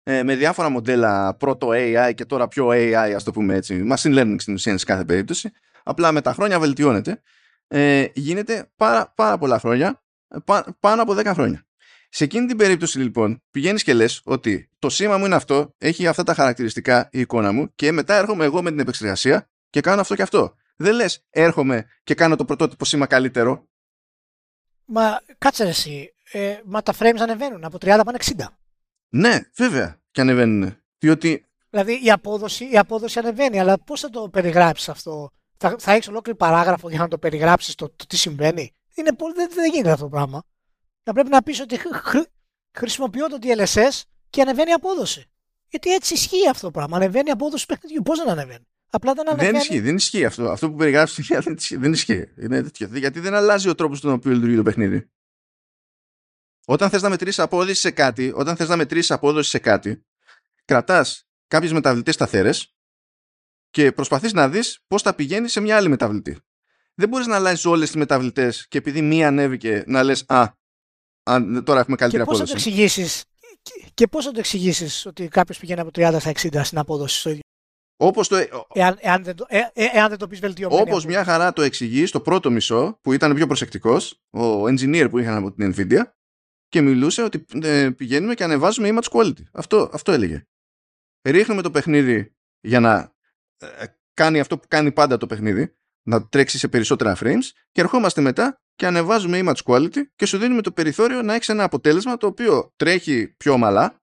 ε, 0.03 0.23
με 0.23 0.35
διάφορα 0.35 0.69
μοντέλα 0.69 1.35
πρώτο 1.35 1.69
AI 1.71 2.11
και 2.15 2.25
τώρα 2.25 2.47
πιο 2.47 2.67
AI, 2.71 3.13
ας 3.15 3.23
το 3.23 3.31
πούμε 3.31 3.55
έτσι, 3.55 3.87
machine 3.91 4.19
learning 4.19 4.35
στην 4.37 4.53
ουσία 4.53 4.77
σε 4.77 4.85
κάθε 4.85 5.05
περίπτωση, 5.05 5.51
απλά 5.83 6.11
με 6.11 6.21
τα 6.21 6.33
χρόνια 6.33 6.59
βελτιώνεται, 6.59 7.21
ε, 7.67 8.05
γίνεται 8.13 8.71
πάρα, 8.75 9.13
πάρα 9.15 9.37
πολλά 9.37 9.59
χρόνια, 9.59 10.03
πά, 10.45 10.77
πάνω 10.79 11.01
από 11.01 11.13
10 11.13 11.33
χρόνια. 11.33 11.63
Σε 12.09 12.23
εκείνη 12.23 12.45
την 12.45 12.57
περίπτωση 12.57 12.99
λοιπόν 12.99 13.41
πηγαίνεις 13.51 13.83
και 13.83 13.93
λες 13.93 14.21
ότι 14.23 14.69
το 14.79 14.89
σήμα 14.89 15.17
μου 15.17 15.25
είναι 15.25 15.35
αυτό, 15.35 15.75
έχει 15.77 16.07
αυτά 16.07 16.23
τα 16.23 16.33
χαρακτηριστικά 16.33 17.09
η 17.11 17.19
εικόνα 17.19 17.51
μου 17.51 17.73
και 17.75 17.91
μετά 17.91 18.15
έρχομαι 18.15 18.45
εγώ 18.45 18.61
με 18.61 18.69
την 18.69 18.79
επεξεργασία 18.79 19.49
και 19.69 19.81
κάνω 19.81 20.01
αυτό 20.01 20.15
και 20.15 20.21
αυτό. 20.21 20.53
Δεν 20.75 20.95
λες 20.95 21.25
έρχομαι 21.29 21.85
και 22.03 22.13
κάνω 22.13 22.35
το 22.35 22.45
πρωτότυπο 22.45 22.85
σήμα 22.85 23.05
καλύτερο. 23.05 23.67
Μα 24.85 25.19
κάτσε 25.37 25.63
ρε 25.63 25.69
εσύ. 25.69 26.13
Ε, 26.31 26.59
μα 26.65 26.81
τα 26.81 26.93
frames 26.99 27.19
ανεβαίνουν 27.19 27.63
από 27.63 27.77
30 27.81 28.01
πάνε 28.05 28.17
60. 28.21 28.45
Ναι, 29.09 29.39
βέβαια 29.55 30.01
και 30.11 30.21
ανεβαίνουν. 30.21 30.77
Διότι 30.97 31.49
Δηλαδή 31.69 32.05
η 32.05 32.11
απόδοση, 32.11 32.69
η 32.71 32.77
απόδοση 32.77 33.19
ανεβαίνει, 33.19 33.59
αλλά 33.59 33.79
πώς 33.79 33.99
θα 33.99 34.09
το 34.09 34.29
περιγράψεις 34.29 34.89
αυτό; 34.89 35.31
Θα, 35.57 35.75
θα 35.79 35.91
έχεις 35.91 36.07
ολόκληρη 36.07 36.37
παράγραφο 36.37 36.89
για 36.89 36.99
να 36.99 37.07
το 37.07 37.17
περιγράψεις 37.17 37.75
το, 37.75 37.89
το 37.95 38.05
τι 38.07 38.17
συμβαίνει; 38.17 38.71
Είναι 38.95 39.13
πολύ, 39.13 39.33
δεν, 39.33 39.49
δεν 39.53 39.71
γίνεται 39.71 39.91
αυτό 39.91 40.03
το 40.03 40.09
πράγμα. 40.09 40.43
Θα 41.09 41.15
πρέπει 41.15 41.33
να 41.33 41.43
πεις 41.43 41.59
ότι 41.59 41.77
χρ, 41.77 42.17
χρησιμοποιώ 42.77 43.27
το 43.27 43.37
DLSS 43.41 44.01
και 44.29 44.41
ανεβαίνει 44.41 44.69
η 44.69 44.73
απόδοση. 44.73 45.25
Γιατί 45.67 45.93
έτσι 45.93 46.13
ισχύει 46.13 46.49
αυτό 46.49 46.65
το 46.65 46.71
πράγμα. 46.71 46.97
Ανεβαίνει 46.97 47.27
η 47.27 47.31
απόδοση 47.31 47.67
του 47.67 47.73
παιχνιδιού. 47.73 48.01
Πώς 48.01 48.17
δεν 48.17 48.29
ανεβαίνει; 48.29 48.67
Απλά 48.89 49.13
δεν 49.13 49.29
ανεβαίνει. 49.29 49.51
δεν 49.51 49.61
ισχύει, 49.61 49.79
δεν 49.79 49.95
ισχύει 49.95 50.25
αυτό. 50.25 50.49
Αυτό 50.49 50.69
που 50.69 50.75
περιγράφεις 50.75 51.27
δεν 51.27 51.53
ισχύει. 51.53 51.75
Δεν 51.75 51.91
ισχύει. 51.91 52.33
Είναι 52.37 52.63
τέτοιο. 52.63 52.89
Γιατί 52.93 53.19
δεν 53.19 53.33
αλλάζει 53.33 53.69
ο 53.69 53.75
τρόπος 53.75 53.97
στον 53.97 54.11
οποίο 54.11 54.31
λειτουργεί 54.31 54.55
το 54.55 54.63
παιχνίδι. 54.63 55.11
Όταν 56.65 56.89
θες 56.89 57.01
να 57.01 57.09
μετρήσεις 57.09 57.39
απόδοση 57.39 57.79
σε 57.79 57.91
κάτι, 57.91 58.31
όταν 58.35 58.55
θες 58.55 58.69
να 58.69 58.75
μετρήσεις 58.75 59.11
απόδοση 59.11 59.49
σε 59.49 59.59
κάτι, 59.59 60.05
κρατάς 60.65 61.27
κάποιες 61.47 61.71
μεταβλητές 61.71 62.13
σταθερές 62.13 62.75
και 63.69 63.91
προσπαθείς 63.91 64.33
να 64.33 64.49
δεις 64.49 64.83
πώς 64.87 65.01
θα 65.01 65.15
πηγαίνει 65.15 65.47
σε 65.47 65.59
μια 65.59 65.77
άλλη 65.77 65.89
μεταβλητή. 65.89 66.37
Δεν 66.93 67.09
μπορείς 67.09 67.27
να 67.27 67.35
αλλάζεις 67.35 67.65
όλες 67.65 67.87
τις 67.87 67.95
μεταβλητές 67.95 68.67
και 68.67 68.77
επειδή 68.77 69.01
μία 69.01 69.27
ανέβηκε 69.27 69.83
να 69.87 70.03
λες 70.03 70.23
«Α, 70.27 70.57
αν, 71.29 71.63
τώρα 71.63 71.79
έχουμε 71.79 71.95
καλύτερη 71.95 72.23
και 72.23 72.29
πώς 72.29 72.37
θα 72.37 72.43
απόδοση». 72.43 72.65
το 72.65 72.69
εξηγήσεις, 72.69 73.23
και, 73.61 73.91
και 73.93 74.07
πώς 74.07 74.25
θα 74.25 74.31
το 74.31 74.39
εξηγήσεις 74.39 75.05
ότι 75.05 75.27
κάποιος 75.27 75.57
πηγαίνει 75.57 75.79
από 75.79 75.89
30 75.95 76.15
στα 76.19 76.31
60 76.31 76.61
στην 76.63 76.77
απόδοση 76.77 77.19
στο 77.19 77.29
ίδιο; 77.29 77.41
Όπως, 78.01 78.27
το, 78.27 78.37
Εάν, 78.73 78.97
εάν, 78.99 79.23
δεν, 79.23 79.35
το, 79.35 79.45
ε, 79.47 79.57
ε, 79.57 79.85
εάν 79.93 80.09
δεν 80.09 80.17
το 80.17 80.27
πεις 80.27 80.39
βελτιωμένη 80.39 80.81
όπως 80.81 81.05
μια 81.05 81.23
χαρά 81.23 81.53
το 81.53 81.61
εξηγείς 81.61 82.09
στο 82.09 82.21
πρώτο 82.21 82.51
μισό 82.51 82.99
που 83.01 83.13
ήταν 83.13 83.35
πιο 83.35 83.47
προσεκτικός, 83.47 84.21
ο 84.29 84.63
engineer 84.63 85.07
που 85.09 85.17
είχαν 85.17 85.35
από 85.35 85.51
την 85.51 85.73
Nvidia 85.75 86.01
και 86.67 86.81
μιλούσε 86.81 87.23
ότι 87.23 87.45
ε, 87.63 87.89
πηγαίνουμε 87.89 88.33
και 88.33 88.43
ανεβάζουμε 88.43 88.89
image 88.93 89.09
quality. 89.11 89.43
Αυτό, 89.51 89.89
αυτό 89.93 90.11
έλεγε. 90.11 90.47
Ρίχνουμε 91.27 91.61
το 91.61 91.71
παιχνίδι 91.71 92.35
για 92.59 92.79
να 92.79 93.13
ε, 93.57 93.85
κάνει 94.13 94.39
αυτό 94.39 94.57
που 94.57 94.65
κάνει 94.67 94.91
πάντα 94.91 95.17
το 95.17 95.27
παιχνίδι, 95.27 95.75
να 96.07 96.27
τρέξει 96.27 96.57
σε 96.57 96.67
περισσότερα 96.67 97.17
frames 97.19 97.49
και 97.71 97.81
ερχόμαστε 97.81 98.21
μετά 98.21 98.61
και 98.79 98.85
ανεβάζουμε 98.85 99.39
image 99.43 99.63
quality 99.73 100.01
και 100.15 100.25
σου 100.25 100.37
δίνουμε 100.37 100.61
το 100.61 100.71
περιθώριο 100.71 101.21
να 101.21 101.33
έχεις 101.33 101.49
ένα 101.49 101.63
αποτέλεσμα 101.63 102.17
το 102.17 102.27
οποίο 102.27 102.73
τρέχει 102.75 103.27
πιο 103.27 103.53
ομαλά. 103.53 104.01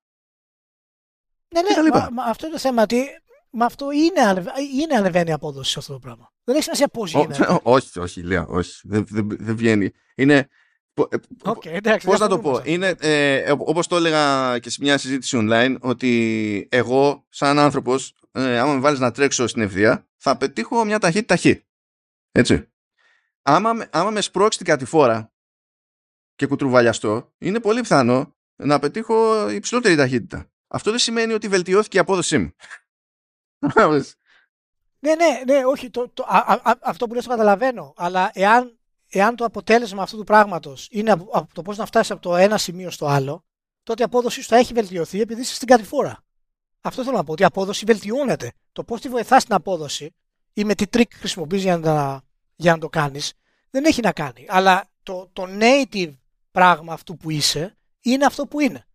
Ναι, 1.55 1.61
και 1.63 1.75
τα 1.75 1.81
ναι, 1.81 1.83
λοιπά. 1.83 1.99
μα, 2.01 2.11
μα 2.11 2.25
αυτό 2.31 2.47
είναι 2.47 2.55
το 2.55 2.61
θέμα. 2.61 2.83
ότι 2.83 3.05
Μα 3.51 3.67
αυτό 3.67 3.91
είναι, 3.91 4.21
ανεβα- 4.21 4.59
είναι 4.81 4.97
ανεβαίνει 4.97 5.31
η 5.31 5.33
απόδοση 5.33 5.71
σε 5.71 5.79
αυτό 5.79 5.93
το 5.93 5.99
πράγμα. 5.99 6.33
Δεν 6.45 6.55
έχει 6.55 6.65
σημασία 6.65 6.89
πώς 6.89 7.15
Ω, 7.15 7.21
γίνεται. 7.21 7.59
όχι, 7.63 7.99
όχι, 7.99 8.23
Λέα, 8.23 8.47
όχι. 8.47 8.81
Δεν, 8.89 9.07
δεν, 9.09 9.29
δεν 9.41 9.57
βγαίνει. 9.57 9.91
Είναι. 10.15 10.49
πο- 10.95 11.09
ε, 11.11 11.17
Οκ, 11.43 11.65
εντάξει, 11.67 12.07
Πώς 12.07 12.19
να 12.19 12.29
το 12.29 12.35
διαφωνούμε 12.35 12.43
πω, 12.43 12.55
σε 12.55 12.59
αυτό. 12.61 12.71
είναι 12.73 12.95
ε, 13.45 13.53
όπως 13.59 13.87
το 13.87 13.97
έλεγα 13.97 14.59
και 14.59 14.71
σε 14.71 14.79
μια 14.81 14.99
συζήτηση 14.99 15.39
online 15.41 15.77
ότι 15.81 16.69
εγώ 16.71 17.27
σαν 17.29 17.59
άνθρωπος 17.59 18.15
ε, 18.33 18.59
άμα 18.59 18.73
με 18.75 18.81
βάλεις 18.81 18.99
να 18.99 19.11
τρέξω 19.11 19.47
στην 19.47 19.63
ευθεία 19.63 20.09
θα 20.17 20.37
πετύχω 20.37 20.85
μια 20.85 20.99
ταχύτητα 20.99 21.37
χ. 21.37 21.45
Έτσι. 22.33 22.69
Άμα, 23.49 23.73
με- 23.73 23.89
άμα 23.93 24.11
με 24.11 24.21
σπρώξει 24.21 24.59
την 24.59 24.67
κατηφόρα 24.67 25.33
και 26.35 26.47
κουτρουβαλιαστώ 26.47 27.33
είναι 27.39 27.61
πολύ 27.61 27.81
πιθανό 27.81 28.37
να 28.57 28.79
πετύχω 28.79 29.49
υψηλότερη 29.51 29.97
ταχύτητα. 29.97 30.51
Αυτό 30.67 30.91
δεν 30.91 30.99
σημαίνει 30.99 31.33
ότι 31.33 31.49
βελτιώθηκε 31.49 31.97
η 31.97 32.01
απόδοσή 32.01 32.39
μου. 32.39 32.51
Κατάλαβες; 33.59 34.17
Ναι, 34.99 35.15
ναι, 35.15 35.43
ναι, 35.47 35.65
όχι. 35.65 35.91
Το, 35.91 36.09
το, 36.09 36.25
α, 36.29 36.39
α, 36.39 36.61
α, 36.71 36.73
αυτό 36.83 37.07
που 37.07 37.15
λες 37.15 37.25
το 37.25 37.31
καταλαβαίνω. 37.31 37.93
Αλλά 37.97 38.31
εάν, 38.35 38.79
εάν 39.09 39.37
το 39.37 39.45
αποτέλεσμα 39.45 40.03
αυτού 40.03 40.17
του 40.17 40.25
πράγματος 40.25 40.89
είναι 40.91 41.11
από, 41.11 41.29
από 41.33 41.55
το 41.55 41.63
πώς 41.63 41.77
να 41.77 41.87
φτάσεις 41.87 42.11
από 42.11 42.21
το 42.23 42.37
ένα 42.37 42.59
σημείο 42.59 42.91
στο 42.91 43.07
άλλο, 43.07 43.45
τότε 43.83 44.03
η 44.03 44.05
απόδοση 44.05 44.43
σου 44.43 44.49
θα 44.49 44.57
έχει 44.57 44.73
βελτιωθεί 44.73 45.21
επειδή 45.21 45.41
είσαι 45.41 45.55
στην 45.55 45.69
κατηφόρα. 45.69 46.25
Αυτό 46.81 47.05
θέλω 47.05 47.17
να 47.17 47.25
πω, 47.25 47.33
ότι 47.33 47.43
η 47.43 47.45
απόδοση 47.45 47.85
βελτιώνεται. 47.85 48.53
Το 48.73 48.85
πώς 48.85 49.01
τη 49.01 49.09
βοηθάς 49.09 49.45
την 49.45 49.55
απόδοση 49.55 50.15
ή 50.53 50.65
με 50.65 50.75
τι 50.75 50.87
τρίκ 50.87 51.13
χρησιμοποιείς 51.15 51.63
για, 51.63 51.79
να, 51.79 52.23
για 52.57 52.73
να 52.73 52.79
το 52.79 52.89
κάνεις, 52.89 53.33
δεν 53.71 53.85
έχει 53.85 54.01
να 54.01 54.13
κάνει. 54.13 54.47
Αλλά 54.49 54.89
το, 55.03 55.31
το 55.33 55.47
native 55.61 56.17
πράγμα 56.51 56.93
αυτού 56.93 57.17
που 57.17 57.31
είσαι 57.31 57.77
είναι 58.01 58.25
αυτό 58.25 58.47
που 58.47 58.61
είναι. 58.61 58.87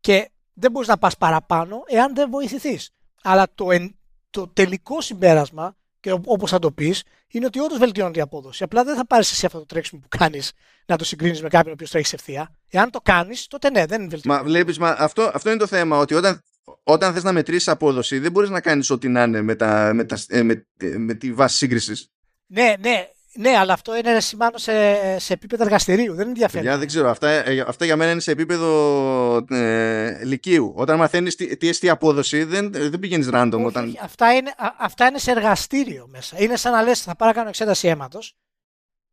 Και 0.00 0.30
δεν 0.52 0.70
μπορείς 0.70 0.88
να 0.88 0.98
πας 0.98 1.16
παραπάνω 1.16 1.82
εάν 1.86 2.14
δεν 2.14 2.30
βοηθηθείς. 2.30 2.90
Αλλά 3.22 3.46
το, 3.54 3.70
εν- 3.70 3.98
το 4.30 4.48
τελικό 4.48 5.00
συμπέρασμα, 5.00 5.76
και 6.00 6.12
όπως 6.24 6.50
θα 6.50 6.58
το 6.58 6.72
πεις, 6.72 7.02
είναι 7.28 7.46
ότι 7.46 7.60
όντως 7.60 7.78
βελτιώνεται 7.78 8.18
η 8.18 8.22
απόδοση. 8.22 8.62
Απλά 8.62 8.84
δεν 8.84 8.96
θα 8.96 9.06
πάρεις 9.06 9.30
εσύ 9.30 9.46
αυτό 9.46 9.58
το 9.58 9.66
τρέξιμο 9.66 10.00
που 10.00 10.08
κάνεις 10.18 10.52
να 10.86 10.96
το 10.96 11.04
συγκρίνεις 11.04 11.42
με 11.42 11.48
κάποιον 11.48 11.70
ο 11.70 11.72
οποίος 11.72 11.90
τρέχει 11.90 12.14
ευθεία. 12.14 12.54
Εάν 12.68 12.90
το 12.90 13.00
κάνεις, 13.00 13.46
τότε 13.46 13.70
ναι, 13.70 13.86
δεν 13.86 14.08
βελτιώνεται. 14.10 14.42
Μα 14.42 14.48
βλέπεις, 14.48 14.78
μα 14.78 14.88
αυτό, 14.98 15.30
αυτό 15.34 15.50
είναι 15.50 15.58
το 15.58 15.66
θέμα, 15.66 15.98
ότι 15.98 16.14
όταν, 16.14 16.42
όταν 16.82 17.12
θες 17.12 17.22
να 17.22 17.32
μετρήσεις 17.32 17.68
απόδοση 17.68 18.18
δεν 18.18 18.32
μπορείς 18.32 18.50
να 18.50 18.60
κάνεις 18.60 18.90
ό,τι 18.90 19.08
να 19.08 19.22
είναι 19.22 19.42
με, 19.42 19.54
τα, 19.54 19.94
με, 19.94 20.04
τα, 20.04 20.18
ε, 20.28 20.42
με, 20.42 20.66
με 20.96 21.14
τη 21.14 21.32
βάση 21.32 21.56
σύγκρισης. 21.56 22.10
Ναι, 22.52 22.74
ναι, 22.80 23.08
ναι, 23.34 23.50
αλλά 23.56 23.72
αυτό 23.72 23.96
είναι 23.96 24.12
ρε, 24.12 24.20
σημάνω 24.20 24.58
σε, 24.58 24.72
σε 25.18 25.32
επίπεδο 25.32 25.62
εργαστηρίου. 25.64 26.14
Δεν 26.14 26.28
ενδιαφέρει. 26.28 26.62
Παιδιά, 26.62 26.78
δεν 26.78 26.86
ξέρω. 26.86 27.10
Αυτά, 27.10 27.28
ε, 27.28 27.60
αυτά 27.66 27.84
για 27.84 27.96
μένα 27.96 28.10
είναι 28.10 28.20
σε 28.20 28.30
επίπεδο 28.30 29.46
ε, 29.50 30.24
λυκείου. 30.24 30.72
Όταν 30.76 30.96
μαθαίνεις 30.98 31.34
τι, 31.36 31.56
τι 31.56 31.68
εστί 31.68 31.88
απόδοση, 31.88 32.44
δεν, 32.44 32.72
δεν 32.72 32.98
πηγαίνεις 32.98 33.28
random. 33.32 33.52
Όχι, 33.54 33.64
όταν... 33.64 33.84
όχι, 33.88 33.98
αυτά, 34.02 34.34
είναι, 34.34 34.50
α- 34.56 34.74
αυτά 34.78 35.06
είναι 35.06 35.18
σε 35.18 35.30
εργαστήριο 35.30 36.06
μέσα. 36.08 36.42
Είναι 36.42 36.56
σαν 36.56 36.72
να 36.72 36.82
λες 36.82 37.02
θα 37.02 37.16
πάρω 37.16 37.30
να 37.30 37.36
κάνω 37.36 37.48
εξέταση 37.48 37.88
αίματος, 37.88 38.36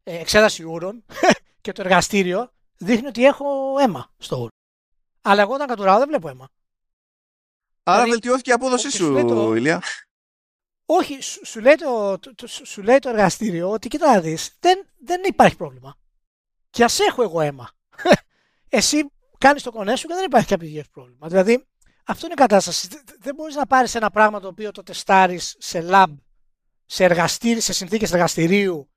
ε, 0.03 0.19
εξέταση 0.19 0.63
ούρων 0.63 1.05
και 1.61 1.71
το 1.71 1.81
εργαστήριο 1.81 2.51
δείχνει 2.77 3.07
ότι 3.07 3.25
έχω 3.25 3.45
αίμα 3.79 4.11
στο 4.17 4.37
ούρο. 4.37 4.47
Αλλά 5.21 5.41
εγώ 5.41 5.53
όταν 5.53 5.67
κατουράω 5.67 5.97
δεν 5.97 6.07
βλέπω 6.07 6.29
αίμα. 6.29 6.49
Άρα 7.83 7.95
δηλαδή, 8.03 8.09
βελτιώθηκε 8.11 8.49
η 8.49 8.53
απόδοσή 8.53 8.89
και 8.89 8.97
σου, 8.97 9.03
σου 9.05 9.11
λέει 9.11 9.25
το- 9.25 9.55
Ηλία. 9.55 9.81
Όχι, 10.89 11.21
σου, 11.21 11.45
σου 11.45 11.59
λέει 11.59 11.75
το, 11.75 12.19
το- 12.19 12.35
το- 12.35 12.47
σου 12.47 12.81
λέει 12.81 12.99
το 12.99 13.09
εργαστήριο 13.09 13.69
ότι 13.71 13.87
κοίτα 13.87 14.13
να 14.13 14.21
δεις, 14.21 14.55
δεν, 14.59 14.85
δεν 14.99 15.21
υπάρχει 15.25 15.55
πρόβλημα. 15.55 15.95
Και 16.69 16.83
ας 16.83 16.99
έχω 16.99 17.23
εγώ 17.23 17.41
αίμα. 17.41 17.69
Εσύ 18.69 19.11
κάνεις 19.37 19.63
το 19.63 19.71
κονέ 19.71 19.95
σου 19.95 20.07
και 20.07 20.13
δεν 20.13 20.23
υπάρχει 20.25 20.47
κάποιο 20.47 20.83
πρόβλημα. 20.91 21.27
Δηλαδή, 21.27 21.65
αυτό 22.05 22.25
είναι 22.25 22.33
η 22.37 22.41
κατάσταση. 22.41 22.87
Δεν- 22.87 23.03
Δεν 23.19 23.35
μπορείς 23.35 23.55
να 23.55 23.65
πάρεις 23.67 23.95
ένα 23.95 24.09
πράγμα 24.11 24.39
το 24.39 24.47
οποίο 24.47 24.71
το 24.71 24.83
τεστάρεις 24.83 25.55
σε 25.59 25.87
lab, 25.91 26.05
σε 26.85 27.03
εργαστήρι, 27.03 27.59
σε 27.59 27.73
συνθήκες 27.73 28.11
εργαστηρίου 28.11 28.89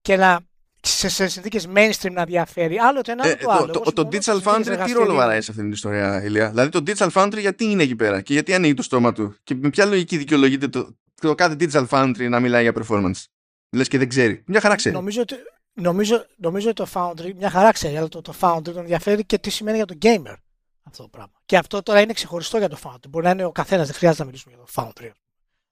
και 0.00 0.16
να 0.16 0.40
σε, 0.86 1.08
σε 1.08 1.28
συνθήκες 1.28 1.68
mainstream 1.74 2.12
να 2.12 2.24
διαφέρει. 2.24 2.78
Άλλο 2.78 3.00
το 3.00 3.10
ένα, 3.10 3.22
άλλο 3.22 3.32
Ε, 3.32 3.36
το 3.36 3.50
άλλο. 3.50 3.66
το, 3.66 3.72
Εγώ 3.84 3.92
το, 3.92 3.92
το 3.92 4.00
συμφωνώ 4.02 4.08
Digital 4.08 4.14
ότι 4.14 4.22
σε 4.24 4.30
συνθήκες 4.32 4.52
Foundry 4.54 4.62
τι 4.64 4.70
εργαστηρίου- 4.70 4.98
ρόλο 5.06 5.14
βαράει 5.14 5.40
σε 5.40 5.50
αυτήν 5.50 5.64
την 5.64 5.72
ιστορία, 5.72 6.22
Ηλία; 6.24 6.48
Δηλαδή 6.50 6.68
το 6.70 6.82
Digital 6.86 7.08
Foundry 7.12 7.38
γιατί 7.38 7.64
είναι 7.64 7.82
εκεί 7.82 7.96
πέρα 7.96 8.20
και 8.20 8.32
γιατί 8.32 8.54
ανοίγει 8.54 8.74
το 8.74 8.82
στόμα 8.82 9.12
του; 9.12 9.36
Και 9.44 9.54
με 9.54 9.70
ποια 9.70 9.84
λογική 9.86 10.16
δικαιολογείται 10.16 10.68
το, 10.68 10.96
το 11.20 11.34
κάθε 11.34 11.56
Digital 11.58 11.86
Foundry 11.88 12.28
να 12.28 12.40
μιλάει 12.40 12.62
για 12.62 12.72
performance; 12.76 13.24
Λες 13.70 13.88
και 13.88 13.98
δεν 13.98 14.08
ξέρει. 14.08 14.42
Μια 14.46 14.60
χαρά 14.60 14.74
ξέρει. 14.74 14.94
Νομίζω 14.94 15.20
ότι, 15.20 15.34
νομίζω, 15.72 16.26
νομίζω 16.36 16.70
ότι 16.70 16.82
το 16.82 16.88
Foundry 16.94 17.32
μια 17.36 17.50
χαρά 17.50 17.72
ξέρει, 17.72 17.96
αλλά 17.96 18.08
το, 18.08 18.20
το 18.20 18.34
Foundry 18.40 18.62
τον 18.62 18.78
ενδιαφέρει 18.78 19.24
και 19.24 19.38
τι 19.38 19.50
σημαίνει 19.50 19.76
για 19.76 19.86
τον 19.86 19.98
gamer 20.02 20.34
αυτό 20.82 21.02
το 21.02 21.08
πράγμα. 21.08 21.32
Και 21.46 21.56
αυτό 21.56 21.82
τώρα 21.82 22.00
είναι 22.00 22.12
ξεχωριστό 22.12 22.58
για 22.58 22.68
το 22.68 22.78
Foundry. 22.84 23.08
Μπορεί 23.08 23.24
να 23.24 23.30
είναι 23.30 23.44
ο 23.44 23.52
καθένας, 23.52 23.86
δεν 23.86 23.96
χρειάζεται 23.96 24.20
να 24.22 24.28
μιλήσουμε 24.28 24.54
για 24.54 24.64
το 24.64 24.70
Foundry. 24.74 25.10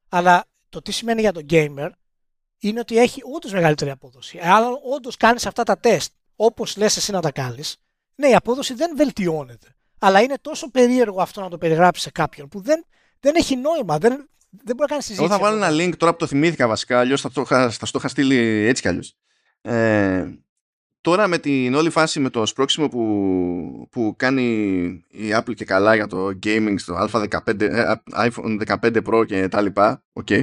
Αλλά 0.09 0.45
το 0.69 0.83
τι 0.83 0.93
σημαίνει 0.93 1.21
για 1.21 1.33
τον 1.33 1.47
gamer 1.51 1.89
είναι 2.61 2.81
ότι 2.81 2.99
έχει 2.99 3.21
όντως 3.35 3.53
μεγαλύτερη 3.53 3.91
απόδοση. 3.91 4.39
Αν 4.39 4.65
όντως 4.95 5.17
κάνεις 5.17 5.47
αυτά 5.47 5.63
τα 5.63 5.79
τεστ 5.79 6.13
όπως 6.37 6.77
λες 6.77 6.97
εσύ 6.97 7.13
να 7.13 7.21
τα 7.21 7.33
κάνεις, 7.33 7.77
ναι, 8.15 8.29
η 8.29 8.35
απόδοση 8.35 8.75
δεν 8.75 8.93
βελτιώνεται. 8.97 9.67
Αλλά 9.99 10.21
είναι 10.21 10.35
τόσο 10.41 10.71
περίεργο 10.71 11.21
αυτό 11.23 11.41
να 11.41 11.49
το 11.49 11.59
περιγράψεις 11.59 12.05
σε 12.05 12.11
κάποιον 12.11 12.49
που 12.49 12.61
δεν, 12.61 12.85
δεν 13.21 13.35
έχει 13.37 13.57
νόημα. 13.57 13.99
Δεν, 13.99 14.13
δεν 14.51 14.77
μπορεί 14.77 14.79
να 14.79 14.87
κάνει 14.87 15.03
συζήτηση. 15.03 15.25
Εγώ 15.25 15.33
θα 15.35 15.39
βάλω 15.39 15.65
αυτό. 15.65 15.75
ένα 15.75 15.85
link 15.85 15.97
τώρα 15.97 16.13
που 16.13 16.19
το 16.19 16.27
θυμήθηκα 16.27 16.69
βασικά, 16.69 16.99
αλλιώς 16.99 17.21
θα, 17.21 17.31
το 17.31 17.41
είχα- 17.41 17.71
θα 17.71 17.87
στο 17.87 17.99
είχα 17.99 18.09
στείλει 18.09 18.37
έτσι 18.67 18.83
κι 18.83 18.89
αλλιώς. 18.89 19.15
Ε, 19.63 20.25
τώρα 21.01 21.27
με 21.27 21.39
την 21.39 21.75
όλη 21.75 21.91
φάση 21.91 22.21
με 22.21 22.31
το 22.31 22.47
σπρώξιμο 22.47 22.89
που, 22.89 23.89
που 23.91 24.15
κάνει 24.17 24.43
η 25.09 25.29
Apple 25.33 25.55
και 25.55 25.65
καλά 25.65 25.95
για 25.95 26.07
το 26.07 26.27
gaming 26.43 26.75
στο 26.77 27.09
α15, 27.13 27.61
ε, 27.61 27.93
iPhone 28.17 28.61
15 28.81 28.97
Pro 29.07 29.27
και 29.27 29.49
τα 29.49 29.61
λοιπά, 29.61 30.05
okay, 30.25 30.43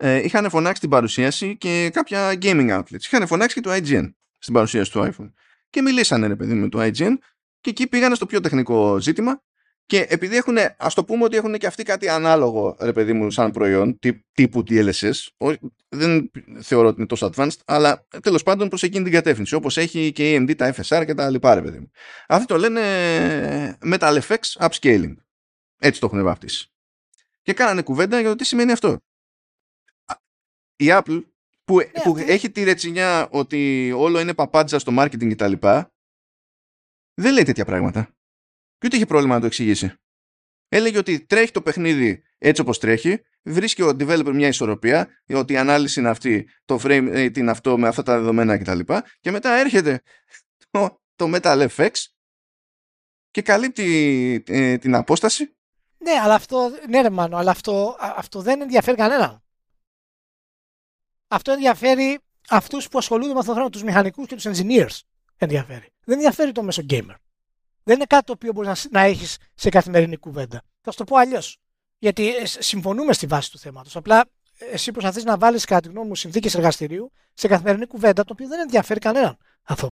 ε, 0.00 0.22
είχαν 0.22 0.50
φωνάξει 0.50 0.80
την 0.80 0.90
παρουσίαση 0.90 1.56
και 1.56 1.90
κάποια 1.92 2.38
gaming 2.42 2.78
outlets. 2.78 3.02
Είχαν 3.02 3.26
φωνάξει 3.26 3.54
και 3.54 3.60
το 3.60 3.70
IGN 3.72 4.12
στην 4.38 4.54
παρουσίαση 4.54 4.90
του 4.90 5.12
iPhone. 5.12 5.32
Και 5.70 5.82
μιλήσανε 5.82 6.26
ρε 6.26 6.36
παιδί 6.36 6.54
με 6.54 6.68
το 6.68 6.78
IGN 6.82 7.12
και 7.60 7.70
εκεί 7.70 7.86
πήγανε 7.86 8.14
στο 8.14 8.26
πιο 8.26 8.40
τεχνικό 8.40 9.00
ζήτημα 9.00 9.42
και 9.88 10.06
επειδή 10.08 10.36
έχουν, 10.36 10.56
ας 10.76 10.94
το 10.94 11.04
πούμε 11.04 11.24
ότι 11.24 11.36
έχουν 11.36 11.54
και 11.54 11.66
αυτοί 11.66 11.82
κάτι 11.82 12.08
ανάλογο, 12.08 12.76
ρε 12.80 12.92
παιδί 12.92 13.12
μου, 13.12 13.30
σαν 13.30 13.50
προϊόν, 13.50 13.98
τύπου 14.32 14.62
DLSS, 14.68 15.12
δεν 15.88 16.30
θεωρώ 16.60 16.88
ότι 16.88 16.96
είναι 16.98 17.06
τόσο 17.06 17.30
advanced, 17.34 17.58
αλλά 17.64 18.06
τέλος 18.22 18.42
πάντων 18.42 18.68
προς 18.68 18.82
εκείνη 18.82 19.04
την 19.04 19.12
κατεύθυνση, 19.12 19.54
όπως 19.54 19.76
έχει 19.76 20.12
και 20.12 20.32
η 20.32 20.36
AMD 20.38 20.56
τα 20.56 20.74
FSR 20.74 21.02
και 21.06 21.14
τα 21.14 21.30
λοιπά, 21.30 21.54
ρε 21.54 21.62
παιδί 21.62 21.78
μου. 21.78 21.90
Αυτοί 22.28 22.46
το 22.46 22.58
λένε 22.58 22.82
Metal 23.84 24.18
FX 24.28 24.68
Upscaling. 24.68 25.14
Έτσι 25.78 26.00
το 26.00 26.06
έχουν 26.06 26.22
βαφτίσει. 26.22 26.70
Και 27.42 27.52
κάνανε 27.52 27.82
κουβέντα 27.82 28.20
για 28.20 28.28
το 28.28 28.34
τι 28.36 28.44
σημαίνει 28.44 28.72
αυτό. 28.72 28.98
Η 30.80 30.86
Apple 30.88 31.24
που, 31.64 31.80
yeah, 31.80 31.90
ναι, 31.92 32.02
που 32.02 32.16
έχει 32.16 32.50
τη 32.50 32.62
ρετσινιά 32.62 33.28
ότι 33.30 33.92
όλο 33.96 34.20
είναι 34.20 34.34
παπάντζα 34.34 34.78
στο 34.78 34.92
marketing 34.98 35.34
κτλ. 35.34 35.52
Δεν 37.14 37.32
λέει 37.32 37.44
τέτοια 37.44 37.64
πράγματα. 37.64 38.04
Και 38.78 38.86
ούτε 38.86 38.96
είχε 38.96 39.06
πρόβλημα 39.06 39.34
να 39.34 39.40
το 39.40 39.46
εξηγήσει. 39.46 39.92
Έλεγε 40.68 40.98
ότι 40.98 41.20
τρέχει 41.20 41.52
το 41.52 41.62
παιχνίδι 41.62 42.22
έτσι 42.38 42.60
όπως 42.60 42.78
τρέχει, 42.78 43.20
βρίσκει 43.42 43.82
ο 43.82 43.88
developer 43.88 44.32
μια 44.34 44.48
ισορροπία, 44.48 45.08
ότι 45.32 45.52
η 45.52 45.56
ανάλυση 45.56 46.00
είναι 46.00 46.08
αυτή, 46.08 46.48
το 46.64 46.80
frame 46.82 47.14
rate 47.14 47.36
είναι 47.36 47.50
αυτό 47.50 47.78
με 47.78 47.88
αυτά 47.88 48.02
τα 48.02 48.18
δεδομένα 48.18 48.58
κτλ. 48.58 48.78
Και, 48.78 49.02
και 49.20 49.30
μετά 49.30 49.50
έρχεται 49.50 50.02
το, 50.70 51.00
το 51.14 51.30
Metal 51.34 51.68
FX 51.76 51.90
και 53.30 53.42
καλύπτει 53.42 54.44
ε, 54.46 54.78
την 54.78 54.94
απόσταση. 54.94 55.56
Ναι, 55.98 56.12
αλλά 56.22 56.34
αυτό, 56.34 56.70
ναι 56.88 57.00
ρε 57.00 57.10
Μάνο, 57.10 57.36
αλλά 57.36 57.50
αυτό, 57.50 57.96
αυτό 57.98 58.42
δεν 58.42 58.60
ενδιαφέρει 58.60 58.96
κανέναν. 58.96 59.42
Αυτό 61.28 61.52
ενδιαφέρει 61.52 62.18
αυτούς 62.48 62.88
που 62.88 62.98
ασχολούνται 62.98 63.32
με 63.32 63.38
αυτό 63.38 63.50
το 63.50 63.54
χρόνο, 63.54 63.70
τους 63.70 63.82
μηχανικούς 63.82 64.26
και 64.26 64.34
τους 64.34 64.44
engineers 64.46 65.00
ενδιαφέρει. 65.36 65.92
Δεν 66.04 66.14
ενδιαφέρει 66.14 66.52
το 66.52 66.62
μέσο 66.62 66.82
gamer. 66.90 67.14
Δεν 67.82 67.96
είναι 67.96 68.04
κάτι 68.04 68.24
το 68.24 68.32
οποίο 68.32 68.52
μπορείς 68.52 68.68
να, 68.68 69.00
να 69.00 69.06
έχεις 69.06 69.36
σε 69.54 69.68
καθημερινή 69.68 70.16
κουβέντα. 70.16 70.62
Θα 70.80 70.90
σου 70.90 70.96
το 70.96 71.04
πω 71.04 71.16
αλλιώς. 71.16 71.58
Γιατί 71.98 72.36
ε, 72.36 72.46
συμφωνούμε 72.46 73.12
στη 73.12 73.26
βάση 73.26 73.50
του 73.50 73.58
θέματος. 73.58 73.96
Απλά 73.96 74.24
ε, 74.58 74.64
εσύ 74.64 74.92
προσπαθείς 74.92 75.24
να 75.24 75.38
βάλεις, 75.38 75.64
κατά 75.64 75.80
τη 75.80 75.88
γνώμη 75.88 76.08
μου, 76.08 76.14
συνθήκες 76.14 76.54
εργαστηρίου 76.54 77.12
σε 77.34 77.48
καθημερινή 77.48 77.86
κουβέντα, 77.86 78.24
το 78.24 78.32
οποίο 78.32 78.48
δεν 78.48 78.60
ενδιαφέρει 78.60 79.00
κανέναν 79.00 79.36
αυτό. 79.62 79.86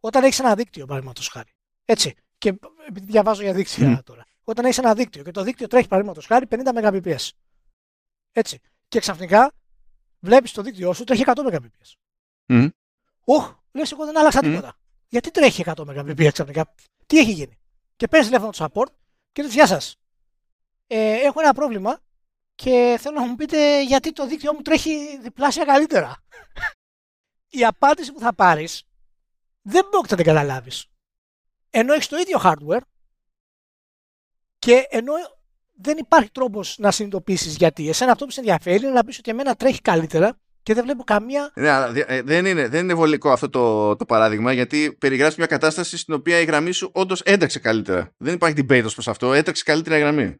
Όταν 0.00 0.24
έχεις 0.24 0.38
ένα 0.38 0.54
δίκτυο, 0.54 0.86
παραδείγματος 0.86 1.28
χάρη. 1.28 1.50
Έτσι. 1.84 2.14
Και 2.38 2.58
επειδή 2.88 3.06
διαβάζω 3.06 3.42
για 3.42 3.52
δίκτυα 3.52 4.02
τώρα. 4.04 4.24
Όταν 4.44 4.64
έχεις 4.64 4.78
ένα 4.78 4.94
δίκτυο 4.94 5.22
και 5.22 5.30
το 5.30 5.42
δίκτυο 5.42 5.66
τρέχει, 5.66 5.88
παραδείγματος 5.88 6.26
χάρη, 6.26 6.46
50 6.50 6.56
Mbps. 6.74 7.28
Έτσι. 8.32 8.60
Και 8.88 9.00
ξαφνικά 9.00 9.52
βλέπεις 10.26 10.52
το 10.52 10.62
δίκτυό 10.62 10.92
σου 10.92 11.04
τρέχει 11.04 11.24
100 11.26 11.32
Mbps. 11.36 11.94
Mm. 12.48 12.68
Οχ, 13.24 13.54
λες, 13.72 13.92
εγώ 13.92 14.04
δεν 14.04 14.18
άλλαξα 14.18 14.40
τίποτα. 14.40 14.78
Γιατί 15.08 15.30
τρέχει 15.30 15.62
100 15.66 15.72
Mbps 15.76 16.28
ξαφνικά; 16.32 16.74
Τι 17.06 17.18
έχει 17.18 17.32
γίνει; 17.32 17.58
Και 17.96 18.08
παίρνεις 18.08 18.28
τηλέφωνο 18.28 18.50
του 18.50 18.64
support 18.64 18.92
και 19.32 19.42
τους 19.42 19.52
γεια 19.54 19.66
σας. 19.66 19.96
Ε, 20.86 21.12
έχω 21.12 21.40
ένα 21.40 21.54
πρόβλημα 21.54 22.00
και 22.54 22.96
θέλω 23.00 23.20
να 23.20 23.26
μου 23.26 23.34
πείτε 23.34 23.82
γιατί 23.82 24.12
το 24.12 24.26
δίκτυό 24.26 24.54
μου 24.54 24.62
τρέχει 24.62 25.18
διπλάσια 25.18 25.64
καλύτερα. 25.64 26.24
Η 27.48 27.64
απάντηση 27.64 28.12
που 28.12 28.20
θα 28.20 28.34
πάρεις 28.34 28.82
δεν 29.62 29.84
μπορεί 29.90 30.08
να 30.10 30.16
την 30.16 30.26
καταλάβεις. 30.26 30.86
Ενώ 31.70 31.92
έχεις 31.92 32.08
το 32.08 32.16
ίδιο 32.16 32.40
hardware 32.42 32.80
και 34.58 34.86
ενώ 34.90 35.12
δεν 35.76 35.96
υπάρχει 35.98 36.30
τρόπος 36.30 36.76
να 36.78 36.90
συνειδητοποιήσεις 36.90 37.56
γιατί. 37.56 37.88
Εσένα 37.88 38.12
αυτό 38.12 38.24
που 38.24 38.30
σε 38.30 38.40
ενδιαφέρει 38.40 38.82
είναι 38.84 38.92
να 38.92 39.04
πεις 39.04 39.18
ότι 39.18 39.30
εμένα 39.30 39.54
τρέχει 39.54 39.80
καλύτερα 39.80 40.38
και 40.62 40.74
δεν 40.74 40.84
βλέπω 40.84 41.04
καμία. 41.04 41.50
Ναι, 41.54 41.68
αλλά 41.68 41.92
ε, 42.06 42.22
δεν 42.22 42.46
είναι, 42.46 42.68
δεν 42.68 42.84
είναι 42.84 42.94
βολικό 42.94 43.30
αυτό 43.30 43.48
το, 43.50 43.96
το 43.96 44.04
παράδειγμα, 44.04 44.52
γιατί 44.52 44.96
περιγράφεις 45.00 45.36
μια 45.36 45.46
κατάσταση 45.46 45.96
στην 45.96 46.14
οποία 46.14 46.40
η 46.40 46.44
γραμμή 46.44 46.72
σου 46.72 46.90
όντως 46.94 47.20
ένταξε 47.20 47.58
καλύτερα. 47.58 48.12
Δεν 48.16 48.34
υπάρχει 48.34 48.56
debate 48.58 48.92
προς 48.92 49.08
αυτό, 49.08 49.32
έτρεξε 49.32 49.62
καλύτερα 49.64 49.96
η 49.96 50.00
γραμμή. 50.00 50.36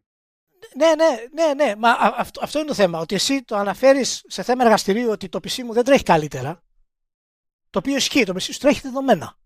Ναι, 0.76 0.86
ναι, 0.96 1.44
ναι, 1.44 1.64
ναι. 1.64 1.74
Μα 1.78 1.90
αυτό, 2.16 2.40
αυτό 2.42 2.58
είναι 2.58 2.68
το 2.68 2.74
θέμα. 2.74 2.98
Ότι 2.98 3.14
εσύ 3.14 3.42
το 3.42 3.56
αναφέρεις 3.56 4.22
σε 4.26 4.42
θέμα 4.42 4.64
εργαστηρίου 4.64 5.10
ότι 5.10 5.28
το 5.28 5.40
PC 5.42 5.62
μου 5.62 5.72
δεν 5.72 5.84
τρέχει 5.84 6.02
καλύτερα. 6.02 6.62
Το 7.70 7.78
οποίο 7.78 7.96
ισχύει, 7.96 8.24
το 8.24 8.32
PC 8.36 8.40
σου 8.40 8.58
τρέχει 8.58 8.80
δεδομένα. 8.80 9.38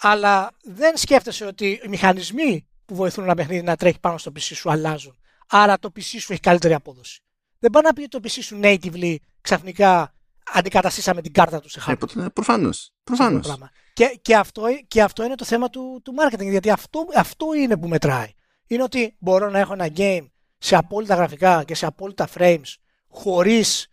Αλλά 0.00 0.50
δεν 0.62 0.96
σκέφτεσαι 0.96 1.44
ότι 1.44 1.80
οι 1.84 1.88
μηχανισμοί 1.88 2.67
που 2.88 2.94
βοηθούν 2.94 3.24
ένα 3.24 3.34
παιχνίδι 3.34 3.62
να 3.62 3.76
τρέχει 3.76 4.00
πάνω 4.00 4.18
στο 4.18 4.32
PC 4.34 4.40
σου 4.40 4.70
αλλάζουν. 4.70 5.18
Άρα 5.48 5.78
το 5.78 5.92
PC 5.96 6.02
σου 6.02 6.32
έχει 6.32 6.40
καλύτερη 6.40 6.74
απόδοση. 6.74 7.20
Δεν 7.58 7.70
πάει 7.70 7.82
να 7.82 7.92
πει 7.92 8.00
ότι 8.00 8.08
το 8.08 8.20
PC 8.22 8.42
σου 8.42 8.60
natively 8.62 9.16
ξαφνικά 9.40 10.14
αντικαταστήσαμε 10.52 11.22
την 11.22 11.32
κάρτα 11.32 11.60
του 11.60 11.68
σε 11.68 11.82
hardware. 11.86 12.16
Ε, 12.16 12.26
Προφανώς. 12.32 12.92
Προφανώς. 13.04 13.58
Και, 13.92 14.18
και, 14.22 14.36
αυτό, 14.36 14.62
και 14.88 15.02
αυτό 15.02 15.24
είναι 15.24 15.34
το 15.34 15.44
θέμα 15.44 15.68
του, 15.68 16.00
του 16.04 16.14
marketing, 16.18 16.50
γιατί 16.50 16.70
αυτό, 16.70 17.06
αυτό 17.14 17.54
είναι 17.54 17.76
που 17.76 17.88
μετράει. 17.88 18.32
Είναι 18.66 18.82
ότι 18.82 19.16
μπορώ 19.18 19.50
να 19.50 19.58
έχω 19.58 19.72
ένα 19.72 19.88
game 19.96 20.26
σε 20.58 20.76
απόλυτα 20.76 21.14
γραφικά 21.14 21.64
και 21.64 21.74
σε 21.74 21.86
απόλυτα 21.86 22.28
frames 22.34 22.74
χωρίς 23.08 23.86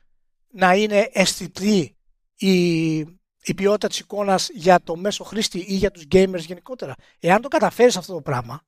να 0.52 0.74
είναι 0.74 1.10
αισθητή 1.14 1.98
η, 2.36 2.96
η 3.42 3.54
ποιότητα 3.56 3.88
της 3.88 4.00
εικόνας 4.00 4.50
για 4.54 4.82
το 4.84 4.96
μέσο 4.96 5.24
χρήστη 5.24 5.60
ή 5.60 5.76
για 5.76 5.92
τους 5.92 6.04
gamers 6.12 6.40
γενικότερα. 6.40 6.96
Εάν 7.20 7.42
το 7.42 7.48
καταφέρεις 7.48 7.98
αυτό 7.98 8.14
το 8.14 8.22
πράγμα, 8.22 8.62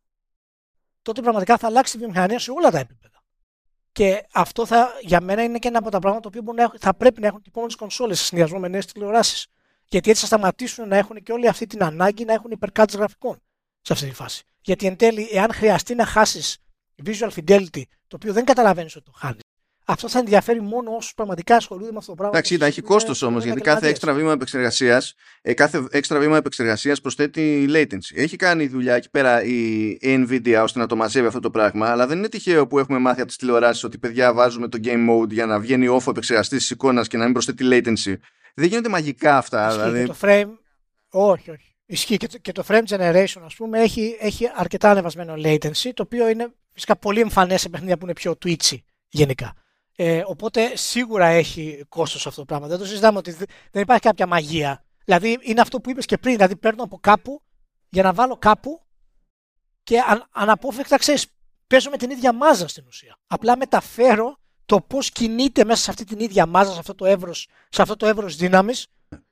τότε 1.08 1.22
πραγματικά 1.22 1.58
θα 1.58 1.68
αλλάξει 1.68 1.92
τη 1.94 1.98
βιομηχανία 1.98 2.40
σε 2.40 2.52
όλα 2.52 2.72
τα 2.72 2.80
επίπεδα. 2.80 3.24
Και 3.92 4.26
αυτό 4.34 4.66
θα, 4.66 4.94
για 5.02 5.22
μένα 5.22 5.44
είναι 5.44 5.60
και 5.60 5.68
ένα 5.68 5.80
από 5.80 5.90
τα 5.90 6.00
πράγματα 6.00 6.30
που 6.30 6.44
θα 6.80 6.94
πρέπει 6.94 7.22
να 7.22 7.28
έχουν 7.28 7.42
και 7.42 7.50
επόμενες 7.50 7.76
κονσόλες 7.76 8.20
σε 8.20 8.26
συνδυασμό 8.26 8.60
με 8.60 8.68
νέες 8.68 8.86
τηλεοράσεις. 8.86 9.48
Γιατί 9.86 10.10
έτσι 10.10 10.22
θα 10.22 10.28
σταματήσουν 10.28 10.88
να 10.88 10.98
έχουν 10.98 11.24
και 11.24 11.32
όλη 11.32 11.48
αυτή 11.48 11.68
την 11.68 11.84
ανάγκη 11.84 12.26
να 12.26 12.34
έχουν 12.34 12.52
υπερκάτσε 12.52 12.98
γραφικών 12.98 13.42
σε 13.82 13.94
αυτή 13.94 14.08
τη 14.08 14.14
φάση. 14.14 14.44
Γιατί 14.62 14.86
εν 14.86 14.96
τέλει, 14.96 15.30
εάν 15.32 15.54
χρειαστεί 15.54 15.96
να 15.96 16.06
χάσεις 16.06 16.58
visual 17.06 17.30
fidelity, 17.30 17.82
το 18.08 18.16
οποίο 18.16 18.34
δεν 18.34 18.46
καταλαβαίνεις 18.46 18.96
ότι 18.96 19.06
το 19.06 19.12
χάνεις, 19.12 19.42
αυτός 19.90 20.12
θα 20.12 20.20
ενδιαφέρει 20.20 20.62
μόνο 20.62 20.96
όσους 20.96 21.14
πραγματικά 21.14 21.56
ασχολούνται 21.56 21.92
με 21.92 21.98
αυτό 21.98 22.10
το 22.10 22.18
πράγμα. 22.18 22.38
Εντάξει, 22.38 22.58
έχει 22.62 22.82
κόστος 22.82 23.22
όμως, 23.22 23.44
γιατί 23.44 23.62
κάθε 23.62 23.88
έξτρα 23.88 24.14
βήμα 24.14 24.32
επεξεργασίας 24.32 25.16
ε, 25.42 25.54
κάθε 25.54 25.88
έξτρα 25.92 26.20
βήμα 26.20 26.38
επεξεργασίας 26.38 27.02
προσθέτει 27.02 27.66
latency. 27.70 28.16
Έχει 28.16 28.36
κάνει 28.36 28.68
δουλειά 28.68 28.96
εκεί 28.96 29.10
πέρα 29.10 29.44
η 29.44 29.98
Nvidia 30.02 30.60
ώστε 30.64 30.80
να 30.80 30.86
το 30.86 30.96
μαζεύει 30.96 31.28
αυτό 31.28 31.40
το 31.40 31.52
πράγμα, 31.52 31.90
αλλά 31.90 32.08
δεν 32.08 32.18
είναι 32.18 32.30
τυχαίο 32.30 32.68
που 32.68 32.80
έχουμε 32.80 33.00
μάθει 33.00 33.20
από 33.20 33.28
τις 33.28 33.38
τηλεοράσεις 33.38 33.84
ότι 33.84 33.98
παιδιά 33.98 34.34
βάζουμε 34.34 34.68
το 34.68 34.80
game 34.84 35.10
mode 35.10 35.30
για 35.30 35.46
να 35.46 35.60
βγαίνει 35.60 35.88
off 35.90 36.04
ο 36.06 36.10
επεξεργαστής 36.10 36.60
της 36.60 36.70
εικόνας 36.70 37.08
και 37.08 37.18
να 37.18 37.24
μην 37.24 37.34
προσθέτει 37.34 37.64
latency. 37.68 38.16
Δεν 38.54 38.68
γίνονται 38.68 38.90
μαγικά 38.90 39.38
αυτά. 39.38 39.68
Ισχύει 39.68 39.82
δηλαδή... 39.82 40.00
και 40.00 40.08
το 40.08 40.18
frame. 40.22 40.50
Όχι, 41.10 41.52
όχι. 41.52 41.76
Ισχύει 41.86 42.18
και 42.18 42.28
το, 42.28 42.38
και 42.38 42.52
το 42.52 42.64
frame 42.68 42.84
generation, 42.88 43.42
ας 43.46 43.56
πούμε, 43.56 43.82
έχει, 43.82 44.18
έχει 44.20 44.52
αρκετά 44.56 44.90
ανεβασμένο 44.90 45.34
latency, 45.38 45.92
το 45.94 46.04
οποίο 46.04 46.30
είναι 46.30 46.48
φυσικά 46.74 46.96
πολύ 46.96 47.20
εμφανές 47.20 47.62
σε 47.62 47.70
παιχνίδια 47.70 47.98
που 47.98 48.06
είναι 48.06 48.14
πιο 48.14 48.38
twitchy 48.46 48.78
γενικά. 49.08 49.54
Ε, 50.00 50.24
οπότε 50.26 50.76
σίγουρα 50.76 51.26
έχει 51.26 51.86
κόστος 51.90 52.28
αυτό 52.28 52.40
το 52.40 52.46
πράγμα. 52.46 52.68
Δεν 52.68 52.78
το 52.78 52.86
συζητάμε 52.86 53.18
ότι 53.18 53.32
δεν 53.72 53.82
υπάρχει 53.82 54.02
κάποια 54.02 54.28
μαγεία. 54.28 54.84
Δηλαδή 55.06 55.38
είναι 55.42 55.62
αυτό 55.62 55.80
που 55.80 55.90
είπες 55.90 56.06
και 56.06 56.18
πριν. 56.18 56.34
Δηλαδή 56.36 56.56
παίρνω 56.56 56.84
από 56.84 57.00
κάπου 57.00 57.42
για 57.90 58.04
να 58.04 58.14
βάλω 58.14 58.38
κάπου 58.38 58.82
και 59.84 60.00
αν, 60.00 60.28
αναπόφευκτα 60.32 60.98
ξέρεις 60.98 61.26
παίζω 61.68 61.90
με 61.90 61.98
την 61.98 62.10
ίδια 62.10 62.34
μάζα 62.34 62.68
στην 62.68 62.84
ουσία. 62.88 63.18
Απλά 63.28 63.58
μεταφέρω 63.58 64.38
το 64.66 64.82
πώς 64.82 65.10
κινείται 65.10 65.66
μέσα 65.66 65.82
σε 65.84 65.90
αυτή 65.90 66.04
την 66.04 66.20
ίδια 66.20 66.46
μάζα, 66.46 66.72
σε 66.72 66.80
αυτό 66.80 66.96
το 66.96 67.06
εύρος, 67.06 67.48
σε 67.70 67.82
αυτό 67.82 67.96
το 67.96 68.08
εύρος 68.08 68.36
δύναμης 68.36 68.88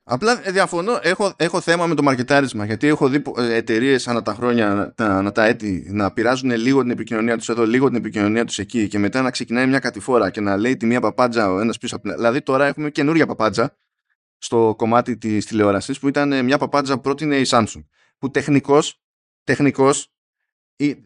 Απλά 0.08 0.48
ε, 0.48 0.52
διαφωνώ, 0.52 1.00
έχω, 1.02 1.34
έχω 1.38 1.62
θέμα 1.62 1.88
με 1.88 1.96
το 1.96 2.04
μαρκετάρισμα 2.04 2.66
γιατί 2.66 2.88
έχω 2.88 3.10
δει 3.10 3.22
ε, 3.38 3.54
εταιρείες 3.54 4.08
ανά 4.08 4.22
τα 4.22 4.34
χρόνια, 4.34 4.94
ανά 4.98 5.32
τα 5.32 5.46
έτη 5.46 5.88
να 5.92 6.12
πειράζουν 6.12 6.52
λίγο 6.52 6.82
την 6.82 6.92
επικοινωνία 6.92 7.38
τους 7.38 7.50
εδώ, 7.50 7.66
λίγο 7.66 7.88
την 7.88 7.96
επικοινωνία 7.96 8.46
τους 8.46 8.60
εκεί 8.60 8.88
και 8.88 9.00
μετά 9.00 9.22
να 9.22 9.32
ξεκινάει 9.32 9.68
μια 9.68 9.80
κατηφόρα 9.80 10.30
και 10.30 10.42
να 10.42 10.58
λέει 10.58 10.78
τη 10.78 10.86
μία 10.86 11.02
παπάντζα 11.02 11.52
ο 11.52 11.60
ένας 11.60 11.78
πίσω 11.78 11.96
από 11.96 12.08
την 12.08 12.16
Δηλαδή 12.16 12.42
τώρα 12.42 12.66
έχουμε 12.66 12.90
καινούρια 12.90 13.26
παπάντζα 13.26 13.76
στο 14.38 14.74
κομμάτι 14.78 15.18
της 15.18 15.46
τηλεόρασης 15.46 16.00
που 16.00 16.08
ήταν 16.08 16.32
ε, 16.32 16.42
μια 16.42 16.58
παπάντζα 16.58 16.98
πρότεινε 16.98 17.38
η 17.38 17.46
Samsung. 17.48 17.86
Που 18.18 18.32
τεχνικώ 18.32 18.80
τεχνικός, 19.44 20.14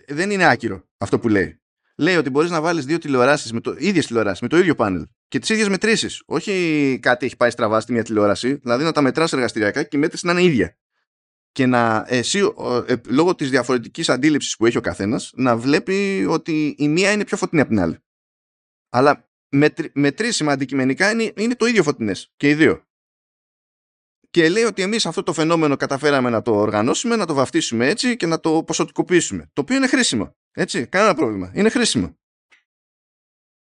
δεν 0.07 0.31
είναι 0.31 0.45
άκυρο 0.45 0.83
αυτό 0.97 1.19
που 1.19 1.27
λέει. 1.27 1.61
Λέει 1.97 2.15
ότι 2.15 2.29
μπορείς 2.29 2.49
να 2.49 2.61
βάλεις 2.61 2.85
δύο 2.85 2.97
τηλεοράσεις, 2.97 3.53
με 3.53 3.59
το, 3.59 3.75
ίδιες 3.77 4.05
τηλεοράσεις, 4.05 4.41
με 4.41 4.47
το 4.47 4.57
ίδιο 4.57 4.75
πάνελ 4.75 5.05
και 5.29 5.39
τις 5.39 5.49
ίδιες 5.49 5.69
μετρήσεις. 5.69 6.23
Όχι 6.25 6.99
κάτι 7.01 7.25
έχει 7.25 7.35
πάει 7.35 7.49
στραβά 7.49 7.79
στη 7.79 7.91
μια 7.91 8.03
τηλεόραση, 8.03 8.53
δηλαδή 8.53 8.83
να 8.83 8.91
τα 8.91 9.01
μετράς 9.01 9.33
εργαστηριακά 9.33 9.83
και 9.83 9.97
η 9.97 9.99
μέτρηση 9.99 10.25
να 10.25 10.31
είναι 10.31 10.43
ίδια. 10.43 10.77
Και 11.51 11.65
να 11.65 12.05
εσύ, 12.07 12.39
ε, 12.87 12.95
λόγω 13.07 13.35
της 13.35 13.49
διαφορετικής 13.49 14.09
αντίληψης 14.09 14.55
που 14.55 14.65
έχει 14.65 14.77
ο 14.77 14.81
καθένας, 14.81 15.31
να 15.35 15.57
βλέπει 15.57 16.25
ότι 16.29 16.75
η 16.77 16.87
μία 16.87 17.11
είναι 17.11 17.25
πιο 17.25 17.37
φωτεινή 17.37 17.61
από 17.61 17.69
την 17.69 17.79
άλλη. 17.79 17.97
Αλλά 18.89 19.29
μετρήσιμα 19.93 20.51
αντικειμενικά 20.51 21.11
είναι, 21.11 21.33
είναι 21.35 21.55
το 21.55 21.65
ίδιο 21.65 21.83
φωτεινές 21.83 22.33
και 22.35 22.49
οι 22.49 22.53
δύο. 22.53 22.83
και 24.29 24.49
λέει 24.49 24.63
ότι 24.63 24.81
εμείς 24.81 25.05
αυτό 25.05 25.23
το 25.23 25.33
φαινόμενο 25.33 25.75
καταφέραμε 25.75 26.29
να 26.29 26.41
το 26.41 26.55
οργανώσουμε, 26.55 27.15
να 27.15 27.25
το 27.25 27.33
βαφτίσουμε 27.33 27.87
έτσι 27.87 28.15
και 28.15 28.25
να 28.25 28.39
το 28.39 28.63
ποσοτικοποιήσουμε. 28.63 29.49
Το 29.53 29.61
οποίο 29.61 29.75
είναι 29.75 29.87
χρήσιμο. 29.87 30.35
Έτσι, 30.51 30.87
κανένα 30.87 31.13
πρόβλημα. 31.13 31.51
Είναι 31.53 31.69
χρήσιμο. 31.69 32.19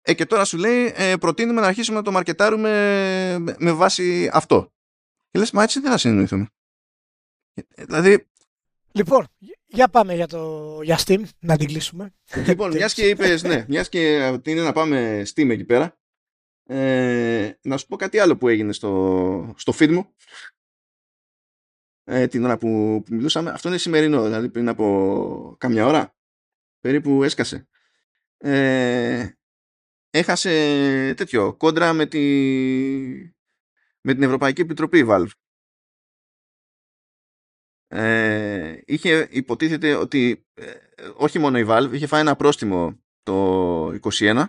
Ε, 0.08 0.14
και 0.14 0.26
τώρα 0.26 0.44
σου 0.44 0.56
λέει, 0.56 0.92
ε, 0.96 1.16
προτείνουμε 1.16 1.60
να 1.60 1.66
αρχίσουμε 1.66 1.96
να 1.96 2.02
το 2.02 2.10
μαρκετάρουμε 2.12 2.70
με, 3.38 3.56
με 3.58 3.72
βάση 3.72 4.30
αυτό. 4.32 4.72
Και 5.30 5.38
λες, 5.38 5.50
μα 5.50 5.62
έτσι 5.62 5.80
δεν 5.80 5.90
θα 5.90 5.98
συνεννοηθούμε. 5.98 6.48
Ε, 7.54 7.84
δηλαδή, 7.84 8.28
Λοιπόν, 8.92 9.26
για 9.66 9.88
πάμε 9.88 10.14
για, 10.14 10.26
το, 10.26 10.80
για 10.82 10.98
Steam, 11.06 11.22
να 11.38 11.56
την 11.56 11.66
κλείσουμε. 11.66 12.14
Λοιπόν, 12.46 12.70
μιας 12.76 12.94
και 12.94 13.08
είπες, 13.08 13.42
ναι, 13.42 13.64
μιας 13.68 13.88
και 13.88 14.16
είναι 14.44 14.62
να 14.62 14.72
πάμε 14.72 15.22
Steam 15.34 15.48
εκεί 15.50 15.64
πέρα, 15.64 15.98
ε, 16.64 17.50
να 17.62 17.76
σου 17.76 17.86
πω 17.86 17.96
κάτι 17.96 18.18
άλλο 18.18 18.36
που 18.36 18.48
έγινε 18.48 18.72
στο, 18.72 19.54
στο 19.56 19.72
feed 19.78 19.88
μου 19.88 20.14
ε, 22.04 22.26
την 22.26 22.44
ώρα 22.44 22.58
που, 22.58 23.02
που, 23.06 23.14
μιλούσαμε. 23.14 23.50
Αυτό 23.50 23.68
είναι 23.68 23.78
σημερινό, 23.78 24.22
δηλαδή 24.22 24.48
πριν 24.48 24.68
από 24.68 25.56
κάμια 25.58 25.86
ώρα 25.86 26.16
περίπου 26.80 27.22
έσκασε. 27.22 27.68
Ε, 28.36 29.28
έχασε 30.10 31.14
τέτοιο 31.16 31.54
κόντρα 31.54 31.92
με, 31.92 32.06
τη, 32.06 32.18
με 34.00 34.14
την 34.14 34.22
Ευρωπαϊκή 34.22 34.60
Επιτροπή 34.60 35.06
Valve. 35.08 35.30
Ε, 37.90 38.80
είχε 38.84 39.28
υποτίθεται 39.30 39.94
ότι 39.94 40.46
ε, 40.54 40.72
όχι 41.14 41.38
μόνο 41.38 41.58
η 41.58 41.64
Valve 41.68 41.90
είχε 41.92 42.06
φάει 42.06 42.20
ένα 42.20 42.36
πρόστιμο 42.36 42.98
το 43.22 43.86
21 43.86 44.44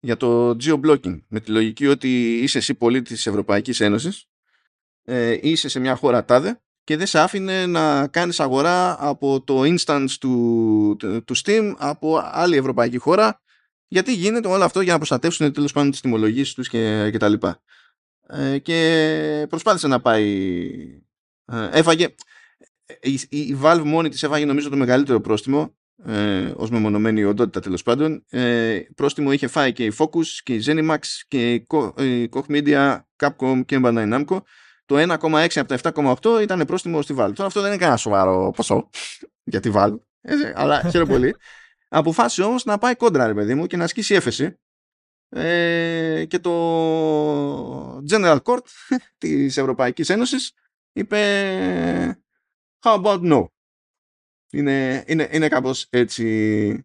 για 0.00 0.16
το 0.16 0.50
geo-blocking 0.50 1.22
με 1.28 1.40
τη 1.40 1.50
λογική 1.50 1.86
ότι 1.86 2.38
είσαι 2.38 2.58
εσύ 2.58 2.74
πολίτης 2.74 3.14
της 3.14 3.26
Ευρωπαϊκής 3.26 3.80
Ένωσης 3.80 4.24
ε, 5.04 5.38
είσαι 5.42 5.68
σε 5.68 5.80
μια 5.80 5.96
χώρα 5.96 6.24
τάδε 6.24 6.60
και 6.84 6.96
δεν 6.96 7.06
σε 7.06 7.18
άφηνε 7.18 7.66
να 7.66 8.08
κάνεις 8.08 8.40
αγορά 8.40 8.96
από 9.08 9.42
το 9.42 9.62
instance 9.62 10.10
του, 10.20 10.96
του 11.24 11.36
Steam 11.44 11.74
από 11.78 12.20
άλλη 12.22 12.56
ευρωπαϊκή 12.56 12.98
χώρα 12.98 13.40
γιατί 13.92 14.14
γίνεται 14.14 14.48
όλο 14.48 14.64
αυτό 14.64 14.80
για 14.80 14.92
να 14.92 14.98
προστατεύσουν 14.98 15.52
τέλος 15.52 15.72
πάντων 15.72 15.90
τις 15.90 16.00
τιμολογίες 16.00 16.54
τους 16.54 16.68
και, 16.68 17.08
και 17.10 17.18
τα 17.18 17.28
λοιπά. 17.28 17.62
Ε, 18.26 18.58
και 18.58 19.46
προσπάθησε 19.48 19.86
να 19.86 20.00
πάει 20.00 20.40
ε, 21.44 21.68
έφαγε 21.72 22.14
η, 23.00 23.20
η 23.28 23.58
Valve 23.62 23.82
μόνη 23.84 24.08
της 24.08 24.22
έφαγε 24.22 24.44
νομίζω 24.44 24.68
το 24.68 24.76
μεγαλύτερο 24.76 25.20
πρόστιμο 25.20 25.74
ε, 26.04 26.52
ως 26.56 26.70
μεμονωμένη 26.70 27.24
οντότητα 27.24 27.60
τέλος 27.60 27.82
πάντων. 27.82 28.24
Ε, 28.28 28.80
πρόστιμο 28.94 29.32
είχε 29.32 29.46
φάει 29.46 29.72
και 29.72 29.84
η 29.84 29.92
Focus 29.98 30.26
και 30.42 30.54
η 30.54 30.62
Zenimax 30.66 30.98
και 31.28 31.54
η 31.54 31.66
Koch 32.32 32.46
Media, 32.48 33.00
Capcom 33.16 33.62
και 33.66 33.74
η 33.74 33.80
Bandai 33.84 34.14
Namco. 34.14 34.38
Το 34.84 35.16
1,6 35.20 35.46
από 35.54 35.80
τα 35.80 35.92
7,8 36.22 36.42
ήταν 36.42 36.64
πρόστιμο 36.66 37.02
στη 37.02 37.14
Valve. 37.18 37.32
Τώρα 37.34 37.46
αυτό 37.46 37.60
δεν 37.60 37.70
είναι 37.70 37.78
κανένα 37.78 37.96
σοβαρό 37.96 38.52
ποσό 38.56 38.90
για 39.52 39.60
τη 39.60 39.70
Valve. 39.74 39.98
Ε, 40.20 40.34
αλλά 40.54 40.82
χαίρομαι 40.90 41.12
πολύ 41.12 41.34
αποφάσισε 41.90 42.42
όμως 42.42 42.64
να 42.64 42.78
πάει 42.78 42.96
κόντρα 42.96 43.26
ρε 43.26 43.34
παιδί 43.34 43.54
μου 43.54 43.66
και 43.66 43.76
να 43.76 43.84
ασκήσει 43.84 44.14
έφεση 44.14 44.58
ε, 45.28 46.24
και 46.28 46.38
το 46.38 47.98
General 48.10 48.38
Court 48.42 48.64
της 49.18 49.56
Ευρωπαϊκής 49.56 50.08
Ένωσης 50.08 50.52
είπε 50.92 51.18
How 52.82 53.02
about 53.02 53.32
no? 53.32 53.44
Είναι, 54.50 55.04
είναι, 55.06 55.28
είναι 55.32 55.48
κάπως 55.48 55.86
έτσι. 55.90 56.84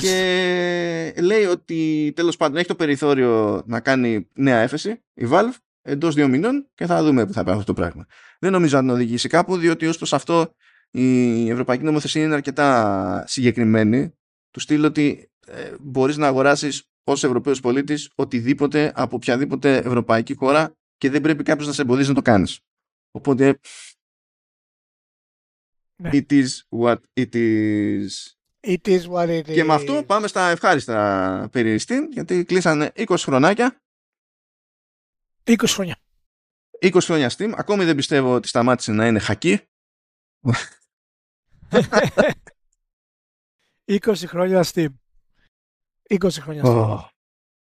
Και 0.00 1.14
λέει 1.20 1.44
ότι 1.44 2.12
τέλος 2.16 2.36
πάντων 2.36 2.56
έχει 2.56 2.66
το 2.66 2.74
περιθώριο 2.74 3.62
να 3.66 3.80
κάνει 3.80 4.28
νέα 4.34 4.58
έφεση 4.58 5.02
η 5.14 5.26
Valve 5.30 5.54
εντός 5.82 6.14
δύο 6.14 6.28
μηνών 6.28 6.70
και 6.74 6.86
θα 6.86 7.02
δούμε 7.02 7.26
που 7.26 7.32
θα 7.32 7.44
πάει 7.44 7.54
αυτό 7.54 7.66
το 7.66 7.80
πράγμα. 7.80 8.06
Δεν 8.38 8.52
νομίζω 8.52 8.76
να 8.76 8.82
την 8.82 8.90
οδηγήσει 8.90 9.28
κάπου, 9.28 9.56
διότι 9.56 9.86
ως 9.86 9.96
προς 9.96 10.12
αυτό 10.12 10.54
η 10.90 11.50
Ευρωπαϊκή 11.50 11.84
Νομοθεσία 11.84 12.22
είναι 12.22 12.34
αρκετά 12.34 13.24
συγκεκριμένη. 13.26 14.14
Του 14.52 14.60
στείλω 14.60 14.86
ότι 14.86 15.30
ε, 15.46 15.74
μπορείς 15.80 16.16
να 16.16 16.26
αγοράσεις 16.26 16.84
ως 17.04 17.24
Ευρωπαίος 17.24 17.60
πολίτης 17.60 18.10
οτιδήποτε 18.14 18.92
από 18.94 19.16
οποιαδήποτε 19.16 19.76
ευρωπαϊκή 19.76 20.34
χώρα 20.34 20.76
και 20.96 21.10
δεν 21.10 21.20
πρέπει 21.20 21.42
κάποιος 21.42 21.66
να 21.66 21.72
σε 21.72 21.82
εμποδίζει 21.82 22.08
να 22.08 22.14
το 22.14 22.22
κάνεις. 22.22 22.60
Οπότε 23.10 23.58
ναι. 25.96 26.10
It 26.12 26.32
is 26.32 26.46
what 26.68 26.96
it 27.14 27.34
is. 27.34 28.06
It 28.60 28.86
is 28.86 29.02
what 29.08 29.28
it 29.28 29.48
is. 29.48 29.52
Και 29.52 29.64
με 29.64 29.74
αυτό 29.74 30.02
πάμε 30.06 30.26
στα 30.26 30.48
ευχάριστα 30.48 31.48
περί 31.52 31.80
Steam, 31.86 32.00
γιατί 32.10 32.44
κλείσανε 32.44 32.92
20 32.94 33.14
χρονάκια. 33.18 33.80
20 35.44 35.54
χρόνια. 35.66 35.96
20 36.80 36.98
χρόνια 37.00 37.30
Steam. 37.36 37.52
Ακόμη 37.56 37.84
δεν 37.84 37.96
πιστεύω 37.96 38.34
ότι 38.34 38.48
σταμάτησε 38.48 38.92
να 38.92 39.06
είναι 39.06 39.18
χακί. 39.18 39.60
20 43.86 43.98
χρόνια 44.26 44.64
Steam. 44.64 44.88
20 46.08 46.28
χρόνια 46.30 46.62
Steam. 46.64 46.90
Oh. 46.90 47.06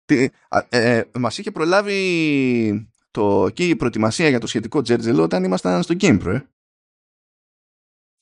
Τι, 0.06 0.30
ε, 0.70 1.02
μας 1.14 1.38
είχε 1.38 1.52
προλάβει 1.52 2.90
το, 3.12 3.50
και 3.54 3.68
η 3.68 3.76
προετοιμασία 3.76 4.30
για 4.30 4.40
το 4.40 4.48
σχετικό 4.48 4.82
τζέρτζελο 4.82 5.24
όταν 5.24 5.44
ήμασταν 5.44 5.84
στο 5.84 5.96
GamePro, 6.00 6.34
ε. 6.34 6.42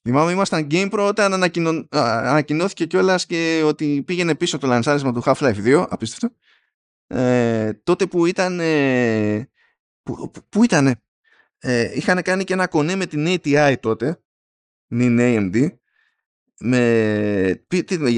Θυμάμαι 0.07 0.32
ήμασταν 0.32 0.68
GamePro 0.72 1.06
όταν 1.07 1.34
ανακοινω... 1.34 1.88
ανακοινώθηκε 1.90 2.86
κιόλας 2.86 3.26
και 3.26 3.62
ότι 3.66 4.03
πήγαινε 4.03 4.36
πίσω 4.36 4.57
το 4.57 4.68
λανσάρισμα 4.68 5.14
του 5.14 5.22
Half-Life 5.26 5.66
2, 5.66 5.86
απίστευτο. 5.90 6.36
Ε, 7.07 7.74
τότε 7.74 8.06
που 8.06 8.26
ήταν. 8.26 8.60
Ε, 8.60 9.49
που, 10.03 10.32
που 10.49 10.64
ήταν. 10.64 10.95
Ε, 11.57 11.91
είχαν 11.95 12.22
κάνει 12.22 12.44
και 12.44 12.53
ένα 12.53 12.68
κονέ 12.68 12.95
με 12.95 13.06
την 13.06 13.26
ATI 13.28 13.76
τότε, 13.80 14.22
νυν 14.88 15.18
AMD, 15.20 15.68
με, 16.60 17.65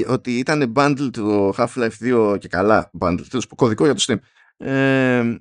ότι 0.06 0.38
ήταν 0.38 0.72
bundle 0.76 1.08
το 1.12 1.54
Half-Life 1.56 1.90
2 2.00 2.36
και 2.38 2.48
καλά 2.48 2.90
bundle, 3.00 3.40
κωδικό 3.56 3.84
για 3.84 3.94
το 3.94 4.04
Steam. 4.06 4.18
Ε, 4.66 5.38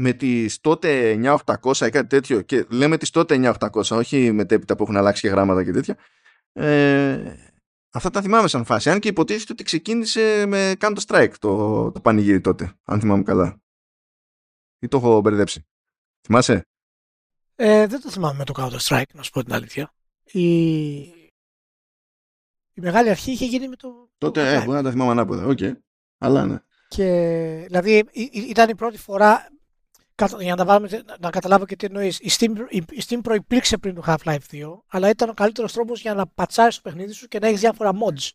με 0.00 0.12
τις 0.12 0.60
τότε 0.60 1.20
9800 1.44 1.86
ή 1.86 1.90
κάτι 1.90 2.06
τέτοιο 2.06 2.40
και 2.40 2.66
λέμε 2.70 2.96
τις 2.96 3.10
τότε 3.10 3.54
9800 3.60 3.82
όχι 3.90 4.32
μετέπειτα 4.32 4.76
που 4.76 4.82
έχουν 4.82 4.96
αλλάξει 4.96 5.20
και 5.20 5.28
γράμματα 5.28 5.64
και 5.64 5.70
τέτοια 5.70 5.96
ε, 6.52 7.34
αυτά 7.90 8.10
τα 8.10 8.22
θυμάμαι 8.22 8.48
σαν 8.48 8.64
φάση. 8.64 8.90
Αν 8.90 9.00
και 9.00 9.08
υποτίθεται 9.08 9.52
ότι 9.52 9.62
ξεκίνησε 9.62 10.44
με 10.46 10.72
Counter 10.80 11.00
Strike 11.06 11.32
το, 11.38 11.90
το 11.90 12.00
πανηγύρι 12.00 12.40
τότε 12.40 12.72
αν 12.84 13.00
θυμάμαι 13.00 13.22
καλά. 13.22 13.60
Ή 14.78 14.88
το 14.88 14.96
έχω 14.96 15.20
μπερδέψει. 15.20 15.66
Θυμάσαι; 16.26 16.66
Ε, 17.54 17.86
δεν 17.86 18.00
το 18.00 18.10
θυμάμαι 18.10 18.38
με 18.38 18.44
το 18.44 18.52
Counter 18.56 18.78
Strike 18.78 19.14
να 19.14 19.22
σου 19.22 19.30
πω 19.30 19.44
την 19.44 19.52
αλήθεια. 19.52 19.94
Η, 20.24 21.17
η 22.78 22.80
μεγάλη 22.80 23.08
αρχή 23.10 23.30
είχε 23.30 23.44
γίνει 23.44 23.68
με 23.68 23.76
το 23.76 24.10
τότε 24.18 24.40
το 24.40 24.46
ε, 24.46 24.58
μπορεί 24.58 24.76
να 24.76 24.82
τα 24.82 24.90
θυμάμαι 24.90 25.10
ανάποδα 25.10 25.46
OK 25.46 25.58
okay. 25.60 25.72
αλλά 26.18 26.46
ναι 26.46 26.58
και, 26.88 27.04
δηλαδή 27.66 28.04
ήταν 28.32 28.68
η 28.68 28.74
πρώτη 28.74 28.98
φορά 28.98 29.48
για 30.38 30.50
να, 30.50 30.56
τα 30.56 30.64
βάλουμε, 30.64 31.02
να 31.20 31.30
καταλάβω 31.30 31.66
και 31.66 31.76
τι 31.76 31.86
εννοείς. 31.86 32.18
Η 32.18 32.30
Steam, 32.38 32.50
η 32.70 33.02
Steam 33.08 33.18
προϋπήρξε 33.22 33.76
πριν 33.76 33.94
το 33.94 34.02
Half-Life 34.06 34.38
2, 34.50 34.78
αλλά 34.86 35.08
ήταν 35.08 35.28
ο 35.28 35.34
καλύτερος 35.34 35.72
τρόπος 35.72 36.00
για 36.00 36.14
να 36.14 36.26
πατσάρεις 36.26 36.76
το 36.76 36.80
παιχνίδι 36.82 37.12
σου 37.12 37.28
και 37.28 37.38
να 37.38 37.46
έχεις 37.46 37.60
διάφορα 37.60 37.90
mods. 37.92 38.30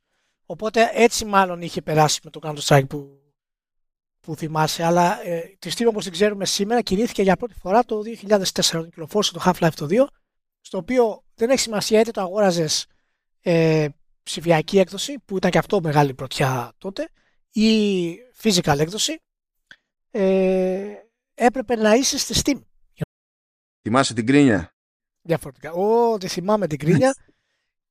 Οπότε 0.45 0.89
έτσι 0.93 1.25
μάλλον 1.25 1.61
είχε 1.61 1.81
περάσει 1.81 2.19
με 2.23 2.29
το 2.29 2.39
Counter-Strike 2.43 2.87
που, 2.89 3.21
που 4.19 4.35
θυμάσαι. 4.35 4.83
Αλλά 4.83 5.25
ε, 5.25 5.55
τη 5.59 5.71
Steam 5.77 5.85
όπως 5.87 6.03
την 6.03 6.11
ξέρουμε 6.11 6.45
σήμερα 6.45 6.81
κινήθηκε 6.81 7.21
για 7.21 7.35
πρώτη 7.35 7.53
φορά 7.53 7.83
το 7.83 8.01
2004 8.27 8.45
όταν 8.73 8.85
κυκλοφόρησε 8.85 9.33
το 9.33 9.41
Half-Life 9.45 9.73
το 9.75 9.87
2, 9.89 10.05
στο 10.61 10.77
οποίο 10.77 11.23
δεν 11.35 11.49
έχει 11.49 11.59
σημασία 11.59 11.99
είτε 11.99 12.11
το 12.11 12.21
αγόραζες 12.21 12.85
ε, 13.41 13.87
ψηφιακή 14.23 14.79
έκδοση, 14.79 15.19
που 15.25 15.37
ήταν 15.37 15.51
και 15.51 15.57
αυτό 15.57 15.81
μεγάλη 15.81 16.13
πρωτιά 16.13 16.73
τότε, 16.77 17.09
ή 17.51 18.15
physical 18.41 18.79
έκδοση. 18.79 19.21
Ε, 20.11 20.93
έπρεπε 21.33 21.75
να 21.75 21.93
είσαι 21.93 22.17
στη 22.17 22.41
Steam. 22.43 22.61
Θυμάσαι 23.81 24.13
την 24.13 24.25
κρίνια; 24.25 24.73
Διαφορετικά. 25.21 25.71
Ω, 25.71 26.17
τη 26.17 26.27
θυμάμαι 26.27 26.67
την 26.67 26.77
κρίνια. 26.77 27.15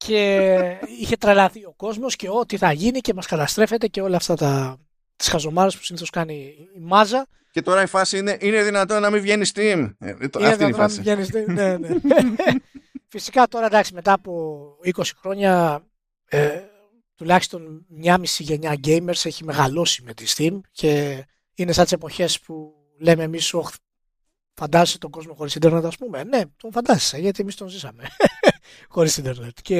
και 0.07 0.81
είχε 1.01 1.17
τρελαθεί 1.17 1.65
ο 1.65 1.73
κόσμος 1.77 2.17
και 2.17 2.29
ό,τι 2.29 2.57
θα 2.57 2.73
γίνει 2.73 3.01
και 3.01 3.15
μας 3.15 3.27
καταστρέφεται 3.27 3.87
και 3.87 4.01
όλα 4.01 4.17
αυτά 4.17 4.35
τα 4.35 4.79
τις 5.17 5.29
χαζομάρες 5.29 5.77
που 5.77 5.83
συνήθως 5.83 6.11
κάνει 6.11 6.35
η 6.77 6.81
μάζα. 6.81 7.27
Και 7.51 7.63
τώρα 7.63 7.83
η 7.83 7.87
φάση 7.87 8.19
είναι, 8.19 8.37
είναι 8.41 8.63
δυνατόν 8.63 9.01
να 9.01 9.11
μην 9.11 9.21
βγαίνει 9.21 9.45
Steam; 9.55 9.93
Ε, 9.99 10.09
είναι 10.09 10.49
αυτή 10.49 10.63
είναι 10.63 10.73
η 10.73 10.73
φάση. 10.73 11.03
Να 11.03 11.17
μην 11.17 11.27
βγαίνει 11.27 11.47
Steam, 11.47 11.55
ναι, 11.55 11.77
ναι. 11.77 11.89
Φυσικά 13.09 13.49
τώρα 13.49 13.67
εντάξει 13.67 13.95
μετά 13.95 14.13
από 14.13 14.63
20 14.95 15.03
χρόνια 15.21 15.83
ε, 16.33 16.63
τουλάχιστον 17.15 17.85
μια 17.89 18.19
μισή 18.19 18.43
γενιά 18.43 18.75
gamers 18.85 19.25
έχει 19.25 19.45
μεγαλώσει 19.45 20.03
με 20.03 20.15
τη 20.15 20.25
Steam 20.37 20.61
και 20.71 21.25
είναι 21.55 21.73
σαν 21.73 21.85
τις 21.85 21.93
εποχές 21.93 22.41
που 22.41 22.75
λέμε 22.99 23.23
εμείς, 23.23 23.55
φαντάζεσαι 24.55 24.99
τον 24.99 25.11
κόσμο 25.11 25.35
χωρίς 25.35 25.55
Ιντερνετ, 25.55 25.85
ας 25.85 25.97
πούμε. 25.97 26.25
Ναι, 26.25 26.43
τον 26.57 26.73
φαντάζεσαι, 26.73 27.19
γιατί 27.19 27.43
εμείς 27.43 27.55
τον 27.55 27.69
ζήσαμε 27.69 28.05
χωρίς 28.95 29.17
Ιντερνετ. 29.17 29.59
Και 29.63 29.79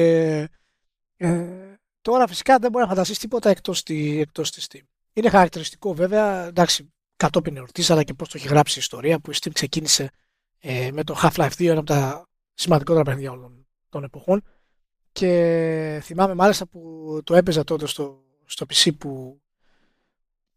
ε, 1.17 1.73
τώρα 2.01 2.27
φυσικά 2.27 2.57
δεν 2.57 2.71
μπορεί 2.71 2.83
να 2.83 2.89
φανταστείς 2.89 3.19
τίποτα 3.19 3.49
εκτός 3.49 3.83
τη 3.83 4.19
εκτός 4.19 4.51
της 4.51 4.67
Steam. 4.69 4.85
Είναι 5.13 5.29
χαρακτηριστικό 5.29 5.93
βέβαια, 5.93 6.45
εντάξει, 6.45 6.93
κατόπιν 7.15 7.57
εορτής, 7.57 7.89
αλλά 7.89 8.03
και 8.03 8.13
πώς 8.13 8.29
το 8.29 8.37
έχει 8.37 8.47
γράψει 8.47 8.77
η 8.77 8.81
ιστορία, 8.81 9.19
που 9.19 9.31
η 9.31 9.35
Steam 9.41 9.51
ξεκίνησε 9.53 10.11
ε, 10.59 10.91
με 10.91 11.03
το 11.03 11.19
Half-Life 11.21 11.51
2, 11.57 11.65
ένα 11.65 11.79
από 11.79 11.87
τα 11.87 12.27
σημαντικότερα 12.53 13.03
παιχνίδια 13.03 13.31
όλων 13.31 13.67
των 13.89 14.03
εποχών. 14.03 14.43
Και 15.13 15.99
θυμάμαι 16.03 16.33
μάλιστα 16.33 16.67
που 16.67 17.19
το 17.23 17.35
έπαιζα 17.35 17.63
τότε 17.63 17.87
στο, 17.87 18.23
στο 18.45 18.65
PC 18.69 18.89
που, 18.97 19.41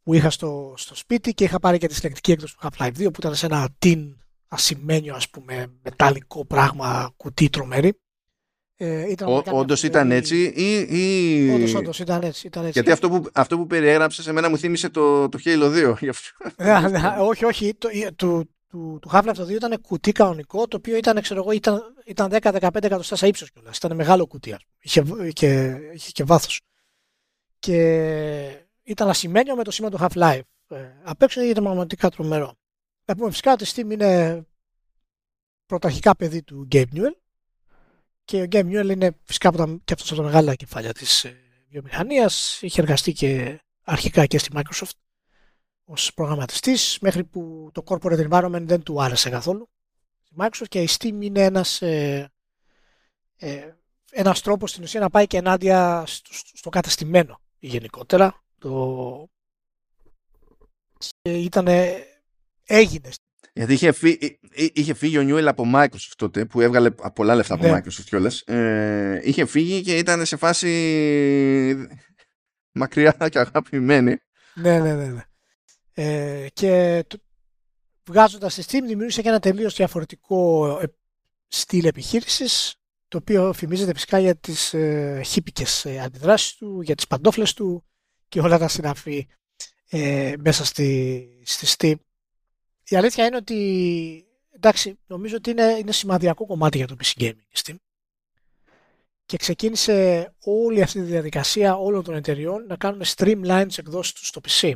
που 0.02 0.14
είχα 0.14 0.30
στο, 0.30 0.74
στο 0.76 0.94
σπίτι 0.94 1.34
και 1.34 1.44
είχα 1.44 1.58
πάρει 1.58 1.78
και 1.78 1.86
τη 1.86 1.94
συλλεκτική 1.94 2.32
έκδοση 2.32 2.56
του 2.56 2.68
Half-Life 2.68 2.92
2 2.92 2.92
που 2.94 3.18
ήταν 3.18 3.34
σε 3.34 3.46
ένα 3.46 3.68
tin 3.78 4.14
ασημένιο 4.48 5.14
ας 5.14 5.30
πούμε 5.30 5.66
μεταλλικό 5.82 6.44
πράγμα 6.44 7.12
κουτί 7.16 7.48
τρομερή. 7.48 8.00
Ε, 8.78 9.14
Όντως 9.50 9.82
ήταν 9.82 10.10
έτσι 10.10 10.52
ή... 10.56 10.78
ή... 10.78 11.50
Όντως, 11.54 11.74
όντως 11.74 11.98
ήταν 11.98 12.22
έτσι, 12.22 12.46
ήταν 12.46 12.62
έτσι. 12.62 12.72
Γιατί 12.72 12.90
αυτό 12.90 13.08
που, 13.08 13.28
αυτό 13.32 13.56
που 13.56 13.66
περιέγραψες 13.66 14.24
σε 14.24 14.32
μένα 14.32 14.48
μου 14.48 14.58
θύμισε 14.58 14.88
το, 14.88 15.28
το 15.28 15.38
Halo 15.44 15.94
2. 15.96 16.10
ναι, 16.56 16.88
ναι, 16.88 17.00
όχι, 17.20 17.44
όχι. 17.44 17.74
Το, 17.74 17.88
του, 18.16 18.55
του, 18.76 18.98
του 19.02 19.10
Half-Life 19.12 19.40
2 19.40 19.48
ήταν 19.50 19.80
κουτί 19.80 20.12
κανονικό, 20.12 20.68
το 20.68 20.76
οποίο 20.76 20.96
ήταν, 20.96 21.20
ξέρω 21.22 21.40
εγώ, 21.40 21.50
ήταν, 21.50 21.82
ήταν 22.04 22.30
10-15 22.32 22.68
εκατοστά 22.82 23.16
σε 23.16 23.26
ύψος 23.26 23.52
κιόλας. 23.52 23.76
Ήταν 23.76 23.96
μεγάλο 23.96 24.26
κουτί, 24.26 24.52
ας 24.52 24.64
πούμε. 24.64 24.78
Είχε, 24.80 25.32
και, 25.32 25.76
είχε 25.94 26.10
και 26.10 26.24
βάθος. 26.24 26.60
Και 27.58 28.66
ήταν 28.82 29.08
ασημένιο 29.08 29.56
με 29.56 29.64
το 29.64 29.70
σήμα 29.70 29.90
του 29.90 29.98
Half-Life. 30.00 30.40
Ε, 30.68 30.76
απ' 31.02 31.22
έξω 31.22 31.42
ήταν 31.42 31.64
πραγματικά 31.64 32.08
τρομερό. 32.08 32.54
Να 33.04 33.16
πούμε 33.16 33.30
φυσικά 33.30 33.52
ότι 33.52 33.64
Steam 33.68 33.90
είναι 33.90 34.42
πρωταρχικά 35.66 36.16
παιδί 36.16 36.42
του 36.42 36.68
Game 36.72 36.86
Newell 36.94 37.16
και 38.24 38.42
ο 38.42 38.46
Game 38.50 38.66
Newell 38.66 38.90
είναι 38.90 39.16
φυσικά 39.22 39.48
από 39.48 39.56
τα, 39.56 39.78
και 39.84 39.92
αυτός 39.92 40.12
από 40.12 40.20
τα 40.20 40.26
μεγάλα 40.26 40.54
κεφάλια 40.54 40.92
της 40.92 41.24
ε, 41.24 41.36
βιομηχανίας. 41.68 42.62
Είχε 42.62 42.80
εργαστεί 42.80 43.12
και 43.12 43.60
αρχικά 43.82 44.26
και 44.26 44.38
στη 44.38 44.48
Microsoft 44.54 44.90
ως 45.86 46.14
προγραμματιστής 46.14 46.98
μέχρι 47.00 47.24
που 47.24 47.70
το 47.72 47.82
corporate 47.86 48.28
environment 48.30 48.62
δεν 48.62 48.82
του 48.82 49.02
άρεσε 49.02 49.30
καθόλου. 49.30 49.68
Στη 50.22 50.34
Microsoft 50.38 50.68
και 50.68 50.82
η 50.82 50.88
Steam 50.98 51.18
είναι 51.20 51.44
ένας, 51.44 51.82
ε, 51.82 52.32
ε, 53.36 53.72
ένας 54.10 54.40
τρόπος 54.40 54.70
στην 54.70 54.82
ουσία 54.82 55.00
να 55.00 55.10
πάει 55.10 55.26
και 55.26 55.36
ενάντια 55.36 56.04
στο, 56.06 56.30
στο 56.32 56.70
καταστημένο 56.70 57.40
γενικότερα. 57.58 58.44
Το... 58.58 59.28
Και 61.22 61.32
ήταν, 61.32 61.66
έγινε 62.64 63.10
γιατί 63.56 63.72
είχε, 63.72 63.92
φύ, 63.92 64.38
είχε 64.72 64.94
φύγει 64.94 65.18
ο 65.18 65.22
Νιούελ 65.22 65.48
από 65.48 65.64
Microsoft 65.74 66.12
τότε, 66.16 66.44
που 66.44 66.60
έβγαλε 66.60 66.90
πολλά 66.90 67.34
λεφτά 67.34 67.54
από 67.54 67.66
ναι. 67.66 67.76
Microsoft 67.76 68.04
κιόλας. 68.04 68.40
Ε, 68.40 69.20
είχε 69.24 69.46
φύγει 69.46 69.82
και 69.82 69.96
ήταν 69.96 70.26
σε 70.26 70.36
φάση 70.36 71.88
μακριά 72.72 73.16
και 73.30 73.38
αγαπημένη. 73.38 74.16
Ναι, 74.54 74.78
ναι, 74.78 74.94
ναι. 74.94 75.06
ναι. 75.06 75.22
Ε, 75.98 76.46
και 76.52 77.04
βγάζοντας 78.04 78.54
τη 78.54 78.62
Steam 78.66 78.82
δημιούργησε 78.86 79.22
και 79.22 79.28
ένα 79.28 79.38
τελείως 79.38 79.74
διαφορετικό 79.74 80.68
ε, 80.80 80.86
στυλ 81.48 81.84
επιχείρησης 81.84 82.74
το 83.08 83.18
οποίο 83.18 83.52
φημίζεται 83.52 83.92
φυσικά 83.92 84.18
για 84.18 84.36
τις 84.36 84.74
ε, 84.74 85.20
χύπικες 85.24 85.84
ε, 85.84 85.98
αντιδράσεις 85.98 86.54
του, 86.54 86.80
για 86.80 86.94
τις 86.94 87.06
παντόφλες 87.06 87.54
του 87.54 87.84
και 88.28 88.40
όλα 88.40 88.58
τα 88.58 88.68
συναφή 88.68 89.26
ε, 89.88 90.34
μέσα 90.38 90.64
στη, 90.64 91.28
στη 91.44 91.66
Steam 91.78 91.96
η 92.88 92.96
αλήθεια 92.96 93.26
είναι 93.26 93.36
ότι 93.36 94.26
εντάξει, 94.50 94.98
νομίζω 95.06 95.36
ότι 95.36 95.50
είναι, 95.50 95.62
είναι 95.62 95.92
σημαδιακό 95.92 96.46
κομμάτι 96.46 96.76
για 96.76 96.86
το 96.86 96.96
PC 97.02 97.22
Gaming 97.22 97.62
Steam. 97.62 97.74
Και 99.26 99.36
ξεκίνησε 99.36 100.34
όλη 100.44 100.82
αυτή 100.82 100.98
τη 100.98 101.04
διαδικασία 101.04 101.76
όλων 101.76 102.04
των 102.04 102.14
εταιριών 102.14 102.66
να 102.66 102.76
κάνουν 102.76 103.02
streamline 103.04 103.64
τις 103.66 103.78
εκδόσεις 103.78 104.12
τους 104.12 104.26
στο 104.26 104.40
PC. 104.48 104.72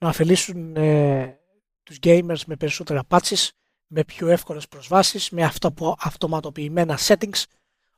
Να 0.00 0.08
αφαιρήσουν 0.08 0.76
ε, 0.76 1.38
τους 1.82 1.98
gamers 2.02 2.44
με 2.46 2.56
περισσότερα 2.56 3.02
patches, 3.08 3.48
με 3.86 4.04
πιο 4.04 4.28
εύκολες 4.28 4.68
προσβάσεις, 4.68 5.30
με 5.30 5.42
αυτο, 5.42 5.96
αυτοματοποιημένα 5.98 6.98
settings. 6.98 7.42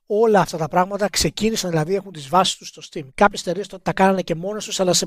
Όλα 0.07 0.41
αυτά 0.41 0.57
τα 0.57 0.69
πράγματα 0.69 1.09
ξεκίνησαν, 1.09 1.71
δηλαδή 1.71 1.95
έχουν 1.95 2.13
τις 2.13 2.29
βάσεις 2.29 2.57
τους 2.57 2.69
στο 2.69 2.83
Steam. 2.91 3.09
Κάποιες 3.15 3.41
εταιρείες 3.41 3.67
τα 3.83 3.93
κάνανε 3.93 4.23
και 4.23 4.35
μόνες 4.35 4.65
τους, 4.65 4.81
αλλά 4.81 4.93
σε 4.93 5.07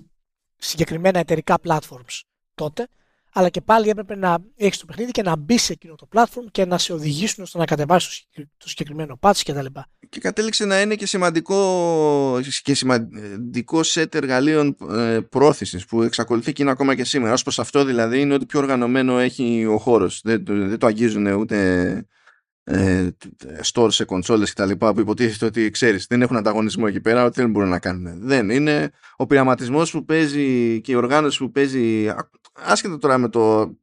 συγκεκριμένα 0.57 1.19
εταιρικά 1.19 1.57
platforms 1.63 2.21
τότε 2.53 2.87
αλλά 3.37 3.49
και 3.49 3.61
πάλι 3.61 3.89
έπρεπε 3.89 4.15
να 4.15 4.37
έχεις 4.55 4.77
το 4.77 4.85
παιχνίδι 4.85 5.11
και 5.11 5.21
να 5.21 5.35
μπεις 5.35 5.61
σε 5.61 5.73
εκείνο 5.73 5.95
το 5.95 6.07
platform 6.13 6.45
και 6.51 6.65
να 6.65 6.77
σε 6.77 6.93
οδηγήσουν 6.93 7.43
ώστε 7.43 7.57
να 7.57 7.65
κατεβάσεις 7.65 8.27
το 8.57 8.69
συγκεκριμένο 8.69 9.19
patch 9.21 9.39
κτλ. 9.45 9.65
Και 10.09 10.19
κατέληξε 10.19 10.65
να 10.65 10.81
είναι 10.81 10.95
και 10.95 11.05
σημαντικό, 11.05 12.39
και 12.63 12.73
σημαντικό 12.73 13.83
σετ 13.83 14.15
εργαλείων 14.15 14.77
ε, 14.91 15.19
πρόθεσης 15.29 15.85
που 15.85 16.01
εξακολουθεί 16.01 16.53
και 16.53 16.61
είναι 16.61 16.71
ακόμα 16.71 16.95
και 16.95 17.03
σήμερα. 17.03 17.33
Ω 17.33 17.41
προς 17.43 17.59
αυτό 17.59 17.83
δηλαδή 17.85 18.19
είναι 18.19 18.33
ότι 18.33 18.45
πιο 18.45 18.59
οργανωμένο 18.59 19.19
έχει 19.19 19.65
ο 19.65 19.77
χώρος. 19.77 20.21
Δεν, 20.23 20.43
δεν 20.45 20.77
το 20.77 20.87
αγγίζουν 20.87 21.25
ούτε 21.27 22.07
ε, 22.67 23.07
store 23.73 23.91
σε 23.91 24.05
κονσόλες 24.05 24.53
και 24.53 24.61
τα 24.61 24.65
λοιπά 24.65 24.93
που 24.93 24.99
υποτίθεται 24.99 25.45
ότι 25.45 25.69
ξέρεις 25.69 26.05
δεν 26.09 26.21
έχουν 26.21 26.37
ανταγωνισμό 26.37 26.85
εκεί 26.87 26.99
πέρα 26.99 27.23
ότι 27.23 27.41
δεν 27.41 27.49
μπορούν 27.49 27.69
να 27.69 27.79
κάνουν 27.79 28.27
δεν 28.27 28.49
είναι 28.49 28.91
ο 29.15 29.25
πειραματισμός 29.25 29.91
που 29.91 30.05
παίζει 30.05 30.81
και 30.81 30.91
η 30.91 30.95
οργάνωση 30.95 31.37
που 31.37 31.51
παίζει 31.51 32.09
άσχετα 32.55 32.97
τώρα 32.97 33.17
με 33.17 33.29
το 33.29 33.73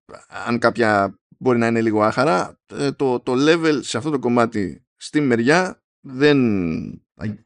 αν 0.46 0.58
κάποια 0.58 1.18
μπορεί 1.38 1.58
να 1.58 1.66
είναι 1.66 1.82
λίγο 1.82 2.02
άχαρα 2.02 2.58
ε, 2.66 2.92
το, 2.92 3.20
το 3.20 3.32
level 3.36 3.78
σε 3.80 3.96
αυτό 3.96 4.10
το 4.10 4.18
κομμάτι 4.18 4.86
στη 4.96 5.20
μεριά 5.20 5.82
δεν 6.00 6.38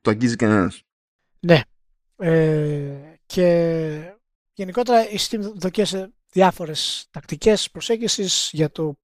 το 0.01 0.11
αγγίζει 0.11 0.36
κανένας. 0.36 0.82
Ναι 1.40 1.61
ε, 2.16 3.15
και 3.27 4.16
γενικότερα 4.53 5.11
η 5.11 5.16
Steam 5.19 5.40
δοκίασε 5.55 6.12
διάφορες 6.31 7.09
τακτικές 7.11 7.70
προσέγγισης 7.70 8.51
για 8.53 8.70
το 8.70 8.98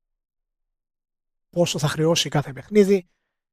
πόσο 1.51 1.79
θα 1.79 1.89
χρεώσει 1.89 2.29
κάθε 2.29 2.53
παιχνίδι, 2.53 3.09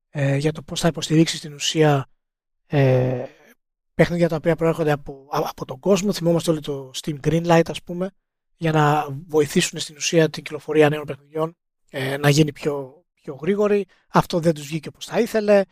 ε, 0.09 0.35
για 0.35 0.51
το 0.51 0.61
πώς 0.61 0.79
θα 0.79 0.87
υποστηρίξει 0.87 1.37
στην 1.37 1.53
ουσία 1.53 2.07
ε, 2.65 3.25
παιχνίδια 3.93 4.29
τα 4.29 4.35
οποία 4.35 4.55
προέρχονται 4.55 4.91
από, 4.91 5.27
από 5.29 5.65
τον 5.65 5.79
κόσμο. 5.79 6.13
Θυμόμαστε 6.13 6.51
όλοι 6.51 6.59
το 6.59 6.91
Steam 6.95 7.19
Greenlight 7.19 7.69
ας 7.69 7.83
πούμε, 7.83 8.11
για 8.59 8.71
να 8.71 9.07
βοηθήσουν 9.27 9.79
στην 9.79 9.95
ουσία 9.95 10.29
την 10.29 10.43
κυκλοφορία 10.43 10.89
νέων 10.89 11.05
παιχνιδιών 11.05 11.55
ε, 11.89 12.17
να 12.17 12.29
γίνει 12.29 12.51
πιο, 12.51 13.03
πιο 13.21 13.35
γρήγορη. 13.41 13.85
Αυτό 14.07 14.39
δεν 14.39 14.53
τους 14.53 14.65
βγήκε 14.65 14.87
όπως 14.87 15.05
θα 15.05 15.19
ήθελε. 15.19 15.63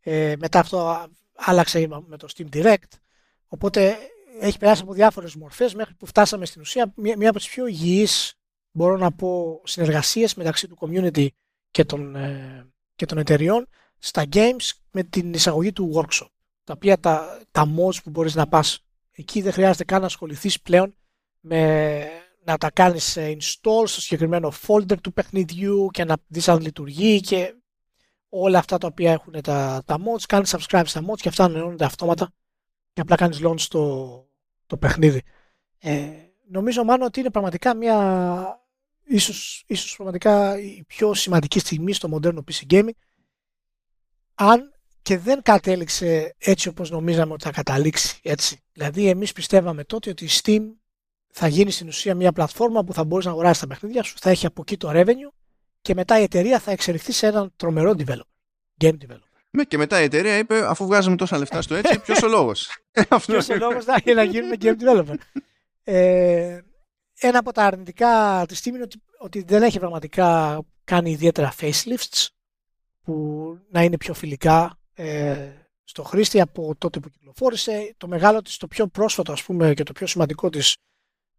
Ε, 0.00 0.34
μετά 0.38 0.58
αυτό 0.58 1.08
άλλαξε 1.34 1.88
με 2.06 2.16
το 2.16 2.28
Steam 2.36 2.46
Direct. 2.52 2.98
Οπότε 3.46 3.96
έχει 4.40 4.58
περάσει 4.58 4.82
από 4.82 4.92
διάφορες 4.92 5.34
μορφές 5.34 5.74
μέχρι 5.74 5.94
που 5.94 6.06
φτάσαμε 6.06 6.46
στην 6.46 6.60
ουσία 6.60 6.92
μία, 6.96 7.16
μία 7.16 7.28
από 7.28 7.38
τις 7.38 7.48
πιο 7.48 7.66
υγιείς 7.66 8.34
μπορώ 8.70 8.96
να 8.96 9.12
πω 9.12 9.60
συνεργασίες 9.64 10.34
μεταξύ 10.34 10.68
του 10.68 10.78
community 10.80 11.26
και 11.70 11.84
των, 11.84 12.16
ε, 12.16 12.66
και 12.94 13.06
των 13.06 13.18
εταιριών 13.18 13.66
στα 13.98 14.24
games 14.32 14.70
με 14.90 15.02
την 15.02 15.32
εισαγωγή 15.32 15.72
του 15.72 15.92
workshop. 15.94 16.28
Τα 16.64 16.72
οποία 16.72 16.98
τα, 17.00 17.40
τα 17.50 17.74
mods 17.76 18.02
που 18.02 18.10
μπορείς 18.10 18.34
να 18.34 18.46
πας 18.46 18.84
εκεί 19.12 19.40
δεν 19.40 19.52
χρειάζεται 19.52 19.84
καν 19.84 20.00
να 20.00 20.06
ασχοληθείς 20.06 20.60
πλέον 20.60 20.96
με 21.40 22.08
να 22.44 22.56
τα 22.56 22.70
κάνεις 22.70 23.16
install 23.18 23.84
στο 23.86 24.00
συγκεκριμένο 24.00 24.52
folder 24.66 25.00
του 25.02 25.12
παιχνιδιού 25.12 25.88
και 25.92 26.04
να 26.04 26.16
δεις 26.26 26.48
αν 26.48 26.60
λειτουργεί 26.60 27.20
και 27.20 27.54
όλα 28.28 28.58
αυτά 28.58 28.78
τα 28.78 28.86
οποία 28.86 29.12
έχουν 29.12 29.40
τα, 29.42 29.82
τα 29.86 29.98
mods, 29.98 30.22
κάνεις 30.28 30.54
subscribe 30.56 30.82
στα 30.84 31.00
mods 31.00 31.16
και 31.16 31.28
αυτά 31.28 31.44
ανανεώνονται 31.44 31.84
αυτόματα 31.84 32.32
και 32.92 33.00
απλά 33.00 33.16
κάνεις 33.16 33.40
launch 33.42 33.60
το, 33.60 34.08
το 34.66 34.76
παιχνίδι. 34.76 35.22
Ε, 35.78 36.10
νομίζω 36.48 36.84
μάλλον 36.84 37.06
ότι 37.06 37.20
είναι 37.20 37.30
πραγματικά 37.30 37.74
μια 37.74 38.64
ίσως, 39.04 39.64
ίσως 39.66 39.94
πραγματικά 39.94 40.58
η 40.58 40.84
πιο 40.86 41.14
σημαντική 41.14 41.58
στιγμή 41.58 41.92
στο 41.92 42.08
μοντέρνο 42.08 42.44
PC 42.50 42.72
gaming 42.72 42.96
αν 44.34 44.72
και 45.02 45.18
δεν 45.18 45.42
κατέληξε 45.42 46.34
έτσι 46.38 46.68
όπως 46.68 46.90
νομίζαμε 46.90 47.32
ότι 47.32 47.44
θα 47.44 47.50
καταλήξει 47.50 48.18
έτσι. 48.22 48.60
Δηλαδή 48.72 49.08
εμείς 49.08 49.32
πιστεύαμε 49.32 49.84
τότε 49.84 50.10
ότι 50.10 50.24
η 50.24 50.28
Steam 50.42 50.62
θα 51.36 51.46
γίνει 51.46 51.70
στην 51.70 51.88
ουσία 51.88 52.14
μια 52.14 52.32
πλατφόρμα 52.32 52.84
που 52.84 52.92
θα 52.92 53.04
μπορείς 53.04 53.24
να 53.24 53.30
αγοράσεις 53.30 53.60
τα 53.60 53.66
παιχνίδια 53.66 54.02
σου, 54.02 54.14
θα 54.18 54.30
έχει 54.30 54.46
από 54.46 54.60
εκεί 54.60 54.76
το 54.76 54.90
revenue 54.92 55.32
και 55.80 55.94
μετά 55.94 56.18
η 56.18 56.22
εταιρεία 56.22 56.58
θα 56.58 56.70
εξελιχθεί 56.70 57.12
σε 57.12 57.26
έναν 57.26 57.52
τρομερό 57.56 57.94
developer, 57.98 58.80
game 58.80 58.92
developer. 58.92 59.34
Ναι, 59.50 59.64
και 59.64 59.76
μετά 59.76 60.00
η 60.00 60.04
εταιρεία 60.04 60.38
είπε, 60.38 60.68
αφού 60.68 60.86
βγάζουμε 60.86 61.16
τόσα 61.16 61.38
λεφτά 61.38 61.62
στο 61.62 61.74
έτσι, 61.74 61.98
ποιος 61.98 62.22
ο 62.22 62.28
λόγος; 62.28 62.68
Ποιος 63.26 63.48
ο 63.48 63.56
λόγος 63.56 63.84
να, 63.84 64.14
να 64.14 64.22
γίνουμε 64.22 64.56
game 64.60 64.76
developer. 64.80 65.14
ε, 65.84 66.60
ένα 67.18 67.38
από 67.38 67.52
τα 67.52 67.64
αρνητικά 67.64 68.44
της 68.48 68.58
στιγμή 68.58 68.78
είναι 68.78 68.86
ότι, 68.86 69.02
ότι 69.18 69.42
δεν 69.42 69.62
έχει 69.62 69.78
πραγματικά 69.78 70.60
κάνει 70.84 71.10
ιδιαίτερα 71.10 71.54
facelifts 71.60 72.26
που 73.02 73.14
να 73.70 73.82
είναι 73.82 73.96
πιο 73.96 74.14
φιλικά 74.14 74.78
ε, 74.94 75.48
στο 75.84 76.02
χρήστη 76.02 76.40
από 76.40 76.74
τότε 76.78 77.00
που 77.00 77.08
κυκλοφόρησε. 77.08 77.94
Το 77.96 78.08
μεγάλο 78.08 78.42
της, 78.42 78.56
το 78.56 78.66
πιο 78.66 78.86
πρόσφατο 78.86 79.32
ας 79.32 79.42
πούμε 79.42 79.74
και 79.74 79.82
το 79.82 79.92
πιο 79.92 80.06
σημαντικό 80.06 80.50
της 80.50 80.72
ε, 80.72 80.93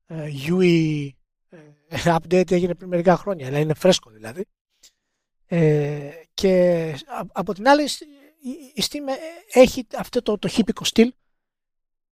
UI 0.10 1.10
ε, 1.50 2.02
update 2.06 2.52
έγινε 2.52 2.76
πριν 2.76 2.90
μερικά 2.90 3.18
χρόνια, 3.18 3.48
αλλά 3.48 3.60
είναι 3.60 3.74
φρέσκο 3.74 4.10
δηλαδή. 4.10 4.46
Ε, 5.46 6.12
και 6.34 6.96
από 7.32 7.54
την 7.54 7.68
άλλη 7.68 7.84
η 8.74 8.84
Steam 8.90 9.02
έχει 9.54 9.88
αυτό 9.98 10.22
το, 10.22 10.38
το 10.38 10.48
χύπικο 10.48 10.84
στυλ 10.84 11.14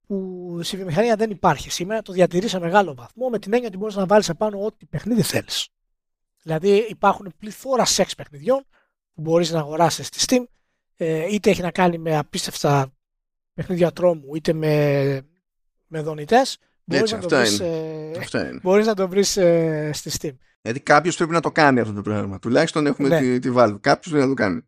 που 0.07 0.59
στη 0.63 0.75
βιομηχανία 0.75 1.15
δεν 1.15 1.29
υπάρχει 1.29 1.69
σήμερα, 1.71 2.01
το 2.01 2.13
διατηρείς 2.13 2.49
σε 2.49 2.59
μεγάλο 2.59 2.93
βαθμό 2.95 3.29
με 3.29 3.39
την 3.39 3.53
έννοια 3.53 3.67
ότι 3.67 3.77
μπορείς 3.77 3.95
να 3.95 4.05
βάλεις 4.05 4.29
επάνω 4.29 4.65
ό,τι 4.65 4.85
παιχνίδι 4.85 5.21
θέλεις. 5.21 5.67
Δηλαδή 6.41 6.69
υπάρχουν 6.89 7.33
πληθώρα 7.39 7.85
σεξ 7.85 8.15
παιχνιδιών 8.15 8.65
που 9.13 9.21
μπορείς 9.21 9.51
να 9.51 9.59
αγοράσεις 9.59 10.07
στη 10.07 10.25
Steam 10.27 10.43
ε, 10.97 11.33
είτε 11.33 11.49
έχει 11.49 11.61
να 11.61 11.71
κάνει 11.71 11.97
με 11.97 12.17
απίστευτα 12.17 12.93
παιχνίδια 13.53 13.91
τρόμου 13.91 14.35
είτε 14.35 14.53
με, 14.53 15.27
με 15.87 16.01
δονητές 16.01 16.57
μπορείς, 16.85 17.11
να, 17.11 17.19
το 17.19 17.27
βρεις, 17.27 17.59
ε, 17.59 18.59
μπορείς 18.61 18.85
να 18.85 18.93
το 18.93 19.07
βρεις 19.07 19.37
ε, 19.37 19.89
στη 19.93 20.11
Steam. 20.19 20.37
Γιατί 20.61 20.79
κάποιος 20.79 21.15
πρέπει 21.15 21.31
να 21.31 21.39
το 21.39 21.51
κάνει 21.51 21.79
αυτό 21.79 21.93
το 21.93 22.01
πράγμα. 22.01 22.39
Τουλάχιστον 22.39 22.87
έχουμε 22.87 23.07
ναι. 23.07 23.19
τη, 23.19 23.39
τη 23.39 23.49
Valve. 23.55 23.75
Κάποιος 23.81 24.13
πρέπει 24.13 24.23
να 24.23 24.27
το 24.27 24.33
κάνει. 24.33 24.67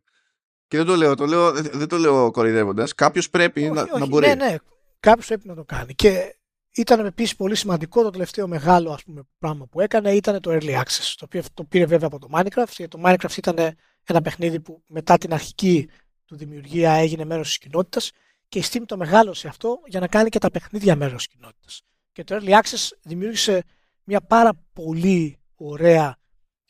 Και 0.68 0.76
δεν 0.76 0.86
το 0.86 0.94
λέω, 0.94 1.14
το 1.14 1.26
λέω 1.26 1.52
δεν 1.52 1.88
το 1.88 1.96
λέω 1.96 2.30
κοροϊδεύοντας. 2.30 2.94
Κάποιος 2.94 3.30
πρέπει 3.30 3.60
όχι, 3.60 3.70
να, 3.70 3.82
όχι, 3.82 3.98
να 3.98 4.06
μπορεί. 4.06 4.26
Ναι, 4.26 4.34
ναι. 4.34 4.56
Κάποιος 5.00 5.26
πρέπει 5.26 5.48
να 5.48 5.54
το 5.54 5.64
κάνει. 5.64 5.94
Και 5.94 6.36
ήταν 6.74 7.06
επίσης 7.06 7.36
πολύ 7.36 7.54
σημαντικό 7.54 8.02
το 8.02 8.10
τελευταίο 8.10 8.46
μεγάλο 8.46 8.92
ας 8.92 9.02
πούμε, 9.02 9.22
πράγμα 9.38 9.66
που 9.66 9.80
έκανε 9.80 10.12
ήταν 10.12 10.40
το 10.40 10.50
Early 10.52 10.80
Access. 10.80 11.14
Το 11.16 11.24
οποίο 11.24 11.42
το 11.54 11.64
πήρε 11.64 11.86
βέβαια 11.86 12.08
από 12.12 12.18
το 12.18 12.28
Minecraft. 12.32 12.72
Γιατί 12.76 12.88
το 12.88 13.00
Minecraft 13.04 13.36
ήταν 13.36 13.56
ένα 14.04 14.22
παιχνίδι 14.22 14.60
που 14.60 14.82
μετά 14.86 15.18
την 15.18 15.32
αρχική 15.32 15.88
του 16.24 16.36
δημιουργία 16.36 16.92
έγινε 16.92 17.24
μέρος 17.24 17.46
της 17.46 17.58
κοινότητας 17.58 18.12
και 18.48 18.58
η 18.58 18.64
Steam 18.70 18.82
το 18.86 18.96
μεγάλωσε 18.96 19.48
αυτό 19.48 19.80
για 19.86 20.00
να 20.00 20.06
κάνει 20.06 20.28
και 20.28 20.38
τα 20.38 20.50
παιχνίδια 20.50 20.96
μέρος 20.96 21.16
της 21.16 21.36
κοινότητας. 21.36 21.82
Και 22.16 22.24
το 22.24 22.38
Early 22.40 22.50
Access 22.50 22.88
δημιούργησε 23.02 23.64
μια 24.04 24.20
πάρα 24.20 24.52
πολύ 24.72 25.38
ωραία 25.54 26.16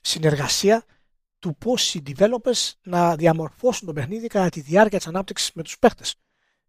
συνεργασία 0.00 0.84
του 1.38 1.56
πώς 1.56 1.94
οι 1.94 2.02
developers 2.06 2.72
να 2.82 3.16
διαμορφώσουν 3.16 3.86
το 3.86 3.92
παιχνίδι 3.92 4.26
κατά 4.26 4.48
τη 4.48 4.60
διάρκεια 4.60 4.98
της 4.98 5.06
ανάπτυξης 5.06 5.50
με 5.54 5.62
τους 5.62 5.78
παίχτες. 5.78 6.14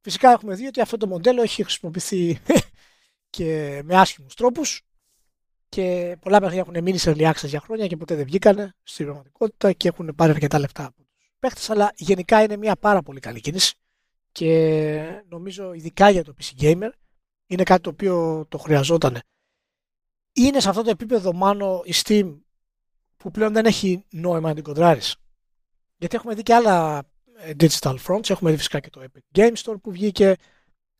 Φυσικά 0.02 0.32
έχουμε 0.32 0.56
δει 0.56 0.68
ότι 0.68 0.82
αυτό 0.82 0.98
το 0.98 1.08
μοντέλο 1.08 1.42
έχει 1.42 1.64
χρησιμοποιηθεί 1.64 2.40
και 3.36 3.82
με 3.84 3.96
άσχημους 3.96 4.34
τρόπους 4.34 4.82
και 5.70 6.18
πολλά 6.20 6.40
παιχνίδια 6.40 6.66
έχουν 6.68 6.84
μείνει 6.84 6.98
σε 6.98 7.12
early 7.12 7.34
για 7.44 7.60
χρόνια 7.60 7.88
και 7.88 7.98
ποτέ 7.98 8.16
δεν 8.16 8.26
βγήκανε 8.26 8.74
στην 8.84 9.06
πραγματικότητα 9.06 9.72
και 9.72 9.88
έχουν 9.88 10.14
πάρει 10.16 10.32
αρκετά 10.32 10.60
λεφτά 10.60 10.86
από 10.86 10.96
τους 10.96 11.36
παίχτες. 11.40 11.70
Αλλά 11.70 11.92
γενικά 11.96 12.44
είναι 12.44 12.58
μια 12.58 12.76
πάρα 12.76 13.02
πολύ 13.02 13.20
καλή 13.20 13.40
κίνηση 13.40 13.76
και 14.32 15.24
νομίζω 15.28 15.74
ειδικά 15.74 16.10
για 16.10 16.24
το 16.24 16.34
PC 16.40 16.62
Gamer 16.62 16.90
είναι 17.48 17.64
κάτι 17.64 17.82
το 17.82 17.90
οποίο 17.90 18.46
το 18.50 18.58
χρειαζόταν. 18.58 19.20
Είναι 20.34 20.60
σε 20.60 20.70
αυτό 20.70 20.82
το 20.84 20.90
επίπεδο 20.90 21.34
μάνο 21.34 21.82
η 21.86 21.94
Steam 22.04 22.38
που 23.18 23.32
πλέον 23.32 23.54
δεν 23.54 23.66
έχει 23.66 24.04
νόημα 24.10 24.48
να 24.48 24.54
την 24.54 24.64
κοντράρεις. 24.64 25.16
Γιατί 25.98 26.16
έχουμε 26.16 26.34
δει 26.34 26.44
και 26.44 26.54
άλλα 26.54 27.04
ε, 27.38 27.52
digital 27.60 27.96
fronts, 28.08 28.30
έχουμε 28.30 28.52
δει 28.52 28.58
φυσικά 28.58 28.80
και 28.80 28.90
το 28.90 29.04
Epic 29.04 29.40
Game 29.40 29.54
Store 29.64 29.82
που 29.82 29.92
βγήκε, 29.92 30.36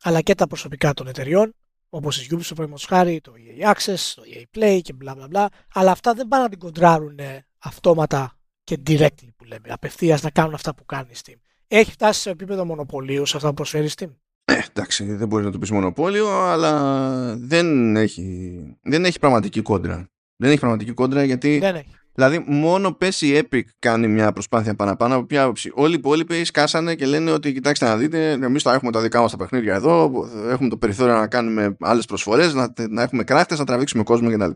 αλλά 0.02 0.20
και 0.20 0.34
τα 0.34 0.46
προσωπικά 0.46 0.94
των 0.94 1.06
εταιριών, 1.06 1.54
όπως 1.88 2.22
η 2.22 2.26
Ubisoft, 2.30 2.48
παραδείγματος 2.48 2.84
χάρη, 2.84 3.20
το 3.20 3.32
EA 3.36 3.74
Access, 3.74 4.12
το 4.14 4.22
EA 4.34 4.58
Play 4.58 4.80
και 4.82 4.92
μπλα 4.92 5.14
μπλα 5.14 5.26
μπλα, 5.26 5.48
αλλά 5.72 5.90
αυτά 5.90 6.14
δεν 6.14 6.28
πάνε 6.28 6.42
να 6.42 6.48
την 6.48 6.58
κοντράρουν 6.58 7.18
αυτόματα 7.58 8.38
και 8.64 8.80
directly 8.86 9.28
που 9.36 9.44
λέμε, 9.44 9.68
απευθείας 9.68 10.22
να 10.22 10.30
κάνουν 10.30 10.54
αυτά 10.54 10.74
που 10.74 10.84
κάνει 10.84 11.10
η 11.10 11.16
Steam. 11.24 11.38
Έχει 11.68 11.90
φτάσει 11.90 12.20
σε 12.20 12.30
επίπεδο 12.30 12.64
μονοπωλίου 12.64 13.26
σε 13.26 13.36
αυτά 13.36 13.48
που 13.48 13.54
προσφέρει 13.54 13.86
η 13.86 13.90
Steam. 13.96 14.10
Ε, 14.50 14.60
εντάξει, 14.70 15.04
δεν 15.04 15.28
μπορείς 15.28 15.46
να 15.46 15.52
το 15.52 15.58
πεις 15.58 15.70
μονοπόλιο, 15.70 16.28
αλλά 16.28 17.36
δεν 17.36 17.96
έχει, 17.96 18.58
δεν 18.82 19.04
έχει 19.04 19.18
πραγματική 19.18 19.62
κόντρα. 19.62 20.08
Δεν 20.36 20.50
έχει 20.50 20.58
πραγματική 20.58 20.92
κόντρα 20.92 21.24
γιατί 21.24 21.58
δεν 21.58 21.74
έχει. 21.74 21.98
Δηλαδή, 22.14 22.44
μόνο 22.46 22.92
πέσει 22.92 23.26
η 23.26 23.42
Epic 23.42 23.62
κάνει 23.78 24.08
μια 24.08 24.32
προσπάθεια 24.32 24.74
παραπάνω. 24.74 25.14
Από 25.14 25.24
ποια 25.26 25.42
άποψη. 25.42 25.70
Όλοι 25.74 25.92
οι 25.92 25.98
υπόλοιποι 25.98 26.44
σκάσανε 26.44 26.94
και 26.94 27.06
λένε 27.06 27.30
ότι 27.30 27.52
κοιτάξτε 27.52 27.86
να 27.86 27.96
δείτε, 27.96 28.30
εμείς 28.30 28.62
θα 28.62 28.72
έχουμε 28.72 28.92
τα 28.92 29.00
δικά 29.00 29.20
μας 29.20 29.30
τα 29.30 29.36
παιχνίδια 29.36 29.74
εδώ, 29.74 30.26
έχουμε 30.48 30.68
το 30.68 30.76
περιθώριο 30.76 31.14
να 31.14 31.26
κάνουμε 31.26 31.76
άλλες 31.80 32.04
προσφορές, 32.04 32.54
να, 32.54 32.72
να 32.88 33.02
έχουμε 33.02 33.24
κράχτες, 33.24 33.58
να 33.58 33.64
τραβήξουμε 33.64 34.02
κόσμο 34.02 34.30
κτλ. 34.30 34.50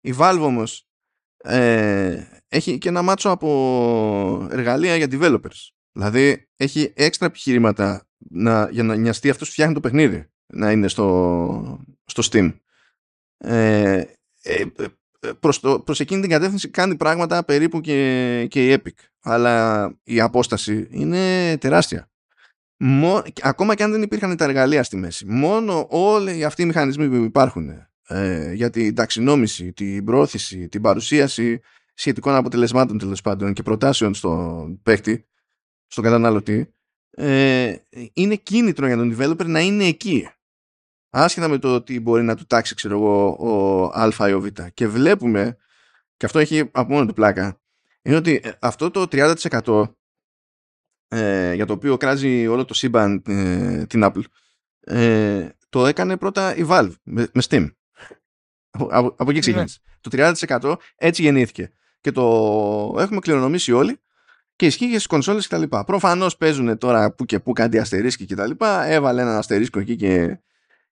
Η 0.00 0.14
Valve 0.18 0.40
όμως 0.40 0.86
ε, 1.36 2.22
έχει 2.48 2.78
και 2.78 2.88
ένα 2.88 3.02
μάτσο 3.02 3.30
από 3.30 4.48
εργαλεία 4.50 4.96
για 4.96 5.06
developers. 5.10 5.75
Δηλαδή, 5.96 6.48
έχει 6.56 6.92
έξτρα 6.96 7.26
επιχειρήματα 7.26 8.06
να, 8.18 8.68
για 8.70 8.82
να 8.82 8.94
νοιαστεί 8.94 9.30
αυτός 9.30 9.46
που 9.46 9.52
φτιάχνει 9.52 9.74
το 9.74 9.80
παιχνίδι 9.80 10.30
να 10.46 10.70
είναι 10.70 10.88
στο, 10.88 11.80
στο 12.04 12.22
Steam. 12.30 12.54
Ε, 13.38 14.04
ε, 14.42 14.64
προς, 15.40 15.60
το, 15.60 15.80
προς 15.80 16.00
εκείνη 16.00 16.20
την 16.20 16.30
κατεύθυνση 16.30 16.68
κάνει 16.68 16.96
πράγματα 16.96 17.44
περίπου 17.44 17.80
και, 17.80 18.46
και 18.50 18.72
η 18.72 18.76
Epic. 18.82 19.04
Αλλά 19.22 19.94
η 20.02 20.20
απόσταση 20.20 20.86
είναι 20.90 21.56
τεράστια. 21.60 22.10
Μο, 22.76 23.22
ακόμα 23.42 23.74
και 23.74 23.82
αν 23.82 23.90
δεν 23.90 24.02
υπήρχαν 24.02 24.36
τα 24.36 24.44
εργαλεία 24.44 24.82
στη 24.82 24.96
μέση. 24.96 25.26
Μόνο 25.26 25.86
όλοι 25.90 26.44
αυτοί 26.44 26.62
οι 26.62 26.66
μηχανισμοί 26.66 27.08
που 27.08 27.14
υπάρχουν 27.14 27.68
ε, 28.06 28.52
για 28.52 28.70
την 28.70 28.94
ταξινόμηση, 28.94 29.72
την 29.72 30.04
πρόθεση, 30.04 30.68
την 30.68 30.80
παρουσίαση 30.80 31.60
σχετικών 31.94 32.34
αποτελεσμάτων 32.34 32.98
τέλος 32.98 33.20
πάντων 33.20 33.52
και 33.52 33.62
προτάσεων 33.62 34.14
στον 34.14 34.82
παίκτη, 34.82 35.26
στον 35.86 36.04
καταναλωτή, 36.04 36.70
ε, 37.10 37.74
είναι 38.12 38.36
κίνητρο 38.36 38.86
για 38.86 38.96
τον 38.96 39.16
developer 39.18 39.46
να 39.46 39.60
είναι 39.60 39.84
εκεί. 39.84 40.28
Άσχετα 41.10 41.48
με 41.48 41.58
το 41.58 41.74
ότι 41.74 42.00
μπορεί 42.00 42.22
να 42.22 42.36
του 42.36 42.46
τάξει 42.46 42.74
ξέρω 42.74 42.94
εγώ 42.94 43.36
ο 43.38 43.84
α 43.84 44.28
ή 44.28 44.32
ο 44.32 44.40
β. 44.40 44.46
Και 44.74 44.88
βλέπουμε 44.88 45.56
και 46.16 46.26
αυτό 46.26 46.38
έχει 46.38 46.58
από 46.58 46.92
μόνο 46.92 47.06
του 47.06 47.14
πλάκα 47.14 47.60
είναι 48.02 48.16
ότι 48.16 48.40
ε, 48.42 48.50
αυτό 48.60 48.90
το 48.90 49.06
30% 49.10 49.84
ε, 51.08 51.54
για 51.54 51.66
το 51.66 51.72
οποίο 51.72 51.96
κράζει 51.96 52.46
όλο 52.46 52.64
το 52.64 52.74
σύμπαν 52.74 53.22
ε, 53.26 53.86
την 53.86 54.02
Apple 54.04 54.22
ε, 54.80 55.48
το 55.68 55.86
έκανε 55.86 56.16
πρώτα 56.16 56.56
η 56.56 56.64
Valve 56.68 56.92
με, 57.02 57.28
με 57.32 57.42
Steam. 57.48 57.70
Από, 58.70 59.14
από, 59.18 59.30
εκεί 59.30 59.32
ναι. 59.32 59.38
ξεκίνησε. 59.38 59.80
Το 60.00 60.10
30% 60.60 60.76
έτσι 60.96 61.22
γεννήθηκε. 61.22 61.72
Και 62.00 62.12
το 62.12 62.96
έχουμε 62.98 63.20
κληρονομήσει 63.20 63.72
όλοι 63.72 64.00
και 64.56 64.66
ισχύει 64.66 64.86
και 64.86 64.94
στις 64.94 65.06
κονσόλες 65.06 65.46
κτλ. 65.46 65.62
Προφανώς 65.86 66.36
παίζουν 66.36 66.78
τώρα 66.78 67.14
που 67.14 67.24
και 67.24 67.40
που 67.40 67.52
κάτι 67.52 67.78
αστερίσκη 67.78 68.26
κτλ. 68.26 68.50
Έβαλε 68.84 69.22
ένα 69.22 69.38
αστερίσκο 69.38 69.78
εκεί 69.78 69.96
και 69.96 70.40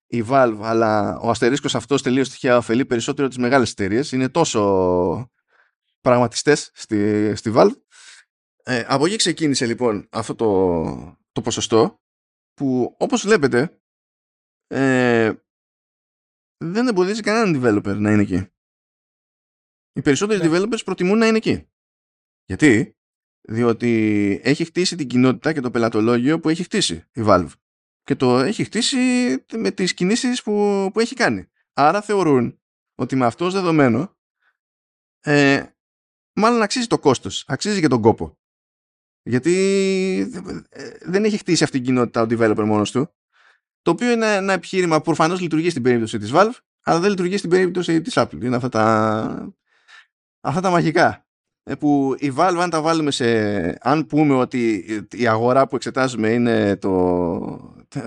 η 0.07 0.23
Valve, 0.29 0.59
αλλά 0.61 1.17
ο 1.17 1.29
αστερίσκος 1.29 1.75
αυτός 1.75 2.01
τελείως 2.01 2.29
τυχαία 2.29 2.57
ωφελεί 2.57 2.85
περισσότερο 2.85 3.27
τις 3.27 3.37
μεγάλες 3.37 3.71
εταιρείες. 3.71 4.11
Είναι 4.11 4.29
τόσο 4.29 5.31
πραγματιστές 6.01 6.71
στη, 6.73 7.35
στη 7.35 7.51
Valve. 7.55 7.75
Ε, 8.63 8.85
από 8.87 9.05
εκεί 9.05 9.15
ξεκίνησε 9.15 9.65
λοιπόν 9.65 10.07
αυτό 10.11 10.35
το, 10.35 11.19
το 11.31 11.41
ποσοστό 11.41 12.01
που 12.53 12.95
όπως 12.99 13.21
βλέπετε 13.21 13.79
ε, 14.67 15.33
δεν 16.57 16.87
εμποδίζει 16.87 17.21
κανέναν 17.21 17.61
developer 17.63 17.95
να 17.97 18.11
είναι 18.11 18.21
εκεί. 18.21 18.47
Οι 19.93 20.01
περισσότεροι 20.01 20.49
ναι. 20.49 20.57
developers 20.57 20.83
προτιμούν 20.85 21.17
να 21.17 21.27
είναι 21.27 21.37
εκεί. 21.37 21.69
Γιατί; 22.45 22.94
Διότι 23.47 24.41
έχει 24.43 24.65
χτίσει 24.65 24.95
την 24.95 25.07
κοινότητα 25.07 25.53
και 25.53 25.61
το 25.61 25.71
πελατολόγιο 25.71 26.39
που 26.39 26.49
έχει 26.49 26.63
χτίσει 26.63 27.03
η 27.13 27.21
Valve 27.25 27.51
και 28.03 28.15
το 28.15 28.39
έχει 28.39 28.63
χτίσει 28.63 28.97
με 29.53 29.71
τις 29.71 29.93
κινήσεις 29.93 30.43
που, 30.43 30.89
που 30.93 30.99
έχει 30.99 31.15
κάνει. 31.15 31.49
Άρα 31.73 32.01
θεωρούν 32.01 32.59
ότι 32.95 33.15
με 33.15 33.25
αυτό 33.25 33.49
δεδομένο 33.49 34.17
ε, 35.21 35.63
μάλλον 36.33 36.61
αξίζει 36.61 36.87
το 36.87 36.99
κόστος, 36.99 37.43
αξίζει 37.47 37.79
και 37.79 37.87
τον 37.87 38.01
κόπο. 38.01 38.39
Γιατί 39.23 39.53
ε, 40.69 40.89
δεν 41.01 41.23
έχει 41.23 41.37
χτίσει 41.37 41.63
αυτή 41.63 41.77
την 41.77 41.85
κοινότητα 41.85 42.21
ο 42.21 42.25
developer 42.29 42.63
μόνος 42.65 42.91
του, 42.91 43.09
το 43.81 43.91
οποίο 43.91 44.11
είναι 44.11 44.35
ένα 44.35 44.53
επιχείρημα 44.53 44.97
που 44.97 45.03
προφανώς 45.03 45.41
λειτουργεί 45.41 45.69
στην 45.69 45.83
περίπτωση 45.83 46.17
της 46.17 46.31
Valve, 46.33 46.57
αλλά 46.83 46.99
δεν 46.99 47.09
λειτουργεί 47.09 47.37
στην 47.37 47.49
περίπτωση 47.49 48.01
της 48.01 48.13
Apple. 48.15 48.41
Είναι 48.41 48.55
αυτά 48.55 48.69
τα, 48.69 49.55
αυτά 50.41 50.61
τα 50.61 50.69
μαγικά. 50.69 51.24
Ε, 51.67 51.75
που 51.75 52.15
η 52.19 52.33
Valve 52.37 52.57
αν 52.59 52.69
τα 52.69 52.81
βάλουμε 52.81 53.11
σε 53.11 53.25
αν 53.87 54.05
πούμε 54.05 54.33
ότι 54.33 54.85
η 55.11 55.27
αγορά 55.27 55.67
που 55.67 55.75
εξετάζουμε 55.75 56.29
είναι 56.29 56.75
το, 56.75 57.39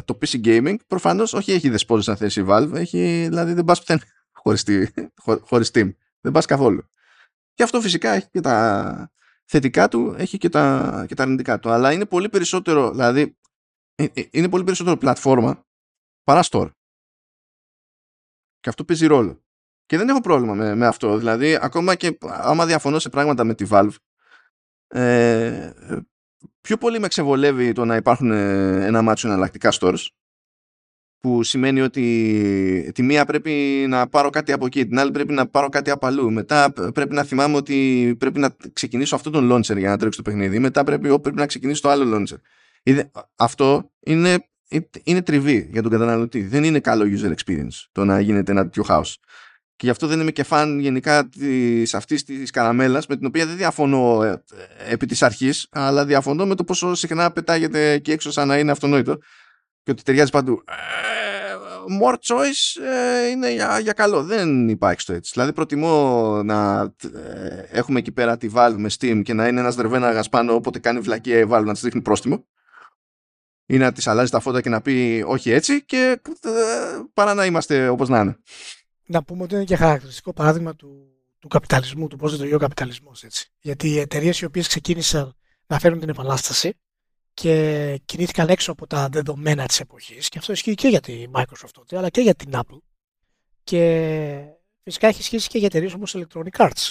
το 0.05 0.19
PC 0.21 0.45
gaming 0.45 0.77
προφανώς 0.87 1.33
όχι 1.33 1.53
έχει 1.53 1.69
δεσπόζουσα 1.69 2.17
θέση 2.17 2.41
η 2.41 2.45
Valve 2.49 2.73
έχει, 2.75 3.25
δηλαδή 3.29 3.53
δεν 3.53 3.65
πας 3.65 3.79
πουθενά 3.79 4.03
χωρίς, 4.43 4.65
χωρίς 5.41 5.71
Steam 5.73 5.95
δεν 6.21 6.33
πας 6.33 6.47
καθόλου. 6.47 6.89
Και 7.55 7.63
αυτό 7.63 7.81
φυσικά 7.81 8.11
έχει 8.11 8.29
και 8.31 8.41
τα 8.41 9.11
θετικά 9.45 9.89
του 9.89 10.15
έχει 10.19 10.39
και 10.39 10.49
τα, 10.49 11.05
και 11.09 11.15
τα 11.15 11.23
αρνητικά 11.23 11.59
του 11.59 11.71
αλλά 11.71 11.93
είναι 11.93 12.07
πολύ 12.07 12.29
περισσότερο 12.29 12.91
δηλαδή 12.91 13.37
ε, 13.95 14.07
ε, 14.13 14.29
είναι 14.31 14.49
πολύ 14.49 14.65
περισσότερο 14.65 14.97
πλατφόρμα 14.97 15.67
παρά 16.25 16.43
store. 16.51 16.71
Και 18.61 18.69
αυτό 18.69 18.85
παίζει 18.85 19.07
ρόλο 19.07 19.43
και 19.89 19.97
δεν 19.97 20.09
έχω 20.09 20.21
πρόβλημα 20.21 20.55
με, 20.55 20.75
με 20.75 20.87
αυτό. 20.87 21.17
Δηλαδή, 21.17 21.59
ακόμα 21.61 21.95
και 21.95 22.19
άμα 22.23 22.67
διαφωνώ 22.67 22.99
σε 22.99 23.09
πράγματα 23.09 23.45
με 23.45 23.55
τη 23.55 23.67
Valve, 23.71 23.95
ε, 24.89 25.71
πιο 26.61 26.77
πολύ 26.77 26.99
με 26.99 27.09
ξεβολεύει 27.09 27.73
το 27.73 27.85
να 27.85 27.97
υπάρχουν 27.97 28.31
ε, 28.31 28.87
ένα 28.87 29.03
μάτσο 29.03 29.29
εναλλακτικά 29.29 29.73
stores 29.73 30.07
που 31.21 31.43
σημαίνει 31.43 31.81
ότι 31.81 32.91
τη 32.95 33.03
μία 33.03 33.25
πρέπει 33.25 33.85
να 33.89 34.09
πάρω 34.09 34.31
κάτι 34.31 34.53
από 34.53 34.67
εκεί, 34.67 34.87
την 34.87 34.99
άλλη 34.99 35.11
πρέπει 35.11 35.33
να 35.33 35.47
πάρω 35.49 35.69
κάτι 35.69 35.91
από 35.91 36.07
αλλού. 36.07 36.31
Μετά 36.31 36.73
πρέπει 36.95 37.15
να 37.15 37.25
θυμάμαι 37.25 37.57
ότι 37.57 38.15
πρέπει 38.19 38.39
να 38.39 38.57
ξεκινήσω 38.73 39.15
αυτό 39.15 39.31
τον 39.31 39.53
launcher 39.53 39.77
για 39.77 39.89
να 39.89 39.99
τρέξω 39.99 40.23
το 40.23 40.31
παιχνίδι. 40.31 40.59
Μετά 40.59 40.85
πρέπει, 40.85 41.21
πρέπει 41.21 41.37
να 41.37 41.47
ξεκινήσω 41.47 41.83
το 41.83 41.89
άλλο 41.89 42.17
launcher. 42.17 42.37
Αυτό 43.37 43.91
είναι, 44.01 44.49
είναι 45.03 45.23
τριβή 45.23 45.69
για 45.73 45.83
τον 45.83 45.91
καταναλωτή. 45.91 46.43
Δεν 46.43 46.65
είναι 46.65 46.81
καλό 46.81 47.05
user 47.05 47.35
experience 47.35 47.87
το 47.93 48.05
να 48.05 48.21
γίνεται 48.21 48.53
ένα 48.53 48.63
τέτοιο 48.63 48.85
house. 48.89 49.15
Και 49.79 49.87
γι' 49.87 49.91
αυτό 49.91 50.07
δεν 50.07 50.21
είμαι 50.21 50.31
και 50.31 50.43
φαν 50.43 50.79
γενικά 50.79 51.29
της, 51.29 51.95
αυτής 51.95 52.25
της 52.25 52.51
καραμέλας 52.51 53.07
με 53.07 53.17
την 53.17 53.27
οποία 53.27 53.47
δεν 53.47 53.57
διαφωνώ 53.57 54.23
ε, 54.23 54.43
επί 54.89 55.07
της 55.07 55.23
αρχής 55.23 55.67
αλλά 55.71 56.05
διαφωνώ 56.05 56.47
με 56.47 56.55
το 56.55 56.65
πόσο 56.65 56.95
συχνά 56.95 57.31
πετάγεται 57.31 57.99
και 57.99 58.13
έξω 58.13 58.31
σαν 58.31 58.49
να 58.49 58.59
είναι 58.59 58.71
αυτονόητο 58.71 59.19
και 59.83 59.91
ότι 59.91 60.03
ταιριάζει 60.03 60.31
παντού. 60.31 60.63
Ε, 60.69 60.75
more 62.01 62.15
choice 62.15 62.83
ε, 62.85 63.29
είναι 63.29 63.53
για, 63.53 63.79
για 63.79 63.93
καλό. 63.93 64.23
Δεν 64.23 64.69
υπάρχει 64.69 65.01
στο 65.01 65.13
έτσι. 65.13 65.31
Δηλαδή 65.35 65.53
προτιμώ 65.53 66.43
να 66.43 66.81
ε, 67.15 67.67
έχουμε 67.71 67.99
εκεί 67.99 68.13
πέρα 68.13 68.37
τη 68.37 68.49
Valve 68.55 68.77
με 68.77 68.89
Steam 68.99 69.21
και 69.25 69.35
να 69.35 69.49
είναι 69.49 69.61
ένας 69.61 69.75
δερβέναγας 69.75 70.29
πάνω 70.29 70.55
όποτε 70.55 70.79
κάνει 70.79 71.01
βλακία 71.01 71.39
η 71.39 71.45
Valve 71.49 71.65
να 71.65 71.73
της 71.73 71.83
δείχνει 71.83 72.03
πρόστιμο 72.03 72.47
ή 73.67 73.77
να 73.77 73.93
της 73.93 74.07
αλλάζει 74.07 74.31
τα 74.31 74.41
φώτα 74.41 74.61
και 74.61 74.69
να 74.69 74.81
πει 74.81 75.25
όχι 75.27 75.51
έτσι 75.51 75.85
και 75.85 76.21
ε, 76.43 76.51
παρά 77.15 77.35
να 77.35 77.45
είμαστε 77.45 77.89
όπως 77.89 78.09
να 78.09 78.21
είναι 78.21 78.39
να 79.09 79.23
πούμε 79.23 79.43
ότι 79.43 79.55
είναι 79.55 79.65
και 79.65 79.77
χαρακτηριστικό 79.77 80.33
παράδειγμα 80.33 80.75
του, 80.75 81.13
του 81.39 81.49
καπιταλισμού, 81.49 82.07
του 82.07 82.17
πώς 82.17 82.33
λειτουργεί 82.33 82.55
ο 82.55 82.59
καπιταλισμός. 82.59 83.25
Γιατί 83.61 83.89
οι 83.89 83.99
εταιρείες 83.99 84.41
οι 84.41 84.45
οποίες 84.45 84.69
ξεκίνησαν 84.69 85.37
να 85.67 85.79
φέρουν 85.79 86.01
την 86.01 86.09
επανάσταση 86.09 86.75
και 87.35 88.01
κινήθηκαν 88.05 88.49
έξω 88.49 88.73
από 88.73 88.87
τα 88.87 89.09
δεδομένα 89.09 89.67
της 89.67 89.81
εποχής, 89.81 90.29
και 90.29 90.39
αυτό 90.39 90.53
ισχύει 90.53 90.75
και 90.75 90.89
για 90.89 91.01
τη 91.01 91.25
Microsoft 91.33 91.71
τότε, 91.73 91.97
αλλά 91.97 92.09
και 92.09 92.21
για 92.21 92.35
την 92.35 92.51
Apple. 92.55 92.79
Και 93.65 94.43
φυσικά 94.83 95.07
έχει 95.07 95.23
σχέση 95.23 95.49
και 95.49 95.59
για 95.59 95.67
εταιρείες 95.67 95.93
όπως 95.93 96.17
Electronic 96.17 96.57
Arts, 96.67 96.91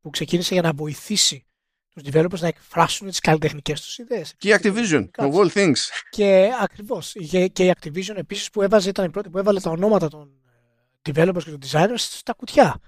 που 0.00 0.10
ξεκίνησε 0.10 0.52
για 0.54 0.62
να 0.62 0.72
βοηθήσει 0.72 1.46
τους 1.88 2.02
developers 2.12 2.38
να 2.38 2.46
εκφράσουν 2.46 3.08
τις 3.08 3.20
καλλιτεχνικές 3.20 3.80
τους 3.80 3.98
ιδέες. 3.98 4.34
Και 4.38 4.48
η 4.48 4.58
Activision, 4.60 5.08
of 5.16 5.32
all 5.32 5.50
things. 5.50 5.78
Και 6.10 6.50
ακριβώς. 6.60 7.12
Και 7.52 7.64
η 7.64 7.74
Activision 7.80 8.16
επίσης 8.16 8.50
που 8.50 8.62
έβαζε, 8.62 8.88
ήταν 8.88 9.04
η 9.04 9.10
πρώτη 9.10 9.30
που 9.30 9.38
έβαλε 9.38 9.60
τα 9.60 9.70
ονόματα 9.70 10.08
των 10.08 10.37
developers 11.14 11.42
και 11.44 11.50
των 11.50 11.58
designers 11.66 11.94
στα 11.96 12.32
κουτιά. 12.32 12.80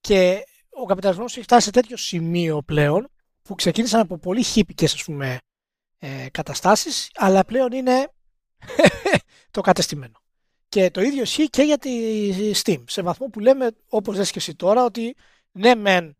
Και 0.00 0.44
ο 0.70 0.84
καπιταλισμός 0.84 1.32
έχει 1.32 1.42
φτάσει 1.42 1.64
σε 1.64 1.70
τέτοιο 1.70 1.96
σημείο 1.96 2.62
πλέον 2.62 3.08
που 3.42 3.54
ξεκίνησαν 3.54 4.00
από 4.00 4.18
πολύ 4.18 4.42
χύπικες 4.42 4.94
ας 4.94 5.04
πούμε 5.04 5.38
ε, 5.98 6.26
καταστάσεις 6.30 7.10
αλλά 7.14 7.44
πλέον 7.44 7.72
είναι 7.72 8.12
το 9.50 9.60
κατεστημένο. 9.60 10.22
Και 10.68 10.90
το 10.90 11.00
ίδιο 11.00 11.22
ισχύει 11.22 11.48
και 11.48 11.62
για 11.62 11.78
τη 11.78 11.90
Steam. 12.64 12.82
Σε 12.86 13.02
βαθμό 13.02 13.26
που 13.26 13.40
λέμε 13.40 13.70
όπως 13.88 14.16
λες 14.16 14.30
και 14.30 14.38
εσύ 14.38 14.54
τώρα 14.54 14.84
ότι 14.84 15.16
ναι 15.52 15.74
μεν 15.74 16.16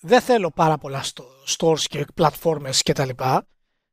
δεν 0.00 0.20
θέλω 0.20 0.50
πάρα 0.50 0.78
πολλά 0.78 1.04
stores 1.46 1.80
και 1.80 2.04
πλατφόρμες 2.14 2.82
και 2.82 2.92
τα 2.92 3.04
λοιπά 3.04 3.46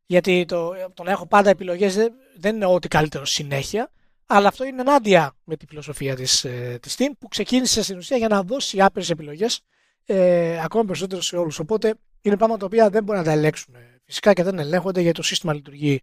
γιατί 0.06 0.46
το, 0.46 0.74
το 0.94 1.04
να 1.04 1.12
έχω 1.12 1.28
πάντα 1.28 1.50
επιλογές 1.50 1.96
δεν 2.38 2.56
είναι 2.56 2.66
ό,τι 2.66 2.88
καλύτερο 2.88 3.26
συνέχεια 3.26 3.92
αλλά 4.32 4.48
αυτό 4.48 4.64
είναι 4.64 4.82
ενάντια 4.82 5.34
με 5.44 5.56
τη 5.56 5.66
φιλοσοφία 5.66 6.16
της, 6.16 6.46
ε, 6.46 6.78
της 6.82 6.96
Steam 6.98 7.12
που 7.20 7.28
ξεκίνησε 7.28 7.84
στην 7.84 7.98
ουσία 7.98 8.18
για 8.18 8.28
να 8.28 8.44
δώσει 8.44 8.82
άπειρες 8.82 9.10
επιλογές 9.10 9.62
ε, 10.06 10.62
ακόμα 10.64 10.84
περισσότερο 10.86 11.22
σε 11.22 11.38
όλους. 11.38 11.60
Οπότε 11.60 11.96
είναι 12.22 12.38
πράγματα 12.38 12.60
τα 12.60 12.66
οποία 12.66 12.90
δεν 12.90 13.04
μπορεί 13.04 13.18
να 13.18 13.24
τα 13.24 13.32
ελέγξουν 13.32 13.76
φυσικά 14.06 14.34
και 14.34 14.44
δεν 14.44 14.60
ελέγχονται 14.60 15.02
γιατί 15.02 15.18
το 15.18 15.24
σύστημα 15.24 15.54
λειτουργεί 15.54 16.02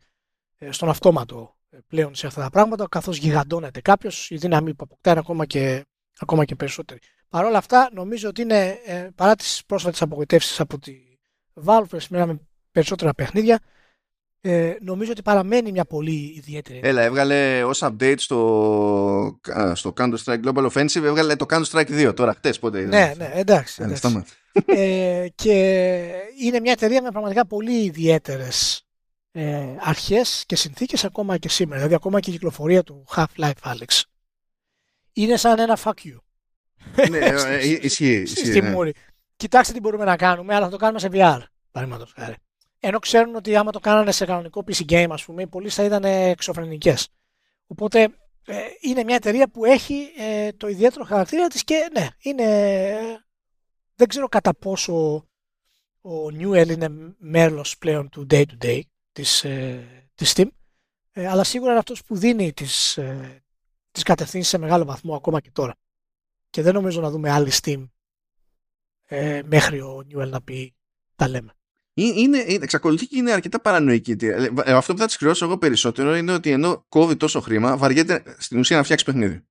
ε, 0.59 0.73
στον 0.73 0.89
αυτόματο 0.89 1.57
ε, 1.71 1.79
πλέον 1.87 2.15
σε 2.15 2.27
αυτά 2.27 2.43
τα 2.43 2.51
πράγματα 2.51 2.87
καθώς 2.89 3.17
γιγαντώνεται 3.17 3.81
κάποιος, 3.81 4.31
η 4.31 4.37
δύναμη 4.37 4.75
που 4.75 4.85
αποκτά 4.85 5.11
είναι 5.11 5.19
ακόμα 5.19 5.47
και, 5.47 5.85
ακόμα 6.19 6.45
και 6.45 6.55
περισσότερη. 6.55 7.01
Παρ' 7.29 7.45
όλα 7.45 7.59
αυτά 7.59 7.91
νομίζω 7.93 8.29
ότι 8.29 8.43
είναι 8.43 8.79
ε, 8.87 9.09
παρά 9.15 9.35
τις 9.35 9.63
πρόσφατες 9.67 10.03
απογοητεύσεις 10.03 10.61
από 10.61 10.79
τη 10.79 10.93
Valve 11.65 11.99
με 12.09 12.41
περισσότερα 12.71 13.15
παιχνίδια 13.15 13.61
ε, 14.41 14.75
νομίζω 14.81 15.11
ότι 15.11 15.23
παραμένει 15.23 15.73
μια 15.73 15.85
πολύ 15.85 16.33
ιδιαίτερη. 16.37 16.81
Έλα, 16.83 17.03
έβγαλε 17.03 17.65
ως 17.65 17.83
update 17.83 18.19
στο, 18.19 19.41
στο 19.75 19.93
Counter-Strike 19.97 20.41
Global 20.45 20.71
Offensive, 20.71 21.03
έβγαλε 21.03 21.37
το 21.37 21.47
Counter-Strike 21.49 22.09
2 22.09 22.15
τώρα, 22.17 22.35
χτες 22.35 22.59
πότε 22.59 22.81
Ναι, 22.81 23.15
ναι, 23.17 23.31
εντάξει. 23.35 23.83
εντάξει. 23.83 24.25
ε, 24.67 25.27
και 25.35 25.53
είναι 26.43 26.61
μια 26.61 26.73
εταιρεία 26.73 27.03
με 27.03 27.11
πραγματικά 27.11 27.47
πολύ 27.47 27.85
ιδιαίτερες 27.85 28.87
ε, 29.33 29.77
αρχές 29.81 30.45
και 30.47 30.57
συνθήκες 30.57 31.05
ακόμα 31.05 31.39
και 31.39 31.49
σήμερα. 31.49 31.77
Δηλαδή, 31.77 31.95
ακόμα 31.95 32.21
και 32.21 32.31
η 32.31 32.33
κυκλοφορία 32.33 32.83
του 32.83 33.05
Half-Life 33.15 33.63
Alex 33.63 34.03
είναι 35.13 35.37
σαν 35.37 35.59
ένα 35.59 35.79
fuck 35.85 35.91
you. 35.91 36.17
ναι, 37.11 37.19
ε, 37.27 37.59
ε, 37.59 37.79
ισχύει. 37.81 38.27
Στη 38.27 38.61
ναι. 38.61 38.91
Κοιτάξτε 39.37 39.73
τι 39.73 39.81
μπορούμε 39.81 40.05
να 40.05 40.17
κάνουμε, 40.17 40.55
αλλά 40.55 40.65
θα 40.65 40.71
το 40.71 40.77
κάνουμε 40.77 40.99
σε 40.99 41.09
VR. 41.13 41.41
Παραδείγματος 41.71 42.13
χάρη. 42.17 42.35
Ενώ 42.81 42.99
ξέρουν 42.99 43.35
ότι 43.35 43.57
άμα 43.57 43.71
το 43.73 43.81
κάνανε 43.81 44.13
σε 44.13 44.25
κανονικό 44.25 44.65
PC 44.67 44.91
game, 44.91 45.09
ας 45.11 45.25
πούμε, 45.25 45.43
οι 45.43 45.47
πωλήσει 45.47 45.75
θα 45.75 45.85
ήταν 45.85 46.05
εξωφρενικές. 46.05 47.09
Οπότε 47.67 48.03
ε, 48.47 48.59
είναι 48.81 49.05
μια 49.05 49.15
εταιρεία 49.15 49.49
που 49.49 49.65
έχει 49.65 50.13
ε, 50.19 50.53
το 50.53 50.69
ιδιαίτερο 50.69 51.05
χαρακτήρα 51.05 51.47
της 51.47 51.65
και 51.65 51.91
ναι, 51.93 52.09
είναι, 52.19 52.45
δεν 53.95 54.09
ξέρω 54.09 54.29
κατά 54.29 54.55
πόσο 54.55 54.95
ο 56.01 56.27
Newell 56.27 56.69
είναι 56.69 57.15
μέλος 57.19 57.79
πλέον 57.79 58.09
του 58.09 58.27
day 58.31 58.45
to 58.45 58.65
day 58.65 58.81
της, 59.13 59.45
ε, 59.45 60.11
της 60.15 60.33
Steam, 60.37 60.49
ε, 61.13 61.27
αλλά 61.27 61.45
σίγουρα 61.45 61.71
είναι 61.71 61.79
αυτός 61.79 62.05
που 62.05 62.17
δίνει 62.17 62.53
τις, 62.53 62.97
ε, 62.97 63.43
τις 63.91 64.03
κατευθύνσεις 64.03 64.51
σε 64.51 64.59
μεγάλο 64.59 64.85
βαθμό 64.85 65.15
ακόμα 65.15 65.41
και 65.41 65.51
τώρα. 65.51 65.75
Και 66.51 66.63
δεν 66.63 66.75
νομίζω 66.75 67.01
να 67.01 67.11
δούμε 67.11 67.31
άλλη 67.31 67.51
Steam 67.63 67.89
ε, 69.05 69.43
μέχρι 69.45 69.81
ο 69.81 70.05
Newell 70.11 70.29
να 70.29 70.43
πει 70.43 70.75
τα 71.17 71.29
λέμε. 71.29 71.53
Είναι, 72.03 72.45
είναι, 72.47 72.65
εξακολουθεί 72.65 73.07
και 73.07 73.17
είναι 73.19 73.33
αρκετά 73.33 73.61
παρανοϊκή. 73.61 74.17
Ε, 74.21 74.49
ε, 74.65 74.73
αυτό 74.73 74.93
που 74.93 74.99
θα 74.99 75.07
τη 75.07 75.17
κρυώσω 75.17 75.45
εγώ 75.45 75.59
περισσότερο 75.59 76.17
είναι 76.17 76.33
ότι 76.33 76.51
ενώ 76.51 76.85
κόβει 76.89 77.17
τόσο 77.17 77.41
χρήμα, 77.41 77.77
βαριέται 77.77 78.23
στην 78.39 78.59
ουσία 78.59 78.77
να 78.77 78.83
φτιάξει 78.83 79.05
παιχνίδι. 79.05 79.43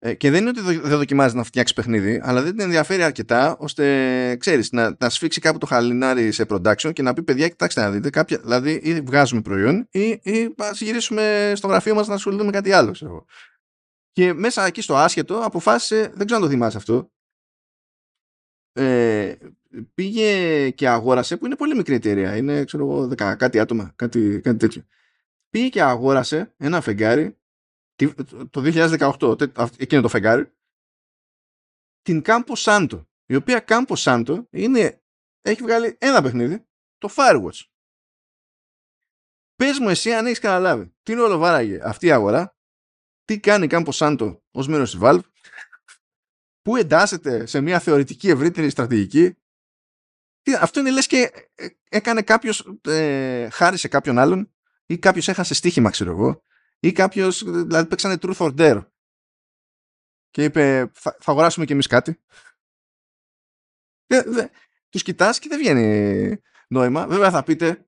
Ε, 0.00 0.14
και 0.14 0.30
δεν 0.30 0.40
είναι 0.40 0.48
ότι 0.48 0.78
δεν 0.78 0.98
δοκιμάζει 0.98 1.36
να 1.36 1.44
φτιάξει 1.44 1.74
παιχνίδι, 1.74 2.20
αλλά 2.22 2.42
δεν 2.42 2.50
την 2.50 2.60
ενδιαφέρει 2.60 3.02
αρκετά 3.02 3.56
ώστε, 3.58 4.36
ξέρεις, 4.36 4.72
να, 4.72 4.96
να 4.98 5.08
σφίξει 5.08 5.40
κάπου 5.40 5.58
το 5.58 5.66
χαλινάρι 5.66 6.32
σε 6.32 6.44
production 6.48 6.92
και 6.92 7.02
να 7.02 7.12
πει: 7.12 7.22
Παιδιά, 7.22 7.48
κοιτάξτε 7.48 7.80
να 7.80 7.90
δείτε, 7.90 8.10
κάποια, 8.10 8.38
δηλαδή 8.38 8.80
ή 8.82 9.00
βγάζουμε 9.00 9.40
προϊόν 9.40 9.88
ή, 9.90 10.08
ή 10.22 10.54
γυρίσουμε 10.72 11.52
στο 11.56 11.66
γραφείο 11.66 11.94
μας 11.94 12.08
να 12.08 12.14
ασχοληθούμε 12.14 12.50
με 12.50 12.56
κάτι 12.56 12.72
άλλο. 12.72 12.90
Ξέρω. 12.90 13.24
Και 14.12 14.32
μέσα 14.32 14.66
εκεί 14.66 14.80
στο 14.80 14.96
άσχετο 14.96 15.40
αποφάσισε, 15.44 16.12
δεν 16.14 16.26
ξέρω 16.26 16.40
αν 16.40 16.46
το 16.46 16.48
θυμάσαι 16.48 16.76
αυτό, 16.76 17.10
ε, 18.72 19.34
πήγε 19.94 20.70
και 20.70 20.88
αγόρασε, 20.88 21.36
που 21.36 21.46
είναι 21.46 21.56
πολύ 21.56 21.74
μικρή 21.74 21.94
εταιρεία, 21.94 22.36
είναι 22.36 22.64
ξέρω 22.64 22.84
εγώ 22.84 23.06
δεκα, 23.06 23.34
κάτι 23.34 23.58
άτομα, 23.58 23.92
κάτι, 23.96 24.40
κάτι 24.40 24.58
τέτοιο. 24.58 24.86
Πήγε 25.48 25.68
και 25.68 25.82
αγόρασε 25.82 26.54
ένα 26.56 26.80
φεγγάρι 26.80 27.38
το 28.50 28.62
2018, 28.64 29.78
εκείνο 29.78 30.02
το 30.02 30.08
φεγγάρι, 30.08 30.52
την 32.02 32.22
Campo 32.24 32.54
Santo, 32.56 33.04
η 33.26 33.34
οποία 33.34 33.64
Campo 33.68 33.94
Santo 33.96 34.44
είναι, 34.50 35.02
έχει 35.40 35.62
βγάλει 35.62 35.96
ένα 36.00 36.22
παιχνίδι, 36.22 36.66
το 36.98 37.08
Firewatch. 37.16 37.66
Πες 39.54 39.78
μου 39.78 39.88
εσύ 39.88 40.12
αν 40.12 40.26
έχεις 40.26 40.38
καταλάβει 40.38 40.94
τι 41.02 41.12
είναι 41.12 41.20
όλο 41.20 41.38
βάραγε 41.38 41.80
αυτή 41.82 42.06
η 42.06 42.10
αγορά, 42.10 42.56
τι 43.24 43.40
κάνει 43.40 43.66
Campo 43.70 43.90
Santo 43.92 44.40
ως 44.50 44.68
μέρος 44.68 44.90
της 44.90 45.00
Valve, 45.02 45.20
που 46.62 46.76
εντάσσεται 46.76 47.46
σε 47.46 47.60
μια 47.60 47.80
θεωρητική 47.80 48.28
ευρύτερη 48.28 48.70
στρατηγική 48.70 49.36
αυτό 50.54 50.80
είναι 50.80 50.90
λες 50.90 51.06
και 51.06 51.30
ε, 51.54 51.66
έκανε 51.88 52.22
κάποιος 52.22 52.78
ε, 52.82 53.48
χάρη 53.50 53.76
σε 53.76 53.88
κάποιον 53.88 54.18
άλλον 54.18 54.52
ή 54.86 54.98
κάποιος 54.98 55.28
έχασε 55.28 55.54
στοίχημα, 55.54 55.90
ξέρω 55.90 56.10
εγώ, 56.10 56.42
ή 56.80 56.92
κάποιος, 56.92 57.42
δηλαδή 57.44 57.88
παίξανε 57.88 58.16
truth 58.20 58.36
or 58.36 58.54
dare. 58.56 58.86
Και 60.30 60.44
είπε, 60.44 60.90
θα, 60.94 61.16
θα 61.20 61.30
αγοράσουμε 61.30 61.66
κι 61.66 61.72
εμείς 61.72 61.86
κάτι. 61.86 62.20
Του 64.06 64.50
τους 64.88 65.02
κοιτάς 65.02 65.38
και 65.38 65.48
δεν 65.48 65.58
βγαίνει 65.58 66.40
νόημα. 66.68 67.06
Βέβαια 67.06 67.30
θα 67.30 67.42
πείτε, 67.42 67.86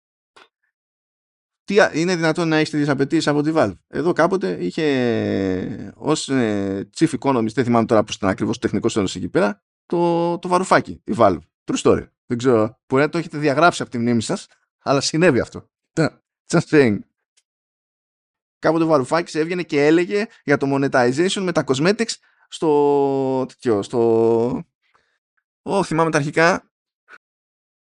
τι, 1.65 1.77
είναι 2.01 2.17
δυνατόν 2.17 2.49
να 2.49 2.57
έχεις 2.57 2.71
τέτοιες 2.71 2.89
απαιτήσεις 2.89 3.27
από 3.27 3.43
τη 3.43 3.53
Valve; 3.55 3.79
Εδώ 3.87 4.13
κάποτε 4.13 4.65
είχε 4.65 5.93
ως 5.97 6.29
ε, 6.29 6.89
chief 6.97 7.19
economist, 7.19 7.53
δεν 7.53 7.65
θυμάμαι 7.65 7.87
τώρα 7.87 8.05
πώς 8.05 8.15
ήταν 8.15 8.29
ακριβώς 8.29 8.59
τεχνικός 8.59 8.97
όρο 8.97 9.07
εκεί 9.15 9.29
πέρα, 9.29 9.63
το, 9.87 10.39
το 10.39 10.49
βαρουφάκι, 10.49 11.03
η 11.05 11.15
Valve. 11.17 11.39
True 11.65 11.83
story. 11.83 12.07
Δεν 12.31 12.39
ξέρω. 12.39 12.81
Μπορεί 12.89 13.03
να 13.03 13.09
το 13.09 13.19
έχετε 13.19 13.39
διαγράψει 13.39 13.83
από 13.83 13.91
τη 13.91 13.99
μνήμη 13.99 14.23
σας, 14.23 14.47
αλλά 14.79 15.01
συνέβη 15.01 15.41
αυτό. 15.41 15.71
Just 16.47 16.69
saying. 16.71 16.99
Κάποτε 18.59 18.85
ο 18.85 18.87
Βαρουφάκης 18.87 19.35
έβγαινε 19.35 19.63
και 19.63 19.87
έλεγε 19.87 20.27
για 20.45 20.57
το 20.57 20.67
monetization 20.75 21.41
με 21.43 21.53
τα 21.53 21.65
cosmetics 21.67 22.15
στο. 22.49 23.47
τέτοιο, 23.49 23.83
στο. 23.83 24.01
Ω, 25.63 25.85
θυμάμαι 25.85 26.11
τα 26.11 26.19
αρχικά. 26.19 26.71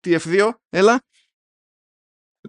TF2, 0.03 0.49
έλα. 0.69 1.01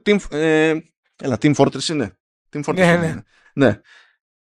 Team, 0.04 0.18
ε, 0.30 0.78
έλα, 1.22 1.36
Team 1.40 1.54
Fortress 1.54 1.88
είναι. 1.88 2.18
Team 2.50 2.62
Fortress 2.64 2.74
ναι, 2.74 2.92
είναι. 2.92 3.24
Ναι. 3.54 3.66
ναι. 3.66 3.80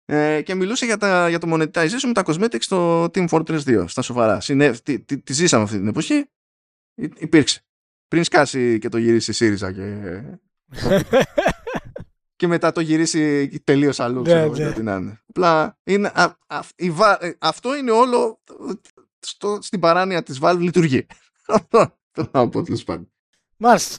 Ε, 0.06 0.42
και 0.42 0.56
μιλούσε 0.56 0.86
για, 0.86 0.98
τα, 0.98 1.30
για 1.30 1.40
το 1.40 1.54
monetization 1.54 2.02
με 2.04 2.14
τα 2.14 2.24
cosmetics 2.26 2.62
στο 2.62 3.04
Team 3.04 3.28
Fortress 3.28 3.62
2, 3.62 3.84
στα 3.88 4.02
σοβαρά. 4.02 4.40
Συνέ, 4.40 4.72
τη, 4.72 5.00
τη, 5.00 5.22
τη, 5.22 5.34
ζήσαμε 5.34 5.64
αυτή 5.64 5.78
την 5.78 5.88
εποχή 5.88 6.30
υπήρξε. 7.00 7.62
Πριν 8.08 8.24
σκάσει 8.24 8.80
και 8.80 8.90
το 8.90 8.98
γυρίσει 8.98 9.32
η 9.32 9.34
ΣΥΡΙΖΑ 9.34 9.72
και... 9.72 10.22
και 12.36 12.48
μετά 12.48 12.72
το 12.72 12.82
γυρίσει 12.82 13.50
τελείως 13.64 14.00
αλλού. 14.00 14.22
Ναι, 14.22 14.50
ξέρω, 14.50 14.74
ναι. 14.78 14.82
να 14.84 14.96
είναι. 14.96 15.22
Απλά 15.30 15.78
είναι, 15.84 16.12
α, 16.14 16.36
α, 16.48 16.60
η 16.76 16.92
βα- 16.92 17.24
ε, 17.24 17.36
αυτό 17.40 17.76
είναι 17.76 17.92
όλο 17.92 18.40
στο, 19.20 19.58
στην 19.62 19.80
παράνοια 19.80 20.24
της 20.24 20.40
Valve 20.42 20.58
λειτουργεί. 20.60 21.06
Αυτό 21.48 21.98
θέλω 22.14 22.30
να 22.32 22.50
πω 22.50 22.62
τέλος 22.64 22.84
πάντων. 22.84 23.12
Μάλιστα. 23.58 23.98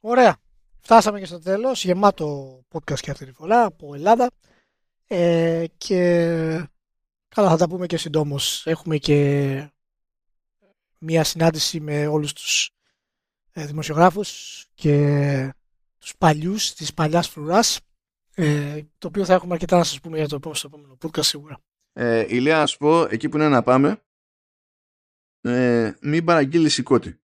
Ωραία. 0.00 0.36
Φτάσαμε 0.80 1.18
και 1.18 1.26
στο 1.26 1.38
τέλος. 1.38 1.84
Γεμάτο 1.84 2.60
podcast 2.72 3.00
και 3.00 3.10
αυτή 3.10 3.24
τη 3.24 3.32
φορά 3.32 3.64
από 3.64 3.94
Ελλάδα. 3.94 4.30
Ε, 5.06 5.64
και 5.76 5.98
καλά 7.28 7.48
θα 7.48 7.56
τα 7.56 7.68
πούμε 7.68 7.86
και 7.86 7.96
συντόμως. 7.96 8.66
Έχουμε 8.66 8.96
και 8.96 9.70
μία 11.04 11.24
συνάντηση 11.24 11.80
με 11.80 12.06
όλους 12.06 12.32
τους 12.32 12.70
ε, 13.52 13.66
δημοσιογράφους 13.66 14.64
και 14.74 15.54
τους 15.98 16.16
παλιούς 16.16 16.74
της 16.74 16.94
παλιάς 16.94 17.28
φρουράς 17.28 17.80
ε, 18.34 18.80
το 18.98 19.06
οποίο 19.06 19.24
θα 19.24 19.34
έχουμε 19.34 19.54
αρκετά 19.54 19.76
να 19.76 19.84
σας 19.84 20.00
πούμε 20.00 20.16
για 20.16 20.28
το 20.28 20.34
επόμενο, 20.34 20.58
στο 20.58 20.70
επόμενο 20.72 20.98
podcast 21.02 21.24
σίγουρα. 21.24 21.58
Ε, 21.92 22.26
Ηλία, 22.28 22.58
να 22.58 22.66
σου 22.66 22.76
πω, 22.76 23.02
εκεί 23.02 23.28
που 23.28 23.36
είναι 23.36 23.48
να 23.48 23.62
πάμε, 23.62 24.02
ε, 25.40 25.92
μην 26.00 26.24
παραγγείλεις 26.24 26.74
σηκώτη. 26.74 27.20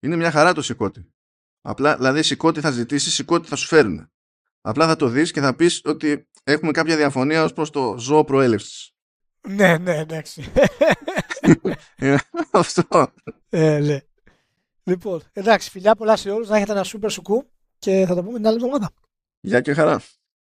Είναι 0.00 0.16
μια 0.16 0.30
χαρά 0.30 0.52
το 0.52 0.62
σηκώτη. 0.62 1.12
Απλά, 1.60 1.96
δηλαδή, 1.96 2.22
σηκώτη 2.22 2.60
θα 2.60 2.70
ζητήσεις, 2.70 3.14
σηκώτη 3.14 3.48
θα 3.48 3.56
σου 3.56 3.66
φέρουν. 3.66 4.10
Απλά 4.60 4.86
θα 4.86 4.96
το 4.96 5.08
δεις 5.08 5.30
και 5.30 5.40
θα 5.40 5.56
πεις 5.56 5.80
ότι 5.84 6.28
έχουμε 6.44 6.70
κάποια 6.70 6.96
διαφωνία 6.96 7.44
ως 7.44 7.52
προς 7.52 7.70
το 7.70 7.98
ζώο 7.98 8.24
προέλευσης. 8.24 8.94
Ναι, 9.48 9.78
ναι, 9.78 9.96
εντάξει. 9.96 10.44
Ε, 11.96 12.16
Αυτό. 12.50 13.12
ε, 13.50 13.78
ναι. 13.78 13.98
Λοιπόν, 14.84 15.22
εντάξει, 15.32 15.70
φιλιά 15.70 15.94
πολλά 15.94 16.16
σε 16.16 16.30
όλους, 16.30 16.48
να 16.48 16.56
έχετε 16.56 16.72
ένα 16.72 16.84
super 16.84 17.10
σουκού 17.10 17.50
και 17.78 18.04
θα 18.08 18.14
τα 18.14 18.22
πούμε 18.22 18.36
την 18.36 18.46
άλλη 18.46 18.56
εβδομάδα. 18.56 18.90
Γεια 19.40 19.60
και 19.60 19.74
χαρά. 19.74 20.02